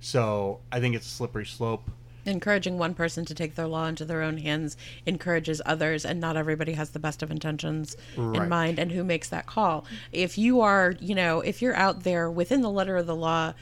So 0.00 0.60
i 0.72 0.80
think 0.80 0.94
it's 0.94 1.06
a 1.06 1.10
slippery 1.10 1.46
slope 1.46 1.90
Encouraging 2.26 2.76
one 2.76 2.92
person 2.92 3.24
to 3.24 3.34
take 3.34 3.54
their 3.54 3.66
law 3.66 3.86
into 3.86 4.04
their 4.04 4.20
own 4.20 4.36
hands 4.36 4.76
encourages 5.06 5.62
others, 5.64 6.04
and 6.04 6.20
not 6.20 6.36
everybody 6.36 6.72
has 6.74 6.90
the 6.90 6.98
best 6.98 7.22
of 7.22 7.30
intentions 7.30 7.96
Right. 8.18 8.42
in 8.42 8.48
mind. 8.50 8.78
And 8.78 8.92
who 8.92 9.02
makes 9.02 9.30
that 9.30 9.46
call? 9.46 9.86
If 10.12 10.36
you 10.36 10.60
are, 10.60 10.94
you 11.00 11.14
know, 11.14 11.40
if 11.40 11.62
you're 11.62 11.76
out 11.76 12.02
there 12.02 12.30
within 12.30 12.60
the 12.60 12.70
letter 12.70 12.98
of 12.98 13.06
the 13.06 13.16
law, 13.16 13.54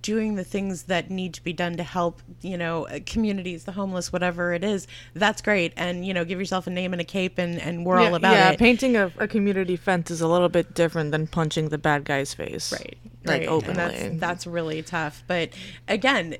doing 0.00 0.36
the 0.36 0.44
things 0.44 0.84
that 0.84 1.10
need 1.10 1.34
to 1.34 1.42
be 1.42 1.52
done 1.52 1.76
to 1.78 1.82
help, 1.82 2.22
you 2.42 2.56
know, 2.56 2.86
uh, 2.86 3.00
communities, 3.04 3.64
the 3.64 3.72
homeless, 3.72 4.12
whatever 4.12 4.52
it 4.52 4.62
is, 4.62 4.86
that's 5.14 5.42
great. 5.42 5.72
And 5.76 6.06
you 6.06 6.14
know, 6.14 6.24
give 6.24 6.38
yourself 6.38 6.68
a 6.68 6.70
name 6.70 6.92
and 6.92 7.00
a 7.00 7.04
cape, 7.04 7.38
and 7.38 7.60
and 7.60 7.84
we're 7.84 7.98
all 7.98 8.14
about 8.14 8.34
yeah, 8.34 8.50
it. 8.50 8.58
painting 8.58 8.96
a, 8.96 9.10
a 9.18 9.26
community 9.26 9.74
fence 9.74 10.12
is 10.12 10.20
a 10.20 10.28
little 10.28 10.48
bit 10.50 10.74
different 10.74 11.10
than 11.10 11.26
punching 11.26 11.70
the 11.70 11.78
bad 11.78 12.04
guy's 12.04 12.34
face. 12.34 12.70
right 12.72 12.98
Like 13.24 13.42
right. 13.42 13.48
openly. 13.48 13.74
that's 13.74 14.20
that's 14.20 14.46
really 14.46 14.82
tough 14.82 15.22
but 15.28 15.50
again 15.86 16.36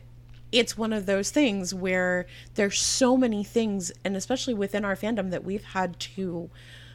it's 0.53 0.77
one 0.77 0.93
of 0.93 1.07
those 1.07 1.31
things 1.31 1.75
where 1.75 2.27
there's 2.55 2.79
so 2.79 3.17
many 3.17 3.43
things 3.43 3.91
and 4.05 4.17
especially 4.17 4.55
within 4.55 4.85
our 4.85 4.95
fandom 4.95 5.31
that 5.31 5.45
we've 5.45 5.65
had 5.65 5.99
to 5.99 6.51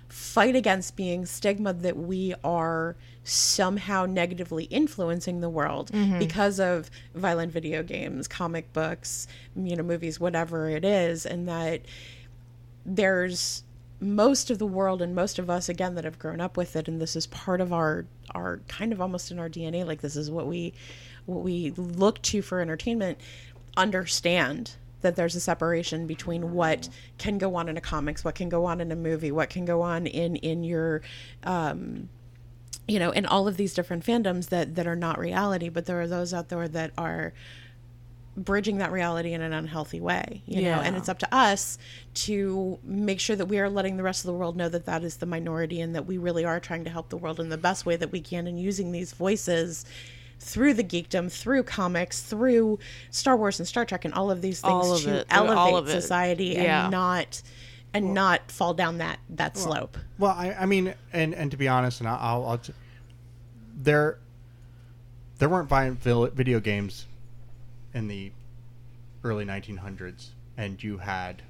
fight 0.10 0.56
against 0.56 0.96
being 0.96 1.26
stigma 1.26 1.74
that 1.74 1.98
we 1.98 2.34
are 2.44 2.96
somehow 3.24 4.06
negatively 4.06 4.66
influencing 4.66 5.42
the 5.42 5.50
world 5.50 5.92
mm-hmm. 5.92 6.18
because 6.18 6.60
of 6.60 6.90
violent 7.14 7.52
video 7.52 7.84
games 7.84 8.28
comic 8.28 8.72
books 8.72 9.28
you 9.56 9.76
know 9.76 9.84
movies 9.84 10.20
whatever 10.20 10.70
it 10.70 10.86
is 10.86 11.26
and 11.26 11.48
that 11.48 11.82
there's 12.86 13.64
most 14.00 14.52
of 14.52 14.60
the 14.60 14.66
world 14.66 15.02
and 15.02 15.16
most 15.16 15.40
of 15.40 15.50
us 15.50 15.70
again 15.70 15.96
that 15.96 16.04
have 16.04 16.20
grown 16.20 16.40
up 16.40 16.56
with 16.56 16.76
it 16.76 16.88
and 16.88 17.02
this 17.02 17.16
is 17.16 17.26
part 17.28 17.60
of 17.60 17.74
our 17.74 18.06
our 18.36 18.60
kind 18.68 18.94
of 18.94 19.02
almost 19.02 19.32
in 19.32 19.40
our 19.40 19.50
DNA 19.50 19.86
like 19.86 20.02
this 20.02 20.16
is 20.16 20.30
what 20.30 20.48
we 20.48 20.74
what 21.26 21.44
we 21.44 21.72
look 21.72 22.22
to 22.22 22.42
for 22.42 22.60
entertainment 22.60 23.20
understand 23.76 24.76
that 25.02 25.16
there's 25.16 25.36
a 25.36 25.40
separation 25.40 26.08
between 26.08 26.54
what 26.54 26.90
can 27.18 27.38
go 27.38 27.56
on 27.56 27.70
in 27.70 27.78
a 27.78 27.82
comics 27.82 28.24
what 28.24 28.36
can 28.36 28.50
go 28.50 28.66
on 28.66 28.82
in 28.82 28.92
a 28.92 28.96
movie 28.96 29.32
what 29.32 29.50
can 29.50 29.66
go 29.66 29.82
on 29.82 30.06
in 30.06 30.36
in 30.38 30.64
your 30.64 31.02
um 31.44 32.10
you 32.88 33.00
know 33.00 33.12
in 33.12 33.26
all 33.26 33.48
of 33.48 33.58
these 33.58 33.74
different 33.74 34.06
fandoms 34.06 34.50
that 34.50 34.76
that 34.76 34.86
are 34.86 34.96
not 34.96 35.18
reality 35.18 35.70
but 35.70 35.86
there 35.86 36.00
are 36.00 36.08
those 36.08 36.34
out 36.34 36.50
there 36.50 36.68
that 36.68 36.92
are 36.98 37.34
bridging 38.38 38.78
that 38.78 38.92
reality 38.92 39.34
in 39.34 39.42
an 39.42 39.52
unhealthy 39.52 40.00
way 40.00 40.44
you 40.46 40.62
know 40.62 40.76
and 40.80 40.96
it's 40.96 41.10
up 41.10 41.18
to 41.18 41.36
us 41.36 41.80
to 42.14 42.78
make 42.84 43.20
sure 43.20 43.36
that 43.36 43.48
we 43.48 43.58
are 43.60 43.68
letting 43.68 43.98
the 43.98 44.04
rest 44.04 44.24
of 44.24 44.28
the 44.28 44.34
world 44.34 44.56
know 44.56 44.70
that 44.70 44.86
that 44.86 45.04
is 45.04 45.18
the 45.18 45.26
minority 45.26 45.82
and 45.82 45.96
that 45.96 46.06
we 46.06 46.20
really 46.20 46.46
are 46.46 46.60
trying 46.60 46.84
to 46.84 46.90
help 46.92 47.10
the 47.10 47.18
world 47.18 47.40
in 47.40 47.50
the 47.50 47.58
best 47.58 47.84
way 47.86 47.96
that 47.96 48.12
we 48.12 48.22
can 48.22 48.46
and 48.46 48.60
using 48.60 48.92
these 48.92 49.12
voices 49.14 49.86
through 50.40 50.72
the 50.76 50.84
geekdom 50.84 51.32
through 51.32 51.64
comics 51.64 52.22
through 52.22 52.78
star 53.10 53.36
wars 53.36 53.60
and 53.60 53.68
star 53.68 53.86
trek 53.86 54.06
and 54.06 54.14
all 54.14 54.30
of 54.30 54.40
these 54.44 54.62
things 54.62 54.72
All 54.72 54.94
of 54.94 55.02
to 55.02 55.18
it, 55.22 55.30
through 55.30 55.38
all 55.48 55.70
elevate 55.76 55.90
of 55.94 55.98
it. 55.98 56.02
society 56.02 56.46
Yeah. 56.50 56.84
and 56.84 56.92
not 56.92 57.42
and 57.96 58.14
not 58.14 58.52
fall 58.52 58.76
down 58.76 59.00
that 59.00 59.18
that 59.32 59.58
slope 59.58 59.98
Well, 60.20 60.32
I, 60.38 60.56
I 60.60 60.66
mean, 60.68 60.94
and 61.12 61.34
and 61.34 61.50
to 61.50 61.58
be 61.58 61.68
honest, 61.68 62.02
and 62.02 62.08
I'll, 62.08 62.20
I'll, 62.22 62.46
I'll 62.50 62.58
t- 62.60 62.74
there, 63.76 64.20
there 65.40 65.50
weren't 65.50 65.68
violent 65.70 66.00
video 66.36 66.60
games 66.60 67.08
in 67.98 68.08
the 68.08 68.32
early 69.24 69.44
1900s, 69.44 70.30
and 70.56 70.82
you 70.82 71.00
had, 71.00 71.42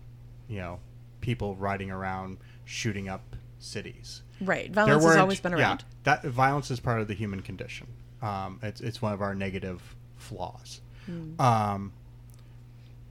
you 0.47 0.59
know, 0.59 0.79
people 1.19 1.55
riding 1.57 1.91
around 1.91 2.37
shooting 2.63 3.09
up 3.09 3.35
cities. 3.59 4.21
right 4.39 4.71
violence 4.71 5.03
has 5.03 5.17
always 5.17 5.39
been 5.39 5.53
around 5.53 5.79
Yeah, 5.79 5.85
that 6.03 6.23
violence 6.23 6.71
is 6.71 6.79
part 6.79 7.01
of 7.01 7.07
the 7.07 7.13
human 7.13 7.41
condition. 7.41 7.87
Um, 8.21 8.59
it's 8.63 8.81
it's 8.81 9.01
one 9.01 9.13
of 9.13 9.21
our 9.21 9.35
negative 9.35 9.81
flaws. 10.15 10.81
Hmm. 11.05 11.39
Um, 11.39 11.93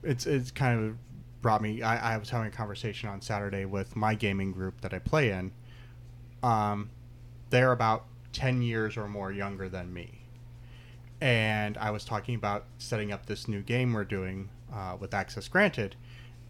it's 0.03 0.25
it's 0.25 0.51
kind 0.51 0.79
of 0.83 0.97
brought 1.41 1.61
me. 1.61 1.81
I, 1.81 2.15
I 2.15 2.17
was 2.17 2.29
having 2.29 2.47
a 2.47 2.55
conversation 2.55 3.09
on 3.09 3.21
Saturday 3.21 3.65
with 3.65 3.95
my 3.95 4.15
gaming 4.15 4.51
group 4.51 4.81
that 4.81 4.93
I 4.93 4.99
play 4.99 5.31
in. 5.31 5.51
Um, 6.43 6.89
they're 7.49 7.71
about 7.71 8.05
ten 8.33 8.61
years 8.61 8.97
or 8.97 9.07
more 9.07 9.31
younger 9.31 9.69
than 9.69 9.93
me, 9.93 10.16
and 11.21 11.77
I 11.77 11.91
was 11.91 12.05
talking 12.05 12.35
about 12.35 12.65
setting 12.77 13.11
up 13.11 13.25
this 13.25 13.47
new 13.47 13.61
game 13.61 13.93
we're 13.93 14.03
doing 14.03 14.49
uh, 14.73 14.97
with 14.99 15.13
access 15.13 15.47
granted, 15.47 15.95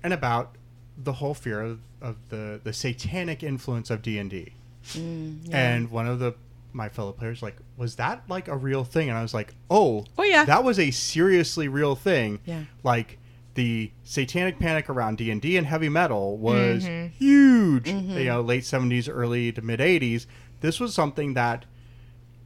and 0.03 0.13
about 0.13 0.55
the 0.97 1.13
whole 1.13 1.33
fear 1.33 1.61
of, 1.61 1.79
of 2.01 2.15
the 2.29 2.59
the 2.63 2.73
satanic 2.73 3.43
influence 3.43 3.89
of 3.89 4.01
D 4.01 4.17
and 4.17 4.29
D. 4.29 4.53
Mm, 4.93 5.53
and 5.53 5.91
one 5.91 6.07
of 6.07 6.19
the 6.19 6.35
my 6.73 6.89
fellow 6.89 7.11
players 7.11 7.41
like, 7.41 7.57
was 7.75 7.95
that 7.95 8.23
like 8.29 8.47
a 8.47 8.55
real 8.55 8.83
thing? 8.83 9.09
And 9.09 9.17
I 9.17 9.21
was 9.21 9.33
like, 9.33 9.55
oh, 9.69 10.05
Oh, 10.17 10.23
yeah. 10.23 10.45
that 10.45 10.63
was 10.63 10.77
a 10.77 10.91
seriously 10.91 11.67
real 11.67 11.95
thing. 11.95 12.39
Yeah. 12.45 12.65
like 12.83 13.17
the 13.55 13.91
satanic 14.03 14.59
panic 14.59 14.87
around 14.87 15.17
D 15.17 15.31
and 15.31 15.41
D 15.41 15.57
and 15.57 15.65
heavy 15.65 15.89
metal 15.89 16.37
was 16.37 16.83
mm-hmm. 16.83 17.07
huge. 17.07 17.85
Mm-hmm. 17.85 18.17
You 18.17 18.25
know, 18.25 18.41
late 18.41 18.63
seventies, 18.63 19.09
early 19.09 19.51
to 19.51 19.61
mid 19.63 19.81
eighties. 19.81 20.27
This 20.61 20.79
was 20.79 20.93
something 20.93 21.33
that, 21.33 21.65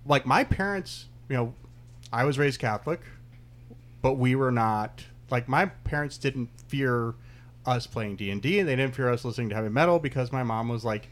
like, 0.05 0.25
my 0.25 0.45
parents. 0.45 1.07
You 1.27 1.35
know, 1.37 1.53
I 2.11 2.25
was 2.25 2.37
raised 2.37 2.59
Catholic, 2.59 3.01
but 4.01 4.13
we 4.13 4.35
were 4.35 4.51
not 4.51 5.05
like 5.29 5.47
my 5.47 5.65
parents 5.65 6.17
didn't 6.17 6.49
fear 6.67 7.15
us 7.65 7.87
playing 7.87 8.17
D 8.17 8.29
and 8.29 8.41
D, 8.41 8.59
and 8.59 8.67
they 8.67 8.75
didn't 8.75 8.95
fear 8.95 9.09
us 9.09 9.23
listening 9.23 9.49
to 9.49 9.55
heavy 9.55 9.69
metal 9.69 9.99
because 9.99 10.31
my 10.31 10.43
mom 10.43 10.67
was 10.67 10.83
like, 10.83 11.09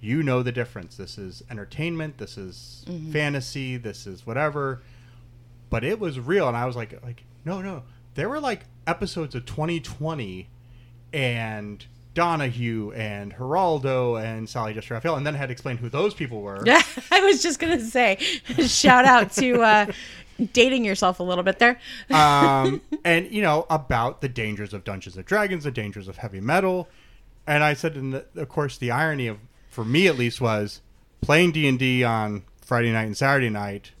"You 0.00 0.22
know 0.22 0.42
the 0.42 0.52
difference. 0.52 0.96
This 0.96 1.18
is 1.18 1.42
entertainment. 1.50 2.18
This 2.18 2.38
is 2.38 2.84
mm-hmm. 2.86 3.12
fantasy. 3.12 3.76
This 3.76 4.06
is 4.06 4.26
whatever." 4.26 4.82
But 5.70 5.82
it 5.82 5.98
was 5.98 6.20
real, 6.20 6.46
and 6.46 6.56
I 6.56 6.66
was 6.66 6.76
like, 6.76 7.02
"Like, 7.02 7.24
no, 7.44 7.60
no." 7.60 7.82
There 8.14 8.28
were 8.28 8.40
like 8.40 8.66
episodes 8.86 9.34
of 9.34 9.46
2020, 9.46 10.48
and 11.12 11.84
Donahue 12.14 12.92
and 12.92 13.34
Geraldo 13.34 14.22
and 14.22 14.48
Sally 14.48 14.72
Jessy 14.72 14.94
Raphael, 14.94 15.16
and 15.16 15.26
then 15.26 15.34
had 15.34 15.46
to 15.46 15.52
explain 15.52 15.76
who 15.76 15.88
those 15.88 16.14
people 16.14 16.40
were. 16.40 16.62
Yeah, 16.64 16.80
I 17.10 17.20
was 17.20 17.42
just 17.42 17.58
gonna 17.58 17.80
say, 17.80 18.16
shout 18.66 19.04
out 19.04 19.32
to 19.32 19.60
uh, 19.62 19.86
dating 20.52 20.84
yourself 20.84 21.20
a 21.20 21.22
little 21.22 21.44
bit 21.44 21.58
there. 21.58 21.80
um, 22.10 22.80
and 23.04 23.30
you 23.30 23.42
know 23.42 23.66
about 23.68 24.20
the 24.20 24.28
dangers 24.28 24.72
of 24.72 24.84
Dungeons 24.84 25.16
and 25.16 25.24
Dragons, 25.24 25.64
the 25.64 25.70
dangers 25.70 26.08
of 26.08 26.18
heavy 26.18 26.40
metal, 26.40 26.88
and 27.46 27.62
I 27.62 27.74
said, 27.74 27.96
and 27.96 28.14
of 28.14 28.48
course, 28.48 28.78
the 28.78 28.90
irony 28.90 29.26
of, 29.26 29.38
for 29.68 29.84
me 29.84 30.06
at 30.06 30.16
least, 30.16 30.40
was 30.40 30.80
playing 31.20 31.52
D 31.52 31.68
and 31.68 31.78
D 31.78 32.04
on 32.04 32.44
Friday 32.62 32.92
night 32.92 33.04
and 33.04 33.16
Saturday 33.16 33.50
night, 33.50 33.92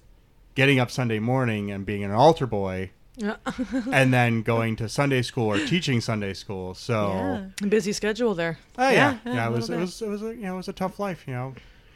getting 0.54 0.78
up 0.78 0.90
Sunday 0.90 1.18
morning 1.18 1.70
and 1.70 1.84
being 1.84 2.04
an 2.04 2.12
altar 2.12 2.46
boy. 2.46 2.90
and 3.92 4.12
then 4.12 4.42
going 4.42 4.76
to 4.76 4.88
Sunday 4.88 5.22
school 5.22 5.52
or 5.52 5.58
teaching 5.66 6.00
Sunday 6.00 6.34
school. 6.34 6.74
So, 6.74 7.50
Busy 7.68 7.92
schedule 7.92 8.34
there. 8.34 8.58
oh 8.78 8.88
yeah, 8.88 8.90
Yeah, 8.90 9.18
yeah, 9.24 9.34
yeah, 9.34 9.46
it 9.48 9.52
was, 9.52 9.70
it 9.70 9.78
was, 9.78 10.02
it 10.02 10.08
was, 10.08 10.22
a, 10.22 10.34
you 10.34 10.42
know, 10.42 10.54
it 10.54 10.56
was 10.56 10.68
a 10.68 10.72
tough 10.72 10.98
life, 10.98 11.24
you 11.26 11.34
know. 11.34 11.54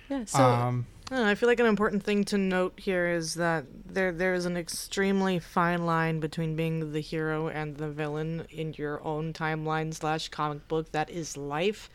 Yeah, 0.08 0.24
so 0.24 0.42
um, 0.42 0.86
I, 1.10 1.32
I 1.32 1.34
feel 1.34 1.48
like 1.48 1.60
an 1.60 1.66
important 1.66 2.02
thing 2.02 2.24
to 2.24 2.38
note 2.38 2.78
here 2.78 3.08
is 3.08 3.34
that 3.34 3.66
there 3.84 4.12
there 4.12 4.34
is 4.34 4.46
an 4.46 4.56
extremely 4.56 5.38
fine 5.38 5.84
line 5.84 6.20
between 6.20 6.56
being 6.56 6.92
the 6.92 7.00
hero 7.00 7.48
and 7.48 7.76
the 7.76 7.88
villain 7.88 8.46
in 8.50 8.74
your 8.74 9.04
own 9.04 9.32
timeline 9.32 9.92
slash 9.92 10.28
comic 10.28 10.66
book 10.68 10.92
that 10.92 11.10
is 11.10 11.36
life, 11.36 11.90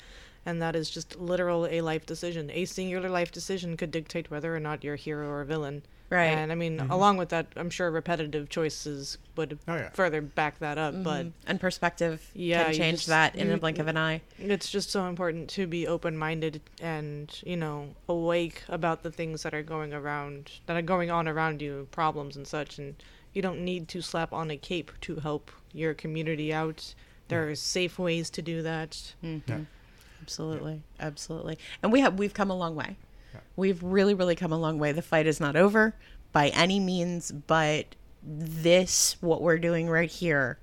and 0.45 0.61
that 0.61 0.75
is 0.75 0.89
just 0.89 1.19
literal 1.19 1.65
a 1.67 1.81
life 1.81 2.05
decision. 2.05 2.51
A 2.51 2.65
singular 2.65 3.09
life 3.09 3.31
decision 3.31 3.77
could 3.77 3.91
dictate 3.91 4.29
whether 4.29 4.55
or 4.55 4.59
not 4.59 4.83
you're 4.83 4.95
a 4.95 4.97
hero 4.97 5.27
or 5.29 5.41
a 5.41 5.45
villain. 5.45 5.83
Right. 6.09 6.25
And 6.25 6.51
I 6.51 6.55
mean, 6.55 6.77
mm-hmm. 6.77 6.91
along 6.91 7.17
with 7.17 7.29
that, 7.29 7.47
I'm 7.55 7.69
sure 7.71 7.89
repetitive 7.89 8.49
choices 8.49 9.17
would 9.35 9.57
Oh, 9.67 9.75
yeah. 9.75 9.89
further 9.89 10.21
back 10.21 10.59
that 10.59 10.77
up. 10.77 10.93
Mm-hmm. 10.93 11.03
But 11.03 11.27
and 11.47 11.59
perspective 11.59 12.29
Yeah, 12.35 12.65
can 12.65 12.73
change 12.73 12.97
just- 12.99 13.07
that 13.07 13.35
in 13.35 13.51
a 13.51 13.57
blink 13.57 13.79
of 13.79 13.87
an 13.87 13.97
eye. 13.97 14.21
it's 14.37 14.69
just 14.69 14.91
so 14.91 15.05
important 15.07 15.49
to 15.51 15.65
be 15.65 15.87
open-minded 15.87 16.61
and 16.81 17.41
you 17.45 17.57
know 17.57 17.89
awake 18.07 18.63
about 18.69 19.01
the 19.01 19.11
things 19.11 19.43
that 19.43 19.53
are 19.53 19.63
going 19.63 19.93
around 19.93 20.51
that 20.67 20.77
are 20.77 20.81
going 20.81 21.09
on 21.09 21.27
around 21.27 21.61
you 21.61 21.87
problems 21.91 22.35
and 22.35 22.45
such 22.47 22.77
and 22.77 22.95
you 23.33 23.41
don't 23.41 23.61
need 23.61 23.87
to 23.87 24.01
slap 24.01 24.31
on 24.33 24.51
a 24.51 24.57
cape 24.57 24.91
to 25.01 25.15
help 25.15 25.49
your 25.71 25.93
community 25.95 26.53
out 26.53 26.93
there 27.29 27.49
are 27.49 27.55
safe 27.55 27.97
ways 27.97 28.29
to 28.29 28.41
do 28.41 28.61
that 28.61 29.13
mm-hmm. 29.23 29.51
yeah. 29.51 29.59
Absolutely, 30.21 30.81
absolutely. 31.01 31.57
And 31.81 31.91
we 31.91 31.99
have 31.99 32.17
we've 32.17 32.33
come 32.33 32.49
a 32.49 32.55
long 32.55 32.75
way. 32.75 32.95
Yeah. 33.33 33.39
We've 33.55 33.81
really, 33.83 34.13
really 34.13 34.35
come 34.35 34.51
a 34.51 34.57
long 34.57 34.79
way. 34.79 34.91
The 34.91 35.01
fight 35.01 35.27
is 35.27 35.39
not 35.39 35.55
over 35.55 35.95
by 36.31 36.49
any 36.49 36.79
means, 36.79 37.31
but 37.31 37.95
this, 38.23 39.17
what 39.21 39.41
we're 39.41 39.57
doing 39.57 39.89
right 39.89 40.09
here, 40.09 40.57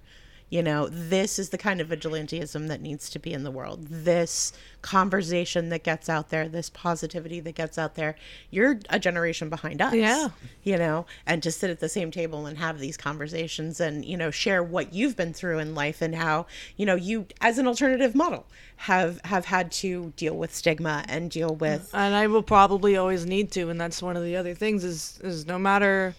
you 0.51 0.65
know, 0.65 0.89
this 0.89 1.39
is 1.39 1.51
the 1.51 1.59
kind 1.59 1.81
of 1.81 1.89
vigilantism 1.89 2.67
that 2.69 2.83
needs 2.83 3.09
to 3.11 3.21
be 3.21 3.33
in 3.33 3.45
the 3.45 3.53
world. 3.53 3.87
This 3.87 4.53
conversation 4.83 5.69
that 5.69 5.85
gets 5.85 6.09
out 6.09 6.31
there, 6.31 6.49
this 6.49 6.69
positivity 6.69 7.39
that 7.41 7.55
gets 7.55 7.79
out 7.79 7.95
there. 7.95 8.17
You're 8.51 8.81
a 8.91 8.99
generation 8.99 9.49
behind 9.49 9.81
us. 9.81 9.95
Yeah. 9.95 10.31
You 10.65 10.77
know, 10.77 11.07
and 11.25 11.41
to 11.45 11.53
sit 11.53 11.71
at 11.71 11.79
the 11.79 11.89
same 11.89 12.11
table 12.11 12.47
and 12.47 12.59
have 12.59 12.81
these 12.81 12.97
conversations 12.97 13.81
and, 13.81 14.05
you 14.05 14.17
know, 14.17 14.33
share 14.33 14.63
what 14.63 14.93
you've 14.93 15.17
been 15.17 15.33
through 15.33 15.61
in 15.61 15.75
life 15.75 16.03
and 16.03 16.17
how, 16.17 16.47
you 16.77 16.85
know, 16.85 16.97
you 16.97 17.27
as 17.41 17.59
an 17.59 17.69
alternative 17.69 18.17
model 18.17 18.45
have 18.77 19.21
have 19.25 19.45
had 19.45 19.71
to 19.71 20.13
deal 20.17 20.35
with 20.35 20.55
stigma 20.55 21.05
and 21.07 21.31
deal 21.31 21.55
with 21.55 21.91
and 21.93 22.15
i 22.15 22.27
will 22.27 22.43
probably 22.43 22.97
always 22.97 23.27
need 23.27 23.53
to 23.53 23.69
and 23.69 23.79
that's 23.79 24.01
one 24.01 24.17
of 24.17 24.25
the 24.25 24.35
other 24.35 24.55
things 24.55 24.85
is 24.85 25.21
is 25.23 25.47
no 25.47 25.59
matter 25.59 26.15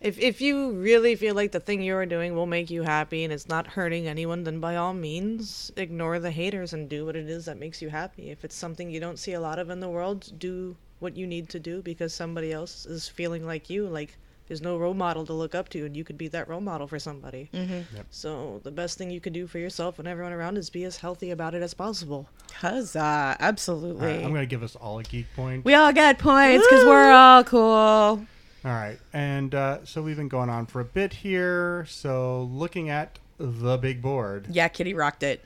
if 0.00 0.18
if 0.18 0.40
you 0.40 0.72
really 0.72 1.14
feel 1.16 1.34
like 1.34 1.52
the 1.52 1.60
thing 1.60 1.82
you're 1.82 2.06
doing 2.06 2.34
will 2.34 2.46
make 2.46 2.70
you 2.70 2.82
happy 2.82 3.24
and 3.24 3.32
it's 3.32 3.48
not 3.48 3.66
hurting 3.66 4.06
anyone 4.06 4.44
then 4.44 4.60
by 4.60 4.76
all 4.76 4.92
means 4.94 5.72
ignore 5.76 6.18
the 6.18 6.30
haters 6.30 6.72
and 6.72 6.88
do 6.88 7.06
what 7.06 7.16
it 7.16 7.28
is 7.28 7.44
that 7.46 7.58
makes 7.58 7.80
you 7.80 7.88
happy 7.88 8.30
if 8.30 8.44
it's 8.44 8.54
something 8.54 8.90
you 8.90 9.00
don't 9.00 9.18
see 9.18 9.32
a 9.32 9.40
lot 9.40 9.58
of 9.58 9.70
in 9.70 9.80
the 9.80 9.88
world 9.88 10.30
do 10.38 10.76
what 10.98 11.16
you 11.16 11.26
need 11.26 11.48
to 11.48 11.58
do 11.60 11.82
because 11.82 12.12
somebody 12.14 12.52
else 12.52 12.84
is 12.86 13.08
feeling 13.08 13.46
like 13.46 13.70
you 13.70 13.86
like 13.88 14.16
there's 14.48 14.62
no 14.62 14.78
role 14.78 14.94
model 14.94 15.26
to 15.26 15.32
look 15.32 15.54
up 15.56 15.68
to 15.68 15.84
and 15.84 15.96
you 15.96 16.04
could 16.04 16.16
be 16.16 16.28
that 16.28 16.46
role 16.48 16.60
model 16.60 16.86
for 16.86 16.98
somebody 16.98 17.48
Mm-hmm. 17.52 17.96
Yep. 17.96 18.06
so 18.10 18.60
the 18.64 18.70
best 18.70 18.96
thing 18.98 19.10
you 19.10 19.20
could 19.20 19.32
do 19.32 19.46
for 19.46 19.58
yourself 19.58 19.98
and 19.98 20.06
everyone 20.06 20.32
around 20.32 20.56
is 20.56 20.70
be 20.70 20.84
as 20.84 20.98
healthy 20.98 21.30
about 21.30 21.54
it 21.54 21.62
as 21.62 21.74
possible 21.74 22.28
Huzzah, 22.54 23.36
absolutely. 23.40 24.06
right, 24.06 24.24
I'm 24.24 24.30
going 24.30 24.40
to 24.42 24.46
give 24.46 24.62
us 24.62 24.76
all 24.76 24.98
a 24.98 25.02
geek 25.02 25.26
point. 25.34 25.64
we 25.64 25.74
all 25.74 25.92
get 25.92 26.18
points 26.18 26.66
because 26.66 26.84
we're 26.84 27.10
all 27.10 27.44
cool. 27.44 28.26
All 28.66 28.72
right, 28.72 28.98
and 29.12 29.54
uh, 29.54 29.84
so 29.84 30.02
we've 30.02 30.16
been 30.16 30.26
going 30.26 30.50
on 30.50 30.66
for 30.66 30.80
a 30.80 30.84
bit 30.84 31.12
here. 31.12 31.86
So 31.88 32.50
looking 32.52 32.90
at 32.90 33.20
the 33.38 33.76
big 33.76 34.02
board, 34.02 34.48
Yeah, 34.50 34.66
Kitty 34.66 34.92
rocked 34.92 35.22
it. 35.22 35.44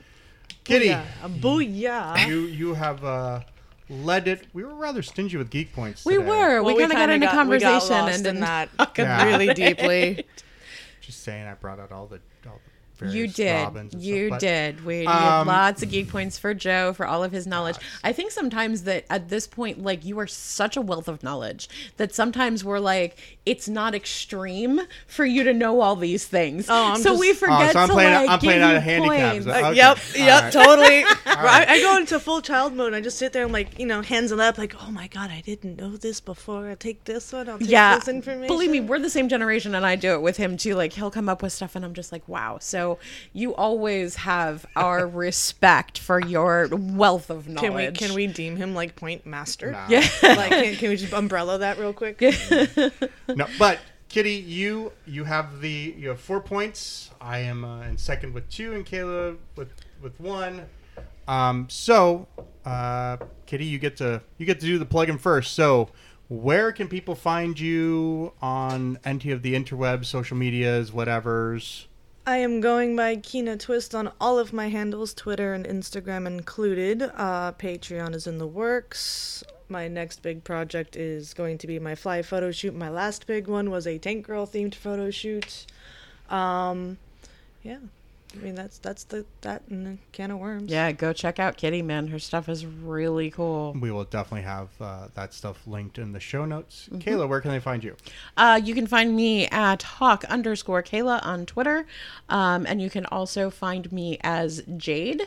Kitty, 0.63 0.87
Booyah. 0.89 1.05
A 1.23 1.29
booyah 1.29 2.27
you 2.27 2.39
you 2.39 2.73
have 2.73 3.03
uh, 3.05 3.41
led 3.91 4.27
it. 4.27 4.47
We 4.53 4.63
were 4.63 4.73
rather 4.73 5.03
stingy 5.03 5.37
with 5.37 5.51
geek 5.51 5.71
points. 5.71 6.03
We 6.03 6.17
were. 6.17 6.63
Well, 6.63 6.75
we 6.75 6.81
kind 6.81 6.91
of 6.91 6.97
got 6.97 7.09
kinda 7.09 7.13
into 7.13 7.27
we 7.27 7.29
got 7.29 7.35
conversation 7.35 8.05
lost 8.05 8.17
and 8.17 8.25
in 8.25 8.39
that 8.39 8.69
Yeah. 8.97 9.23
really 9.25 9.53
deeply. 9.53 10.25
Just 11.01 11.21
saying, 11.21 11.45
I 11.45 11.53
brought 11.53 11.79
out 11.79 11.91
all 11.91 12.07
the 12.07 12.21
all 12.47 12.59
the 12.63 12.70
You 13.09 13.27
did. 13.27 13.93
You 13.97 14.27
stuff, 14.27 14.39
did. 14.39 14.85
We 14.85 15.05
Um, 15.05 15.13
had 15.13 15.43
lots 15.47 15.83
of 15.83 15.89
geek 15.89 16.09
points 16.09 16.37
for 16.37 16.53
Joe 16.53 16.93
for 16.93 17.05
all 17.05 17.23
of 17.23 17.31
his 17.31 17.47
knowledge. 17.47 17.77
I 18.03 18.13
think 18.13 18.31
sometimes 18.31 18.83
that 18.83 19.05
at 19.09 19.29
this 19.29 19.47
point, 19.47 19.81
like 19.81 20.05
you 20.05 20.19
are 20.19 20.27
such 20.27 20.77
a 20.77 20.81
wealth 20.81 21.07
of 21.07 21.23
knowledge 21.23 21.67
that 21.97 22.13
sometimes 22.13 22.63
we're 22.63 22.79
like, 22.79 23.17
it's 23.45 23.67
not 23.67 23.95
extreme 23.95 24.81
for 25.07 25.25
you 25.25 25.43
to 25.43 25.53
know 25.53 25.81
all 25.81 25.95
these 25.95 26.25
things. 26.27 26.67
Oh, 26.69 26.91
I'm 26.93 26.97
so 27.01 27.09
just- 27.11 27.19
we 27.19 27.31
Oh, 27.31 27.33
forget 27.33 27.73
so 27.73 27.79
I'm 27.79 27.87
to 27.87 27.93
playing. 27.93 28.13
like 28.13 28.29
I'm 28.29 28.39
give 28.39 28.47
playing 28.47 28.61
out 28.61 28.71
you 28.71 28.77
of 28.77 28.83
handicaps. 28.83 29.31
points. 29.45 29.47
Okay, 29.47 29.61
Uh, 29.67 29.71
yep, 29.71 29.97
yep, 30.15 30.43
right. 30.43 30.53
totally. 30.53 31.03
right. 31.25 31.67
I, 31.67 31.73
I 31.75 31.79
go 31.81 31.97
into 31.97 32.19
full 32.19 32.41
child 32.41 32.75
mode. 32.75 32.93
I 32.93 33.01
just 33.01 33.17
sit 33.17 33.33
there 33.33 33.43
and 33.43 33.51
like, 33.51 33.79
you 33.79 33.85
know, 33.87 34.01
hands 34.03 34.31
on 34.31 34.39
up, 34.39 34.57
like, 34.59 34.75
oh 34.85 34.91
my 34.91 35.07
god, 35.07 35.31
I 35.31 35.41
didn't 35.41 35.77
know 35.79 35.97
this 35.97 36.19
before. 36.21 36.69
I'll 36.69 36.75
take 36.75 37.05
this 37.05 37.33
one. 37.33 37.49
I'll 37.49 37.57
take 37.57 37.69
yeah 37.69 37.95
this 37.95 38.07
information. 38.07 38.47
believe 38.47 38.69
me 38.69 38.79
we're 38.79 38.99
the 38.99 39.09
same 39.09 39.27
generation 39.29 39.73
and 39.75 39.85
i 39.85 39.95
do 39.95 40.13
it 40.13 40.21
with 40.21 40.37
him 40.37 40.57
too 40.57 40.75
like 40.75 40.93
he'll 40.93 41.09
come 41.11 41.29
up 41.29 41.41
with 41.41 41.53
stuff 41.53 41.75
and 41.75 41.83
i'm 41.85 41.93
just 41.93 42.11
like 42.11 42.27
wow 42.27 42.57
so 42.59 42.97
you 43.33 43.53
always 43.55 44.15
have 44.15 44.65
our 44.75 45.07
respect 45.25 45.97
for 45.97 46.19
your 46.19 46.67
wealth 46.71 47.29
of 47.29 47.47
knowledge 47.47 47.61
Can 47.61 47.73
we 47.75 47.91
can 47.91 48.13
we 48.13 48.27
deem 48.27 48.55
him 48.57 48.73
like 48.75 48.95
point 48.95 49.25
master? 49.25 49.71
Nah. 49.71 49.85
yeah 49.89 50.07
like, 50.21 50.49
can, 50.49 50.75
can 50.75 50.89
we 50.89 50.95
just 50.95 51.13
umbrella 51.13 51.57
that 51.59 51.77
real 51.79 51.93
quick? 51.93 52.19
No, 53.35 53.47
but 53.57 53.79
Kitty, 54.09 54.33
you 54.33 54.91
you 55.05 55.23
have 55.23 55.61
the 55.61 55.95
you 55.97 56.09
have 56.09 56.19
four 56.19 56.41
points. 56.41 57.11
I 57.21 57.39
am 57.39 57.63
uh, 57.63 57.83
in 57.83 57.97
second 57.97 58.33
with 58.33 58.49
two, 58.49 58.73
and 58.73 58.85
Kaila 58.85 59.37
with 59.55 59.69
with 60.01 60.19
one. 60.19 60.65
Um, 61.27 61.67
so, 61.69 62.27
uh, 62.65 63.17
Kitty, 63.45 63.65
you 63.65 63.79
get 63.79 63.95
to 63.97 64.21
you 64.37 64.45
get 64.45 64.59
to 64.59 64.65
do 64.65 64.77
the 64.77 64.85
plug-in 64.85 65.17
first. 65.17 65.53
So, 65.53 65.89
where 66.27 66.71
can 66.73 66.89
people 66.89 67.15
find 67.15 67.57
you 67.57 68.33
on 68.41 68.99
any 69.05 69.31
of 69.31 69.43
the 69.43 69.53
interwebs, 69.53 70.05
social 70.05 70.35
medias, 70.35 70.91
whatever's? 70.91 71.87
I 72.27 72.37
am 72.37 72.61
going 72.61 72.95
by 72.95 73.15
Kyna 73.15 73.57
Twist 73.57 73.95
on 73.95 74.11
all 74.21 74.37
of 74.37 74.53
my 74.53 74.69
handles, 74.69 75.13
Twitter 75.13 75.53
and 75.53 75.65
Instagram 75.65 76.27
included. 76.27 77.01
Uh, 77.01 77.53
Patreon 77.53 78.13
is 78.13 78.27
in 78.27 78.37
the 78.37 78.45
works. 78.45 79.43
My 79.71 79.87
next 79.87 80.21
big 80.21 80.43
project 80.43 80.95
is 80.97 81.33
going 81.33 81.57
to 81.59 81.67
be 81.67 81.79
my 81.79 81.95
fly 81.95 82.21
photo 82.21 82.51
shoot. 82.51 82.75
My 82.75 82.89
last 82.89 83.25
big 83.25 83.47
one 83.47 83.71
was 83.71 83.87
a 83.87 83.97
Tank 83.97 84.27
Girl 84.27 84.45
themed 84.45 84.75
photo 84.75 85.09
shoot. 85.09 85.65
Um, 86.29 86.97
yeah, 87.63 87.77
I 88.33 88.37
mean 88.37 88.55
that's 88.55 88.77
that's 88.79 89.03
the 89.05 89.25
that 89.41 89.63
and 89.69 89.85
the 89.85 89.97
can 90.11 90.31
of 90.31 90.39
worms. 90.39 90.71
yeah 90.71 90.91
go 90.93 91.11
check 91.13 91.37
out 91.39 91.57
kitty 91.57 91.81
man 91.81 92.07
her 92.07 92.19
stuff 92.19 92.47
is 92.47 92.65
really 92.65 93.29
cool 93.29 93.75
We 93.79 93.91
will 93.91 94.05
definitely 94.05 94.43
have 94.43 94.69
uh, 94.79 95.07
that 95.15 95.33
stuff 95.33 95.65
linked 95.67 95.97
in 95.97 96.13
the 96.13 96.19
show 96.19 96.45
notes. 96.45 96.89
Kaila, 96.93 97.27
where 97.27 97.41
can 97.41 97.51
they 97.51 97.59
find 97.59 97.83
you? 97.83 97.95
Uh, 98.37 98.59
you 98.63 98.73
can 98.73 98.87
find 98.87 99.15
me 99.15 99.47
at 99.47 99.83
hawk 99.83 100.23
underscore 100.25 100.81
Kaila 100.81 101.25
on 101.25 101.45
Twitter. 101.45 101.85
Um, 102.29 102.65
and 102.65 102.81
you 102.81 102.89
can 102.89 103.05
also 103.07 103.49
find 103.49 103.91
me 103.91 104.17
as 104.21 104.63
Jade 104.77 105.23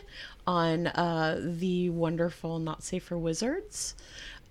on 0.46 0.88
uh, 0.88 1.40
the 1.42 1.90
wonderful 1.90 2.58
Not 2.58 2.82
Safe 2.82 3.02
for 3.02 3.18
Wizards. 3.18 3.94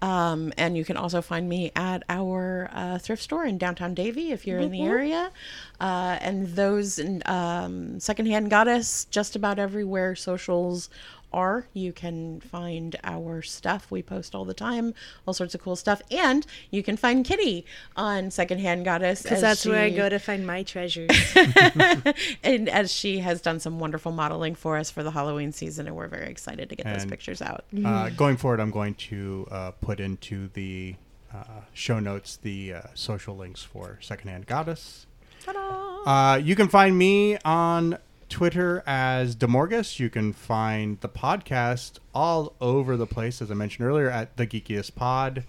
Um, 0.03 0.51
and 0.57 0.75
you 0.75 0.84
can 0.84 0.97
also 0.97 1.21
find 1.21 1.47
me 1.47 1.71
at 1.77 2.03
our 2.09 2.69
uh, 2.73 2.97
thrift 2.97 3.23
store 3.23 3.45
in 3.45 3.57
downtown 3.57 3.93
Davie 3.93 4.34
if 4.34 4.45
you're 4.45 4.59
in 4.59 4.69
the 4.69 4.81
area. 4.81 5.31
Uh, 5.80 6.17
and 6.19 6.45
those 6.57 6.99
um, 7.25 8.01
Secondhand 8.01 8.49
Goddess, 8.49 9.05
just 9.05 9.38
about 9.38 9.59
everywhere 9.59 10.13
socials 10.15 10.89
are. 11.34 11.68
You 11.73 11.91
can 11.91 12.39
find 12.41 12.95
our 13.03 13.41
stuff. 13.41 13.89
We 13.91 14.01
post 14.01 14.35
all 14.35 14.45
the 14.45 14.53
time, 14.53 14.93
all 15.26 15.34
sorts 15.34 15.55
of 15.55 15.61
cool 15.61 15.76
stuff. 15.76 16.01
And 16.11 16.45
you 16.72 16.84
can 16.84 16.97
find 16.97 17.26
Kitty 17.26 17.65
on 17.95 18.31
Secondhand 18.31 18.85
Goddess. 18.85 19.23
because 19.23 19.38
as 19.38 19.41
that's 19.41 19.65
where 19.65 19.81
I 19.81 19.89
go 19.89 20.10
to 20.10 20.19
find 20.19 20.45
my 20.45 20.64
treasures. 20.64 21.10
and 22.43 22.69
as 22.69 22.91
she 22.91 23.19
has 23.19 23.41
done 23.41 23.60
some 23.60 23.80
wonderful 23.80 24.11
modeling 24.11 24.55
for 24.55 24.77
us 24.77 24.89
for 24.89 25.03
the 25.03 25.11
Halloween 25.11 25.51
season, 25.51 25.88
and 25.88 25.95
we're 25.95 26.07
very 26.07 26.30
excited 26.30 26.69
to 26.69 26.76
get 26.76 26.85
those 26.85 27.05
pictures 27.05 27.41
out. 27.41 27.65
Uh, 27.84 28.10
going 28.10 28.38
forward, 28.38 28.60
I'm 28.60 28.72
going 28.72 28.95
to 28.95 29.47
uh, 29.51 29.72
put 29.72 29.99
into 29.99 30.49
the 30.53 30.95
uh, 31.34 31.61
show 31.73 31.99
notes 31.99 32.38
the 32.38 32.73
uh, 32.73 32.81
social 32.93 33.35
links 33.35 33.64
for 33.64 33.97
Secondhand 34.01 34.45
Goddess. 34.45 35.07
Ta-da! 35.43 36.03
Uh, 36.05 36.38
you 36.38 36.55
can 36.55 36.68
find 36.68 36.97
me 36.97 37.38
on 37.43 37.97
Twitter 38.34 38.81
as 38.88 39.35
Demorgus. 39.35 39.99
You 39.99 40.10
can 40.10 40.34
find 40.34 40.99
the 41.01 41.07
podcast 41.07 41.99
all 42.15 42.55
over 42.60 42.97
the 42.97 43.05
place, 43.05 43.43
as 43.43 43.51
I 43.51 43.53
mentioned 43.53 43.88
earlier, 43.88 44.10
at 44.10 44.38
the 44.38 44.47
Geekiest 44.47 44.95
Pod. 44.95 45.43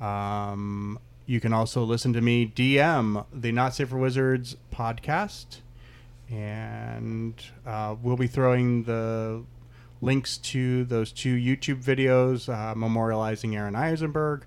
Um, 0.00 0.98
you 1.26 1.38
can 1.38 1.52
also 1.52 1.84
listen 1.84 2.12
to 2.14 2.20
me 2.20 2.44
DM 2.44 3.24
the 3.32 3.52
Not 3.52 3.76
Safe 3.76 3.88
for 3.90 3.96
Wizards 3.98 4.56
podcast, 4.74 5.58
and 6.28 7.40
uh, 7.64 7.94
we'll 8.02 8.16
be 8.16 8.26
throwing 8.26 8.82
the 8.82 9.44
links 10.00 10.36
to 10.38 10.84
those 10.86 11.12
two 11.12 11.36
YouTube 11.36 11.80
videos 11.80 12.52
uh, 12.52 12.74
memorializing 12.74 13.54
Aron 13.54 13.76
Eisenberg. 13.76 14.46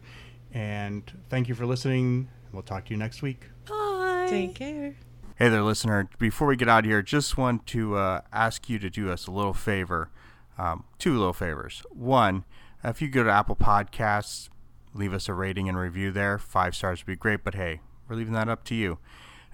And 0.54 1.10
thank 1.30 1.48
you 1.48 1.56
for 1.56 1.66
listening. 1.66 2.28
We'll 2.52 2.62
talk 2.62 2.84
to 2.88 2.92
you 2.92 2.98
next 2.98 3.22
week. 3.22 3.46
Bye. 3.70 4.28
Take 4.30 4.56
care. 4.56 4.96
Hey 5.40 5.48
there, 5.48 5.64
listener. 5.64 6.10
Before 6.18 6.50
we 6.50 6.58
get 6.58 6.68
out 6.68 6.80
of 6.80 6.86
here, 6.92 7.02
just 7.02 7.38
want 7.38 7.66
to 7.68 7.96
uh, 7.96 8.22
ask 8.34 8.68
you 8.68 8.78
to 8.78 8.90
do 8.90 9.10
us 9.10 9.26
a 9.26 9.32
little 9.32 9.54
favor. 9.54 10.10
Um, 10.58 10.84
two 10.98 11.18
little 11.18 11.32
favors. 11.32 11.82
One, 11.92 12.44
if 12.84 13.02
you 13.02 13.08
go 13.08 13.24
to 13.24 13.32
Apple 13.32 13.56
Podcasts, 13.56 14.50
leave 14.94 15.14
us 15.14 15.30
a 15.30 15.34
rating 15.34 15.70
and 15.70 15.78
review 15.78 16.12
there. 16.12 16.38
Five 16.38 16.76
stars 16.76 17.00
would 17.00 17.06
be 17.06 17.16
great, 17.16 17.46
but 17.46 17.56
hey, 17.56 17.80
we're 18.10 18.18
leaving 18.18 18.34
that 18.34 18.50
up 18.50 18.66
to 18.66 18.76
you. 18.76 18.98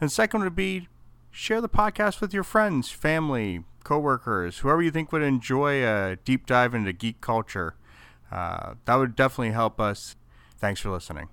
And 0.02 0.12
second 0.12 0.44
would 0.44 0.56
be 0.56 0.88
share 1.30 1.62
the 1.62 1.70
podcast 1.70 2.20
with 2.20 2.34
your 2.34 2.44
friends, 2.44 2.90
family, 2.90 3.64
coworkers, 3.84 4.58
whoever 4.58 4.82
you 4.82 4.90
think 4.90 5.12
would 5.12 5.22
enjoy 5.22 5.86
a 5.86 6.16
deep 6.26 6.48
dive 6.48 6.74
into 6.74 6.94
geek 6.94 7.22
culture. 7.22 7.76
Uh, 8.32 8.74
that 8.86 8.96
would 8.96 9.16
definitely 9.16 9.52
help 9.52 9.80
us. 9.80 10.16
Thanks 10.58 10.82
for 10.82 10.90
listening. 10.90 11.30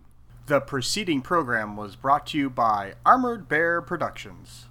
The 0.53 0.61
preceding 0.61 1.23
program 1.23 1.79
was 1.79 1.97
brought 1.97 2.27
to 2.27 2.37
you 2.37 2.51
by 2.51 2.97
Armored 3.07 3.49
Bear 3.49 3.81
Productions. 3.81 4.67